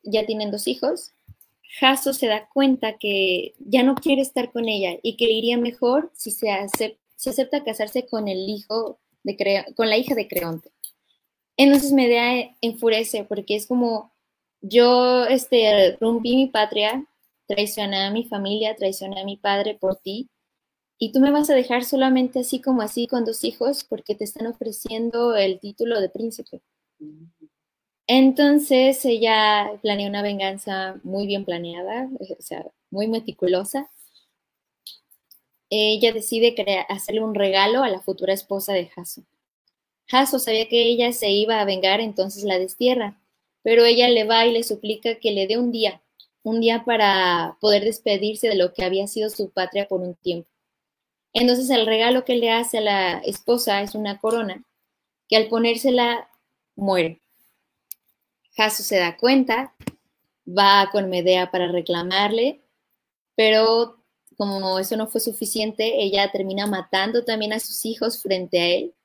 ya 0.04 0.26
tienen 0.26 0.52
dos 0.52 0.68
hijos, 0.68 1.14
Jaso 1.80 2.14
se 2.14 2.28
da 2.28 2.50
cuenta 2.50 2.98
que 2.98 3.54
ya 3.60 3.84
no 3.84 3.96
quiere 3.96 4.22
estar 4.22 4.52
con 4.52 4.68
ella 4.68 5.00
y 5.02 5.16
que 5.16 5.32
iría 5.32 5.58
mejor 5.58 6.12
si 6.14 6.32
se, 6.32 6.50
se 7.22 7.30
acepta 7.30 7.64
casarse 7.64 8.08
con 8.08 8.28
el 8.28 8.50
hijo 8.50 9.00
con 9.76 9.88
la 9.88 9.98
hija 9.98 10.16
de 10.16 10.28
Creonte. 10.28 10.72
Entonces 11.56 11.92
Medea 11.92 12.56
enfurece 12.62 13.24
porque 13.26 13.56
es 13.56 13.68
como 13.68 14.12
yo 14.62 15.26
este, 15.26 15.98
rompí 16.02 16.36
mi 16.36 16.48
patria, 16.48 17.06
traicioné 17.46 18.06
a 18.06 18.10
mi 18.10 18.24
familia, 18.24 18.76
traicioné 18.76 19.22
a 19.22 19.26
mi 19.26 19.38
padre 19.38 19.76
por 19.76 19.98
ti, 19.98 20.32
y 20.98 21.12
tú 21.12 21.20
me 21.20 21.30
vas 21.30 21.52
a 21.52 21.54
dejar 21.54 21.84
solamente 21.84 22.40
así 22.40 22.60
como 22.60 22.82
así 22.82 23.06
con 23.06 23.24
dos 23.24 23.44
hijos 23.44 23.84
porque 23.84 24.16
te 24.16 24.24
están 24.24 24.48
ofreciendo 24.48 25.36
el 25.36 25.60
título 25.60 26.02
de 26.02 26.10
príncipe. 26.10 26.62
Entonces 28.08 29.06
ella 29.06 29.72
planea 29.84 30.10
una 30.10 30.24
venganza 30.24 31.00
muy 31.04 31.28
bien 31.28 31.46
planeada, 31.46 32.10
o 32.20 32.42
sea, 32.42 32.66
muy 32.90 33.08
meticulosa. 33.08 33.92
Ella 35.74 36.12
decide 36.12 36.54
hacerle 36.90 37.24
un 37.24 37.34
regalo 37.34 37.82
a 37.82 37.90
la 37.90 38.02
futura 38.02 38.34
esposa 38.34 38.74
de 38.74 38.88
Jaso. 38.88 39.24
Jaso 40.06 40.38
sabía 40.38 40.68
que 40.68 40.84
ella 40.84 41.14
se 41.14 41.32
iba 41.32 41.62
a 41.62 41.66
vengar, 41.66 42.02
entonces 42.02 42.44
la 42.44 42.60
destierra, 42.60 43.18
pero 43.64 43.86
ella 43.86 44.10
le 44.10 44.26
va 44.26 44.46
y 44.46 44.52
le 44.52 44.64
suplica 44.64 45.16
que 45.16 45.32
le 45.32 45.48
dé 45.48 45.58
un 45.58 45.72
día, 45.72 46.02
un 46.44 46.60
día 46.60 46.84
para 46.84 47.58
poder 47.62 47.86
despedirse 47.86 48.50
de 48.50 48.56
lo 48.56 48.74
que 48.74 48.84
había 48.84 49.08
sido 49.08 49.30
su 49.30 49.50
patria 49.50 49.88
por 49.88 50.02
un 50.02 50.16
tiempo. 50.16 50.50
Entonces 51.32 51.70
el 51.70 51.86
regalo 51.86 52.26
que 52.26 52.36
le 52.36 52.52
hace 52.52 52.80
a 52.80 52.82
la 52.82 53.18
esposa 53.20 53.82
es 53.82 53.96
una 53.96 54.20
corona, 54.20 54.66
que 55.30 55.38
al 55.38 55.48
ponérsela 55.48 56.30
muere. 56.76 57.22
Jaso 58.58 58.84
se 58.84 58.98
da 58.98 59.16
cuenta, 59.16 59.74
va 60.46 60.90
con 60.92 61.10
Medea 61.10 61.50
para 61.50 61.72
reclamarle, 61.72 62.60
pero 63.36 64.01
como 64.42 64.80
eso 64.80 64.98
no 64.98 65.06
fue 65.06 65.22
suficiente, 65.22 66.02
ella 66.02 66.32
termina 66.32 66.66
matando 66.66 67.24
también 67.24 67.54
a 67.54 67.60
sus 67.60 67.86
hijos 67.86 68.24
frente 68.24 68.60
a 68.60 68.68
él. 68.70 68.96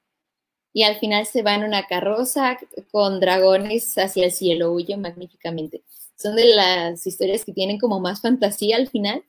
Y 0.73 0.85
al 0.85 0.97
final 0.97 1.27
se 1.27 1.43
va 1.43 1.55
en 1.55 1.63
una 1.63 1.87
carroza 1.87 2.59
con 2.91 3.21
dragones 3.21 3.99
hacia 3.99 4.25
el 4.25 4.33
cielo, 4.33 4.73
huye 4.73 4.97
magníficamente. 4.97 5.83
Son 6.17 6.37
de 6.37 6.47
las 6.47 7.07
historias 7.07 7.45
que 7.45 7.53
tienen 7.53 7.79
como 7.79 8.01
más 8.01 8.23
fantasía 8.23 8.77
al 8.77 8.89
final. 8.89 9.25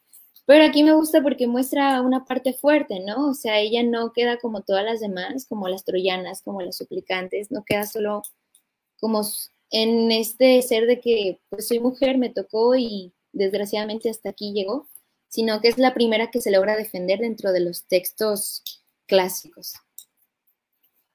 Pero 0.46 0.64
aquí 0.64 0.82
me 0.82 0.94
gusta 0.94 1.22
porque 1.22 1.46
muestra 1.46 2.02
una 2.02 2.24
parte 2.24 2.54
fuerte, 2.54 3.02
¿no? 3.02 3.32
O 3.32 3.34
sea, 3.34 3.60
ella 3.60 3.84
no 3.84 4.14
queda 4.14 4.38
como 4.38 4.62
todas 4.62 4.86
las 4.86 5.02
demás, 5.02 5.46
como 5.46 5.68
las 5.68 5.84
troyanas, 5.84 6.42
como 6.42 6.62
las 6.62 6.78
suplicantes, 6.78 7.52
no 7.52 7.66
queda 7.66 7.86
solo 7.86 8.22
como 9.02 9.24
en 9.72 10.10
este 10.14 10.62
ser 10.62 10.88
de 10.88 11.02
que 11.02 11.42
pues 11.50 11.68
soy 11.68 11.82
mujer, 11.82 12.18
me 12.18 12.30
tocó 12.30 12.78
y 12.78 13.12
desgraciadamente 13.34 14.10
hasta 14.10 14.30
aquí 14.30 14.54
llegó, 14.54 14.88
sino 15.38 15.62
que 15.62 15.68
es 15.68 15.78
la 15.78 15.94
primera 15.94 16.32
que 16.32 16.42
se 16.42 16.50
logra 16.50 16.76
defender 16.76 17.20
dentro 17.20 17.52
de 17.52 17.60
los 17.60 17.84
textos 17.84 18.64
clásicos. 19.06 19.76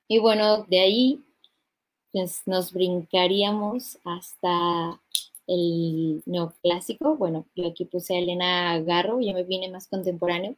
Y 0.06 0.20
bueno, 0.20 0.62
de 0.68 0.78
ahí 0.78 1.24
pues, 2.12 2.42
nos 2.46 2.72
brincaríamos 2.72 3.98
hasta 4.04 5.00
el 5.48 6.22
neoclásico. 6.24 7.16
Bueno, 7.16 7.46
yo 7.56 7.66
aquí 7.66 7.84
puse 7.84 8.14
a 8.14 8.20
Elena 8.20 8.78
Garro, 8.82 9.20
yo 9.20 9.32
me 9.34 9.42
vine 9.42 9.68
más 9.68 9.88
contemporáneo. 9.88 10.54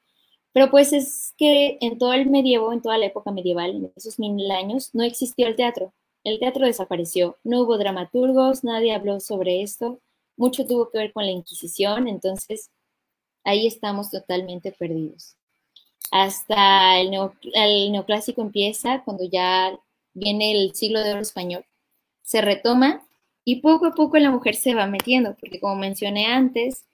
Pero 0.52 0.70
pues 0.70 0.92
es 0.92 1.32
que 1.38 1.78
en 1.80 1.96
todo 1.96 2.12
el 2.12 2.28
medievo, 2.28 2.70
en 2.70 2.82
toda 2.82 2.98
la 2.98 3.06
época 3.06 3.32
medieval, 3.32 3.70
en 3.70 3.92
esos 3.96 4.18
mil 4.18 4.50
años, 4.50 4.90
no 4.92 5.04
existió 5.04 5.46
el 5.46 5.56
teatro. 5.56 5.94
El 6.22 6.38
teatro 6.38 6.66
desapareció, 6.66 7.38
no 7.44 7.62
hubo 7.62 7.78
dramaturgos, 7.78 8.62
nadie 8.62 8.92
habló 8.92 9.20
sobre 9.20 9.62
esto, 9.62 10.00
mucho 10.36 10.66
tuvo 10.66 10.90
que 10.90 10.98
ver 10.98 11.14
con 11.14 11.24
la 11.24 11.32
Inquisición, 11.32 12.08
entonces 12.08 12.70
ahí 13.44 13.66
estamos 13.66 14.10
totalmente 14.10 14.72
perdidos. 14.72 15.36
Hasta 16.10 16.98
el, 17.00 17.10
neoclásico 17.10 18.42
empieza 18.42 19.02
cuando 19.04 19.24
ya 19.24 19.78
viene 20.12 20.52
el 20.52 20.74
siglo 20.74 21.00
de 21.02 21.12
oro 21.12 21.20
español, 21.20 21.64
se 22.22 22.40
retoma 22.40 23.06
y 23.44 23.60
poco 23.60 23.86
a 23.86 23.94
poco 23.94 24.16
la 24.18 24.30
mujer 24.30 24.54
se 24.54 24.74
va 24.74 24.86
metiendo, 24.86 25.36
porque 25.38 25.60
como 25.60 25.76
mencioné 25.76 26.26
antes, 26.26 26.86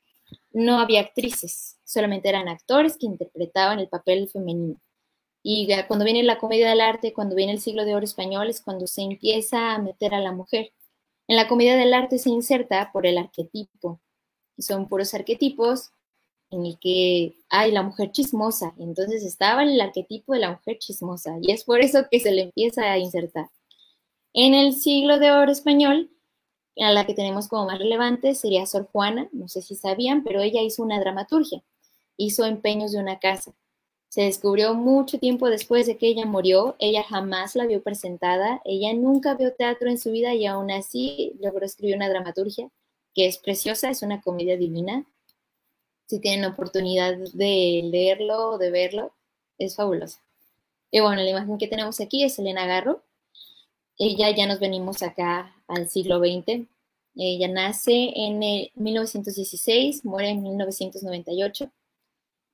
no 0.52 0.81
había 0.81 1.01
actrices, 1.01 1.78
solamente 1.85 2.28
eran 2.28 2.48
actores 2.48 2.97
que 2.98 3.06
interpretaban 3.06 3.78
el 3.78 3.89
papel 3.89 4.28
femenino. 4.28 4.81
Y 5.43 5.68
cuando 5.86 6.05
viene 6.05 6.22
la 6.22 6.39
comedia 6.39 6.68
del 6.68 6.81
arte, 6.81 7.12
cuando 7.12 7.35
viene 7.35 7.52
el 7.52 7.60
siglo 7.60 7.85
de 7.85 7.94
oro 7.94 8.05
español, 8.05 8.51
es 8.51 8.60
cuando 8.60 8.86
se 8.86 9.02
empieza 9.02 9.74
a 9.74 9.78
meter 9.78 10.14
a 10.14 10.20
la 10.20 10.32
mujer. 10.32 10.72
En 11.28 11.36
la 11.36 11.48
comedia 11.48 11.77
del 11.77 11.94
arte 11.94 12.18
se 12.18 12.28
inserta 12.28 12.90
por 12.93 13.06
el 13.06 13.16
arquetipo. 13.16 14.01
Son 14.59 14.89
puros 14.89 15.14
arquetipos 15.14 15.93
en 16.51 16.66
el 16.66 16.78
que 16.78 17.36
hay 17.48 17.72
la 17.72 17.82
mujer 17.82 18.12
chismosa. 18.12 18.74
Entonces 18.78 19.24
estaba 19.24 19.62
el 19.62 19.81
arquetipo 19.81 20.32
de 20.32 20.40
la 20.40 20.52
mujer 20.52 20.78
chismosa. 20.78 21.36
Y 21.40 21.52
es 21.52 21.64
por 21.64 21.81
eso 21.81 22.06
que 22.10 22.20
se 22.20 22.32
le 22.32 22.43
empieza 22.43 22.90
a 22.90 22.98
insertar. 22.98 23.48
En 24.32 24.55
el 24.55 24.74
siglo 24.74 25.18
de 25.18 25.32
oro 25.32 25.51
español, 25.51 26.10
a 26.77 26.93
la 26.93 27.06
que 27.06 27.14
tenemos 27.14 27.48
como 27.48 27.66
más 27.66 27.78
relevante 27.78 28.35
sería 28.35 28.66
Sor 28.66 28.89
Juana, 28.93 29.28
no 29.32 29.48
sé 29.48 29.62
si 29.62 29.74
sabían, 29.74 30.22
pero 30.24 30.40
ella 30.40 30.62
hizo 30.62 30.82
una 30.82 31.01
dramaturgia, 31.01 31.62
hizo 32.16 32.44
empeños 32.44 32.93
de 32.93 32.98
una 32.98 33.18
casa. 33.18 33.52
Se 34.09 34.22
descubrió 34.22 34.74
mucho 34.74 35.18
tiempo 35.18 35.48
después 35.48 35.86
de 35.86 35.97
que 35.97 36.09
ella 36.09 36.27
murió, 36.27 36.77
ella 36.78 37.05
jamás 37.05 37.55
la 37.55 37.66
vio 37.66 37.82
presentada, 37.82 38.60
ella 38.64 38.93
nunca 38.93 39.35
vio 39.35 39.55
teatro 39.55 39.89
en 39.89 39.98
su 39.98 40.10
vida 40.10 40.35
y 40.35 40.47
aún 40.47 40.70
así 40.70 41.32
logró 41.40 41.64
escribir 41.64 41.97
una 41.97 42.09
dramaturgia 42.09 42.68
que 43.14 43.27
es 43.27 43.39
preciosa, 43.39 43.90
es 43.90 44.02
una 44.02 44.20
comedia 44.20 44.56
divina. 44.56 45.05
Si 46.11 46.19
tienen 46.19 46.51
oportunidad 46.51 47.16
de 47.35 47.82
leerlo 47.85 48.51
o 48.51 48.59
de 48.59 48.73
verlo, 48.73 49.12
es 49.59 49.77
fabulosa. 49.77 50.20
Y 50.91 50.99
bueno, 50.99 51.23
la 51.23 51.31
imagen 51.31 51.57
que 51.57 51.69
tenemos 51.69 52.01
aquí 52.01 52.24
es 52.24 52.37
Elena 52.37 52.66
Garro, 52.66 53.05
ella 53.97 54.35
ya 54.35 54.49
nos 54.49 54.59
venimos 54.59 55.05
acá 55.05 55.55
al 55.69 55.89
siglo 55.89 56.19
XX. 56.19 56.66
Ella 57.15 57.47
nace 57.47 58.11
en 58.16 58.41
1916, 58.74 60.05
muere 60.05 60.31
en 60.31 60.43
1998. 60.43 61.70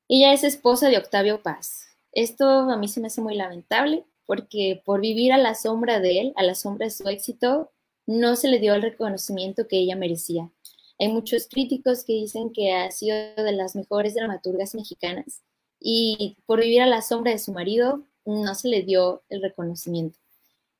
Ella 0.08 0.34
es 0.34 0.44
esposa 0.44 0.90
de 0.90 0.98
Octavio 0.98 1.42
Paz. 1.42 1.86
Esto 2.12 2.44
a 2.46 2.76
mí 2.76 2.88
se 2.88 3.00
me 3.00 3.06
hace 3.06 3.22
muy 3.22 3.36
lamentable 3.36 4.04
porque 4.26 4.82
por 4.84 5.00
vivir 5.00 5.32
a 5.32 5.38
la 5.38 5.54
sombra 5.54 5.98
de 5.98 6.20
él, 6.20 6.32
a 6.36 6.42
la 6.42 6.54
sombra 6.54 6.84
de 6.84 6.90
su 6.90 7.08
éxito, 7.08 7.70
no 8.04 8.36
se 8.36 8.48
le 8.48 8.58
dio 8.58 8.74
el 8.74 8.82
reconocimiento 8.82 9.66
que 9.66 9.78
ella 9.78 9.96
merecía. 9.96 10.50
Hay 10.98 11.08
muchos 11.08 11.46
críticos 11.46 12.04
que 12.04 12.14
dicen 12.14 12.52
que 12.52 12.72
ha 12.72 12.90
sido 12.90 13.16
de 13.36 13.52
las 13.52 13.76
mejores 13.76 14.14
dramaturgas 14.14 14.74
mexicanas 14.74 15.42
y 15.78 16.36
por 16.46 16.60
vivir 16.60 16.82
a 16.82 16.86
la 16.86 17.02
sombra 17.02 17.32
de 17.32 17.38
su 17.38 17.52
marido 17.52 18.02
no 18.24 18.54
se 18.54 18.68
le 18.68 18.82
dio 18.82 19.22
el 19.28 19.42
reconocimiento. 19.42 20.18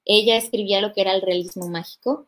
Ella 0.05 0.37
escribía 0.37 0.81
lo 0.81 0.93
que 0.93 1.03
era 1.03 1.15
el 1.15 1.23
realismo 1.23 1.69
mágico. 1.69 2.27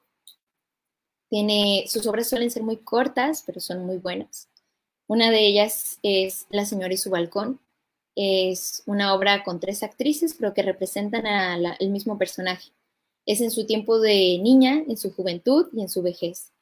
Sus 1.87 2.07
obras 2.07 2.29
suelen 2.29 2.51
ser 2.51 2.63
muy 2.63 2.77
cortas, 2.77 3.43
pero 3.47 3.61
son 3.61 3.87
muy 3.87 3.99
buenas. 3.99 4.49
Una 5.07 5.31
de 5.31 5.47
ellas 5.47 5.99
es 6.03 6.47
La 6.51 6.67
señora 6.67 6.93
y 6.93 6.99
su 6.99 7.11
balcón. 7.11 7.61
Es 8.15 8.83
una 8.87 9.15
obra 9.15 9.45
con 9.45 9.61
tres 9.61 9.83
actrices, 9.83 10.35
pero 10.35 10.53
que 10.55 10.63
representan 10.63 11.27
al 11.27 11.91
mismo 11.91 12.19
personaje. 12.19 12.73
Es 13.27 13.41
en 13.41 13.51
su 13.51 13.67
tiempo 13.67 14.01
de 14.01 14.39
niña, 14.43 14.85
en 14.89 14.97
su 14.97 15.13
juventud 15.13 15.69
y 15.73 15.83
en 15.83 15.89
su 15.89 16.03
vejez. 16.03 16.53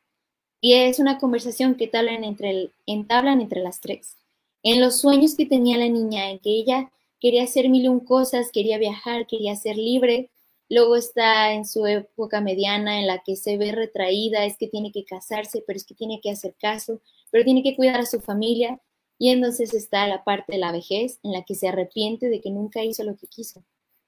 Y 0.67 0.73
es 0.73 0.99
una 0.99 1.19
conversación 1.19 1.77
que 1.77 1.89
entre, 1.93 2.71
entablan 2.87 3.41
entre 3.41 3.63
las 3.63 3.79
tres. 3.79 4.17
En 4.65 4.81
los 4.81 4.99
sueños 4.99 5.37
que 5.37 5.47
tenía 5.47 5.79
la 5.79 5.89
niña, 5.89 6.29
en 6.29 6.41
que 6.41 6.51
ella 6.51 6.91
quería 7.21 7.45
hacer 7.45 7.69
mil 7.69 7.85
y 7.85 7.89
un 7.89 8.01
cosas, 8.01 8.51
quería 8.53 8.77
viajar, 8.77 9.29
quería 9.29 9.55
ser 9.55 9.77
libre, 9.77 10.29
Luego 10.69 10.97
está 10.97 11.53
en 11.53 11.65
su 11.65 11.87
época 11.87 12.41
mediana 12.41 12.99
en 12.99 13.07
la 13.07 13.23
que 13.25 13.37
se 13.37 13.57
ve 13.59 13.71
retraída, 13.71 14.45
es 14.45 14.57
que 14.57 14.67
tiene 14.67 14.91
que 14.91 15.05
casarse, 15.05 15.63
pero 15.65 15.77
es 15.77 15.87
que 15.87 15.95
tiene 15.95 16.21
que 16.21 16.33
hacer 16.33 16.57
caso, 16.61 17.01
pero 17.31 17.45
tiene 17.45 17.63
que 17.63 17.77
cuidar 17.77 18.01
a 18.01 18.07
su 18.07 18.21
familia. 18.21 18.81
Y 19.21 19.31
entonces 19.31 19.73
está 19.73 20.09
la 20.09 20.25
parte 20.25 20.55
de 20.55 20.59
la 20.59 20.73
vejez 20.73 21.21
en 21.23 21.31
la 21.31 21.45
que 21.45 21.55
se 21.55 21.69
arrepiente 21.69 22.29
de 22.29 22.41
que 22.41 22.51
nunca 22.51 22.83
hizo 22.83 23.05
lo 23.05 23.17
que 23.17 23.29
quiso 23.29 23.63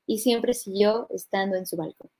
y 0.09 0.19
siempre 0.19 0.55
siguió 0.55 1.07
estando 1.11 1.55
en 1.55 1.69
su 1.69 1.77
balcón. 1.77 2.11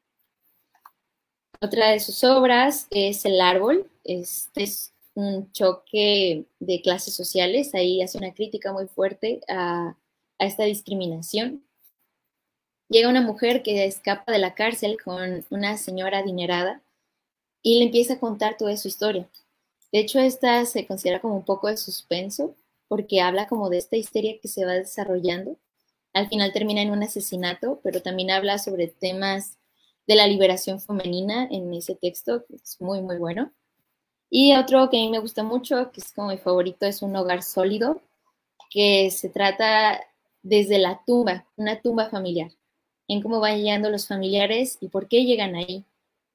Otra 1.61 1.91
de 1.91 2.01
sus 2.01 2.23
obras 2.25 2.87
es 2.91 3.25
El 3.25 3.41
árbol. 3.41 3.91
Este 4.05 4.63
es 4.63 4.93
un 5.15 5.51
choque 5.53 6.45
de 6.61 6.81
clases 6.83 7.15
sociales. 7.15 7.75
Ahí 7.75 8.03
hace 8.03 8.19
una 8.19 8.33
crítica 8.33 8.73
muy 8.73 8.87
fuerte 8.87 9.41
a, 9.49 9.97
esta 10.39 10.65
discriminación 10.65 11.65
llega 12.89 13.09
una 13.09 13.21
mujer 13.21 13.63
que 13.63 13.85
escapa 13.85 14.33
de 14.33 14.39
la 14.39 14.55
cárcel 14.55 14.99
con 15.03 15.45
una 15.51 15.77
señora 15.77 16.19
adinerada 16.19 16.81
y 17.63 17.79
le 17.79 17.87
empieza 17.87 18.15
a 18.15 18.21
contar 18.21 18.57
toda 18.57 18.77
su 18.77 18.89
historia. 18.89 19.29
De 19.93 20.01
hecho, 20.01 20.19
esta 20.19 20.65
se 20.65 20.87
considera 20.87 21.21
como 21.21 21.37
un 21.37 21.45
poco 21.45 21.69
de 21.69 21.77
suspenso 21.77 22.55
porque 22.89 23.21
habla 23.21 23.47
como 23.47 23.69
de 23.69 23.79
esta 23.79 23.97
histeria 23.97 24.39
que 24.41 24.49
se 24.49 24.65
va 24.65 24.73
desarrollando. 24.73 25.57
Al 26.15 26.29
final 26.29 26.53
termina 26.53 26.81
en 26.81 26.91
un 26.91 27.03
asesinato, 27.03 27.81
pero 27.83 28.01
también 28.01 28.31
habla 28.31 28.59
sobre 28.59 28.89
temas 28.89 29.59
de 30.09 30.17
la 30.17 30.27
liberación 30.27 30.81
femenina 30.81 31.47
en 31.51 31.73
ese 31.75 31.95
texto, 31.95 32.45
que 32.47 32.57
es 32.57 32.81
muy, 32.81 33.03
muy 33.03 33.19
bueno. 33.19 33.53
Y 34.31 34.55
otro 34.57 34.91
que 34.91 34.97
a 34.99 35.01
mí 35.01 35.11
me 35.11 35.21
gusta 35.21 35.45
mucho, 35.45 35.93
que 35.93 36.01
es 36.01 36.13
como 36.13 36.29
mi 36.29 36.39
favorito, 36.39 36.87
es 36.87 37.03
Un 37.03 37.15
hogar 37.15 37.43
sólido, 37.43 38.03
que 38.71 39.11
se 39.11 39.29
trata 39.29 40.01
desde 40.43 40.79
la 40.79 41.03
tumba, 41.07 41.47
una 41.57 41.81
tumba 41.81 42.09
familiar 42.11 42.51
en 43.09 43.23
cómo 43.23 43.41
van 43.41 43.59
llegando 43.59 43.91
los 43.91 44.07
familiares 44.07 44.79
y 44.81 44.89
por 44.89 45.09
qué 45.09 45.25
llegan 45.25 45.55
ahí, 45.57 45.85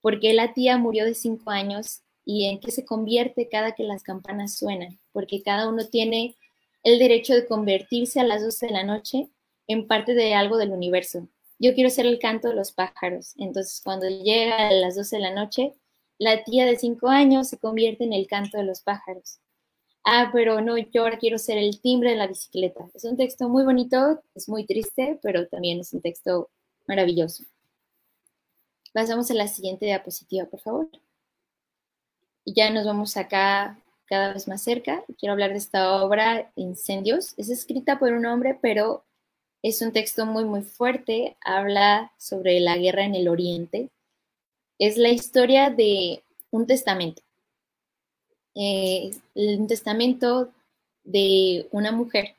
por 0.01 0.19
qué 0.19 0.33
la 0.33 0.53
tía 0.53 0.77
murió 0.77 1.05
de 1.05 1.13
cinco 1.13 1.51
años 1.51 2.01
y 2.25 2.45
en 2.45 2.59
qué 2.59 2.71
se 2.71 2.85
convierte 2.85 3.47
cada 3.47 3.73
que 3.73 3.83
las 3.83 4.03
campanas 4.03 4.55
suenan, 4.55 4.99
porque 5.11 5.43
cada 5.43 5.69
uno 5.69 5.85
tiene 5.85 6.35
el 6.83 6.99
derecho 6.99 7.33
de 7.33 7.45
convertirse 7.45 8.19
a 8.19 8.23
las 8.23 8.43
12 8.43 8.67
de 8.67 8.71
la 8.71 8.83
noche 8.83 9.29
en 9.67 9.87
parte 9.87 10.13
de 10.15 10.33
algo 10.33 10.57
del 10.57 10.71
universo. 10.71 11.27
Yo 11.59 11.73
quiero 11.73 11.89
ser 11.89 12.05
el 12.05 12.19
canto 12.19 12.49
de 12.49 12.55
los 12.55 12.71
pájaros, 12.71 13.33
entonces 13.37 13.81
cuando 13.83 14.07
llega 14.07 14.67
a 14.67 14.71
las 14.71 14.95
12 14.95 15.17
de 15.17 15.21
la 15.21 15.33
noche, 15.33 15.73
la 16.17 16.43
tía 16.43 16.65
de 16.65 16.77
cinco 16.77 17.07
años 17.09 17.49
se 17.49 17.57
convierte 17.57 18.03
en 18.03 18.13
el 18.13 18.27
canto 18.27 18.57
de 18.57 18.63
los 18.63 18.81
pájaros. 18.81 19.39
Ah, 20.05 20.29
pero 20.33 20.61
no, 20.61 20.77
yo 20.77 21.03
ahora 21.03 21.17
quiero 21.17 21.37
ser 21.37 21.57
el 21.57 21.79
timbre 21.81 22.11
de 22.11 22.17
la 22.17 22.27
bicicleta. 22.27 22.89
Es 22.93 23.05
un 23.05 23.15
texto 23.17 23.47
muy 23.49 23.63
bonito, 23.63 24.21
es 24.35 24.49
muy 24.49 24.65
triste, 24.65 25.19
pero 25.21 25.47
también 25.47 25.79
es 25.79 25.93
un 25.93 26.01
texto 26.01 26.49
Maravilloso. 26.87 27.43
Pasamos 28.93 29.31
a 29.31 29.33
la 29.33 29.47
siguiente 29.47 29.85
diapositiva, 29.85 30.45
por 30.45 30.59
favor. 30.59 30.89
Y 32.45 32.53
ya 32.53 32.69
nos 32.69 32.85
vamos 32.85 33.15
acá 33.15 33.79
cada 34.05 34.33
vez 34.33 34.47
más 34.47 34.61
cerca. 34.61 35.03
Quiero 35.17 35.33
hablar 35.33 35.51
de 35.51 35.57
esta 35.57 36.03
obra, 36.03 36.51
Incendios. 36.55 37.33
Es 37.37 37.49
escrita 37.49 37.99
por 37.99 38.11
un 38.11 38.25
hombre, 38.25 38.59
pero 38.61 39.05
es 39.63 39.81
un 39.81 39.93
texto 39.93 40.25
muy, 40.25 40.43
muy 40.43 40.61
fuerte. 40.61 41.37
Habla 41.41 42.11
sobre 42.19 42.59
la 42.59 42.77
guerra 42.77 43.05
en 43.05 43.15
el 43.15 43.29
Oriente. 43.29 43.89
Es 44.77 44.97
la 44.97 45.09
historia 45.09 45.69
de 45.69 46.21
un 46.51 46.67
testamento. 46.67 47.21
Eh, 48.55 49.11
un 49.33 49.67
testamento 49.67 50.51
de 51.03 51.67
una 51.71 51.91
mujer 51.91 52.35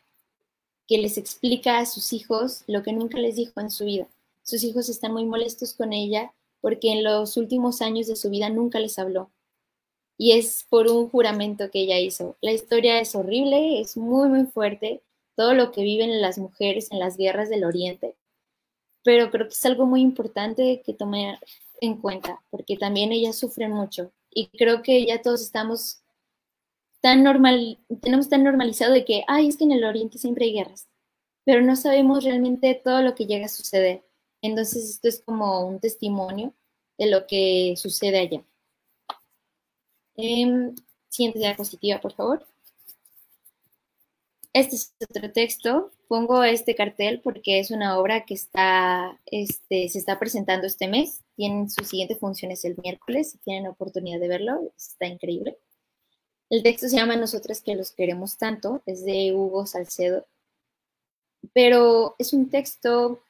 que 0.86 0.98
les 0.98 1.16
explica 1.16 1.78
a 1.78 1.86
sus 1.86 2.12
hijos 2.12 2.62
lo 2.66 2.82
que 2.82 2.92
nunca 2.92 3.18
les 3.18 3.36
dijo 3.36 3.58
en 3.58 3.70
su 3.70 3.86
vida. 3.86 4.06
Sus 4.42 4.62
hijos 4.62 4.90
están 4.90 5.12
muy 5.12 5.24
molestos 5.24 5.72
con 5.72 5.94
ella 5.94 6.32
porque 6.60 6.92
en 6.92 7.04
los 7.04 7.38
últimos 7.38 7.80
años 7.80 8.06
de 8.06 8.16
su 8.16 8.28
vida 8.28 8.50
nunca 8.50 8.78
les 8.78 8.98
habló. 8.98 9.30
Y 10.18 10.32
es 10.32 10.66
por 10.68 10.88
un 10.88 11.08
juramento 11.08 11.70
que 11.70 11.80
ella 11.80 11.98
hizo. 11.98 12.36
La 12.42 12.52
historia 12.52 13.00
es 13.00 13.14
horrible, 13.14 13.80
es 13.80 13.96
muy, 13.96 14.28
muy 14.28 14.44
fuerte, 14.44 15.02
todo 15.36 15.54
lo 15.54 15.72
que 15.72 15.82
viven 15.82 16.20
las 16.20 16.38
mujeres 16.38 16.90
en 16.90 16.98
las 16.98 17.16
guerras 17.16 17.48
del 17.48 17.64
Oriente. 17.64 18.16
Pero 19.02 19.30
creo 19.30 19.46
que 19.46 19.54
es 19.54 19.66
algo 19.66 19.86
muy 19.86 20.00
importante 20.00 20.82
que 20.84 20.94
tomar 20.94 21.38
en 21.80 21.96
cuenta, 21.96 22.42
porque 22.50 22.76
también 22.76 23.12
ellas 23.12 23.36
sufren 23.36 23.72
mucho. 23.72 24.12
Y 24.30 24.48
creo 24.48 24.82
que 24.82 25.04
ya 25.06 25.22
todos 25.22 25.42
estamos 25.42 26.00
tan 27.00 27.22
normal, 27.22 27.78
tenemos 28.00 28.28
tan 28.28 28.44
normalizado 28.44 28.92
de 28.94 29.04
que, 29.04 29.24
ay, 29.28 29.48
es 29.48 29.58
que 29.58 29.64
en 29.64 29.72
el 29.72 29.84
Oriente 29.84 30.18
siempre 30.18 30.46
hay 30.46 30.54
guerras, 30.54 30.88
pero 31.44 31.60
no 31.60 31.76
sabemos 31.76 32.24
realmente 32.24 32.80
todo 32.82 33.02
lo 33.02 33.14
que 33.14 33.26
llega 33.26 33.46
a 33.46 33.48
suceder. 33.50 34.02
Entonces, 34.40 34.88
esto 34.88 35.08
es 35.08 35.20
como 35.20 35.66
un 35.66 35.80
testimonio 35.80 36.54
de 36.98 37.10
lo 37.10 37.26
que 37.26 37.74
sucede 37.76 38.18
allá. 38.18 38.44
Eh, 40.16 40.72
siguiente 41.08 41.38
diapositiva, 41.38 42.00
por 42.00 42.12
favor. 42.12 42.46
Este 44.54 44.76
es 44.76 44.94
otro 45.10 45.32
texto. 45.32 45.90
Pongo 46.08 46.44
este 46.44 46.76
cartel 46.76 47.20
porque 47.20 47.58
es 47.58 47.72
una 47.72 47.98
obra 47.98 48.24
que 48.24 48.34
está, 48.34 49.20
este, 49.26 49.88
se 49.88 49.98
está 49.98 50.18
presentando 50.18 50.66
este 50.66 50.86
mes. 50.88 51.22
Tienen 51.34 51.68
sus 51.68 51.88
siguientes 51.88 52.20
funciones 52.20 52.64
el 52.64 52.76
miércoles. 52.82 53.32
Si 53.32 53.38
tienen 53.38 53.66
oportunidad 53.66 54.20
de 54.20 54.28
verlo, 54.28 54.72
está 54.76 55.06
increíble. 55.06 55.58
El 56.50 56.62
texto 56.62 56.88
se 56.88 56.96
llama 56.96 57.16
Nosotras 57.16 57.62
que 57.62 57.74
los 57.74 57.90
queremos 57.90 58.38
tanto, 58.38 58.80
es 58.86 59.04
de 59.04 59.32
Hugo 59.34 59.66
Salcedo, 59.66 60.24
pero 61.52 62.14
es 62.18 62.32
un 62.32 62.48
texto 62.48 63.22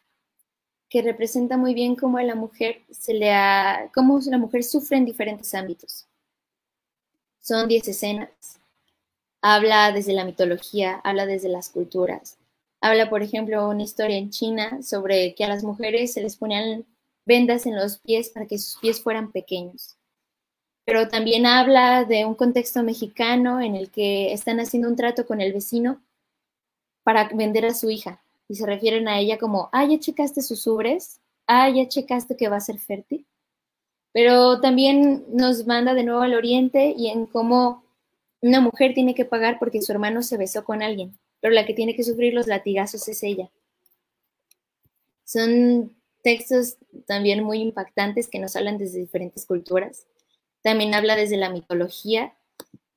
que 0.90 1.00
representa 1.00 1.56
muy 1.56 1.72
bien 1.72 1.96
cómo 1.96 2.20
la 2.20 2.34
mujer 2.34 2.82
se 2.90 3.14
le 3.14 3.32
ha, 3.32 3.90
cómo 3.94 4.20
la 4.26 4.36
mujer 4.36 4.62
sufre 4.62 4.98
en 4.98 5.06
diferentes 5.06 5.54
ámbitos. 5.54 6.06
Son 7.40 7.66
diez 7.66 7.88
escenas. 7.88 8.60
Habla 9.46 9.92
desde 9.92 10.14
la 10.14 10.24
mitología, 10.24 11.02
habla 11.04 11.26
desde 11.26 11.50
las 11.50 11.68
culturas. 11.68 12.38
Habla, 12.80 13.10
por 13.10 13.22
ejemplo, 13.22 13.68
una 13.68 13.82
historia 13.82 14.16
en 14.16 14.30
China 14.30 14.82
sobre 14.82 15.34
que 15.34 15.44
a 15.44 15.48
las 15.48 15.62
mujeres 15.62 16.14
se 16.14 16.22
les 16.22 16.36
ponían 16.36 16.86
vendas 17.26 17.66
en 17.66 17.76
los 17.76 17.98
pies 17.98 18.30
para 18.30 18.46
que 18.46 18.56
sus 18.56 18.80
pies 18.80 19.02
fueran 19.02 19.32
pequeños. 19.32 19.98
Pero 20.86 21.08
también 21.08 21.44
habla 21.44 22.06
de 22.06 22.24
un 22.24 22.34
contexto 22.34 22.82
mexicano 22.82 23.60
en 23.60 23.76
el 23.76 23.90
que 23.90 24.32
están 24.32 24.60
haciendo 24.60 24.88
un 24.88 24.96
trato 24.96 25.26
con 25.26 25.42
el 25.42 25.52
vecino 25.52 26.00
para 27.02 27.28
vender 27.28 27.66
a 27.66 27.74
su 27.74 27.90
hija 27.90 28.22
y 28.48 28.54
se 28.54 28.64
refieren 28.64 29.08
a 29.08 29.18
ella 29.18 29.36
como, 29.36 29.68
ah, 29.72 29.84
ya 29.84 29.98
checaste 29.98 30.40
sus 30.40 30.66
ubres, 30.66 31.20
ah, 31.46 31.68
ya 31.68 31.86
checaste 31.86 32.34
que 32.38 32.48
va 32.48 32.56
a 32.56 32.60
ser 32.60 32.78
fértil. 32.78 33.26
Pero 34.10 34.62
también 34.62 35.26
nos 35.28 35.66
manda 35.66 35.92
de 35.92 36.04
nuevo 36.04 36.22
al 36.22 36.32
oriente 36.32 36.94
y 36.96 37.08
en 37.08 37.26
cómo 37.26 37.83
una 38.44 38.60
mujer 38.60 38.92
tiene 38.92 39.14
que 39.14 39.24
pagar 39.24 39.58
porque 39.58 39.80
su 39.80 39.90
hermano 39.90 40.22
se 40.22 40.36
besó 40.36 40.64
con 40.64 40.82
alguien, 40.82 41.18
pero 41.40 41.54
la 41.54 41.64
que 41.64 41.72
tiene 41.72 41.96
que 41.96 42.04
sufrir 42.04 42.34
los 42.34 42.46
latigazos 42.46 43.08
es 43.08 43.22
ella. 43.22 43.50
Son 45.24 45.96
textos 46.22 46.76
también 47.06 47.42
muy 47.42 47.62
impactantes 47.62 48.28
que 48.28 48.38
nos 48.38 48.54
hablan 48.54 48.76
desde 48.76 48.98
diferentes 48.98 49.46
culturas. 49.46 50.06
También 50.60 50.92
habla 50.94 51.16
desde 51.16 51.38
la 51.38 51.48
mitología. 51.48 52.34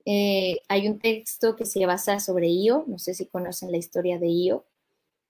Eh, 0.03 0.59
hay 0.67 0.89
un 0.89 0.99
texto 0.99 1.55
que 1.55 1.65
se 1.65 1.85
basa 1.85 2.19
sobre 2.19 2.49
Io, 2.49 2.83
no 2.85 2.99
sé 2.99 3.13
si 3.13 3.25
conocen 3.25 3.71
la 3.71 3.77
historia 3.77 4.19
de 4.19 4.27
Io, 4.27 4.65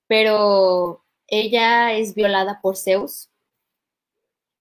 pero 0.08 1.04
ella 1.28 1.96
es 1.96 2.16
violada 2.16 2.58
por 2.60 2.76
Zeus. 2.76 3.30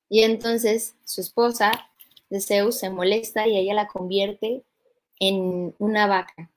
Y 0.07 0.21
entonces 0.21 0.93
su 1.03 1.21
esposa 1.21 1.71
de 2.29 2.41
Zeus 2.41 2.77
se 2.77 2.91
molesta 2.91 3.47
y 3.47 3.57
ella 3.57 3.73
la 3.73 3.87
convierte 3.87 4.63
en 5.19 5.73
una 5.79 6.07
vaca 6.07 6.49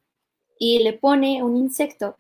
y 0.59 0.81
le 0.81 0.93
pone 0.93 1.43
un 1.43 1.57
insecto 1.57 2.19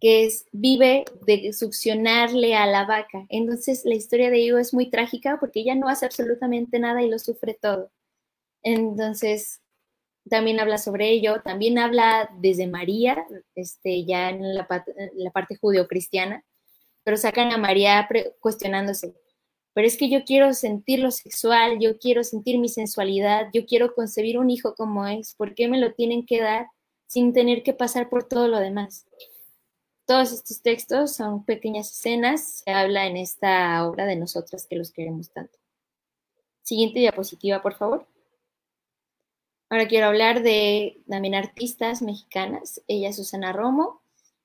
que 0.00 0.24
es, 0.24 0.46
vive 0.50 1.04
de 1.26 1.52
succionarle 1.52 2.56
a 2.56 2.66
la 2.66 2.84
vaca. 2.86 3.24
Entonces 3.28 3.84
la 3.84 3.94
historia 3.94 4.30
de 4.30 4.44
Io 4.44 4.58
es 4.58 4.74
muy 4.74 4.90
trágica 4.90 5.38
porque 5.38 5.60
ella 5.60 5.76
no 5.76 5.88
hace 5.88 6.06
absolutamente 6.06 6.80
nada 6.80 7.02
y 7.02 7.08
lo 7.08 7.18
sufre 7.20 7.54
todo. 7.54 7.92
Entonces 8.62 9.60
también 10.28 10.60
habla 10.60 10.78
sobre 10.78 11.10
ello, 11.10 11.42
también 11.42 11.78
habla 11.78 12.30
desde 12.38 12.66
María, 12.66 13.26
este, 13.54 14.04
ya 14.04 14.30
en 14.30 14.54
la, 14.54 14.66
la 15.14 15.30
parte 15.30 15.56
judeocristiana, 15.56 16.44
pero 17.04 17.16
sacan 17.16 17.52
a 17.52 17.58
María 17.58 18.08
cuestionándose, 18.40 19.14
pero 19.74 19.86
es 19.86 19.96
que 19.96 20.10
yo 20.10 20.24
quiero 20.24 20.52
sentir 20.52 20.98
lo 21.00 21.10
sexual, 21.10 21.78
yo 21.80 21.98
quiero 21.98 22.24
sentir 22.24 22.58
mi 22.58 22.68
sensualidad, 22.68 23.48
yo 23.52 23.64
quiero 23.66 23.94
concebir 23.94 24.38
un 24.38 24.50
hijo 24.50 24.74
como 24.74 25.06
es, 25.06 25.34
¿por 25.34 25.54
qué 25.54 25.68
me 25.68 25.80
lo 25.80 25.94
tienen 25.94 26.26
que 26.26 26.40
dar 26.40 26.66
sin 27.06 27.32
tener 27.32 27.62
que 27.62 27.72
pasar 27.72 28.08
por 28.08 28.28
todo 28.28 28.48
lo 28.48 28.58
demás? 28.58 29.06
Todos 30.04 30.32
estos 30.32 30.62
textos 30.62 31.14
son 31.14 31.44
pequeñas 31.44 31.90
escenas, 31.90 32.62
se 32.64 32.70
habla 32.70 33.06
en 33.06 33.16
esta 33.16 33.86
obra 33.88 34.04
de 34.04 34.16
nosotras 34.16 34.66
que 34.66 34.76
los 34.76 34.92
queremos 34.92 35.30
tanto. 35.30 35.58
Siguiente 36.62 36.98
diapositiva, 36.98 37.62
por 37.62 37.74
favor. 37.74 38.06
Ahora 39.70 39.88
quiero 39.88 40.08
hablar 40.08 40.42
de 40.42 41.02
también 41.08 41.34
artistas 41.34 42.02
mexicanas. 42.02 42.82
Ella 42.88 43.08
es 43.08 43.16
Susana 43.16 43.54
Romo, 43.54 44.01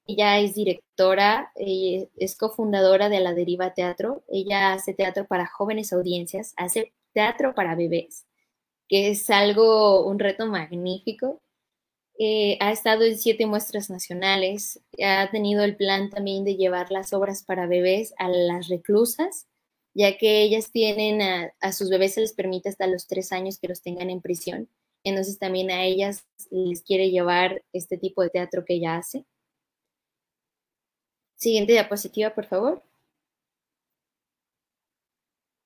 ella 0.08 0.40
es 0.40 0.56
directora, 0.56 1.52
eh, 1.56 2.10
es 2.18 2.36
cofundadora 2.38 3.10
de 3.10 3.20
La 3.20 3.34
Deriva 3.34 3.74
Teatro. 3.74 4.24
Ella 4.30 4.74
hace 4.74 4.94
teatro 4.94 5.28
para 5.28 5.48
jóvenes 5.48 5.94
audiencias, 5.94 6.54
hace 6.58 6.94
teatro 7.14 7.54
para 7.56 7.76
bebés, 7.76 8.26
que 8.88 9.10
es 9.12 9.30
algo, 9.30 10.06
un 10.06 10.20
reto 10.20 10.48
magnífico. 10.48 11.42
Eh, 12.20 12.58
ha 12.62 12.72
estado 12.72 13.04
en 13.04 13.18
siete 13.18 13.46
muestras 13.46 13.90
nacionales, 13.90 14.82
ha 15.04 15.30
tenido 15.32 15.64
el 15.64 15.76
plan 15.76 16.10
también 16.10 16.46
de 16.46 16.56
llevar 16.56 16.92
las 16.92 17.14
obras 17.14 17.44
para 17.44 17.68
bebés 17.68 18.14
a 18.18 18.30
las 18.30 18.70
reclusas, 18.70 19.48
ya 19.94 20.18
que 20.18 20.42
ellas 20.42 20.72
tienen 20.72 21.22
a, 21.22 21.54
a 21.62 21.72
sus 21.74 21.90
bebés 21.90 22.16
se 22.16 22.22
les 22.22 22.34
permite 22.34 22.70
hasta 22.70 22.88
los 22.88 23.08
tres 23.08 23.32
años 23.32 23.60
que 23.60 23.68
los 23.68 23.82
tengan 23.82 24.10
en 24.10 24.22
prisión 24.22 24.70
entonces 25.10 25.40
también 25.40 25.72
a 25.72 25.84
ellas 25.86 26.26
les 26.52 26.82
quiere 26.82 27.10
llevar 27.10 27.64
este 27.72 27.98
tipo 27.98 28.22
de 28.22 28.30
teatro 28.30 28.66
que 28.66 28.76
ella 28.76 28.98
hace. 28.98 29.26
Siguiente 31.38 31.74
diapositiva, 31.74 32.34
por 32.34 32.46
favor. 32.46 32.82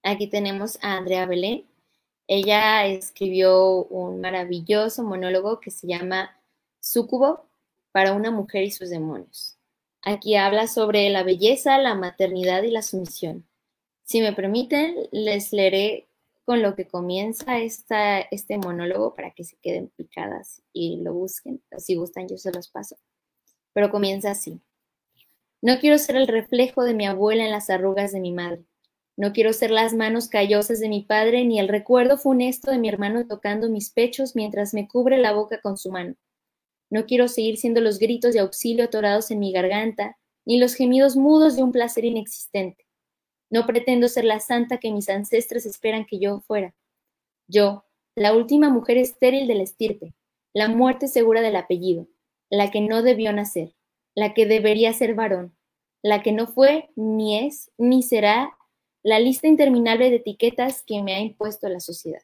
Aquí 0.03 0.27
tenemos 0.27 0.77
a 0.83 0.97
Andrea 0.97 1.25
Belén. 1.25 1.65
Ella 2.27 2.85
escribió 2.85 3.85
un 3.85 4.19
maravilloso 4.19 5.03
monólogo 5.03 5.61
que 5.61 5.71
se 5.71 5.87
llama 5.87 6.37
Súcubo 6.81 7.45
para 7.93 8.11
una 8.13 8.31
mujer 8.31 8.63
y 8.63 8.71
sus 8.71 8.89
demonios. 8.89 9.57
Aquí 10.01 10.35
habla 10.35 10.67
sobre 10.67 11.09
la 11.09 11.23
belleza, 11.23 11.77
la 11.77 11.95
maternidad 11.95 12.63
y 12.63 12.71
la 12.71 12.81
sumisión. 12.81 13.47
Si 14.03 14.19
me 14.19 14.33
permiten, 14.33 14.95
les 15.11 15.53
leeré 15.53 16.09
con 16.43 16.61
lo 16.61 16.75
que 16.75 16.85
comienza 16.85 17.59
esta, 17.59 18.19
este 18.19 18.57
monólogo 18.57 19.13
para 19.13 19.31
que 19.31 19.45
se 19.45 19.55
queden 19.61 19.87
picadas 19.95 20.63
y 20.73 20.97
lo 20.97 21.13
busquen. 21.13 21.63
Si 21.77 21.95
gustan, 21.95 22.27
yo 22.27 22.37
se 22.37 22.51
los 22.51 22.67
paso. 22.67 22.97
Pero 23.73 23.89
comienza 23.89 24.31
así. 24.31 24.59
No 25.63 25.79
quiero 25.79 25.99
ser 25.99 26.15
el 26.15 26.27
reflejo 26.27 26.83
de 26.83 26.95
mi 26.95 27.05
abuela 27.05 27.45
en 27.45 27.51
las 27.51 27.69
arrugas 27.69 28.11
de 28.11 28.19
mi 28.19 28.31
madre. 28.31 28.65
No 29.15 29.31
quiero 29.31 29.53
ser 29.53 29.69
las 29.69 29.93
manos 29.93 30.27
callosas 30.27 30.79
de 30.79 30.89
mi 30.89 31.03
padre 31.03 31.45
ni 31.45 31.59
el 31.59 31.67
recuerdo 31.67 32.17
funesto 32.17 32.71
de 32.71 32.79
mi 32.79 32.89
hermano 32.89 33.27
tocando 33.27 33.69
mis 33.69 33.91
pechos 33.91 34.35
mientras 34.35 34.73
me 34.73 34.87
cubre 34.87 35.19
la 35.19 35.33
boca 35.33 35.61
con 35.61 35.77
su 35.77 35.91
mano. 35.91 36.15
No 36.89 37.05
quiero 37.05 37.27
seguir 37.27 37.57
siendo 37.57 37.79
los 37.79 37.99
gritos 37.99 38.33
de 38.33 38.39
auxilio 38.39 38.85
atorados 38.85 39.29
en 39.29 39.37
mi 39.37 39.51
garganta, 39.51 40.17
ni 40.45 40.57
los 40.57 40.73
gemidos 40.73 41.15
mudos 41.15 41.55
de 41.55 41.61
un 41.61 41.71
placer 41.71 42.05
inexistente. 42.05 42.87
No 43.51 43.67
pretendo 43.67 44.07
ser 44.07 44.25
la 44.25 44.39
santa 44.39 44.79
que 44.79 44.91
mis 44.91 45.09
ancestros 45.09 45.67
esperan 45.67 46.05
que 46.05 46.17
yo 46.17 46.39
fuera. 46.39 46.73
Yo, 47.47 47.85
la 48.15 48.33
última 48.33 48.69
mujer 48.69 48.97
estéril 48.97 49.47
de 49.47 49.55
la 49.55 49.63
estirpe, 49.63 50.15
la 50.53 50.69
muerte 50.69 51.07
segura 51.07 51.41
del 51.41 51.55
apellido, 51.55 52.07
la 52.49 52.71
que 52.71 52.81
no 52.81 53.03
debió 53.03 53.31
nacer, 53.31 53.75
la 54.15 54.33
que 54.33 54.45
debería 54.45 54.93
ser 54.93 55.15
varón, 55.15 55.55
la 56.01 56.21
que 56.21 56.31
no 56.31 56.47
fue, 56.47 56.89
ni 56.95 57.39
es, 57.39 57.71
ni 57.77 58.03
será 58.03 58.57
la 59.03 59.19
lista 59.19 59.47
interminable 59.47 60.09
de 60.09 60.17
etiquetas 60.17 60.83
que 60.83 61.01
me 61.01 61.15
ha 61.15 61.19
impuesto 61.19 61.67
la 61.69 61.79
sociedad. 61.79 62.21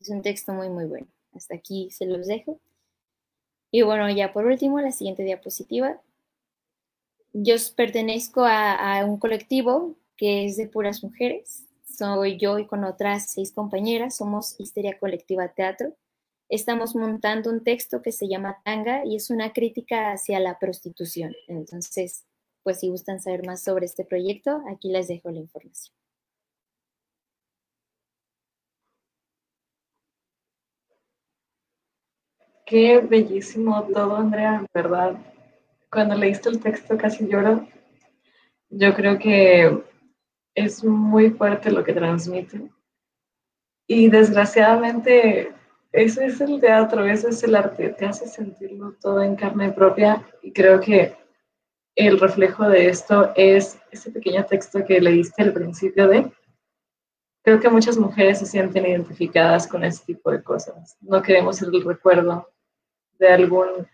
Es 0.00 0.08
un 0.08 0.22
texto 0.22 0.52
muy, 0.52 0.68
muy 0.68 0.84
bueno. 0.84 1.06
Hasta 1.32 1.54
aquí 1.54 1.90
se 1.90 2.06
los 2.06 2.26
dejo. 2.26 2.60
Y 3.70 3.82
bueno, 3.82 4.08
ya 4.10 4.32
por 4.32 4.46
último, 4.46 4.80
la 4.80 4.92
siguiente 4.92 5.22
diapositiva 5.22 6.00
yo 7.42 7.54
pertenezco 7.76 8.44
a, 8.44 9.04
un 9.04 9.18
colectivo 9.18 9.94
que 10.16 10.46
es 10.46 10.56
de 10.56 10.68
puras 10.68 11.02
mujeres. 11.04 11.64
Soy 11.84 12.38
yo 12.38 12.58
y 12.58 12.66
con 12.66 12.84
otras 12.84 13.30
seis 13.30 13.52
compañeras, 13.52 14.16
somos 14.16 14.54
Histeria 14.58 14.98
Colectiva 14.98 15.48
Teatro. 15.48 15.94
Estamos 16.48 16.94
montando 16.94 17.50
un 17.50 17.64
texto 17.64 18.02
que 18.02 18.12
se 18.12 18.28
llama 18.28 18.60
Tanga 18.64 19.04
y 19.04 19.16
es 19.16 19.30
una 19.30 19.52
crítica 19.52 20.12
hacia 20.12 20.38
la 20.40 20.58
prostitución. 20.58 21.34
Entonces, 21.48 22.24
pues 22.62 22.80
si 22.80 22.88
gustan 22.88 23.20
saber 23.20 23.46
más 23.46 23.62
sobre 23.62 23.86
este 23.86 24.04
proyecto, 24.04 24.62
aquí 24.68 24.90
les 24.90 25.08
dejo 25.08 25.30
la 25.30 25.40
información. 25.40 25.94
Qué 32.64 32.98
bellísimo 32.98 33.84
todo, 33.92 34.16
Andrea, 34.16 34.66
verdad 34.74 35.16
cuando 35.96 36.14
leíste 36.14 36.50
el 36.50 36.60
texto 36.60 36.98
casi 36.98 37.26
lloro. 37.26 37.66
Yo 38.68 38.94
creo 38.94 39.18
que 39.18 39.82
es 40.54 40.84
muy 40.84 41.30
fuerte 41.30 41.70
lo 41.70 41.84
que 41.84 41.94
transmite. 41.94 42.70
Y 43.86 44.08
desgraciadamente, 44.08 45.54
eso 45.96 46.20
es 46.20 46.40
el 46.42 46.60
teatro, 46.60 47.04
eso 47.06 47.28
es 47.28 47.42
el 47.42 47.54
arte, 47.56 47.88
te 47.88 48.04
hace 48.04 48.28
sentirlo 48.28 48.94
todo 49.00 49.22
en 49.22 49.34
carne 49.34 49.72
propia. 49.72 50.22
Y 50.42 50.52
creo 50.52 50.78
que 50.78 51.16
el 51.94 52.20
reflejo 52.20 52.68
de 52.68 52.88
esto 52.88 53.32
es 53.34 53.78
ese 53.90 54.10
pequeño 54.10 54.44
texto 54.44 54.84
que 54.84 55.00
leíste 55.00 55.42
al 55.42 55.54
principio 55.54 56.06
de. 56.06 56.30
Creo 57.42 57.60
que 57.60 57.70
muchas 57.70 57.96
mujeres 57.96 58.40
se 58.40 58.46
sienten 58.46 58.84
identificadas 58.84 59.66
con 59.66 59.84
ese 59.84 60.04
tipo 60.04 60.30
de 60.30 60.42
cosas. 60.42 60.98
No 61.00 61.22
queremos 61.22 61.62
el 61.62 61.82
recuerdo 61.82 62.46
de 63.18 63.28
algún 63.28 63.88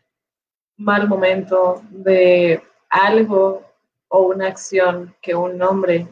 mal 0.77 1.09
momento, 1.09 1.83
de 1.91 2.61
algo 2.91 3.63
o 4.09 4.23
una 4.23 4.49
acción 4.49 5.15
que 5.23 5.37
un 5.37 5.63
hombre 5.63 6.09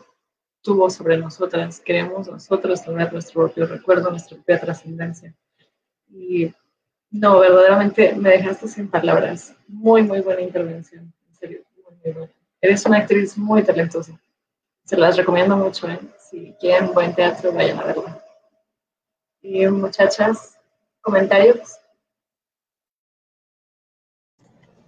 tuvo 0.63 0.89
sobre 0.89 1.17
nosotras. 1.17 1.81
Queremos 1.81 2.29
nosotros 2.29 2.85
tener 2.85 3.13
nuestro 3.13 3.41
propio 3.43 3.67
recuerdo, 3.67 4.11
nuestra 4.11 4.37
propia 4.37 4.61
trascendencia. 4.61 5.35
Y 6.13 6.53
No, 7.11 7.41
verdaderamente 7.41 8.15
me 8.15 8.31
dejaste 8.31 8.69
sin 8.69 8.89
palabras. 8.89 9.55
Muy, 9.67 10.03
muy 10.03 10.21
buena 10.21 10.43
intervención. 10.43 11.13
En 11.29 11.35
serio, 11.35 11.63
muy, 11.77 11.95
muy 12.03 12.13
buena. 12.13 12.33
Eres 12.61 12.85
una 12.87 12.99
actriz 12.99 13.37
muy 13.37 13.63
talentosa. 13.63 14.21
Se 14.85 14.97
las 14.97 15.17
recomiendo 15.17 15.57
mucho, 15.57 15.89
¿eh? 15.89 15.99
Si 16.19 16.55
quieren 16.61 16.93
buen 16.93 17.15
teatro, 17.15 17.53
vayan 17.53 17.79
a 17.81 17.85
verla. 17.85 18.25
Y 19.43 19.67
muchachas, 19.67 20.59
comentarios. 21.01 21.79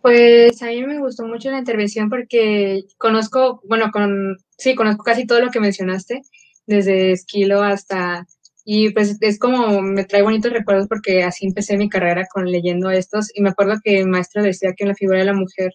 Pues 0.03 0.61
a 0.63 0.67
mí 0.67 0.85
me 0.85 0.99
gustó 0.99 1.25
mucho 1.25 1.51
la 1.51 1.59
intervención 1.59 2.11
porque 2.11 2.83
conozco, 2.99 3.61
bueno, 3.65 3.91
con, 3.93 4.37
sí, 4.59 4.75
conozco 4.75 5.05
casi 5.05 5.27
todo 5.27 5.41
lo 5.41 5.51
que 5.51 5.61
mencionaste, 5.61 6.23
desde 6.67 7.13
Esquilo 7.13 7.63
hasta, 7.63 8.27
y 8.65 8.91
pues 8.91 9.17
es 9.21 9.39
como, 9.39 9.83
me 9.83 10.05
trae 10.05 10.23
bonitos 10.23 10.53
recuerdos 10.53 10.87
porque 10.89 11.25
así 11.25 11.47
empecé 11.47 11.77
mi 11.77 11.89
carrera 11.89 12.27
con 12.33 12.47
leyendo 12.51 12.91
estos, 12.91 13.31
y 13.35 13.43
me 13.43 13.51
acuerdo 13.51 13.81
que 13.83 14.01
el 14.01 14.09
maestro 14.09 14.43
decía 14.43 14.73
que 14.77 14.85
en 14.85 14.89
la 14.91 14.95
figura 14.95 15.19
de 15.19 15.25
la 15.25 15.35
mujer 15.35 15.73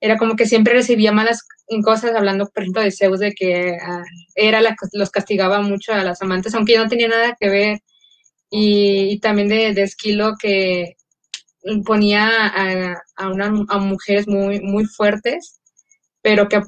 era 0.00 0.16
como 0.18 0.36
que 0.36 0.46
siempre 0.46 0.74
recibía 0.74 1.12
malas 1.12 1.42
cosas, 1.84 2.14
hablando, 2.14 2.48
por 2.48 2.62
ejemplo, 2.62 2.82
de 2.82 2.92
Zeus, 2.92 3.20
de 3.20 3.32
que 3.32 3.76
ah, 3.82 4.02
era 4.34 4.60
la 4.60 4.74
los 4.92 5.10
castigaba 5.10 5.60
mucho 5.60 5.92
a 5.92 6.04
las 6.04 6.22
amantes, 6.22 6.54
aunque 6.54 6.74
yo 6.74 6.82
no 6.82 6.88
tenía 6.88 7.08
nada 7.08 7.36
que 7.38 7.48
ver, 7.48 7.78
y, 8.50 9.18
también 9.20 9.48
de, 9.48 9.74
de 9.74 9.82
Esquilo 9.82 10.34
que 10.40 10.96
ponía 11.84 12.28
a, 12.46 12.96
a, 13.16 13.28
una, 13.28 13.46
a 13.68 13.78
mujeres 13.78 14.26
muy, 14.26 14.60
muy 14.60 14.84
fuertes, 14.86 15.60
pero 16.22 16.48
que 16.48 16.62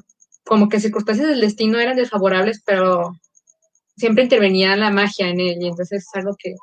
como 0.45 0.69
que 0.69 0.79
circunstancias 0.79 1.27
del 1.27 1.41
destino 1.41 1.79
eran 1.79 1.95
desfavorables, 1.95 2.61
pero 2.65 3.13
siempre 4.01 4.23
intervenía 4.23 4.75
la 4.75 4.91
magia 4.91 5.29
en 5.29 5.39
él, 5.39 5.57
y 5.61 5.67
entonces 5.67 6.03
es 6.03 6.15
algo 6.15 6.35
que, 6.37 6.55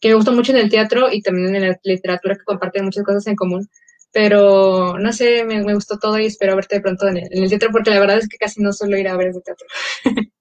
que 0.00 0.08
me 0.08 0.14
gustó 0.14 0.32
mucho 0.32 0.52
en 0.52 0.58
el 0.58 0.70
teatro 0.70 1.12
y 1.12 1.22
también 1.22 1.54
en 1.54 1.68
la 1.68 1.78
literatura, 1.84 2.34
que 2.36 2.44
comparten 2.44 2.84
muchas 2.84 3.04
cosas 3.04 3.26
en 3.28 3.36
común, 3.36 3.68
pero 4.12 4.98
no 4.98 5.12
sé, 5.12 5.44
me, 5.44 5.62
me 5.62 5.74
gustó 5.74 5.98
todo 5.98 6.18
y 6.18 6.26
espero 6.26 6.56
verte 6.56 6.76
de 6.76 6.80
pronto 6.82 7.06
en 7.08 7.18
el, 7.18 7.28
en 7.30 7.42
el, 7.44 7.48
teatro, 7.50 7.70
porque 7.70 7.90
la 7.90 8.00
verdad 8.00 8.18
es 8.18 8.28
que 8.28 8.38
casi 8.38 8.62
no 8.62 8.72
suelo 8.72 8.96
ir 8.96 9.08
a 9.08 9.16
ver 9.16 9.28
ese 9.28 9.42
teatro. 9.42 9.66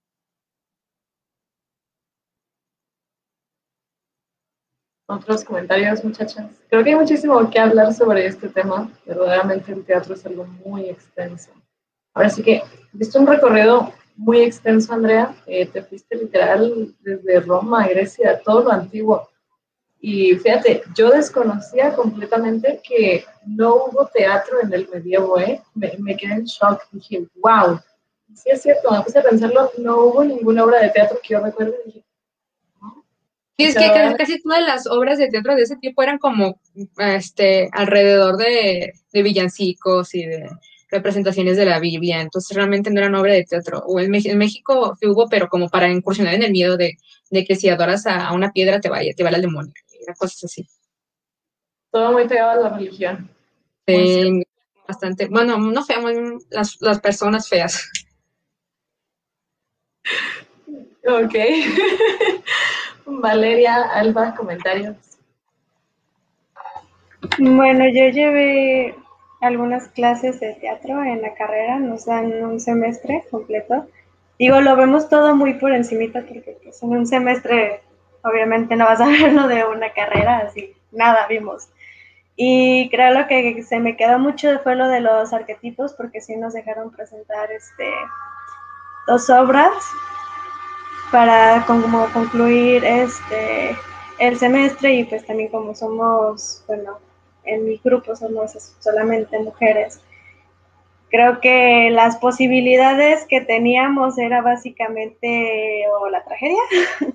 Otros 5.08 5.44
comentarios, 5.44 6.04
muchachas. 6.04 6.48
Creo 6.70 6.84
que 6.84 6.90
hay 6.90 6.96
muchísimo 6.96 7.48
que 7.52 7.60
hablar 7.60 7.94
sobre 7.94 8.26
este 8.26 8.50
tema. 8.50 8.92
Verdaderamente 9.06 9.72
el 9.72 9.86
teatro 9.86 10.16
es 10.16 10.26
algo 10.26 10.46
muy 10.66 10.90
extenso. 10.90 11.52
Ahora 12.16 12.30
sí 12.30 12.42
que, 12.42 12.64
viste 12.94 13.20
un 13.20 13.28
recorrido 13.28 13.94
muy 14.16 14.42
extenso, 14.42 14.94
Andrea. 14.94 15.36
Eh, 15.46 15.66
te 15.66 15.84
fuiste 15.84 16.16
literal 16.16 16.96
desde 17.02 17.40
Roma, 17.42 17.88
Grecia, 17.88 18.42
todo 18.44 18.64
lo 18.64 18.72
antiguo. 18.72 19.30
Y 20.00 20.36
fíjate, 20.36 20.84
yo 20.96 21.10
desconocía 21.10 21.94
completamente 21.94 22.80
que 22.84 23.26
no 23.46 23.76
hubo 23.76 24.08
teatro 24.08 24.62
en 24.62 24.74
el 24.74 24.88
medievo, 24.90 25.40
¿eh? 25.40 25.62
Me, 25.74 25.94
me 26.00 26.16
quedé 26.16 26.34
en 26.34 26.46
shock. 26.46 26.82
Dije, 26.92 27.28
wow. 27.36 27.80
Sí 28.34 28.50
es 28.50 28.62
cierto, 28.62 28.92
me 28.92 29.02
puse 29.02 29.20
a 29.20 29.24
pensarlo, 29.24 29.72
no 29.78 29.98
hubo 30.06 30.24
ninguna 30.24 30.64
obra 30.64 30.82
de 30.82 30.90
teatro 30.90 31.20
que 31.22 31.34
yo 31.34 31.40
recuerde. 31.40 31.76
Dije, 31.86 32.06
y 33.58 33.64
es 33.64 33.76
que 33.76 33.88
casi, 33.88 34.16
casi, 34.16 34.42
todas 34.42 34.62
las 34.62 34.86
obras 34.88 35.18
de 35.18 35.30
teatro 35.30 35.56
de 35.56 35.62
ese 35.62 35.78
tipo 35.78 36.04
eran 36.04 36.18
como 36.18 36.60
este 36.98 37.70
alrededor 37.72 38.36
de, 38.36 38.94
de, 39.14 39.24
villancicos 39.24 40.14
y 40.14 40.26
de 40.26 40.50
representaciones 40.96 41.58
de 41.58 41.66
la 41.66 41.80
Biblia, 41.80 42.22
entonces 42.22 42.56
realmente 42.56 42.90
no 42.90 43.00
eran 43.00 43.16
obra 43.16 43.34
de 43.34 43.44
teatro. 43.44 43.80
O 43.86 44.00
en, 44.00 44.14
en 44.14 44.38
México 44.38 44.96
sí 45.00 45.08
hubo, 45.08 45.28
pero 45.30 45.48
como 45.48 45.70
para 45.70 45.90
incursionar 45.90 46.34
en 46.34 46.44
el 46.44 46.52
miedo 46.52 46.78
de, 46.78 46.98
de 47.30 47.46
que 47.46 47.56
si 47.56 47.70
adoras 47.70 48.06
a, 48.06 48.28
a, 48.28 48.34
una 48.34 48.52
piedra 48.52 48.80
te 48.80 48.90
vaya, 48.90 49.14
te 49.16 49.24
va 49.24 49.30
el 49.30 49.42
demonio, 49.42 49.74
era 50.02 50.14
cosas 50.16 50.46
así. 50.46 50.68
Todo 51.92 52.12
muy 52.12 52.28
pegado 52.28 52.52
a 52.52 52.70
la 52.70 52.78
religión. 52.78 53.30
Sí, 53.88 54.44
bastante, 54.88 55.28
bueno, 55.28 55.58
no 55.58 55.84
fea, 55.84 56.00
las, 56.50 56.78
las 56.82 57.00
personas 57.00 57.48
feas. 57.48 57.90
Ok. 61.08 61.36
Valeria, 63.06 63.76
Alba, 63.94 64.34
comentarios. 64.36 64.96
Bueno, 67.40 67.86
yo 67.88 68.10
llevé 68.10 68.96
algunas 69.42 69.88
clases 69.90 70.40
de 70.40 70.54
teatro 70.54 71.04
en 71.04 71.22
la 71.22 71.34
carrera, 71.34 71.80
nos 71.80 72.06
dan 72.06 72.44
un 72.44 72.60
semestre 72.60 73.24
completo. 73.30 73.88
Digo, 74.40 74.62
lo 74.62 74.76
vemos 74.76 75.10
todo 75.10 75.36
muy 75.36 75.54
por 75.54 75.74
encimita 75.74 76.22
porque 76.22 76.58
pues, 76.64 76.82
en 76.84 76.90
un 76.90 77.08
semestre 77.08 77.82
obviamente 78.24 78.76
no 78.76 78.86
vas 78.86 79.02
a 79.02 79.08
verlo 79.08 79.48
de 79.48 79.66
una 79.66 79.92
carrera, 79.92 80.40
así, 80.40 80.74
nada 80.92 81.28
vimos. 81.28 81.70
Y 82.36 82.90
creo 82.90 83.14
lo 83.14 83.28
que 83.28 83.64
se 83.64 83.80
me 83.80 83.96
quedó 83.96 84.20
mucho 84.20 84.60
fue 84.60 84.76
lo 84.76 84.90
de 84.90 85.00
los 85.00 85.32
arquetipos, 85.32 85.94
porque 85.94 86.20
sí 86.20 86.36
nos 86.36 86.54
dejaron 86.54 86.92
presentar 86.92 87.50
este, 87.52 87.90
dos 89.08 89.30
obras 89.30 89.74
para 91.12 91.64
como 91.66 92.08
concluir 92.12 92.84
este 92.84 93.78
el 94.18 94.38
semestre 94.38 94.94
y 94.94 95.04
pues 95.04 95.26
también 95.26 95.50
como 95.50 95.76
somos, 95.76 96.64
bueno, 96.68 97.00
en 97.46 97.66
mi 97.66 97.80
grupo 97.84 98.16
somos 98.16 98.76
solamente 98.80 99.40
mujeres, 99.40 100.02
creo 101.10 101.40
que 101.40 101.90
las 101.92 102.18
posibilidades 102.18 103.26
que 103.26 103.42
teníamos 103.42 104.18
era 104.18 104.42
básicamente 104.42 105.86
o 106.00 106.10
la 106.10 106.24
tragedia 106.24 106.62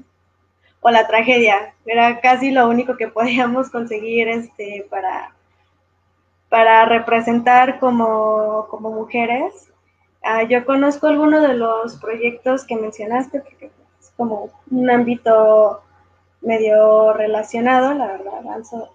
o 0.81 0.91
la 0.91 1.07
tragedia, 1.07 1.75
era 1.85 2.21
casi 2.21 2.51
lo 2.51 2.69
único 2.69 2.97
que 2.97 3.09
podíamos 3.09 3.71
conseguir 3.71 4.29
este 4.29 4.87
para 4.89 5.35
para 6.51 6.85
representar 6.85 7.79
como, 7.79 8.67
como 8.69 8.91
mujeres. 8.91 9.71
Uh, 10.23 10.47
yo 10.49 10.67
conozco 10.67 11.07
algunos 11.07 11.43
de 11.43 11.55
los 11.55 11.97
proyectos 11.97 12.65
que 12.65 12.77
mencionaste, 12.77 13.41
porque 13.41 13.71
como 14.17 14.51
un 14.71 14.91
ámbito 14.91 15.81
medio 16.41 17.13
relacionado, 17.13 17.95
la 17.95 18.07
verdad, 18.07 18.41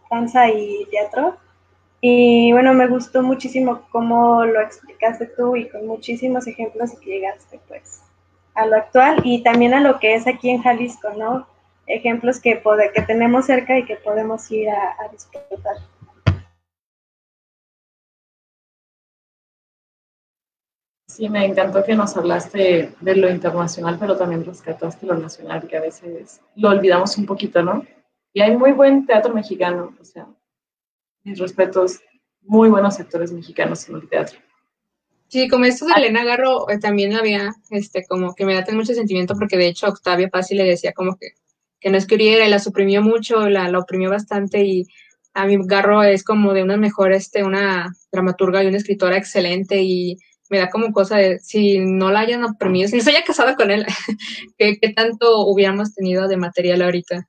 danza, 0.09 0.49
y 0.49 0.85
teatro. 0.91 1.37
Y 2.01 2.51
bueno, 2.51 2.73
me 2.73 2.87
gustó 2.87 3.23
muchísimo 3.23 3.83
cómo 3.91 4.45
lo 4.45 4.61
explicaste 4.61 5.27
tú 5.27 5.55
y 5.55 5.69
con 5.69 5.87
muchísimos 5.87 6.47
ejemplos 6.47 6.91
que 6.99 7.09
llegaste 7.09 7.59
pues 7.67 8.01
a 8.53 8.65
lo 8.65 8.75
actual 8.75 9.21
y 9.23 9.43
también 9.43 9.73
a 9.73 9.81
lo 9.81 9.99
que 9.99 10.15
es 10.15 10.27
aquí 10.27 10.49
en 10.49 10.61
Jalisco, 10.61 11.09
¿no? 11.17 11.47
Ejemplos 11.87 12.39
que, 12.39 12.61
que 12.93 13.01
tenemos 13.01 13.45
cerca 13.45 13.77
y 13.77 13.85
que 13.85 13.95
podemos 13.95 14.49
ir 14.51 14.69
a, 14.69 14.95
a 14.99 15.07
disfrutar. 15.11 15.77
Sí, 21.15 21.29
me 21.29 21.45
encantó 21.45 21.81
que 21.81 21.95
nos 21.95 22.17
hablaste 22.17 22.91
de 22.99 23.15
lo 23.15 23.29
internacional, 23.29 23.95
pero 23.97 24.17
también 24.17 24.43
rescataste 24.43 25.05
lo 25.05 25.15
nacional, 25.15 25.65
que 25.65 25.77
a 25.77 25.81
veces 25.81 26.41
lo 26.57 26.67
olvidamos 26.67 27.17
un 27.17 27.25
poquito, 27.25 27.63
¿no? 27.63 27.85
Y 28.33 28.41
hay 28.41 28.57
muy 28.57 28.73
buen 28.73 29.05
teatro 29.05 29.33
mexicano, 29.33 29.95
o 29.97 30.03
sea, 30.03 30.27
mis 31.23 31.39
respetos, 31.39 32.01
muy 32.41 32.67
buenos 32.67 32.99
actores 32.99 33.31
mexicanos 33.31 33.87
en 33.87 33.95
el 33.95 34.09
teatro. 34.09 34.37
Sí, 35.29 35.47
como 35.47 35.63
esto 35.63 35.85
de 35.85 35.93
Elena 35.95 36.25
Garro 36.25 36.69
eh, 36.69 36.79
también 36.79 37.15
había, 37.15 37.55
este, 37.69 38.05
como 38.05 38.35
que 38.35 38.45
me 38.45 38.53
da 38.53 38.65
mucho 38.73 38.93
sentimiento, 38.93 39.35
porque 39.35 39.55
de 39.55 39.67
hecho 39.67 39.87
Octavia 39.87 40.27
Paz 40.27 40.51
le 40.51 40.65
decía 40.65 40.91
como 40.91 41.15
que, 41.15 41.29
que 41.79 41.91
no 41.91 41.97
escribiera 41.97 42.45
y 42.45 42.49
la 42.49 42.59
suprimió 42.59 43.01
mucho, 43.01 43.47
la, 43.47 43.69
la 43.69 43.79
oprimió 43.79 44.09
bastante 44.09 44.65
y 44.65 44.85
a 45.33 45.45
mí 45.45 45.55
Garro 45.63 46.03
es 46.03 46.25
como 46.25 46.53
de 46.53 46.63
una 46.63 46.75
mejor, 46.75 47.13
este, 47.13 47.45
una 47.45 47.95
dramaturga 48.11 48.61
y 48.65 48.67
una 48.67 48.77
escritora 48.77 49.15
excelente 49.15 49.81
y 49.81 50.17
me 50.49 50.59
da 50.59 50.69
como 50.69 50.91
cosa 50.91 51.17
de 51.17 51.39
si 51.39 51.79
no 51.79 52.11
la 52.11 52.21
hayan 52.21 52.43
oprimido, 52.43 52.87
si 52.87 52.97
no 52.97 53.03
se 53.03 53.11
haya 53.11 53.23
casado 53.23 53.55
con 53.55 53.71
él, 53.71 53.85
¿qué, 54.57 54.77
tanto 54.95 55.45
hubiéramos 55.47 55.93
tenido 55.93 56.27
de 56.27 56.37
material 56.37 56.81
ahorita? 56.81 57.27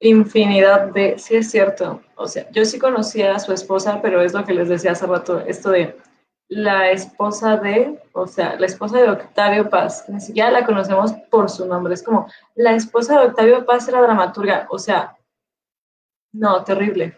Infinidad 0.00 0.92
de, 0.92 1.18
sí 1.18 1.36
es 1.36 1.50
cierto, 1.50 2.02
o 2.16 2.28
sea, 2.28 2.50
yo 2.50 2.64
sí 2.64 2.78
conocía 2.78 3.34
a 3.34 3.38
su 3.38 3.52
esposa, 3.52 4.00
pero 4.02 4.20
es 4.20 4.34
lo 4.34 4.44
que 4.44 4.54
les 4.54 4.68
decía 4.68 4.92
hace 4.92 5.06
rato, 5.06 5.40
esto 5.40 5.70
de 5.70 5.96
la 6.48 6.90
esposa 6.90 7.56
de, 7.56 7.98
o 8.12 8.26
sea, 8.26 8.56
la 8.58 8.66
esposa 8.66 8.98
de 8.98 9.10
Octavio 9.10 9.68
Paz, 9.68 10.04
ni 10.08 10.20
siquiera 10.20 10.50
la 10.50 10.66
conocemos 10.66 11.12
por 11.30 11.50
su 11.50 11.66
nombre, 11.66 11.94
es 11.94 12.02
como, 12.02 12.28
la 12.54 12.74
esposa 12.74 13.18
de 13.18 13.26
Octavio 13.26 13.64
Paz 13.64 13.88
era 13.88 14.02
dramaturga, 14.02 14.66
o 14.70 14.78
sea, 14.78 15.16
no, 16.32 16.62
terrible. 16.64 17.16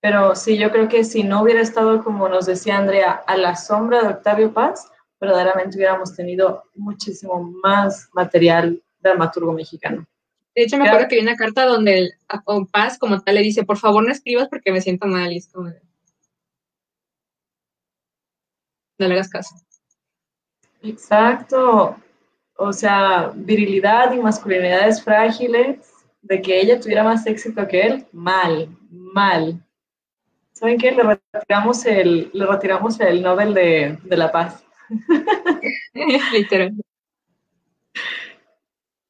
Pero 0.00 0.34
sí, 0.34 0.56
yo 0.56 0.70
creo 0.70 0.88
que 0.88 1.04
si 1.04 1.22
no 1.22 1.42
hubiera 1.42 1.60
estado, 1.60 2.02
como 2.02 2.28
nos 2.28 2.46
decía 2.46 2.78
Andrea, 2.78 3.22
a 3.26 3.36
la 3.36 3.54
sombra 3.54 4.02
de 4.02 4.08
Octavio 4.08 4.52
Paz, 4.52 4.90
verdaderamente 5.20 5.76
hubiéramos 5.76 6.16
tenido 6.16 6.64
muchísimo 6.74 7.42
más 7.62 8.08
material 8.14 8.82
dramaturgo 9.00 9.52
mexicano. 9.52 10.06
De 10.54 10.62
hecho, 10.62 10.78
me 10.78 10.88
acuerdo 10.88 11.06
que 11.08 11.16
hay 11.16 11.22
una 11.22 11.36
carta 11.36 11.64
donde 11.64 11.98
el, 11.98 12.12
a 12.28 12.42
Paz, 12.72 12.98
como 12.98 13.20
tal, 13.20 13.34
le 13.34 13.42
dice, 13.42 13.64
por 13.64 13.78
favor 13.78 14.04
no 14.04 14.10
escribas 14.10 14.48
porque 14.48 14.72
me 14.72 14.80
siento 14.80 15.06
mal. 15.06 15.32
Y 15.32 15.36
es 15.36 15.48
como 15.52 15.70
No 18.98 19.08
le 19.08 19.14
hagas 19.14 19.28
caso. 19.28 19.54
Exacto. 20.82 21.96
O 22.56 22.72
sea, 22.72 23.32
virilidad 23.34 24.12
y 24.12 24.18
masculinidades 24.18 25.02
frágiles 25.02 25.92
de 26.22 26.42
que 26.42 26.60
ella 26.60 26.80
tuviera 26.80 27.04
más 27.04 27.26
éxito 27.26 27.66
que 27.66 27.80
él, 27.82 28.06
mal, 28.12 28.68
mal. 28.90 29.64
¿Saben 30.60 30.76
qué? 30.76 30.92
Le 30.92 31.18
retiramos 31.32 31.86
el, 31.86 32.30
le 32.34 32.44
retiramos 32.44 33.00
el 33.00 33.22
Nobel 33.22 33.54
de, 33.54 33.98
de 34.04 34.16
la 34.18 34.30
Paz. 34.30 34.62
Literal. 36.34 36.74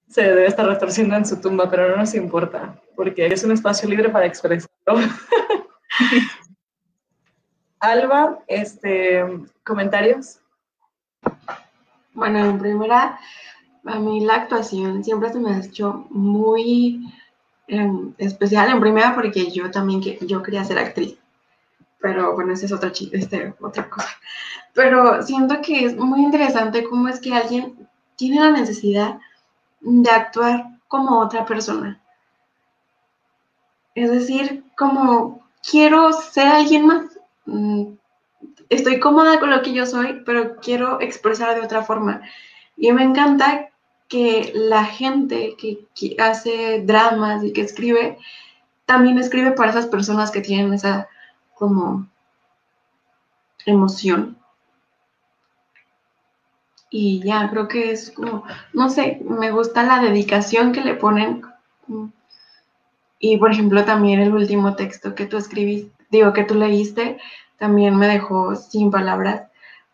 Se 0.06 0.22
debe 0.22 0.46
estar 0.46 0.64
retorciendo 0.64 1.16
en 1.16 1.26
su 1.26 1.40
tumba, 1.40 1.68
pero 1.68 1.88
no 1.88 1.96
nos 1.96 2.14
importa, 2.14 2.80
porque 2.94 3.26
es 3.26 3.42
un 3.42 3.50
espacio 3.50 3.88
libre 3.88 4.10
para 4.10 4.26
expresarlo. 4.26 4.68
Alba, 7.80 8.38
este, 8.46 9.24
comentarios. 9.64 10.38
Bueno, 12.14 12.44
en 12.44 12.60
primera, 12.60 13.18
a 13.86 13.98
mí 13.98 14.24
la 14.24 14.36
actuación 14.36 15.02
siempre 15.02 15.32
se 15.32 15.40
me 15.40 15.52
ha 15.52 15.58
hecho 15.58 16.06
muy 16.10 17.12
em, 17.66 18.14
especial. 18.18 18.70
En 18.70 18.80
primera, 18.80 19.16
porque 19.16 19.50
yo 19.50 19.68
también 19.72 20.00
que, 20.00 20.16
yo 20.24 20.44
quería 20.44 20.62
ser 20.62 20.78
actriz. 20.78 21.16
Pero 22.00 22.34
bueno, 22.34 22.52
esa 22.52 22.66
es 22.66 22.72
otra, 22.72 22.92
este, 23.12 23.54
otra 23.60 23.88
cosa. 23.90 24.08
Pero 24.74 25.22
siento 25.22 25.60
que 25.60 25.84
es 25.84 25.96
muy 25.96 26.22
interesante 26.22 26.84
cómo 26.84 27.08
es 27.08 27.20
que 27.20 27.34
alguien 27.34 27.88
tiene 28.16 28.40
la 28.40 28.50
necesidad 28.50 29.18
de 29.80 30.10
actuar 30.10 30.66
como 30.88 31.20
otra 31.20 31.44
persona. 31.44 32.00
Es 33.94 34.10
decir, 34.10 34.64
como 34.76 35.42
quiero 35.68 36.12
ser 36.12 36.46
alguien 36.46 36.86
más. 36.86 37.18
Mm, 37.46 37.94
estoy 38.68 39.00
cómoda 39.00 39.40
con 39.40 39.50
lo 39.50 39.62
que 39.62 39.72
yo 39.72 39.84
soy, 39.86 40.22
pero 40.24 40.56
quiero 40.56 41.00
expresar 41.00 41.54
de 41.54 41.62
otra 41.62 41.82
forma. 41.82 42.22
Y 42.76 42.92
me 42.92 43.02
encanta 43.02 43.70
que 44.08 44.52
la 44.54 44.84
gente 44.84 45.56
que, 45.56 46.16
hace 46.18 46.82
dramas 46.84 47.44
y 47.44 47.52
que 47.52 47.60
escribe, 47.60 48.18
también 48.86 49.18
escribe 49.18 49.52
para 49.52 49.70
esas 49.70 49.86
personas 49.86 50.30
que 50.30 50.40
tienen 50.40 50.74
esa 50.74 51.08
como 51.60 52.08
emoción. 53.66 54.36
Y 56.90 57.22
ya, 57.22 57.48
creo 57.48 57.68
que 57.68 57.92
es 57.92 58.10
como, 58.10 58.42
no 58.72 58.90
sé, 58.90 59.20
me 59.24 59.52
gusta 59.52 59.84
la 59.84 60.00
dedicación 60.00 60.72
que 60.72 60.80
le 60.80 60.94
ponen. 60.94 61.42
Y 63.20 63.36
por 63.36 63.52
ejemplo, 63.52 63.84
también 63.84 64.18
el 64.20 64.34
último 64.34 64.74
texto 64.74 65.14
que 65.14 65.26
tú 65.26 65.36
escribiste, 65.36 65.92
digo, 66.10 66.32
que 66.32 66.42
tú 66.42 66.56
leíste, 66.56 67.18
también 67.58 67.96
me 67.96 68.08
dejó 68.08 68.56
sin 68.56 68.90
palabras 68.90 69.42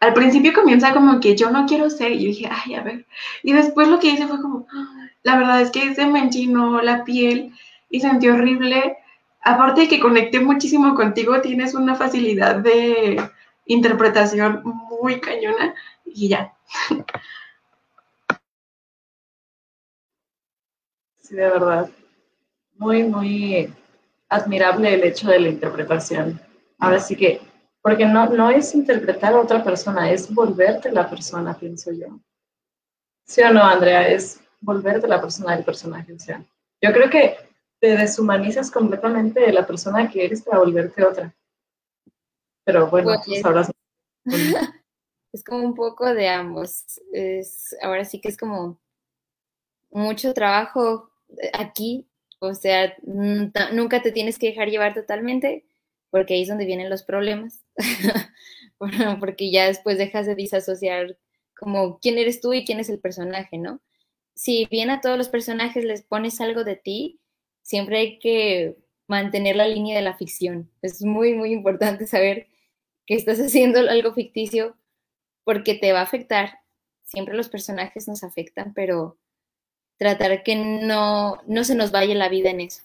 al 0.01 0.13
principio 0.15 0.53
comienza 0.53 0.93
como 0.93 1.21
que 1.21 1.37
yo 1.37 1.51
no 1.51 1.67
quiero 1.67 1.89
ser, 1.91 2.13
y 2.13 2.21
yo 2.21 2.29
dije, 2.29 2.51
ay, 2.51 2.75
a 2.75 2.83
ver. 2.83 3.07
Y 3.43 3.53
después 3.53 3.89
lo 3.89 3.99
que 3.99 4.09
hice 4.09 4.27
fue 4.27 4.41
como, 4.41 4.67
la 5.23 5.37
verdad 5.37 5.61
es 5.61 5.71
que 5.71 5.95
se 5.95 6.07
me 6.07 6.21
enchinó 6.21 6.83
la 6.83 7.05
piel 7.05 7.53
y 7.91 8.01
sentí 8.01 8.29
horrible. 8.29 8.97
Aparte 9.49 9.83
de 9.83 9.89
que 9.89 10.01
conecté 10.01 10.41
muchísimo 10.41 10.93
contigo, 10.97 11.41
tienes 11.41 11.73
una 11.73 11.95
facilidad 11.95 12.57
de 12.57 13.31
interpretación 13.67 14.61
muy 14.65 15.21
cañona 15.21 15.73
y 16.05 16.29
ya. 16.31 16.53
Sí, 21.19 21.37
de 21.37 21.49
verdad. 21.49 21.89
Muy, 22.75 23.05
muy 23.05 23.73
admirable 24.29 24.95
el 24.95 25.05
hecho 25.05 25.29
de 25.29 25.39
la 25.39 25.49
interpretación. 25.49 26.41
Ahora 26.81 26.99
sí 26.99 27.15
que 27.15 27.41
porque 27.81 28.05
no, 28.05 28.27
no 28.27 28.51
es 28.51 28.75
interpretar 28.75 29.33
a 29.33 29.41
otra 29.41 29.63
persona, 29.63 30.11
es 30.11 30.35
volverte 30.35 30.91
la 30.91 31.09
persona, 31.09 31.57
pienso 31.57 31.93
yo. 31.93 32.19
¿Sí 33.25 33.43
o 33.43 33.53
no, 33.53 33.63
Andrea? 33.63 34.09
Es 34.09 34.41
volverte 34.61 35.07
la 35.07 35.21
persona 35.21 35.55
del 35.55 35.65
personaje. 35.65 36.15
O 36.15 36.19
sea, 36.19 36.43
yo 36.83 36.93
creo 36.93 37.09
que 37.09 37.46
te 37.87 37.97
deshumanizas 37.97 38.71
completamente 38.73 39.41
de 39.41 39.53
la 39.53 39.65
persona 39.65 40.11
que 40.11 40.25
eres 40.25 40.43
para 40.43 40.59
volverte 40.59 41.05
otra. 41.05 41.33
Pero 42.65 42.91
bueno, 42.91 43.13
pues, 43.15 43.25
tú 43.25 43.35
sabrás. 43.37 43.71
Es 45.33 45.45
como 45.45 45.67
un 45.67 45.75
poco 45.75 46.15
de 46.15 46.29
ambos. 46.29 46.85
Es, 47.13 47.77
ahora 47.83 48.07
sí 48.07 48.23
que 48.23 48.29
es 48.29 48.39
como 48.39 48.81
mucho 49.91 50.33
trabajo 50.33 51.11
aquí. 51.53 52.09
O 52.39 52.55
sea, 52.55 52.95
nunca 53.03 54.01
te 54.01 54.13
tienes 54.13 54.39
que 54.39 54.47
dejar 54.47 54.69
llevar 54.69 54.95
totalmente, 54.95 55.67
porque 56.09 56.35
ahí 56.35 56.43
es 56.43 56.49
donde 56.49 56.65
vienen 56.65 56.89
los 56.89 57.03
problemas. 57.03 57.65
porque 59.21 59.51
ya 59.51 59.67
después 59.67 59.99
dejas 59.99 60.25
de 60.27 60.35
disasociar 60.35 61.19
como 61.55 61.99
quién 61.99 62.17
eres 62.17 62.41
tú 62.41 62.55
y 62.55 62.65
quién 62.65 62.81
es 62.81 62.89
el 62.89 62.99
personaje, 62.99 63.59
¿no? 63.59 63.83
Si 64.35 64.67
bien 64.71 64.89
a 64.89 65.03
todos 65.03 65.19
los 65.19 65.29
personajes 65.29 65.85
les 65.85 66.03
pones 66.03 66.41
algo 66.41 66.65
de 66.65 66.77
ti, 66.77 67.21
siempre 67.67 67.99
hay 67.99 68.19
que 68.21 68.77
mantener 69.09 69.57
la 69.57 69.67
línea 69.67 69.97
de 69.97 70.03
la 70.03 70.17
ficción. 70.17 70.71
Es 70.83 71.03
muy, 71.03 71.35
muy 71.35 71.53
importante 71.53 72.07
saber 72.07 72.47
que 73.07 73.15
estás 73.15 73.39
haciendo 73.41 73.81
algo 73.81 74.15
ficticio 74.15 74.77
porque 75.45 75.75
te 75.75 75.93
va 75.93 76.01
a 76.01 76.05
afectar. 76.05 76.61
Siempre 77.03 77.35
los 77.35 77.49
personajes 77.49 78.07
nos 78.07 78.23
afectan, 78.23 78.73
pero 78.73 79.19
tratar 79.99 80.43
que 80.45 80.55
no, 80.57 81.39
no 81.47 81.65
se 81.65 81.75
nos 81.75 81.91
vaya 81.91 82.15
la 82.15 82.29
vida 82.29 82.51
en 82.51 82.61
eso. 82.61 82.83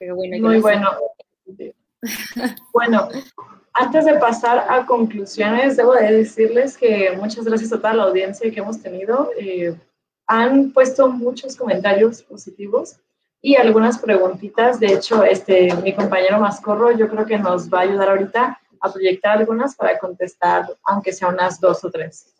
Muy 0.00 0.60
bueno. 0.60 0.90
bueno, 2.72 3.08
antes 3.72 4.04
de 4.04 4.14
pasar 4.14 4.66
a 4.68 4.84
conclusiones, 4.84 5.76
debo 5.76 5.94
de 5.94 6.12
decirles 6.12 6.76
que 6.76 7.12
muchas 7.16 7.44
gracias 7.44 7.72
a 7.72 7.76
toda 7.78 7.94
la 7.94 8.02
audiencia 8.04 8.50
que 8.50 8.60
hemos 8.60 8.80
tenido. 8.82 9.30
Eh, 9.38 9.74
han 10.26 10.70
puesto 10.72 11.08
muchos 11.08 11.56
comentarios 11.56 12.22
positivos 12.22 12.98
y 13.42 13.56
algunas 13.56 13.98
preguntitas. 13.98 14.78
De 14.80 14.92
hecho, 14.92 15.24
este, 15.24 15.74
mi 15.82 15.94
compañero 15.94 16.40
Mascorro 16.40 16.92
yo 16.92 17.08
creo 17.08 17.26
que 17.26 17.38
nos 17.38 17.68
va 17.68 17.80
a 17.80 17.82
ayudar 17.82 18.10
ahorita 18.10 18.60
a 18.80 18.92
proyectar 18.92 19.38
algunas 19.38 19.74
para 19.74 19.98
contestar, 19.98 20.66
aunque 20.84 21.12
sea 21.12 21.28
unas 21.28 21.60
dos 21.60 21.84
o 21.84 21.90
tres. 21.90 22.34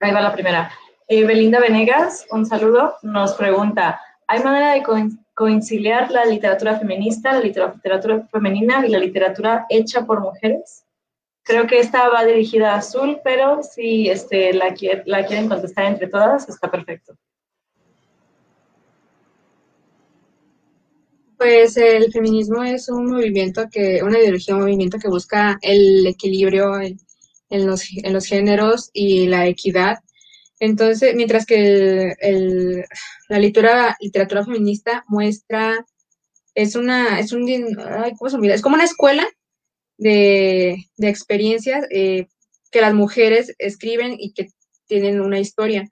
Ahí 0.00 0.12
va 0.12 0.20
la 0.20 0.32
primera. 0.32 0.70
Eh, 1.06 1.24
Belinda 1.24 1.60
Venegas, 1.60 2.26
un 2.30 2.46
saludo, 2.46 2.96
nos 3.02 3.34
pregunta, 3.34 4.00
¿hay 4.26 4.42
manera 4.42 4.72
de 4.72 4.82
conciliar 5.34 6.10
la 6.10 6.24
literatura 6.24 6.78
feminista, 6.78 7.32
la 7.32 7.40
literatura 7.40 8.26
femenina 8.30 8.86
y 8.86 8.90
la 8.90 8.98
literatura 8.98 9.66
hecha 9.68 10.06
por 10.06 10.20
mujeres. 10.20 10.84
Creo 11.42 11.66
que 11.66 11.78
esta 11.78 12.08
va 12.08 12.24
dirigida 12.24 12.72
a 12.72 12.78
Azul, 12.78 13.18
pero 13.22 13.62
si 13.62 14.08
este, 14.08 14.54
la, 14.54 14.74
la 15.04 15.26
quieren 15.26 15.48
contestar 15.48 15.86
entre 15.86 16.06
todas, 16.06 16.48
está 16.48 16.70
perfecto. 16.70 17.14
Pues 21.36 21.76
el 21.76 22.10
feminismo 22.10 22.62
es 22.62 22.88
un 22.88 23.10
movimiento 23.10 23.68
que, 23.70 24.02
una 24.02 24.18
ideología, 24.18 24.54
un 24.54 24.62
movimiento 24.62 24.98
que 24.98 25.08
busca 25.08 25.58
el 25.60 26.06
equilibrio 26.06 26.80
en, 26.80 27.66
los, 27.66 27.84
en 28.02 28.12
los 28.12 28.24
géneros 28.24 28.88
y 28.94 29.26
la 29.26 29.46
equidad 29.46 29.98
entonces, 30.64 31.14
mientras 31.14 31.46
que 31.46 32.14
la 33.28 33.38
literatura, 33.38 33.96
literatura 34.00 34.44
feminista 34.44 35.04
muestra, 35.08 35.84
es 36.54 36.76
una, 36.76 37.20
es 37.20 37.32
un, 37.32 37.46
¿cómo 38.18 38.30
se 38.30 38.36
olvida? 38.36 38.54
Es 38.54 38.62
como 38.62 38.76
una 38.76 38.84
escuela 38.84 39.26
de, 39.98 40.76
experiencias 40.98 41.86
eh, 41.90 42.28
que 42.70 42.80
las 42.80 42.94
mujeres 42.94 43.54
escriben 43.58 44.16
y 44.18 44.32
que 44.32 44.48
tienen 44.86 45.20
una 45.20 45.38
historia. 45.38 45.88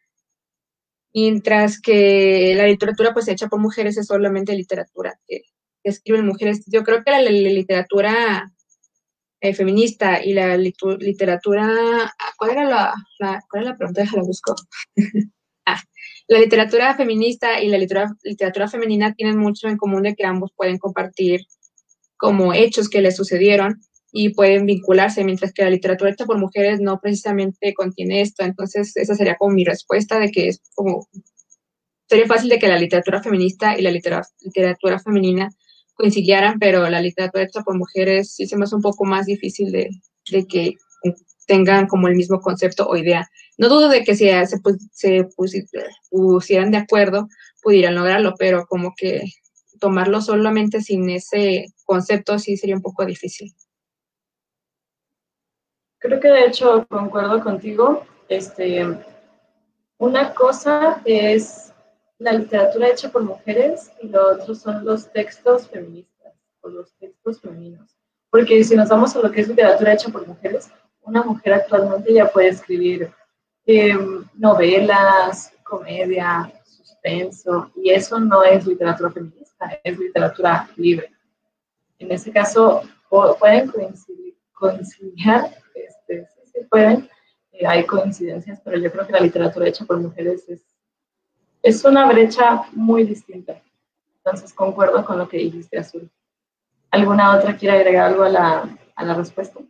Mientras 1.15 1.81
que 1.81 2.55
la 2.57 2.67
literatura 2.67 3.13
pues 3.13 3.29
hecha 3.29 3.49
por 3.49 3.61
mujeres 3.61 3.99
es 3.99 4.07
solamente 4.07 4.57
literatura 4.57 5.19
que, 5.27 5.43
escriben 5.85 6.27
mujeres. 6.27 6.63
Yo 6.67 6.85
creo 6.85 7.03
que 7.05 7.11
la 7.11 7.21
literatura 7.23 8.53
eh, 9.43 9.55
feminista 9.55 10.25
y 10.25 10.35
la 10.35 10.57
literatura, 10.57 12.15
¿cuál 12.39 12.51
era 12.53 12.65
la, 12.65 12.95
¿cuál 13.51 13.65
la 13.65 13.77
pregunta? 13.77 14.03
Déjala 14.03 14.23
busco. 14.23 14.55
ah, 15.67 15.83
la 16.29 16.39
literatura 16.39 16.95
feminista 16.95 17.61
y 17.61 17.69
la 17.69 17.77
literatura, 17.77 18.17
literatura 18.23 18.69
femenina 18.69 19.13
tienen 19.15 19.37
mucho 19.37 19.67
en 19.67 19.79
común 19.79 20.05
de 20.05 20.15
que 20.15 20.25
ambos 20.25 20.53
pueden 20.55 20.79
compartir 20.79 21.41
como 22.17 22.55
hechos 22.55 22.89
que 22.89 23.03
les 23.03 23.17
sucedieron 23.17 23.81
y 24.13 24.29
pueden 24.29 24.65
vincularse, 24.65 25.25
mientras 25.25 25.53
que 25.53 25.65
la 25.65 25.71
literatura 25.71 26.13
hecha 26.13 26.25
por 26.25 26.39
mujeres 26.39 26.81
no 26.81 27.01
precisamente 27.01 27.75
contiene 27.75 28.21
esto. 28.21 28.45
Entonces, 28.45 28.97
esa 28.97 29.17
sería 29.17 29.35
como 29.35 29.55
mi 29.55 29.65
respuesta 29.65 30.21
de 30.21 30.31
que 30.31 30.47
es 30.47 30.63
como, 30.77 31.09
sería 32.09 32.27
fácil 32.27 32.49
de 32.49 32.61
que 32.61 32.69
la 32.69 32.79
literatura 32.79 33.21
feminista 33.21 33.77
y 33.77 33.83
la 33.83 33.91
literatura 33.91 35.01
femenina 35.01 35.51
coincidieran, 36.03 36.59
pero 36.59 36.91
la 36.91 37.01
literatura 37.01 37.45
hecha 37.45 37.63
por 37.63 37.79
mujeres 37.79 38.35
sí 38.35 38.49
se 38.49 38.57
me 38.57 38.65
hace 38.65 38.75
un 38.75 38.83
poco 38.83 39.05
más 39.05 39.27
difícil 39.27 39.71
de, 39.71 39.89
que 40.49 40.75
tengan 41.47 41.87
como 41.87 42.09
el 42.09 42.17
mismo 42.17 42.41
concepto 42.41 42.89
o 42.89 42.97
idea. 42.97 43.31
No 43.57 43.69
dudo 43.69 43.89
de 43.89 44.03
que 44.03 44.17
si 44.17 44.25
se, 44.25 44.59
se 44.91 45.29
pusieran 46.11 46.73
de 46.73 46.79
acuerdo, 46.79 47.29
pudieran 47.63 47.95
lograrlo, 47.95 48.35
pero 48.37 48.67
como 48.67 48.95
que 48.97 49.23
tomarlo 49.79 50.21
solamente 50.21 50.81
sin 50.81 51.09
ese 51.09 51.67
concepto 51.85 52.37
sí 52.41 52.57
sería 52.57 52.75
un 52.75 52.83
poco 52.83 53.05
difícil. 53.05 53.53
Creo 55.99 56.19
que 56.19 56.29
de 56.29 56.47
hecho 56.47 56.85
concuerdo 56.89 57.45
contigo. 57.45 58.05
Este, 58.29 58.85
Una 59.99 60.35
cosa 60.35 61.01
es 61.05 61.72
la 62.23 62.33
literatura 62.33 62.89
hecha 62.89 63.11
por 63.11 63.23
mujeres 63.23 63.91
y 64.01 64.09
lo 64.09 64.33
otro 64.33 64.55
son 64.55 64.85
los 64.85 65.11
textos 65.13 65.69
feministas 65.69 66.33
o 66.61 66.69
los 66.69 66.93
textos 66.95 67.41
femeninos. 67.41 67.97
Porque 68.31 68.63
si 68.63 68.77
nos 68.77 68.89
vamos 68.89 69.15
a 69.17 69.19
lo 69.19 69.31
que 69.31 69.41
es 69.41 69.49
literatura 69.49 69.93
hecha 69.93 70.09
por 70.09 70.27
mujeres, 70.27 70.71
una 71.03 71.25
mujer 71.25 71.55
actualmente 71.55 72.15
ya 72.15 72.31
puede 72.31 72.49
escribir 72.49 73.11
em, 73.67 74.25
novelas, 74.35 75.53
comedia, 75.65 76.53
suspenso, 76.65 77.73
y 77.75 77.91
eso 77.91 78.21
no 78.21 78.45
es 78.45 78.67
literatura 78.67 79.11
feminista, 79.11 79.81
es 79.83 79.99
literatura 79.99 80.71
libre. 80.77 81.11
En 81.99 82.13
ese 82.13 82.31
caso, 82.31 82.83
pueden 83.39 83.69
coincidir, 83.69 84.37
conciliar, 84.53 85.57
este, 85.75 86.29
sí, 86.45 86.61
pueden, 86.71 87.09
eh, 87.53 87.67
hay 87.67 87.85
coincidencias, 87.85 88.61
pero 88.65 88.79
yo 88.79 88.93
creo 88.93 89.07
que 89.07 89.13
la 89.13 89.21
literatura 89.21 89.67
hecha 89.69 89.85
por 89.85 89.99
mujeres 89.99 90.49
es, 90.49 90.72
es 91.63 91.85
una 91.85 92.07
brecha 92.07 92.65
muy 92.73 93.05
distinta. 93.05 93.63
Entonces, 94.17 94.53
concuerdo 94.53 95.05
con 95.05 95.19
lo 95.19 95.29
que 95.29 95.39
dijiste, 95.39 95.79
Azul. 95.79 96.11
¿Alguna 96.91 97.37
otra 97.37 97.57
quiere 97.57 97.79
agregar 97.79 98.07
algo 98.07 98.25
a 98.25 98.29
la, 98.29 98.79
a 98.95 99.05
la 99.05 99.15
respuesta? 99.15 99.61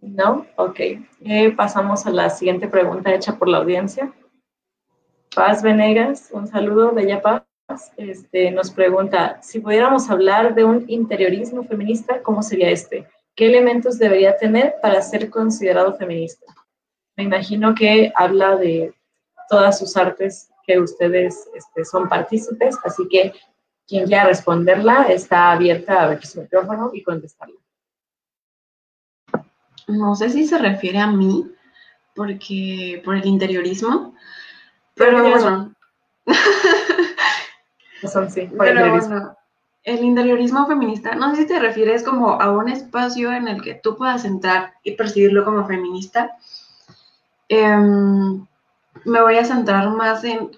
No, 0.00 0.46
ok. 0.56 0.80
Eh, 1.20 1.52
pasamos 1.54 2.06
a 2.06 2.10
la 2.10 2.30
siguiente 2.30 2.68
pregunta 2.68 3.14
hecha 3.14 3.36
por 3.36 3.48
la 3.48 3.58
audiencia. 3.58 4.12
Paz 5.34 5.62
Venegas, 5.62 6.30
un 6.32 6.46
saludo, 6.46 6.92
Bella 6.92 7.20
Paz. 7.20 7.44
Este, 7.96 8.50
nos 8.50 8.70
pregunta, 8.70 9.42
si 9.42 9.60
pudiéramos 9.60 10.08
hablar 10.08 10.54
de 10.54 10.64
un 10.64 10.84
interiorismo 10.88 11.64
feminista, 11.64 12.22
¿cómo 12.22 12.42
sería 12.42 12.70
este? 12.70 13.06
¿Qué 13.34 13.46
elementos 13.46 13.98
debería 13.98 14.36
tener 14.38 14.76
para 14.80 15.02
ser 15.02 15.28
considerado 15.28 15.94
feminista? 15.94 16.46
Me 17.18 17.24
imagino 17.24 17.74
que 17.74 18.12
habla 18.14 18.54
de 18.54 18.94
todas 19.50 19.76
sus 19.80 19.96
artes 19.96 20.50
que 20.64 20.78
ustedes 20.78 21.50
este, 21.52 21.84
son 21.84 22.08
partícipes, 22.08 22.78
así 22.84 23.08
que 23.08 23.32
quien 23.88 24.06
quiera 24.06 24.26
responderla 24.26 25.02
está 25.08 25.50
abierta 25.50 26.00
a 26.00 26.08
ver 26.10 26.24
su 26.24 26.42
micrófono 26.42 26.92
y 26.94 27.02
contestarla. 27.02 27.56
No 29.88 30.14
sé 30.14 30.30
si 30.30 30.46
se 30.46 30.58
refiere 30.58 31.00
a 31.00 31.08
mí, 31.08 31.50
porque 32.14 33.02
por 33.04 33.16
el 33.16 33.26
interiorismo, 33.26 34.14
pero 34.94 35.20
bueno. 35.20 35.74
Son, 38.12 38.30
sí, 38.30 38.42
por 38.42 38.68
el 38.68 38.76
interiorismo. 38.76 39.36
el 39.82 40.04
interiorismo 40.04 40.66
feminista, 40.68 41.16
no 41.16 41.34
sé 41.34 41.42
si 41.42 41.48
te 41.48 41.58
refieres 41.58 42.04
como 42.04 42.40
a 42.40 42.52
un 42.52 42.68
espacio 42.68 43.32
en 43.32 43.48
el 43.48 43.60
que 43.60 43.74
tú 43.74 43.96
puedas 43.96 44.24
entrar 44.24 44.74
y 44.84 44.92
percibirlo 44.92 45.44
como 45.44 45.66
feminista. 45.66 46.36
Em, 47.48 48.46
me 49.04 49.22
voy 49.22 49.36
a 49.38 49.44
centrar 49.44 49.88
más 49.90 50.24
en 50.24 50.50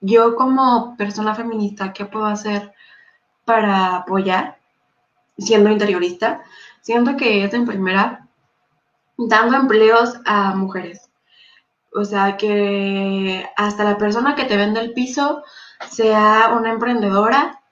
yo 0.00 0.36
como 0.36 0.96
persona 0.98 1.34
feminista, 1.34 1.92
¿qué 1.92 2.04
puedo 2.04 2.26
hacer 2.26 2.72
para 3.44 3.96
apoyar 3.96 4.58
siendo 5.38 5.70
interiorista? 5.70 6.42
Siento 6.82 7.16
que 7.16 7.44
es 7.44 7.54
en 7.54 7.64
primera 7.66 8.28
dando 9.16 9.56
empleos 9.56 10.20
a 10.26 10.54
mujeres. 10.54 11.10
O 11.94 12.04
sea, 12.04 12.36
que 12.36 13.48
hasta 13.56 13.84
la 13.84 13.96
persona 13.98 14.34
que 14.34 14.44
te 14.44 14.56
vende 14.56 14.80
el 14.80 14.92
piso 14.92 15.42
sea 15.88 16.50
una 16.54 16.70
emprendedora, 16.72 17.62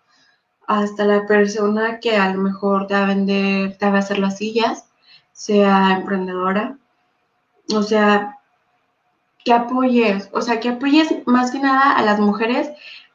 hasta 0.66 1.04
la 1.04 1.26
persona 1.26 1.98
que 2.00 2.16
a 2.16 2.32
lo 2.32 2.40
mejor 2.40 2.86
te 2.86 2.94
va 2.94 3.02
a 3.02 3.06
vender, 3.06 3.76
te 3.78 3.90
va 3.90 3.96
a 3.96 4.00
hacer 4.00 4.18
las 4.18 4.38
sillas, 4.38 4.88
sea 5.32 5.92
emprendedora. 5.98 6.78
O 7.74 7.82
sea, 7.82 8.38
que 9.44 9.52
apoyes, 9.52 10.28
o 10.32 10.40
sea, 10.40 10.60
que 10.60 10.70
apoyes 10.70 11.26
más 11.26 11.50
que 11.50 11.58
nada 11.58 11.92
a 11.92 12.02
las 12.02 12.20
mujeres 12.20 12.70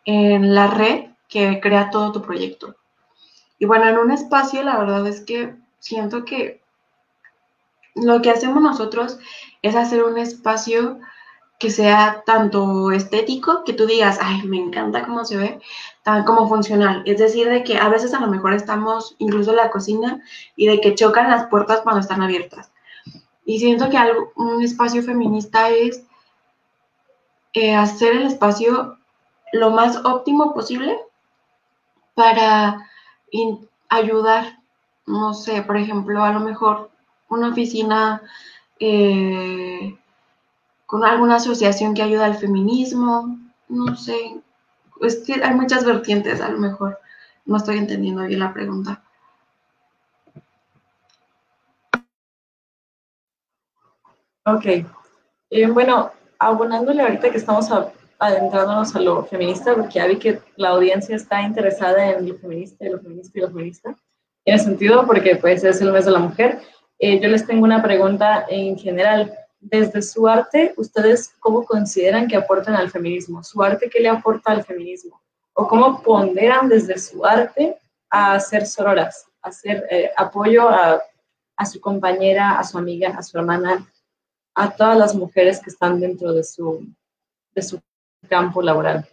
en 0.05 0.53
la 0.55 0.67
red 0.67 1.05
que 1.27 1.59
crea 1.59 1.89
todo 1.89 2.11
tu 2.11 2.21
proyecto. 2.21 2.75
Y 3.59 3.65
bueno, 3.65 3.87
en 3.87 3.97
un 3.97 4.11
espacio, 4.11 4.63
la 4.63 4.77
verdad 4.77 5.05
es 5.07 5.21
que 5.21 5.55
siento 5.79 6.25
que 6.25 6.61
lo 7.95 8.21
que 8.21 8.29
hacemos 8.29 8.61
nosotros 8.61 9.19
es 9.61 9.75
hacer 9.75 10.03
un 10.03 10.17
espacio 10.17 10.99
que 11.59 11.71
sea 11.71 12.23
tanto 12.25 12.91
estético, 12.91 13.63
que 13.63 13.73
tú 13.73 13.87
digas, 13.87 14.19
ay, 14.21 14.43
me 14.43 14.57
encanta 14.57 15.03
cómo 15.03 15.25
se 15.25 15.37
ve, 15.37 15.59
tan 16.03 16.23
como 16.23 16.47
funcional. 16.47 17.01
Es 17.05 17.17
decir, 17.17 17.49
de 17.49 17.63
que 17.63 17.77
a 17.77 17.89
veces 17.89 18.13
a 18.13 18.19
lo 18.19 18.27
mejor 18.27 18.53
estamos 18.53 19.15
incluso 19.17 19.51
en 19.51 19.57
la 19.57 19.71
cocina 19.71 20.21
y 20.55 20.67
de 20.67 20.79
que 20.79 20.93
chocan 20.93 21.31
las 21.31 21.47
puertas 21.47 21.81
cuando 21.81 22.01
están 22.01 22.21
abiertas. 22.21 22.71
Y 23.43 23.59
siento 23.59 23.89
que 23.89 23.97
algo, 23.97 24.31
un 24.35 24.61
espacio 24.61 25.01
feminista 25.01 25.69
es 25.69 26.03
hacer 27.75 28.13
el 28.13 28.27
espacio 28.27 28.97
lo 29.53 29.71
más 29.71 29.97
óptimo 30.05 30.53
posible 30.53 30.97
para 32.15 32.89
ayudar, 33.89 34.59
no 35.05 35.33
sé, 35.33 35.61
por 35.61 35.77
ejemplo, 35.77 36.23
a 36.23 36.31
lo 36.31 36.39
mejor 36.39 36.89
una 37.29 37.49
oficina 37.49 38.21
eh, 38.79 39.97
con 40.85 41.03
alguna 41.05 41.35
asociación 41.35 41.93
que 41.93 42.01
ayuda 42.01 42.25
al 42.25 42.37
feminismo, 42.37 43.37
no 43.69 43.95
sé, 43.95 44.41
es 45.01 45.17
que 45.17 45.43
hay 45.43 45.53
muchas 45.53 45.85
vertientes, 45.85 46.41
a 46.41 46.49
lo 46.49 46.57
mejor. 46.57 46.99
No 47.45 47.57
estoy 47.57 47.77
entendiendo 47.77 48.23
bien 48.23 48.39
la 48.39 48.53
pregunta. 48.53 49.01
Ok, 54.45 54.65
eh, 55.49 55.67
bueno, 55.67 56.11
abonándole 56.39 57.01
ahorita 57.01 57.29
que 57.29 57.37
estamos 57.37 57.69
adentrándonos 58.19 58.95
a 58.95 58.99
lo 58.99 59.25
feminista, 59.25 59.75
porque 59.75 59.95
ya 59.95 60.07
vi 60.07 60.17
que 60.17 60.39
la 60.55 60.69
audiencia 60.69 61.15
está 61.15 61.41
interesada 61.41 62.11
en 62.11 62.27
lo 62.27 62.35
feminista, 62.35 62.85
y 62.85 62.89
lo 62.89 62.99
feminista 62.99 63.37
y 63.37 63.41
lo 63.41 63.47
feminista. 63.49 63.95
Tiene 64.43 64.59
sentido 64.59 65.05
porque 65.05 65.35
pues 65.35 65.63
es 65.63 65.81
el 65.81 65.91
mes 65.91 66.05
de 66.05 66.11
la 66.11 66.19
mujer 66.19 66.59
eh, 66.99 67.19
yo 67.19 67.29
les 67.29 67.45
tengo 67.45 67.63
una 67.63 67.81
pregunta 67.81 68.45
en 68.49 68.77
general. 68.77 69.33
Desde 69.59 70.01
su 70.01 70.27
arte, 70.27 70.73
¿ustedes 70.77 71.33
cómo 71.39 71.65
consideran 71.65 72.27
que 72.27 72.35
aportan 72.35 72.75
al 72.75 72.89
feminismo? 72.89 73.43
¿Su 73.43 73.61
arte 73.61 73.89
qué 73.89 73.99
le 73.99 74.09
aporta 74.09 74.51
al 74.51 74.63
feminismo? 74.63 75.21
¿O 75.53 75.67
cómo 75.67 76.01
ponderan 76.01 76.69
desde 76.69 76.97
su 76.97 77.25
arte 77.25 77.75
a 78.09 78.33
hacer 78.33 78.65
sororas, 78.65 79.25
a 79.41 79.49
hacer 79.49 79.85
eh, 79.89 80.11
apoyo 80.15 80.69
a, 80.69 81.01
a 81.55 81.65
su 81.65 81.81
compañera, 81.81 82.59
a 82.59 82.63
su 82.63 82.77
amiga, 82.77 83.15
a 83.17 83.23
su 83.23 83.37
hermana, 83.37 83.85
a 84.57 84.75
todas 84.75 84.97
las 84.97 85.13
mujeres 85.13 85.61
que 85.61 85.69
están 85.69 85.99
dentro 85.99 86.33
de 86.33 86.43
su, 86.43 86.83
de 87.53 87.61
su 87.61 87.79
campo 88.27 88.59
laboral? 88.63 89.07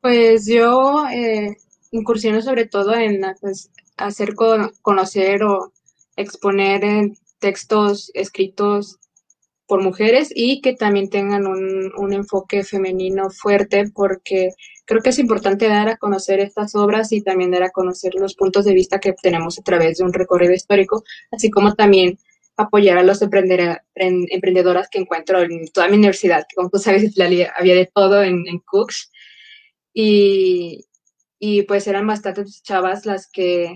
Pues 0.00 0.46
yo 0.46 1.06
eh, 1.12 1.56
incursiones 1.92 2.44
sobre 2.44 2.66
todo 2.66 2.92
en 2.92 3.22
pues, 3.40 3.70
hacer 3.96 4.34
conocer 4.34 5.44
o 5.44 5.72
exponer 6.16 7.12
textos 7.38 8.10
escritos 8.12 8.98
por 9.66 9.82
mujeres 9.82 10.30
y 10.34 10.60
que 10.60 10.74
también 10.74 11.08
tengan 11.08 11.46
un, 11.46 11.92
un, 11.96 12.12
enfoque 12.12 12.64
femenino 12.64 13.30
fuerte 13.30 13.90
porque 13.94 14.50
creo 14.84 15.00
que 15.00 15.10
es 15.10 15.18
importante 15.18 15.68
dar 15.68 15.88
a 15.88 15.96
conocer 15.96 16.40
estas 16.40 16.74
obras 16.74 17.12
y 17.12 17.22
también 17.22 17.52
dar 17.52 17.62
a 17.62 17.70
conocer 17.70 18.14
los 18.14 18.34
puntos 18.34 18.64
de 18.64 18.74
vista 18.74 19.00
que 19.00 19.14
tenemos 19.14 19.58
a 19.58 19.62
través 19.62 19.98
de 19.98 20.04
un 20.04 20.12
recorrido 20.12 20.52
histórico, 20.52 21.04
así 21.30 21.50
como 21.50 21.74
también 21.74 22.18
apoyar 22.56 22.98
a 22.98 23.02
los 23.02 23.22
emprendedoras 23.22 24.88
que 24.90 24.98
encuentro 24.98 25.40
en 25.40 25.66
toda 25.68 25.88
mi 25.88 25.96
universidad, 25.96 26.44
que 26.48 26.54
como 26.56 26.70
tú 26.70 26.78
sabes, 26.78 27.14
había 27.18 27.74
de 27.74 27.90
todo 27.92 28.22
en, 28.22 28.44
Cooks. 28.66 29.10
Y, 29.94 30.86
y 31.38 31.62
pues 31.62 31.86
eran 31.86 32.06
bastantes 32.06 32.62
chavas 32.62 33.04
las 33.06 33.28
que, 33.30 33.74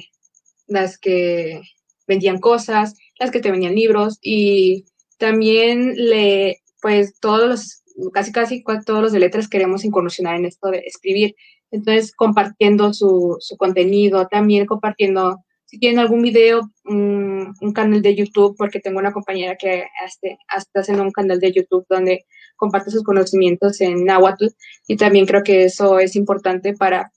las 0.66 0.98
que 0.98 1.60
vendían 2.06 2.38
cosas, 2.38 2.94
las 3.18 3.30
que 3.30 3.40
te 3.40 3.50
vendían 3.50 3.74
libros 3.74 4.18
y 4.22 4.86
también 5.18 5.94
le, 5.96 6.62
pues 6.82 7.18
todos 7.20 7.48
los, 7.48 8.12
casi 8.12 8.32
casi 8.32 8.62
todos 8.84 9.02
los 9.02 9.12
de 9.12 9.20
letras 9.20 9.48
queremos 9.48 9.84
incursionar 9.84 10.36
en 10.36 10.46
esto 10.46 10.70
de 10.70 10.78
escribir. 10.86 11.34
Entonces, 11.70 12.14
compartiendo 12.14 12.92
su, 12.94 13.36
su 13.40 13.56
contenido, 13.56 14.28
también 14.28 14.66
compartiendo, 14.66 15.38
si 15.64 15.78
tienen 15.78 15.98
algún 15.98 16.22
video, 16.22 16.70
un, 16.84 17.54
canal 17.74 18.02
de 18.02 18.14
YouTube, 18.14 18.54
porque 18.56 18.80
tengo 18.80 18.98
una 18.98 19.12
compañera 19.12 19.56
que 19.56 19.84
este, 20.06 20.38
está 20.56 20.80
haciendo 20.80 21.02
un 21.02 21.10
canal 21.10 21.40
de 21.40 21.52
YouTube 21.52 21.86
donde 21.88 22.24
comparte 22.56 22.90
sus 22.90 23.02
conocimientos 23.02 23.80
en 23.80 24.04
náhuatl 24.04 24.46
y 24.86 24.96
también 24.96 25.26
creo 25.26 25.42
que 25.42 25.64
eso 25.64 25.98
es 25.98 26.16
importante 26.16 26.74
para 26.74 27.12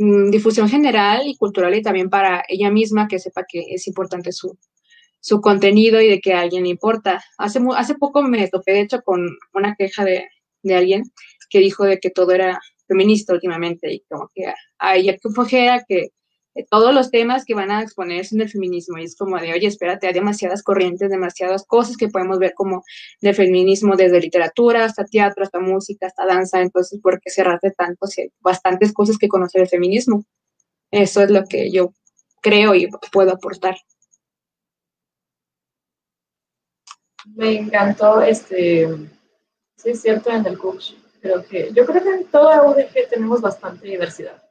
Mm, 0.00 0.30
difusión 0.30 0.68
general 0.68 1.26
y 1.26 1.36
cultural 1.36 1.74
y 1.74 1.82
también 1.82 2.08
para 2.08 2.44
ella 2.48 2.70
misma 2.70 3.08
que 3.08 3.18
sepa 3.18 3.44
que 3.48 3.64
es 3.70 3.88
importante 3.88 4.30
su, 4.30 4.56
su 5.20 5.40
contenido 5.40 6.00
y 6.00 6.08
de 6.08 6.20
que 6.20 6.34
a 6.34 6.40
alguien 6.40 6.64
le 6.64 6.70
importa. 6.70 7.22
Hace, 7.38 7.60
hace 7.76 7.94
poco 7.94 8.22
me 8.22 8.48
topé, 8.48 8.72
de 8.72 8.80
hecho, 8.82 9.02
con 9.02 9.28
una 9.54 9.74
queja 9.76 10.04
de, 10.04 10.26
de 10.62 10.74
alguien 10.76 11.04
que 11.50 11.60
dijo 11.60 11.84
de 11.84 11.98
que 11.98 12.10
todo 12.10 12.32
era 12.32 12.60
feminista 12.86 13.34
últimamente 13.34 13.92
y 13.92 14.00
como 14.08 14.30
que 14.34 14.52
a 14.78 14.96
ella 14.96 15.16
que 15.20 15.28
flojera 15.30 15.84
que 15.86 16.08
eh, 16.58 16.66
todos 16.68 16.92
los 16.92 17.10
temas 17.10 17.44
que 17.44 17.54
van 17.54 17.70
a 17.70 17.82
exponerse 17.82 18.34
en 18.34 18.40
el 18.42 18.48
feminismo. 18.50 18.98
Y 18.98 19.04
es 19.04 19.16
como 19.16 19.38
de, 19.38 19.52
oye, 19.52 19.66
espérate, 19.66 20.08
hay 20.08 20.12
demasiadas 20.12 20.62
corrientes, 20.62 21.10
demasiadas 21.10 21.64
cosas 21.66 21.96
que 21.96 22.08
podemos 22.08 22.38
ver 22.38 22.54
como 22.54 22.82
del 23.20 23.34
feminismo, 23.34 23.96
desde 23.96 24.20
literatura 24.20 24.84
hasta 24.84 25.04
teatro, 25.04 25.44
hasta 25.44 25.60
música, 25.60 26.06
hasta 26.06 26.26
danza. 26.26 26.60
Entonces, 26.60 27.00
¿por 27.00 27.20
qué 27.20 27.30
cerrarte 27.30 27.70
tanto? 27.70 28.06
Si 28.06 28.22
hay 28.22 28.28
bastantes 28.40 28.92
cosas 28.92 29.18
que 29.18 29.28
conocer 29.28 29.62
el 29.62 29.68
feminismo. 29.68 30.24
Eso 30.90 31.22
es 31.22 31.30
lo 31.30 31.44
que 31.44 31.70
yo 31.70 31.92
creo 32.42 32.74
y 32.74 32.88
puedo 33.12 33.32
aportar. 33.32 33.76
Me 37.34 37.56
encantó 37.56 38.20
este, 38.22 38.88
sí 39.76 39.90
es 39.90 40.02
cierto 40.02 40.30
en 40.30 40.46
el 40.46 40.58
coach, 40.58 40.92
creo 41.20 41.44
que, 41.46 41.70
yo 41.72 41.86
creo 41.86 42.02
que 42.02 42.10
en 42.10 42.24
toda 42.26 42.62
UDG 42.62 43.08
tenemos 43.10 43.40
bastante 43.40 43.86
diversidad. 43.86 44.42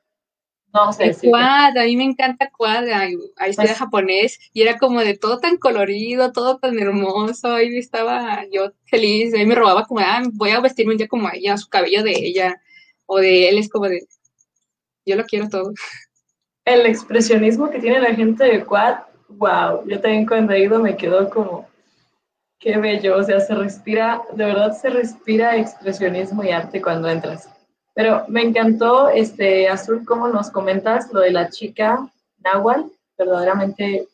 No 0.73 0.91
sé. 0.91 1.15
Quad, 1.21 1.77
a 1.77 1.83
mí 1.85 1.95
me 1.95 2.03
encanta 2.03 2.49
Quad, 2.49 2.89
ahí 2.89 3.15
estoy 3.47 3.67
pues, 3.67 3.77
japonés, 3.77 4.39
y 4.53 4.61
era 4.61 4.77
como 4.77 4.99
de 4.99 5.17
todo 5.17 5.39
tan 5.39 5.57
colorido, 5.57 6.31
todo 6.31 6.57
tan 6.59 6.77
hermoso, 6.77 7.53
ahí 7.53 7.77
estaba 7.77 8.45
yo 8.51 8.71
feliz, 8.85 9.33
ahí 9.33 9.45
me 9.45 9.55
robaba 9.55 9.85
como, 9.85 10.01
ah, 10.01 10.21
voy 10.33 10.51
a 10.51 10.59
vestirme 10.59 10.93
un 10.93 10.97
día 10.97 11.07
como 11.07 11.29
ella, 11.31 11.57
su 11.57 11.69
cabello 11.69 12.03
de 12.03 12.11
ella, 12.11 12.61
o 13.05 13.19
de 13.19 13.49
él, 13.49 13.57
es 13.57 13.69
como 13.69 13.87
de, 13.87 14.05
yo 15.05 15.15
lo 15.15 15.23
quiero 15.23 15.49
todo. 15.49 15.73
El 16.65 16.85
expresionismo 16.85 17.69
que 17.69 17.79
tiene 17.79 17.99
la 17.99 18.13
gente 18.13 18.43
de 18.43 18.63
Quad, 18.65 18.99
wow, 19.29 19.87
yo 19.87 20.01
también 20.01 20.25
cuando 20.25 20.53
he 20.53 20.63
ido 20.63 20.79
me 20.79 20.97
quedo 20.97 21.29
como, 21.29 21.67
qué 22.59 22.77
bello, 22.77 23.17
o 23.17 23.23
sea, 23.23 23.39
se 23.39 23.55
respira, 23.55 24.21
de 24.33 24.45
verdad 24.45 24.75
se 24.75 24.89
respira 24.89 25.57
expresionismo 25.57 26.43
y 26.43 26.51
arte 26.51 26.81
cuando 26.81 27.07
entras. 27.07 27.49
Pero 27.93 28.25
me 28.27 28.43
encantó, 28.43 29.09
este, 29.09 29.67
Azul, 29.67 30.05
cómo 30.05 30.27
nos 30.27 30.51
comentas 30.51 31.11
lo 31.11 31.21
de 31.21 31.31
la 31.31 31.49
chica 31.49 32.07
náhuatl, 32.39 32.91
verdaderamente, 33.17 34.07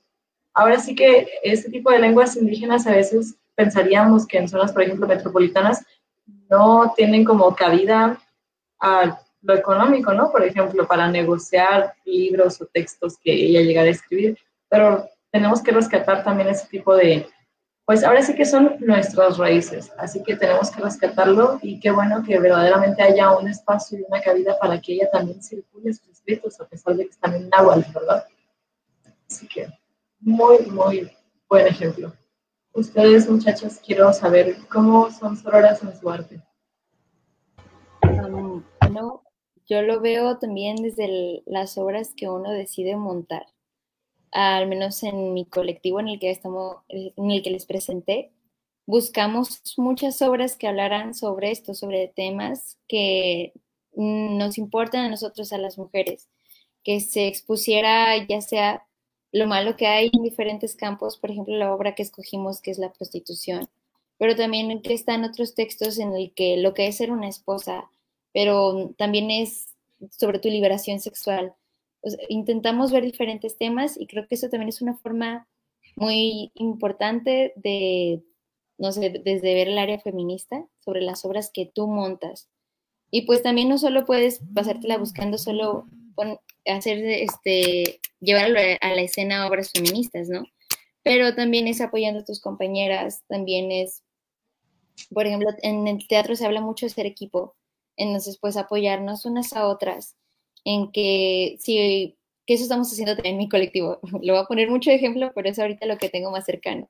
ahora 0.54 0.80
sí 0.80 0.96
que 0.96 1.28
este 1.44 1.70
tipo 1.70 1.92
de 1.92 2.00
lenguas 2.00 2.36
indígenas 2.38 2.88
a 2.88 2.92
veces 2.92 3.36
pensaríamos 3.56 4.26
que 4.26 4.38
en 4.38 4.48
zonas, 4.48 4.72
por 4.72 4.84
ejemplo, 4.84 5.08
metropolitanas, 5.08 5.86
no 6.50 6.94
tienen 6.96 7.26
como 7.26 7.56
cabida 7.56 8.22
a 8.80 9.20
lo 9.42 9.56
económico, 9.56 10.14
¿no? 10.14 10.32
Por 10.32 10.44
ejemplo, 10.44 10.88
para 10.88 11.10
negociar 11.10 11.94
libros 12.06 12.62
o 12.62 12.66
textos 12.66 13.18
que 13.18 13.34
ella 13.34 13.62
llegara 13.62 13.88
a 13.88 13.92
escribir, 13.92 14.38
pero 14.70 15.10
tenemos 15.32 15.62
que 15.62 15.72
rescatar 15.72 16.24
también 16.24 16.50
ese 16.50 16.68
tipo 16.68 16.96
de, 16.96 17.28
pues 17.86 18.04
ahora 18.04 18.22
sí 18.22 18.34
que 18.34 18.46
son 18.46 18.78
nuestras 18.80 19.38
raíces, 19.38 19.92
así 19.98 20.24
que 20.24 20.38
tenemos 20.38 20.72
que 20.72 20.82
rescatarlo 20.82 21.60
y 21.62 21.80
qué 21.80 21.92
bueno 21.92 22.24
que 22.24 22.40
verdaderamente 22.40 23.04
haya 23.04 23.36
un 23.38 23.48
espacio 23.50 24.00
y 24.00 24.04
una 24.04 24.22
cabida 24.22 24.58
para 24.58 24.80
que 24.80 24.94
ella 24.94 25.10
también 25.12 25.42
circule 25.44 25.94
sus 25.94 26.08
escritos, 26.08 26.60
a 26.62 26.66
pesar 26.66 26.96
de 26.96 27.06
que 27.06 27.12
están 27.12 27.34
en 27.36 27.50
náhuatl, 27.50 27.92
¿verdad? 27.94 28.26
Así 29.30 29.48
que 29.48 29.68
muy, 30.22 30.66
muy 30.68 31.12
buen 31.50 31.68
ejemplo. 31.68 32.14
Ustedes, 32.72 33.30
muchachas, 33.30 33.82
quiero 33.86 34.14
saber 34.14 34.56
cómo 34.72 35.12
son 35.12 35.36
sororas 35.36 35.84
en 35.84 35.96
su 36.00 36.10
arte. 36.10 36.42
Um, 38.04 38.64
bueno, 38.80 39.24
yo 39.66 39.82
lo 39.82 40.00
veo 40.00 40.38
también 40.38 40.78
desde 40.78 41.44
las 41.46 41.78
obras 41.78 42.14
que 42.16 42.30
uno 42.30 42.52
decide 42.52 42.96
montar 42.96 43.46
al 44.34 44.68
menos 44.68 45.04
en 45.04 45.34
mi 45.34 45.46
colectivo 45.46 46.00
en 46.00 46.10
el 46.10 46.20
que 46.20 46.32
estamos, 46.32 46.78
en 46.90 47.32
el 47.32 47.44
que 47.44 47.52
les 47.52 47.66
presenté, 47.66 48.32
buscamos 48.86 49.62
muchas 49.78 50.22
obras 50.22 50.56
que 50.56 50.68
hablaran 50.68 51.14
sobre 51.14 51.52
esto, 51.52 51.74
sobre 51.74 52.08
temas 52.08 52.78
que 52.88 53.54
nos 53.96 54.58
importan 54.58 55.06
a 55.06 55.10
nosotros, 55.10 55.54
a 55.54 55.58
las 55.58 55.78
mujeres, 55.78 56.30
que 56.84 57.00
se 57.00 57.28
expusiera 57.28 58.18
ya 58.28 58.42
sea 58.42 58.86
lo 59.32 59.48
malo 59.48 59.76
que 59.78 59.88
hay 59.88 60.10
en 60.14 60.24
diferentes 60.24 60.76
campos, 60.76 61.18
por 61.18 61.32
ejemplo, 61.32 61.56
la 61.56 61.74
obra 61.74 61.96
que 61.96 62.04
escogimos, 62.04 62.62
que 62.62 62.72
es 62.72 62.78
la 62.78 62.92
prostitución, 62.92 63.68
pero 64.18 64.36
también 64.36 64.82
que 64.82 64.94
están 64.94 65.24
otros 65.24 65.56
textos 65.56 66.00
en 66.00 66.14
el 66.14 66.34
que 66.34 66.58
lo 66.58 66.74
que 66.74 66.88
es 66.88 66.98
ser 66.98 67.12
una 67.12 67.28
esposa, 67.30 67.90
pero 68.32 68.94
también 68.98 69.32
es 69.32 69.76
sobre 70.12 70.40
tu 70.40 70.50
liberación 70.50 71.00
sexual, 71.00 71.56
intentamos 72.30 72.92
ver 72.92 73.04
diferentes 73.04 73.58
temas 73.58 74.00
y 74.00 74.08
creo 74.08 74.28
que 74.28 74.36
eso 74.36 74.50
también 74.50 74.70
es 74.70 74.82
una 74.82 74.96
forma 74.96 75.48
muy 75.96 76.52
importante 76.56 77.54
de, 77.56 78.24
no 78.78 78.92
sé, 78.92 79.22
desde 79.24 79.54
ver 79.54 79.70
el 79.70 79.78
área 79.78 80.00
feminista 80.00 80.66
sobre 80.80 81.02
las 81.02 81.24
obras 81.26 81.52
que 81.54 81.72
tú 81.74 81.88
montas. 81.88 82.50
Y 83.12 83.24
pues 83.24 83.44
también 83.44 83.70
no 83.70 83.78
solo 83.78 84.06
puedes 84.06 84.42
pasártela 84.54 84.98
buscando 84.98 85.38
solo 85.38 85.86
hacer, 86.66 86.98
este, 87.06 88.00
llevar 88.20 88.46
a 88.82 88.96
la 88.96 89.02
escena 89.02 89.48
obras 89.48 89.72
feministas, 89.72 90.30
¿no? 90.30 90.44
Pero 91.04 91.36
también 91.36 91.68
es 91.68 91.82
apoyando 91.82 92.22
a 92.22 92.26
tus 92.26 92.42
compañeras, 92.42 93.24
también 93.28 93.72
es, 93.72 94.04
por 95.14 95.28
ejemplo, 95.28 95.50
en 95.62 95.88
el 95.88 96.08
teatro 96.08 96.36
se 96.36 96.46
habla 96.46 96.62
mucho 96.62 96.86
de 96.86 96.92
ser 96.92 97.06
equipo, 97.06 97.56
entonces 97.98 98.40
pues 98.40 98.58
apoyarnos 98.58 99.26
unas 99.26 99.54
a 99.54 99.68
otras 99.68 100.16
en 100.66 100.92
que 100.92 101.58
si, 101.60 102.18
que 102.46 102.54
eso 102.56 102.64
estamos 102.64 102.92
haciendo 102.92 103.16
también 103.16 103.36
en 103.36 103.40
mi 103.40 103.50
colectivo. 103.50 104.00
Lo 104.22 104.34
voy 104.34 104.44
a 104.44 104.46
poner 104.46 104.70
mucho 104.70 104.90
de 104.90 104.98
ejemplo, 104.98 105.32
pero 105.36 105.50
es 105.50 105.60
ahorita 105.60 105.86
lo 105.86 105.98
que 105.98 106.10
tengo 106.10 106.32
más 106.32 106.46
cercano. 106.46 106.90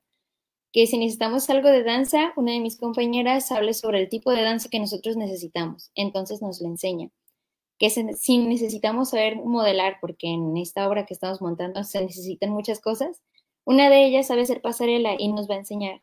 Que 0.72 0.86
si 0.86 0.98
necesitamos 0.98 1.48
algo 1.50 1.68
de 1.68 1.84
danza, 1.84 2.32
una 2.36 2.52
de 2.52 2.60
mis 2.60 2.76
compañeras 2.76 3.52
habla 3.52 3.72
sobre 3.74 4.00
el 4.00 4.08
tipo 4.08 4.32
de 4.32 4.42
danza 4.42 4.68
que 4.68 4.80
nosotros 4.80 5.16
necesitamos, 5.16 5.90
entonces 5.94 6.42
nos 6.42 6.60
lo 6.60 6.68
enseña. 6.68 7.10
Que 7.78 7.90
si 7.90 8.38
necesitamos 8.38 9.10
saber 9.10 9.36
modelar, 9.36 9.98
porque 10.00 10.28
en 10.28 10.56
esta 10.56 10.88
obra 10.88 11.06
que 11.06 11.14
estamos 11.14 11.40
montando 11.40 11.84
se 11.84 12.02
necesitan 12.02 12.50
muchas 12.50 12.80
cosas, 12.80 13.22
una 13.64 13.88
de 13.90 14.04
ellas 14.04 14.26
sabe 14.26 14.42
hacer 14.42 14.60
pasarela 14.62 15.14
y 15.18 15.32
nos 15.32 15.48
va 15.48 15.54
a 15.54 15.58
enseñar. 15.58 16.02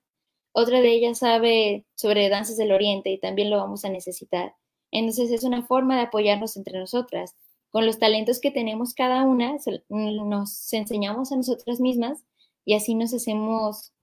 Otra 0.54 0.82
de 0.82 0.92
ellas 0.92 1.20
sabe 1.20 1.86
sobre 1.96 2.30
danzas 2.30 2.58
del 2.58 2.72
oriente 2.72 3.10
y 3.12 3.20
también 3.20 3.50
lo 3.50 3.58
vamos 3.58 3.86
a 3.86 3.90
necesitar. 3.90 4.56
Entonces 4.92 5.32
es 5.32 5.44
una 5.44 5.64
forma 5.64 5.96
de 5.96 6.04
apoyarnos 6.04 6.58
entre 6.58 6.80
nosotras, 6.80 7.36
con 7.72 7.86
los 7.86 8.00
talentos 8.00 8.40
que 8.40 8.52
tenemos 8.52 8.94
cada 8.94 9.24
una, 9.24 9.56
nos 9.90 10.74
enseñamos 10.74 11.32
a 11.32 11.38
nosotras 11.38 11.80
mismas 11.80 12.24
y 12.66 12.76
así 12.76 12.96
nos 12.96 13.14
hacemos, 13.14 13.94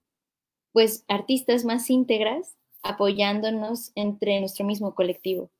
pues, 0.73 1.05
artistas 1.07 1.65
más 1.65 1.89
íntegras, 1.89 2.57
apoyándonos 2.81 3.91
entre 3.95 4.39
nuestro 4.39 4.65
mismo 4.65 4.95
colectivo. 4.95 5.51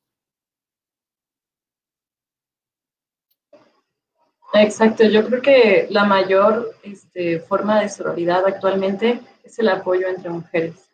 Exacto, 4.54 5.04
yo 5.04 5.24
creo 5.28 5.42
que 5.44 5.88
la 5.92 6.06
mayor 6.06 6.76
este, 6.82 7.40
forma 7.42 7.80
de 7.80 7.90
sororidad 7.90 8.44
actualmente 8.48 9.22
es 9.44 9.60
el 9.60 9.70
apoyo 9.70 10.08
entre 10.08 10.32
mujeres. 10.32 10.90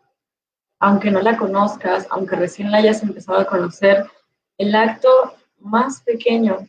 Aunque 0.79 1.09
no 1.09 1.21
la 1.21 1.37
conozcas, 1.37 2.05
aunque 2.09 2.35
recién 2.35 2.69
la 2.69 2.79
hayas 2.79 3.01
empezado 3.01 3.39
a 3.39 3.45
conocer, 3.45 4.05
el 4.57 4.75
acto 4.75 5.09
más 5.57 6.01
pequeño 6.01 6.67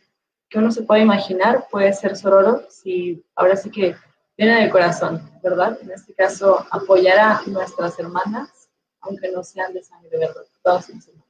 que 0.48 0.59
uno 0.59 0.70
se 0.70 0.82
puede 0.82 1.02
imaginar 1.02 1.66
puede 1.70 1.93
ser 1.93 2.16
sororo 2.16 2.62
si 2.68 3.24
ahora 3.35 3.56
sí 3.56 3.70
que 3.70 3.94
viene 4.36 4.60
del 4.60 4.70
corazón, 4.70 5.20
¿verdad? 5.43 5.78
En 5.82 5.90
este 5.90 6.14
caso, 6.14 6.66
apoyar 6.70 7.18
a 7.18 7.40
nuestras 7.47 7.98
hermanas, 7.98 8.68
aunque 9.01 9.31
no 9.31 9.43
sean 9.43 9.73
de 9.73 9.82
sangre, 9.82 10.18
¿verdad? 10.18 10.43
Todas 10.62 10.86
somos 10.86 11.09
hermanas. 11.09 11.27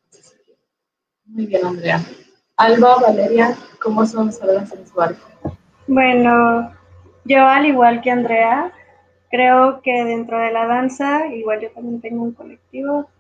Muy 1.24 1.46
bien, 1.46 1.66
Andrea. 1.66 2.00
Alba, 2.56 2.96
Valeria, 3.00 3.56
¿cómo 3.82 4.06
son 4.06 4.32
sororas 4.32 4.72
en 4.72 4.86
su 4.86 5.00
arco? 5.00 5.28
Bueno, 5.86 6.72
yo 7.24 7.44
al 7.44 7.66
igual 7.66 8.00
que 8.00 8.10
Andrea, 8.10 8.72
creo 9.30 9.80
que 9.82 10.04
dentro 10.04 10.38
de 10.38 10.52
la 10.52 10.66
danza, 10.66 11.26
igual 11.26 11.60
yo 11.60 11.70
también 11.72 12.00
tengo 12.00 12.22
un 12.22 12.32
colectivo 12.32 13.10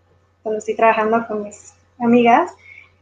cuando 0.42 0.58
estoy 0.58 0.76
trabajando 0.76 1.26
con 1.26 1.42
mis 1.42 1.74
amigas, 1.98 2.52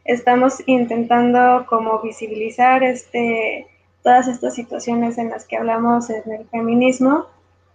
estamos 0.05 0.61
intentando 0.67 1.65
como 1.67 1.99
visibilizar 1.99 2.83
este, 2.83 3.67
todas 4.03 4.27
estas 4.27 4.53
situaciones 4.53 5.17
en 5.17 5.29
las 5.29 5.45
que 5.45 5.57
hablamos 5.57 6.09
en 6.09 6.31
el 6.31 6.47
feminismo. 6.47 7.25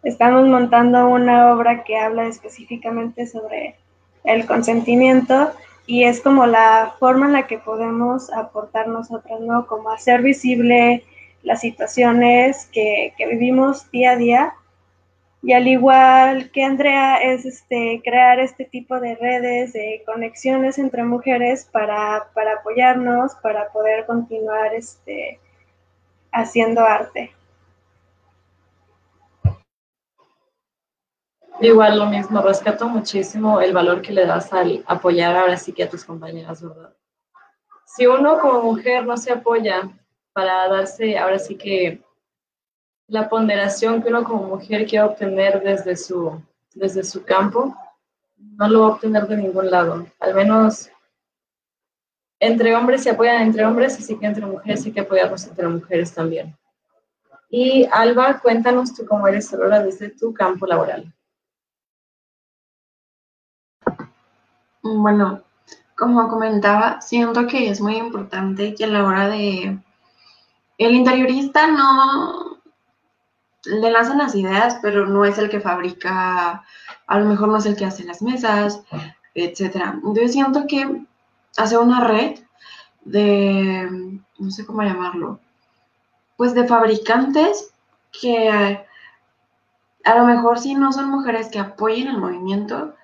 Estamos 0.04 0.46
montando 0.46 1.08
una 1.08 1.52
obra 1.52 1.82
que 1.84 1.98
habla 1.98 2.26
específicamente 2.26 3.26
sobre 3.26 3.74
el 4.24 4.46
consentimiento 4.46 5.50
y 5.86 6.04
es 6.04 6.20
como 6.20 6.46
la 6.46 6.94
forma 7.00 7.26
en 7.26 7.32
la 7.32 7.46
que 7.48 7.58
podemos 7.58 8.32
aportar 8.32 8.86
nosotros, 8.86 9.40
¿no? 9.40 9.66
Como 9.66 9.90
hacer 9.90 10.22
visible 10.22 11.04
las 11.42 11.60
situaciones 11.60 12.68
que, 12.72 13.12
que 13.18 13.26
vivimos 13.26 13.90
día 13.90 14.12
a 14.12 14.16
día 14.16 14.54
y 15.42 15.54
al 15.54 15.66
igual 15.66 16.50
que 16.50 16.64
Andrea, 16.64 17.16
es 17.16 17.46
este, 17.46 18.02
crear 18.04 18.38
este 18.40 18.66
tipo 18.66 19.00
de 19.00 19.16
redes, 19.16 19.72
de 19.72 20.02
conexiones 20.04 20.78
entre 20.78 21.02
mujeres 21.02 21.68
para, 21.72 22.30
para 22.34 22.54
apoyarnos, 22.54 23.34
para 23.36 23.72
poder 23.72 24.04
continuar 24.04 24.74
este, 24.74 25.40
haciendo 26.30 26.82
arte. 26.82 27.34
Igual 31.60 31.98
lo 31.98 32.06
mismo, 32.06 32.40
rescato 32.40 32.88
muchísimo 32.88 33.60
el 33.60 33.72
valor 33.72 34.02
que 34.02 34.12
le 34.12 34.26
das 34.26 34.52
al 34.52 34.82
apoyar 34.86 35.36
ahora 35.36 35.56
sí 35.56 35.72
que 35.72 35.84
a 35.84 35.90
tus 35.90 36.04
compañeras, 36.04 36.62
¿verdad? 36.62 36.94
Si 37.84 38.06
uno 38.06 38.38
como 38.38 38.62
mujer 38.62 39.06
no 39.06 39.16
se 39.16 39.32
apoya 39.32 39.90
para 40.32 40.68
darse 40.68 41.18
ahora 41.18 41.38
sí 41.38 41.56
que 41.56 42.02
la 43.10 43.28
ponderación 43.28 44.00
que 44.00 44.08
uno 44.08 44.22
como 44.22 44.44
mujer 44.44 44.86
quiere 44.86 45.04
obtener 45.04 45.62
desde 45.62 45.96
su, 45.96 46.40
desde 46.74 47.02
su 47.02 47.24
campo, 47.24 47.76
no 48.36 48.68
lo 48.68 48.80
va 48.82 48.86
a 48.86 48.90
obtener 48.90 49.26
de 49.26 49.36
ningún 49.36 49.68
lado. 49.68 50.06
Al 50.20 50.34
menos 50.34 50.88
entre 52.38 52.74
hombres 52.74 53.02
se 53.02 53.10
apoyan 53.10 53.42
entre 53.42 53.66
hombres, 53.66 53.98
así 53.98 54.16
que 54.16 54.26
entre 54.26 54.46
mujeres 54.46 54.86
hay 54.86 54.92
que 54.92 55.00
apoyarnos 55.00 55.44
entre 55.46 55.68
mujeres 55.68 56.14
también. 56.14 56.56
Y 57.50 57.84
Alba, 57.90 58.38
cuéntanos 58.38 58.94
tú 58.94 59.04
cómo 59.04 59.26
eres 59.26 59.52
ahora 59.52 59.82
desde 59.82 60.10
tu 60.10 60.32
campo 60.32 60.64
laboral. 60.66 61.12
Bueno, 64.82 65.42
como 65.98 66.28
comentaba, 66.28 67.00
siento 67.00 67.48
que 67.48 67.68
es 67.68 67.80
muy 67.80 67.96
importante 67.96 68.72
que 68.74 68.84
a 68.84 68.86
la 68.86 69.04
hora 69.04 69.28
de... 69.28 69.78
El 70.78 70.94
interiorista 70.94 71.66
no 71.66 72.59
le 73.64 73.90
lanzan 73.90 74.18
las 74.18 74.34
ideas, 74.34 74.78
pero 74.82 75.06
no 75.06 75.24
es 75.24 75.38
el 75.38 75.50
que 75.50 75.60
fabrica, 75.60 76.64
a 77.06 77.18
lo 77.18 77.26
mejor 77.26 77.48
no 77.48 77.58
es 77.58 77.66
el 77.66 77.76
que 77.76 77.84
hace 77.84 78.04
las 78.04 78.22
mesas, 78.22 78.82
etcétera. 79.34 79.94
Entonces 79.94 80.32
siento 80.32 80.66
que 80.66 81.04
hacer 81.56 81.78
una 81.78 82.06
red 82.06 82.38
de, 83.04 84.20
no 84.38 84.50
sé 84.50 84.64
cómo 84.64 84.82
llamarlo, 84.82 85.40
pues 86.36 86.54
de 86.54 86.66
fabricantes 86.66 87.72
que 88.12 88.48
a 90.04 90.14
lo 90.14 90.24
mejor 90.24 90.58
si 90.58 90.74
no 90.74 90.92
son 90.92 91.10
mujeres 91.10 91.48
que 91.48 91.58
apoyen 91.58 92.08
el 92.08 92.18
movimiento, 92.18 92.94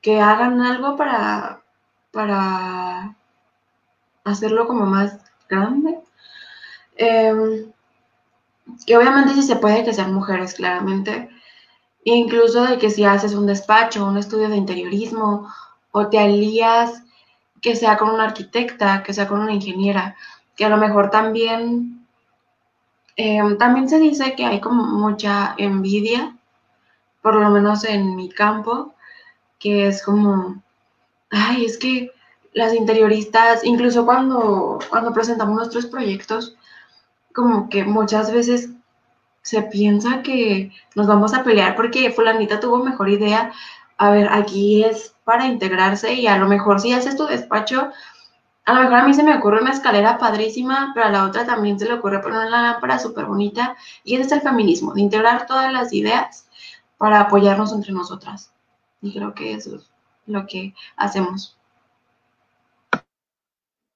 que 0.00 0.20
hagan 0.20 0.60
algo 0.60 0.96
para, 0.96 1.62
para 2.10 3.16
hacerlo 4.24 4.66
como 4.66 4.86
más 4.86 5.18
grande. 5.48 5.98
Em, 6.96 7.72
que 8.86 8.96
obviamente 8.96 9.34
sí 9.34 9.42
se 9.42 9.56
puede 9.56 9.84
que 9.84 9.94
sean 9.94 10.12
mujeres, 10.12 10.54
claramente. 10.54 11.28
Incluso 12.04 12.64
de 12.64 12.78
que 12.78 12.90
si 12.90 13.04
haces 13.04 13.34
un 13.34 13.46
despacho, 13.46 14.06
un 14.06 14.18
estudio 14.18 14.48
de 14.48 14.56
interiorismo, 14.56 15.48
o 15.92 16.08
te 16.08 16.18
alías, 16.18 17.02
que 17.60 17.74
sea 17.74 17.96
con 17.96 18.10
una 18.10 18.24
arquitecta, 18.24 19.02
que 19.02 19.14
sea 19.14 19.26
con 19.26 19.40
una 19.40 19.52
ingeniera, 19.52 20.16
que 20.56 20.64
a 20.64 20.68
lo 20.68 20.76
mejor 20.76 21.10
también, 21.10 22.06
em, 23.16 23.58
también 23.58 23.88
se 23.88 23.98
dice 23.98 24.34
que 24.36 24.44
hay 24.44 24.60
como 24.60 24.84
mucha 24.84 25.54
envidia, 25.58 26.36
por 27.22 27.34
lo 27.36 27.50
menos 27.50 27.84
en 27.84 28.14
mi 28.14 28.28
campo, 28.28 28.94
que 29.58 29.88
es 29.88 30.02
como, 30.04 30.62
ay, 31.30 31.64
es 31.64 31.78
que 31.78 32.12
las 32.52 32.72
interioristas, 32.74 33.64
incluso 33.64 34.04
cuando, 34.04 34.78
cuando 34.88 35.12
presentamos 35.12 35.56
nuestros 35.56 35.86
proyectos, 35.86 36.56
como 37.36 37.68
que 37.68 37.84
muchas 37.84 38.32
veces 38.32 38.70
se 39.42 39.62
piensa 39.62 40.22
que 40.22 40.72
nos 40.94 41.06
vamos 41.06 41.34
a 41.34 41.44
pelear 41.44 41.76
porque 41.76 42.10
fulanita 42.10 42.58
tuvo 42.58 42.78
mejor 42.78 43.10
idea. 43.10 43.52
A 43.98 44.10
ver, 44.10 44.28
aquí 44.32 44.82
es 44.82 45.14
para 45.22 45.46
integrarse 45.46 46.14
y 46.14 46.26
a 46.26 46.38
lo 46.38 46.48
mejor 46.48 46.80
si 46.80 46.94
haces 46.94 47.14
tu 47.14 47.26
despacho, 47.26 47.90
a 48.64 48.72
lo 48.72 48.80
mejor 48.80 48.94
a 48.96 49.06
mí 49.06 49.12
se 49.12 49.22
me 49.22 49.36
ocurre 49.36 49.60
una 49.60 49.72
escalera 49.72 50.16
padrísima, 50.16 50.92
pero 50.94 51.06
a 51.06 51.10
la 51.10 51.24
otra 51.24 51.44
también 51.44 51.78
se 51.78 51.84
le 51.84 51.94
ocurre 51.94 52.22
poner 52.22 52.38
una 52.38 52.48
lámpara 52.48 52.98
súper 52.98 53.26
bonita. 53.26 53.76
Y 54.02 54.14
ese 54.14 54.24
es 54.24 54.32
el 54.32 54.40
feminismo, 54.40 54.94
de 54.94 55.02
integrar 55.02 55.46
todas 55.46 55.70
las 55.70 55.92
ideas 55.92 56.48
para 56.96 57.20
apoyarnos 57.20 57.72
entre 57.72 57.92
nosotras. 57.92 58.50
Y 59.02 59.12
creo 59.12 59.34
que 59.34 59.52
eso 59.52 59.76
es 59.76 59.90
lo 60.26 60.46
que 60.46 60.74
hacemos. 60.96 61.56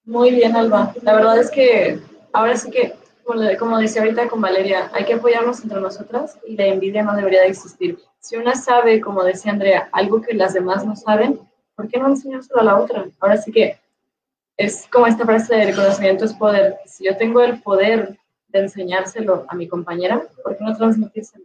Muy 0.04 0.30
bien, 0.30 0.54
Alba. 0.54 0.92
La 1.02 1.14
verdad 1.14 1.38
es 1.38 1.50
que 1.50 2.00
ahora 2.32 2.56
sí 2.56 2.70
que, 2.70 2.99
como 3.58 3.78
decía 3.78 4.02
ahorita 4.02 4.28
con 4.28 4.40
Valeria, 4.40 4.90
hay 4.92 5.04
que 5.04 5.14
apoyarnos 5.14 5.62
entre 5.62 5.80
nosotras 5.80 6.38
y 6.46 6.56
la 6.56 6.66
envidia 6.66 7.02
no 7.02 7.14
debería 7.14 7.42
de 7.42 7.48
existir. 7.48 7.98
Si 8.18 8.36
una 8.36 8.54
sabe, 8.54 9.00
como 9.00 9.24
decía 9.24 9.52
Andrea, 9.52 9.88
algo 9.92 10.20
que 10.20 10.34
las 10.34 10.54
demás 10.54 10.84
no 10.84 10.96
saben, 10.96 11.40
¿por 11.74 11.88
qué 11.88 11.98
no 11.98 12.08
enseñárselo 12.08 12.60
a 12.60 12.64
la 12.64 12.78
otra? 12.78 13.06
Ahora 13.20 13.36
sí 13.36 13.52
que 13.52 13.78
es 14.56 14.86
como 14.92 15.06
esta 15.06 15.24
frase 15.24 15.54
de 15.54 15.66
reconocimiento 15.66 16.24
es 16.24 16.34
poder. 16.34 16.76
Si 16.86 17.04
yo 17.04 17.16
tengo 17.16 17.40
el 17.40 17.62
poder 17.62 18.18
de 18.48 18.58
enseñárselo 18.58 19.46
a 19.48 19.54
mi 19.54 19.66
compañera, 19.68 20.22
¿por 20.42 20.56
qué 20.56 20.64
no 20.64 20.76
transmitírselo? 20.76 21.44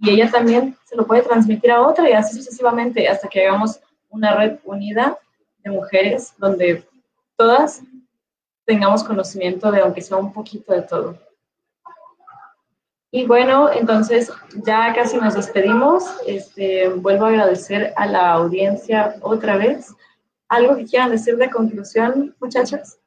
y 0.00 0.10
ella 0.10 0.30
también 0.30 0.76
se 0.84 0.96
lo 0.96 1.06
puede 1.06 1.22
transmitir 1.22 1.70
a 1.70 1.82
otra 1.86 2.08
y 2.08 2.12
así 2.12 2.36
sucesivamente 2.36 3.08
hasta 3.08 3.28
que 3.28 3.46
hagamos 3.46 3.80
una 4.10 4.34
red 4.34 4.58
unida 4.64 5.18
de 5.64 5.70
mujeres 5.70 6.34
donde 6.38 6.84
todas 7.36 7.82
tengamos 8.68 9.02
conocimiento 9.02 9.72
de 9.72 9.80
aunque 9.80 10.02
sea 10.02 10.18
un 10.18 10.30
poquito 10.30 10.74
de 10.74 10.82
todo. 10.82 11.18
Y 13.10 13.24
bueno, 13.24 13.72
entonces 13.72 14.30
ya 14.66 14.92
casi 14.92 15.16
nos 15.16 15.34
despedimos. 15.34 16.04
Este, 16.26 16.88
vuelvo 16.90 17.24
a 17.24 17.28
agradecer 17.30 17.94
a 17.96 18.04
la 18.04 18.32
audiencia 18.32 19.16
otra 19.22 19.56
vez. 19.56 19.94
¿Algo 20.48 20.76
que 20.76 20.84
quieran 20.84 21.10
decir 21.10 21.38
de 21.38 21.48
conclusión, 21.48 22.36
muchachas? 22.40 22.98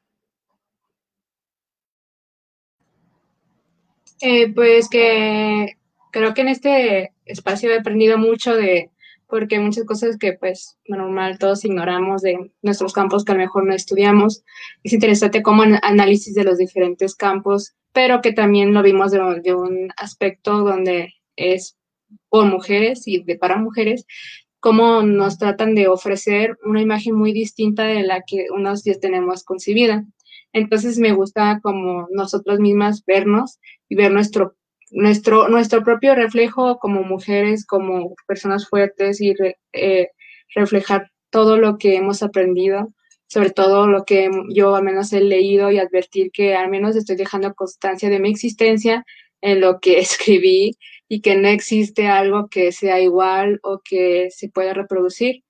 Eh, 4.20 4.52
pues 4.52 4.88
que 4.88 5.76
creo 6.10 6.34
que 6.34 6.40
en 6.40 6.48
este 6.48 7.12
espacio 7.24 7.70
he 7.70 7.78
aprendido 7.78 8.18
mucho 8.18 8.56
de, 8.56 8.90
porque 9.32 9.56
hay 9.56 9.62
muchas 9.62 9.86
cosas 9.86 10.18
que 10.18 10.34
pues 10.34 10.76
normal 10.86 11.38
todos 11.38 11.64
ignoramos 11.64 12.20
de 12.20 12.52
nuestros 12.60 12.92
campos 12.92 13.24
que 13.24 13.32
a 13.32 13.34
lo 13.34 13.40
mejor 13.40 13.64
no 13.64 13.72
estudiamos. 13.72 14.44
Es 14.84 14.92
interesante 14.92 15.42
como 15.42 15.62
análisis 15.62 16.34
de 16.34 16.44
los 16.44 16.58
diferentes 16.58 17.14
campos, 17.14 17.72
pero 17.94 18.20
que 18.20 18.34
también 18.34 18.74
lo 18.74 18.82
vimos 18.82 19.10
de, 19.10 19.54
un 19.54 19.88
aspecto 19.96 20.58
donde 20.58 21.14
es 21.34 21.78
por 22.28 22.44
mujeres 22.44 23.08
y 23.08 23.22
de 23.22 23.38
para 23.38 23.56
mujeres, 23.56 24.04
cómo 24.60 25.00
nos 25.00 25.38
tratan 25.38 25.74
de 25.74 25.88
ofrecer 25.88 26.58
una 26.62 26.82
imagen 26.82 27.14
muy 27.14 27.32
distinta 27.32 27.84
de 27.84 28.02
la 28.02 28.24
que 28.26 28.48
unos 28.54 28.82
días 28.82 29.00
tenemos 29.00 29.44
concebida. 29.44 30.04
Entonces 30.52 30.98
me 30.98 31.14
gusta 31.14 31.58
como 31.62 32.06
nosotros 32.10 32.60
mismas 32.60 33.02
vernos 33.06 33.58
y 33.88 33.94
ver 33.94 34.12
nuestro 34.12 34.56
nuestro, 34.92 35.48
nuestro 35.48 35.82
propio 35.82 36.14
reflejo 36.14 36.78
como 36.78 37.02
mujeres, 37.02 37.66
como 37.66 38.14
personas 38.26 38.68
fuertes 38.68 39.20
y 39.20 39.34
eh, 39.72 40.08
reflejar 40.54 41.10
todo 41.30 41.56
lo 41.56 41.78
que 41.78 41.96
hemos 41.96 42.22
aprendido, 42.22 42.92
sobre 43.26 43.50
todo 43.50 43.86
lo 43.86 44.04
que 44.04 44.30
yo 44.50 44.76
al 44.76 44.84
menos 44.84 45.12
he 45.12 45.20
leído 45.20 45.70
y 45.70 45.78
advertir 45.78 46.30
que 46.30 46.54
al 46.54 46.68
menos 46.68 46.94
estoy 46.94 47.16
dejando 47.16 47.54
constancia 47.54 48.10
de 48.10 48.20
mi 48.20 48.30
existencia 48.30 49.04
en 49.40 49.60
lo 49.60 49.80
que 49.80 49.98
escribí 49.98 50.76
y 51.08 51.20
que 51.20 51.36
no 51.36 51.48
existe 51.48 52.08
algo 52.08 52.48
que 52.48 52.72
sea 52.72 53.00
igual 53.00 53.60
o 53.62 53.80
que 53.84 54.28
se 54.30 54.48
pueda 54.48 54.74
reproducir 54.74 55.42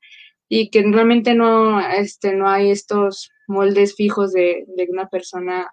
y 0.48 0.70
que 0.70 0.82
realmente 0.82 1.34
no, 1.34 1.80
este, 1.80 2.34
no 2.34 2.48
hay 2.48 2.70
estos 2.70 3.30
moldes 3.48 3.94
fijos 3.96 4.32
de, 4.32 4.64
de 4.68 4.86
una 4.90 5.08
persona 5.08 5.72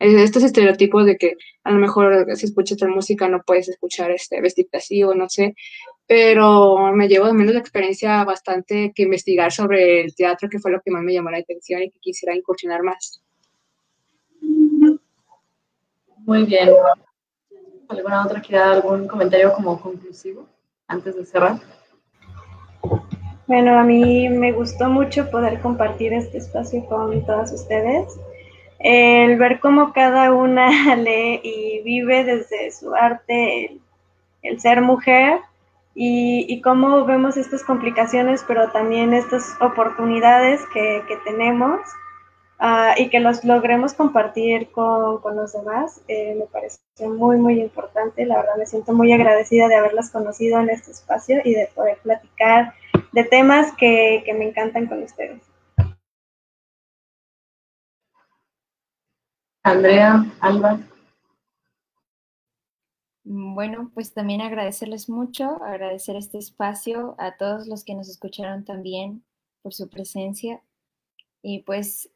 estos 0.00 0.42
estereotipos 0.42 1.04
de 1.04 1.18
que 1.18 1.36
a 1.62 1.70
lo 1.70 1.78
mejor 1.78 2.26
si 2.34 2.46
escuchas 2.46 2.78
tal 2.78 2.88
música 2.88 3.28
no 3.28 3.42
puedes 3.42 3.68
escuchar 3.68 4.10
este 4.10 4.40
vestirte 4.40 4.78
así 4.78 5.02
o 5.04 5.14
no 5.14 5.28
sé, 5.28 5.54
pero 6.06 6.92
me 6.94 7.06
llevo 7.06 7.26
de 7.26 7.34
menos 7.34 7.52
la 7.52 7.60
experiencia 7.60 8.24
bastante 8.24 8.92
que 8.94 9.02
investigar 9.02 9.52
sobre 9.52 10.00
el 10.00 10.14
teatro, 10.14 10.48
que 10.48 10.58
fue 10.58 10.70
lo 10.70 10.80
que 10.80 10.90
más 10.90 11.02
me 11.02 11.12
llamó 11.12 11.30
la 11.30 11.38
atención 11.38 11.82
y 11.82 11.90
que 11.90 12.00
quisiera 12.00 12.34
incursionar 12.34 12.82
más. 12.82 13.22
Muy 16.24 16.44
bien. 16.44 16.70
¿Alguna 17.88 18.24
otra 18.24 18.40
quiere 18.40 18.58
dar 18.58 18.72
algún 18.76 19.06
comentario 19.06 19.52
como 19.52 19.80
conclusivo 19.80 20.48
antes 20.86 21.14
de 21.14 21.26
cerrar? 21.26 21.60
Bueno, 23.46 23.78
a 23.78 23.82
mí 23.82 24.28
me 24.28 24.52
gustó 24.52 24.88
mucho 24.88 25.28
poder 25.30 25.60
compartir 25.60 26.12
este 26.12 26.38
espacio 26.38 26.86
con 26.86 27.26
todas 27.26 27.52
ustedes 27.52 28.18
el 28.80 29.36
ver 29.36 29.60
cómo 29.60 29.92
cada 29.92 30.32
una 30.32 30.70
lee 30.96 31.40
y 31.42 31.82
vive 31.82 32.24
desde 32.24 32.72
su 32.72 32.94
arte 32.94 33.78
el, 34.42 34.60
ser 34.60 34.80
mujer 34.80 35.40
y, 35.94 36.60
cómo 36.62 37.04
vemos 37.04 37.36
estas 37.36 37.62
complicaciones, 37.62 38.42
pero 38.48 38.70
también 38.70 39.12
estas 39.12 39.54
oportunidades 39.60 40.62
que, 40.72 41.02
tenemos 41.24 41.80
ah, 42.58 42.94
y 42.96 43.10
que 43.10 43.20
los 43.20 43.44
logremos 43.44 43.92
compartir 43.92 44.70
con, 44.70 45.20
los 45.36 45.52
demás, 45.52 46.00
eh, 46.08 46.34
me 46.38 46.46
parece 46.46 46.78
muy, 47.00 47.36
muy 47.36 47.60
importante. 47.60 48.24
La 48.24 48.36
verdad 48.36 48.56
me 48.56 48.64
siento 48.64 48.94
muy 48.94 49.12
agradecida 49.12 49.68
de 49.68 49.74
haberlas 49.74 50.10
conocido 50.10 50.58
en 50.60 50.70
este 50.70 50.92
espacio 50.92 51.40
y 51.44 51.54
de 51.54 51.68
poder 51.74 51.98
platicar 51.98 52.72
de 53.12 53.24
temas 53.24 53.72
que 53.76 54.24
me 54.38 54.48
encantan 54.48 54.86
con 54.86 55.02
ustedes. 55.02 55.49
Andrea, 59.62 60.24
Alba. 60.40 60.80
Bueno, 63.24 63.90
pues 63.94 64.14
también 64.14 64.40
agradecerles 64.40 65.08
mucho, 65.10 65.62
agradecer 65.62 66.16
este 66.16 66.38
espacio 66.38 67.14
a 67.18 67.36
todos 67.36 67.68
los 67.68 67.84
que 67.84 67.94
nos 67.94 68.08
escucharon 68.08 68.64
también 68.64 69.22
por 69.62 69.74
su 69.74 69.88
presencia. 69.90 70.62
Y 71.42 71.62
pues 71.62 72.10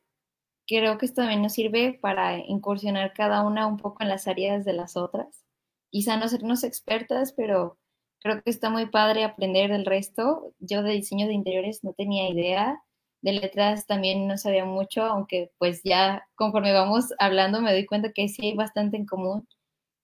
creo 0.66 0.99
que 0.99 1.07
esto 1.07 1.23
también 1.23 1.43
nos 1.43 1.53
sirve 1.53 1.99
para 2.01 2.39
incursionar 2.39 3.12
cada 3.12 3.43
una 3.43 3.66
un 3.66 3.77
poco 3.77 4.03
en 4.03 4.09
las 4.09 4.27
áreas 4.27 4.65
de 4.65 4.73
las 4.73 4.97
otras. 4.97 5.45
quizá 5.91 6.16
no 6.16 6.29
sernos 6.29 6.65
expertas, 6.65 7.33
pero 7.33 7.79
creo 8.21 8.43
que 8.43 8.51
está 8.51 8.71
muy 8.71 8.87
padre 8.87 9.25
aprender 9.25 9.71
del 9.71 9.87
resto. 9.87 10.55
Yo 10.59 10.83
de 10.83 10.93
diseño 10.93 11.27
de 11.29 11.35
interiores 11.35 11.85
no 11.85 11.93
tenía 11.93 12.29
idea, 12.29 12.83
de 13.25 13.33
letras 13.33 13.87
también 13.87 14.29
no 14.29 14.37
sabía 14.37 14.67
mucho, 14.67 15.03
aunque 15.03 15.51
pues 15.57 15.81
ya 15.83 16.29
conforme 16.35 16.75
vamos 16.75 17.07
hablando 17.19 17.63
me 17.63 17.73
doy 17.73 17.87
cuenta 17.87 18.13
que 18.13 18.29
sí 18.29 18.49
hay 18.49 18.55
bastante 18.55 18.99
en 18.99 19.07
común, 19.07 19.49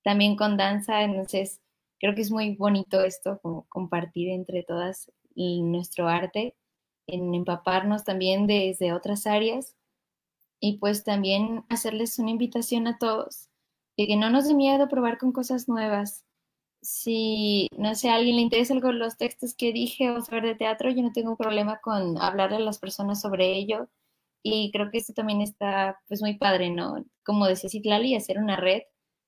también 0.02 0.36
con 0.36 0.56
danza, 0.56 1.02
entonces 1.02 1.60
creo 1.98 2.14
que 2.14 2.22
es 2.22 2.30
muy 2.30 2.56
bonito 2.56 3.04
esto, 3.04 3.38
compartir 3.68 4.30
entre 4.30 4.62
todas 4.62 5.12
nuestro 5.36 6.08
arte, 6.08 6.56
en 7.06 7.34
empaparnos 7.34 8.04
también 8.04 8.46
desde 8.46 8.94
otras 8.94 9.26
áreas 9.26 9.76
y 10.58 10.78
pues 10.78 11.04
también 11.04 11.64
hacerles 11.68 12.18
una 12.18 12.30
invitación 12.30 12.86
a 12.86 12.96
todos 12.96 13.50
de 13.98 14.06
que 14.06 14.16
no 14.16 14.30
nos 14.30 14.48
dé 14.48 14.54
miedo 14.54 14.88
probar 14.88 15.18
con 15.18 15.32
cosas 15.32 15.68
nuevas. 15.68 16.24
Si, 16.82 17.68
no 17.76 17.94
sé, 17.94 18.08
a 18.08 18.14
alguien 18.14 18.36
le 18.36 18.42
interesa 18.42 18.72
algo 18.74 18.90
los 18.92 19.18
textos 19.18 19.54
que 19.54 19.72
dije 19.72 20.10
o 20.10 20.20
saber 20.22 20.44
de 20.44 20.54
teatro, 20.54 20.90
yo 20.90 21.02
no 21.02 21.12
tengo 21.12 21.36
problema 21.36 21.78
con 21.80 22.18
hablarle 22.18 22.56
a 22.56 22.60
las 22.60 22.78
personas 22.78 23.20
sobre 23.20 23.52
ello. 23.54 23.88
Y 24.42 24.70
creo 24.72 24.90
que 24.90 24.98
esto 24.98 25.12
también 25.14 25.42
está 25.42 26.00
pues 26.08 26.22
muy 26.22 26.38
padre, 26.38 26.70
¿no? 26.70 27.04
Como 27.24 27.46
decía 27.46 27.70
Citlali, 27.70 28.14
hacer 28.16 28.38
una 28.38 28.56
red 28.56 28.82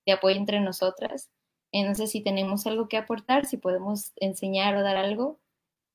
de 0.06 0.12
apoyo 0.12 0.36
entre 0.36 0.60
nosotras. 0.60 1.30
Entonces, 1.72 2.10
si 2.10 2.22
tenemos 2.22 2.66
algo 2.66 2.88
que 2.88 2.96
aportar, 2.98 3.46
si 3.46 3.58
podemos 3.58 4.12
enseñar 4.16 4.76
o 4.76 4.82
dar 4.82 4.96
algo, 4.96 5.40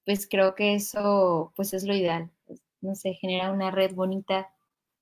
pues 0.05 0.27
creo 0.29 0.55
que 0.55 0.75
eso 0.75 1.53
pues 1.55 1.73
es 1.73 1.83
lo 1.85 1.95
ideal. 1.95 2.31
No 2.81 2.95
sé, 2.95 3.13
genera 3.15 3.51
una 3.51 3.71
red 3.71 3.93
bonita 3.95 4.51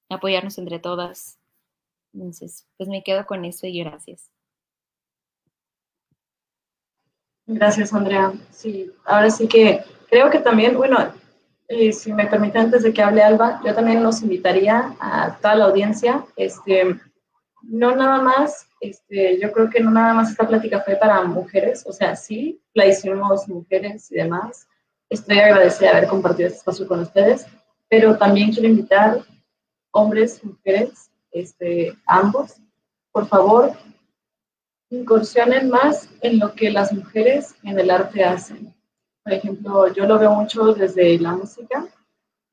apoyarnos 0.10 0.58
entre 0.58 0.80
todas. 0.80 1.40
Entonces, 2.14 2.68
pues 2.78 2.90
me 2.90 3.04
quedo 3.04 3.26
con 3.28 3.46
eso 3.46 3.68
y 3.68 3.80
gracias. 3.80 4.32
Gracias, 7.48 7.94
Andrea. 7.94 8.34
Sí, 8.52 8.92
ahora 9.06 9.30
sí 9.30 9.48
que 9.48 9.84
creo 10.10 10.30
que 10.30 10.40
también, 10.40 10.76
bueno, 10.76 10.98
eh, 11.68 11.92
si 11.94 12.14
me 12.14 12.28
permite 12.28 12.58
antes 12.58 12.84
de 12.84 12.94
que 12.94 13.02
hable 13.02 13.24
Alba, 13.24 13.62
yo 13.66 13.74
también 13.74 14.04
los 14.04 14.22
invitaría 14.22 14.96
a 15.00 15.38
toda 15.42 15.56
la 15.56 15.66
audiencia, 15.66 16.26
este, 16.36 17.00
no 17.64 17.96
nada 17.96 18.22
más, 18.22 18.68
este, 18.80 19.40
yo 19.40 19.52
creo 19.52 19.70
que 19.70 19.80
no 19.80 19.92
nada 19.92 20.14
más 20.14 20.32
esta 20.32 20.48
plática 20.48 20.82
fue 20.82 20.96
para 20.96 21.24
mujeres, 21.24 21.84
o 21.88 21.92
sea, 21.92 22.16
sí, 22.16 22.62
la 22.74 22.86
hicimos 22.86 23.48
mujeres 23.48 24.12
y 24.12 24.16
demás. 24.16 24.68
Estoy 25.10 25.40
agradecida 25.40 25.92
de 25.92 25.98
haber 25.98 26.10
compartido 26.10 26.48
este 26.48 26.60
espacio 26.60 26.88
con 26.88 27.00
ustedes, 27.00 27.46
pero 27.90 28.18
también 28.18 28.52
quiero 28.52 28.70
invitar 28.70 29.20
hombres, 29.92 30.44
mujeres, 30.44 31.10
este, 31.32 31.96
ambos, 32.06 32.58
por 33.12 33.28
favor, 33.28 33.74
incursionen 34.90 35.70
más 35.70 36.10
en 36.22 36.40
lo 36.40 36.54
que 36.54 36.72
las 36.72 36.94
mujeres 36.94 37.56
en 37.64 37.80
el 37.80 37.90
arte 37.90 38.24
hacen. 38.24 38.74
Por 39.24 39.34
ejemplo, 39.34 39.94
yo 39.94 40.06
lo 40.06 40.20
veo 40.20 40.32
mucho 40.32 40.74
desde 40.74 41.18
la 41.20 41.34
música 41.34 41.88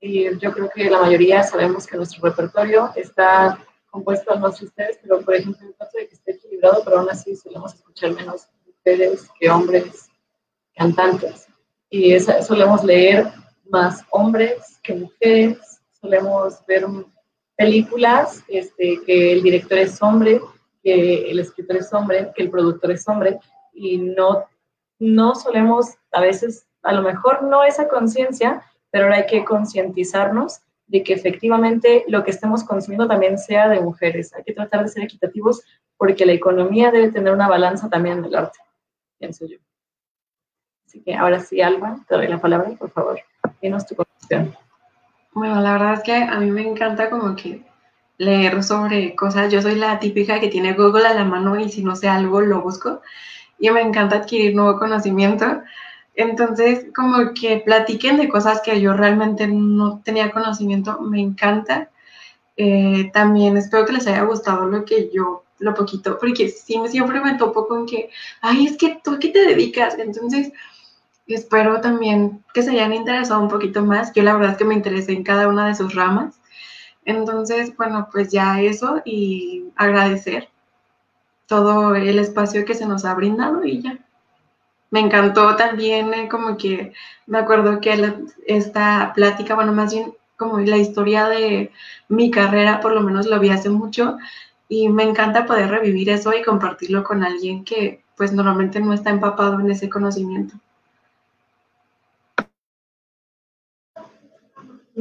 y 0.00 0.36
yo 0.38 0.52
creo 0.52 0.70
que 0.74 0.90
la 0.90 1.00
mayoría 1.00 1.42
sabemos 1.42 1.86
que 1.86 1.96
nuestro 1.96 2.22
repertorio 2.22 2.90
está 2.96 3.58
compuesto, 3.90 4.34
no 4.36 4.50
sé 4.50 4.64
ustedes, 4.64 4.98
pero 5.02 5.20
por 5.20 5.34
ejemplo, 5.34 5.66
el 5.66 5.76
caso 5.76 5.98
de 5.98 6.08
que 6.08 6.14
esté 6.14 6.32
equilibrado, 6.32 6.82
pero 6.82 6.98
aún 6.98 7.10
así 7.10 7.36
solemos 7.36 7.74
escuchar 7.74 8.12
menos 8.12 8.48
mujeres 8.66 9.28
que 9.38 9.50
hombres 9.50 10.08
cantantes. 10.74 11.46
Y 11.90 12.18
solemos 12.18 12.82
leer 12.82 13.30
más 13.68 14.02
hombres 14.10 14.80
que 14.82 14.94
mujeres, 14.94 15.58
solemos 16.00 16.64
ver 16.66 16.86
películas, 17.54 18.42
este, 18.48 18.98
que 19.04 19.32
el 19.34 19.42
director 19.42 19.78
es 19.78 20.00
hombre, 20.00 20.40
que 20.82 21.30
el 21.30 21.38
escritor 21.38 21.76
es 21.76 21.92
hombre, 21.92 22.32
que 22.34 22.42
el 22.42 22.50
productor 22.50 22.90
es 22.90 23.06
hombre, 23.08 23.38
y 23.72 23.98
no, 23.98 24.44
no 24.98 25.34
solemos, 25.34 25.94
a 26.12 26.20
veces, 26.20 26.66
a 26.82 26.92
lo 26.92 27.02
mejor 27.02 27.44
no 27.44 27.62
esa 27.64 27.88
conciencia, 27.88 28.62
pero 28.90 29.04
ahora 29.04 29.18
hay 29.18 29.26
que 29.26 29.44
concientizarnos 29.44 30.60
de 30.86 31.02
que 31.02 31.14
efectivamente 31.14 32.04
lo 32.08 32.22
que 32.22 32.30
estemos 32.30 32.64
consumiendo 32.64 33.08
también 33.08 33.38
sea 33.38 33.68
de 33.68 33.80
mujeres. 33.80 34.34
Hay 34.34 34.44
que 34.44 34.52
tratar 34.52 34.82
de 34.82 34.88
ser 34.88 35.04
equitativos 35.04 35.62
porque 35.96 36.26
la 36.26 36.32
economía 36.32 36.90
debe 36.90 37.10
tener 37.10 37.32
una 37.32 37.48
balanza 37.48 37.88
también 37.88 38.18
en 38.18 38.24
el 38.26 38.34
arte, 38.34 38.58
pienso 39.18 39.46
yo. 39.46 39.56
Así 40.86 41.00
que 41.00 41.14
ahora 41.14 41.40
sí, 41.40 41.62
Alba, 41.62 42.04
te 42.06 42.14
doy 42.14 42.28
la 42.28 42.38
palabra, 42.38 42.70
por 42.78 42.90
favor. 42.90 43.18
Dinos 43.62 43.86
tu 43.86 43.94
conclusión. 43.94 44.54
Bueno, 45.32 45.62
la 45.62 45.72
verdad 45.72 45.94
es 45.94 46.00
que 46.02 46.14
a 46.14 46.38
mí 46.38 46.50
me 46.50 46.68
encanta 46.68 47.08
como 47.08 47.34
que 47.34 47.64
leer 48.22 48.62
sobre 48.62 49.14
cosas. 49.16 49.52
Yo 49.52 49.60
soy 49.62 49.74
la 49.74 49.98
típica 49.98 50.40
que 50.40 50.48
tiene 50.48 50.74
Google 50.74 51.06
a 51.06 51.14
la 51.14 51.24
mano 51.24 51.58
y 51.58 51.68
si 51.70 51.82
no 51.82 51.96
sé 51.96 52.08
algo 52.08 52.40
lo 52.40 52.62
busco. 52.62 53.02
Y 53.58 53.70
me 53.70 53.82
encanta 53.82 54.16
adquirir 54.16 54.54
nuevo 54.54 54.78
conocimiento. 54.78 55.62
Entonces, 56.14 56.86
como 56.94 57.32
que 57.34 57.62
platiquen 57.64 58.18
de 58.18 58.28
cosas 58.28 58.60
que 58.62 58.80
yo 58.80 58.94
realmente 58.94 59.46
no 59.48 60.00
tenía 60.04 60.30
conocimiento, 60.30 61.00
me 61.00 61.20
encanta. 61.20 61.90
Eh, 62.56 63.10
también 63.12 63.56
espero 63.56 63.86
que 63.86 63.94
les 63.94 64.06
haya 64.06 64.22
gustado 64.22 64.66
lo 64.66 64.84
que 64.84 65.10
yo, 65.12 65.44
lo 65.58 65.74
poquito, 65.74 66.18
porque 66.18 66.48
sí, 66.48 66.80
siempre 66.88 67.20
me 67.20 67.34
topo 67.38 67.66
con 67.66 67.86
que, 67.86 68.10
ay, 68.42 68.66
es 68.66 68.76
que 68.76 69.00
tú 69.02 69.12
a 69.12 69.18
qué 69.18 69.28
te 69.30 69.46
dedicas. 69.46 69.98
Entonces, 69.98 70.52
espero 71.26 71.80
también 71.80 72.44
que 72.54 72.62
se 72.62 72.70
hayan 72.72 72.92
interesado 72.92 73.40
un 73.40 73.48
poquito 73.48 73.82
más. 73.84 74.12
Yo 74.14 74.22
la 74.22 74.34
verdad 74.34 74.52
es 74.52 74.58
que 74.58 74.64
me 74.64 74.74
interesé 74.74 75.12
en 75.12 75.24
cada 75.24 75.48
una 75.48 75.66
de 75.68 75.74
sus 75.74 75.94
ramas. 75.94 76.41
Entonces, 77.04 77.76
bueno, 77.76 78.08
pues 78.12 78.30
ya 78.30 78.60
eso 78.60 79.02
y 79.04 79.64
agradecer 79.76 80.48
todo 81.46 81.94
el 81.94 82.18
espacio 82.18 82.64
que 82.64 82.74
se 82.74 82.86
nos 82.86 83.04
ha 83.04 83.14
brindado 83.14 83.64
y 83.64 83.82
ya. 83.82 83.98
Me 84.90 85.00
encantó 85.00 85.56
también 85.56 86.12
eh, 86.14 86.28
como 86.28 86.56
que 86.56 86.92
me 87.26 87.38
acuerdo 87.38 87.80
que 87.80 88.14
esta 88.46 89.12
plática, 89.14 89.54
bueno, 89.54 89.72
más 89.72 89.92
bien 89.92 90.14
como 90.36 90.58
la 90.60 90.76
historia 90.76 91.28
de 91.28 91.72
mi 92.08 92.30
carrera, 92.30 92.80
por 92.80 92.92
lo 92.92 93.00
menos 93.00 93.26
lo 93.26 93.40
vi 93.40 93.50
hace 93.50 93.70
mucho 93.70 94.18
y 94.68 94.88
me 94.88 95.02
encanta 95.02 95.46
poder 95.46 95.70
revivir 95.70 96.10
eso 96.10 96.32
y 96.34 96.42
compartirlo 96.42 97.04
con 97.04 97.24
alguien 97.24 97.64
que 97.64 98.02
pues 98.16 98.32
normalmente 98.32 98.80
no 98.80 98.92
está 98.92 99.10
empapado 99.10 99.60
en 99.60 99.70
ese 99.70 99.88
conocimiento. 99.88 100.54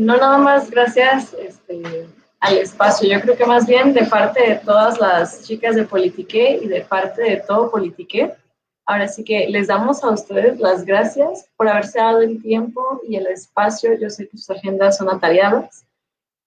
No 0.01 0.17
nada 0.17 0.37
más 0.39 0.69
gracias 0.71 1.35
este, 1.35 2.07
al 2.39 2.57
espacio, 2.57 3.07
yo 3.07 3.21
creo 3.21 3.37
que 3.37 3.45
más 3.45 3.67
bien 3.67 3.93
de 3.93 4.05
parte 4.05 4.41
de 4.41 4.55
todas 4.55 4.99
las 4.99 5.43
chicas 5.43 5.75
de 5.75 5.83
Politique 5.83 6.59
y 6.61 6.67
de 6.67 6.81
parte 6.81 7.21
de 7.21 7.37
todo 7.37 7.69
Politique. 7.69 8.33
Ahora 8.87 9.07
sí 9.07 9.23
que 9.23 9.47
les 9.47 9.67
damos 9.67 10.03
a 10.03 10.09
ustedes 10.09 10.59
las 10.59 10.83
gracias 10.85 11.47
por 11.55 11.67
haberse 11.67 11.99
dado 11.99 12.21
el 12.21 12.41
tiempo 12.41 12.99
y 13.07 13.15
el 13.15 13.27
espacio. 13.27 13.93
Yo 13.93 14.09
sé 14.09 14.27
que 14.27 14.37
sus 14.37 14.49
agendas 14.49 14.97
son 14.97 15.07
atareadas, 15.07 15.85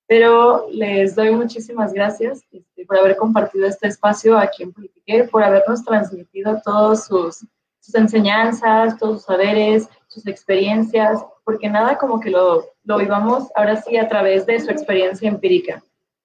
pero 0.09 0.67
les 0.73 1.15
doy 1.15 1.31
muchísimas 1.31 1.93
gracias 1.93 2.43
este, 2.51 2.85
por 2.85 2.99
haber 2.99 3.17
compartido 3.17 3.67
este 3.67 3.87
espacio 3.87 4.37
aquí 4.37 4.65
en 4.65 4.73
Politique, 4.73 5.29
por 5.31 5.45
habernos 5.45 5.85
transmitido 5.85 6.61
todos 6.65 7.05
sus, 7.05 7.47
sus 7.79 7.95
enseñanzas, 7.95 8.99
todos 8.99 9.19
sus 9.19 9.27
saberes, 9.27 9.89
sus 10.09 10.27
experiencias, 10.27 11.25
porque 11.45 11.69
nada 11.69 11.99
como 11.99 12.21
que 12.21 12.31
lo, 12.31 12.65
lo 12.85 12.99
vivamos 12.99 13.49
ahora 13.55 13.77
sí 13.77 13.97
a 13.97 14.09
través 14.09 14.47
de 14.47 14.61
su 14.61 14.71
experiencia 14.71 15.29
empírica, 15.29 15.83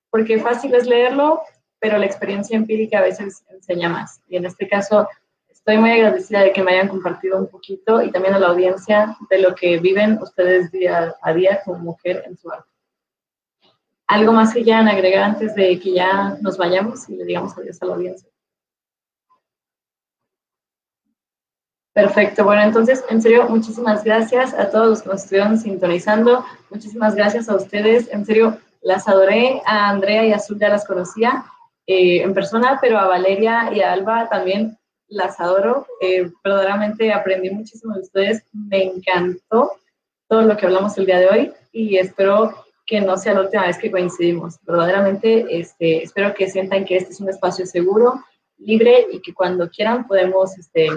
porque 0.10 0.40
fácil 0.40 0.74
es 0.74 0.88
leerlo, 0.88 1.42
pero 1.80 1.98
la 1.98 2.06
experiencia 2.06 2.58
empírica 2.58 3.00
a 3.00 3.04
veces 3.04 3.44
enseña 3.50 3.90
más. 3.90 4.22
Y 4.28 4.38
en 4.38 4.46
este 4.46 4.68
caso, 4.68 5.08
estoy 5.48 5.78
muy 5.78 5.92
agradecida 5.92 6.42
de 6.42 6.52
que 6.52 6.64
me 6.64 6.74
hayan 6.74 6.88
compartido 6.88 7.38
un 7.38 7.48
poquito 7.48 8.02
y 8.02 8.12
también 8.12 8.34
a 8.34 8.40
la 8.40 8.48
audiencia 8.48 9.16
de 9.30 9.40
lo 9.40 9.54
que 9.56 9.78
viven 9.78 10.18
ustedes 10.22 10.72
día 10.72 11.16
a 11.22 11.34
día 11.34 11.62
como 11.64 11.80
mujer 11.80 12.24
en 12.26 12.38
su 12.38 12.52
arte. 12.52 12.70
¿Algo 14.08 14.32
más 14.32 14.54
que 14.54 14.64
quieran 14.64 14.88
agregar 14.88 15.24
antes 15.24 15.54
de 15.54 15.80
que 15.80 15.94
ya 15.94 16.38
nos 16.42 16.58
vayamos 16.58 17.08
y 17.10 17.16
le 17.16 17.26
digamos 17.26 17.56
adiós 17.58 17.80
a 17.82 17.86
la 17.86 17.94
audiencia? 17.94 18.30
Perfecto, 21.94 22.44
bueno, 22.44 22.62
entonces, 22.62 23.04
en 23.10 23.22
serio, 23.22 23.50
muchísimas 23.50 24.04
gracias 24.04 24.54
a 24.54 24.70
todos 24.70 24.88
los 24.88 25.02
que 25.02 25.10
nos 25.10 25.24
estuvieron 25.24 25.58
sintonizando, 25.58 26.46
muchísimas 26.70 27.16
gracias 27.16 27.50
a 27.50 27.56
ustedes, 27.56 28.08
en 28.14 28.26
serio, 28.26 28.60
las 28.82 29.08
adoré, 29.08 29.62
a 29.66 29.90
Andrea 29.90 30.26
y 30.26 30.32
a 30.32 30.36
Azul 30.36 30.60
ya 30.60 30.70
las 30.70 30.86
conocía 30.86 31.46
eh, 31.88 32.22
en 32.22 32.34
persona, 32.36 32.78
pero 32.80 33.00
a 33.00 33.08
Valeria 33.08 33.72
y 33.74 33.82
a 33.82 33.92
Alba 33.92 34.30
también 34.30 34.78
las 35.08 35.40
adoro, 35.40 35.88
eh, 36.00 36.30
verdaderamente 36.44 37.12
aprendí 37.12 37.50
muchísimo 37.50 37.96
de 37.96 38.02
ustedes, 38.02 38.44
me 38.54 38.84
encantó 38.84 39.72
todo 40.28 40.44
lo 40.44 40.56
que 40.56 40.68
hablamos 40.68 40.96
el 41.00 41.08
día 41.08 41.18
de 41.18 41.28
hoy 41.28 41.54
y 41.72 41.98
espero 41.98 42.54
que 42.86 43.02
no 43.02 43.18
sea 43.18 43.34
la 43.34 43.42
última 43.42 43.66
vez 43.66 43.80
que 43.80 43.90
coincidimos, 43.90 44.60
verdaderamente 44.62 45.60
este, 45.60 46.04
espero 46.04 46.36
que 46.36 46.50
sientan 46.50 46.86
que 46.86 46.98
este 46.98 47.14
es 47.14 47.20
un 47.20 47.30
espacio 47.30 47.66
seguro, 47.66 48.24
libre 48.60 49.08
y 49.12 49.22
que 49.22 49.34
cuando 49.34 49.68
quieran 49.72 50.06
podemos... 50.08 50.56
Este, 50.56 50.88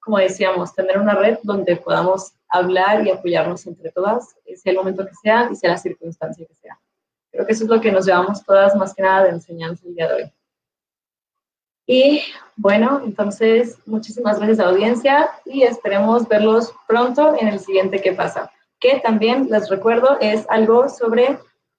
como 0.00 0.18
decíamos, 0.18 0.74
tener 0.74 0.98
una 0.98 1.14
red 1.14 1.38
donde 1.42 1.76
podamos 1.76 2.32
hablar 2.48 3.06
y 3.06 3.10
apoyarnos 3.10 3.66
entre 3.66 3.90
todas, 3.92 4.34
sea 4.56 4.72
el 4.72 4.76
momento 4.76 5.06
que 5.06 5.14
sea 5.14 5.48
y 5.50 5.56
sea 5.56 5.70
la 5.70 5.78
circunstancia 5.78 6.46
que 6.46 6.54
sea. 6.54 6.78
Creo 7.30 7.46
que 7.46 7.52
eso 7.52 7.64
es 7.64 7.70
lo 7.70 7.80
que 7.80 7.92
nos 7.92 8.06
llevamos 8.06 8.44
todas 8.44 8.74
más 8.74 8.94
que 8.94 9.02
nada 9.02 9.24
de 9.24 9.30
enseñanza 9.30 9.86
el 9.86 9.94
día 9.94 10.08
de 10.08 10.14
hoy. 10.14 10.32
Y 11.86 12.22
bueno, 12.56 13.02
entonces 13.04 13.78
muchísimas 13.86 14.38
gracias 14.38 14.60
a 14.60 14.64
la 14.64 14.70
audiencia 14.70 15.30
y 15.44 15.62
esperemos 15.62 16.28
verlos 16.28 16.72
pronto 16.86 17.34
en 17.36 17.48
el 17.48 17.58
siguiente 17.58 18.00
¿Qué 18.00 18.12
pasa? 18.12 18.50
Que 18.78 19.00
también 19.00 19.48
les 19.50 19.68
recuerdo 19.68 20.16
es 20.20 20.46
algo 20.48 20.88
sobre 20.88 21.38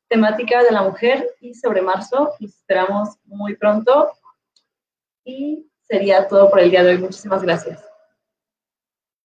temática 0.09 0.63
de 0.63 0.71
la 0.71 0.83
mujer 0.83 1.29
y 1.39 1.53
sobre 1.53 1.81
marzo. 1.81 2.33
Y 2.39 2.45
esperamos 2.45 3.15
muy 3.23 3.55
pronto. 3.55 4.11
Y 5.23 5.71
sería 5.83 6.27
todo 6.27 6.49
por 6.49 6.59
el 6.59 6.69
día 6.69 6.83
de 6.83 6.91
hoy. 6.91 6.97
Muchísimas 6.97 7.41
gracias. 7.41 7.90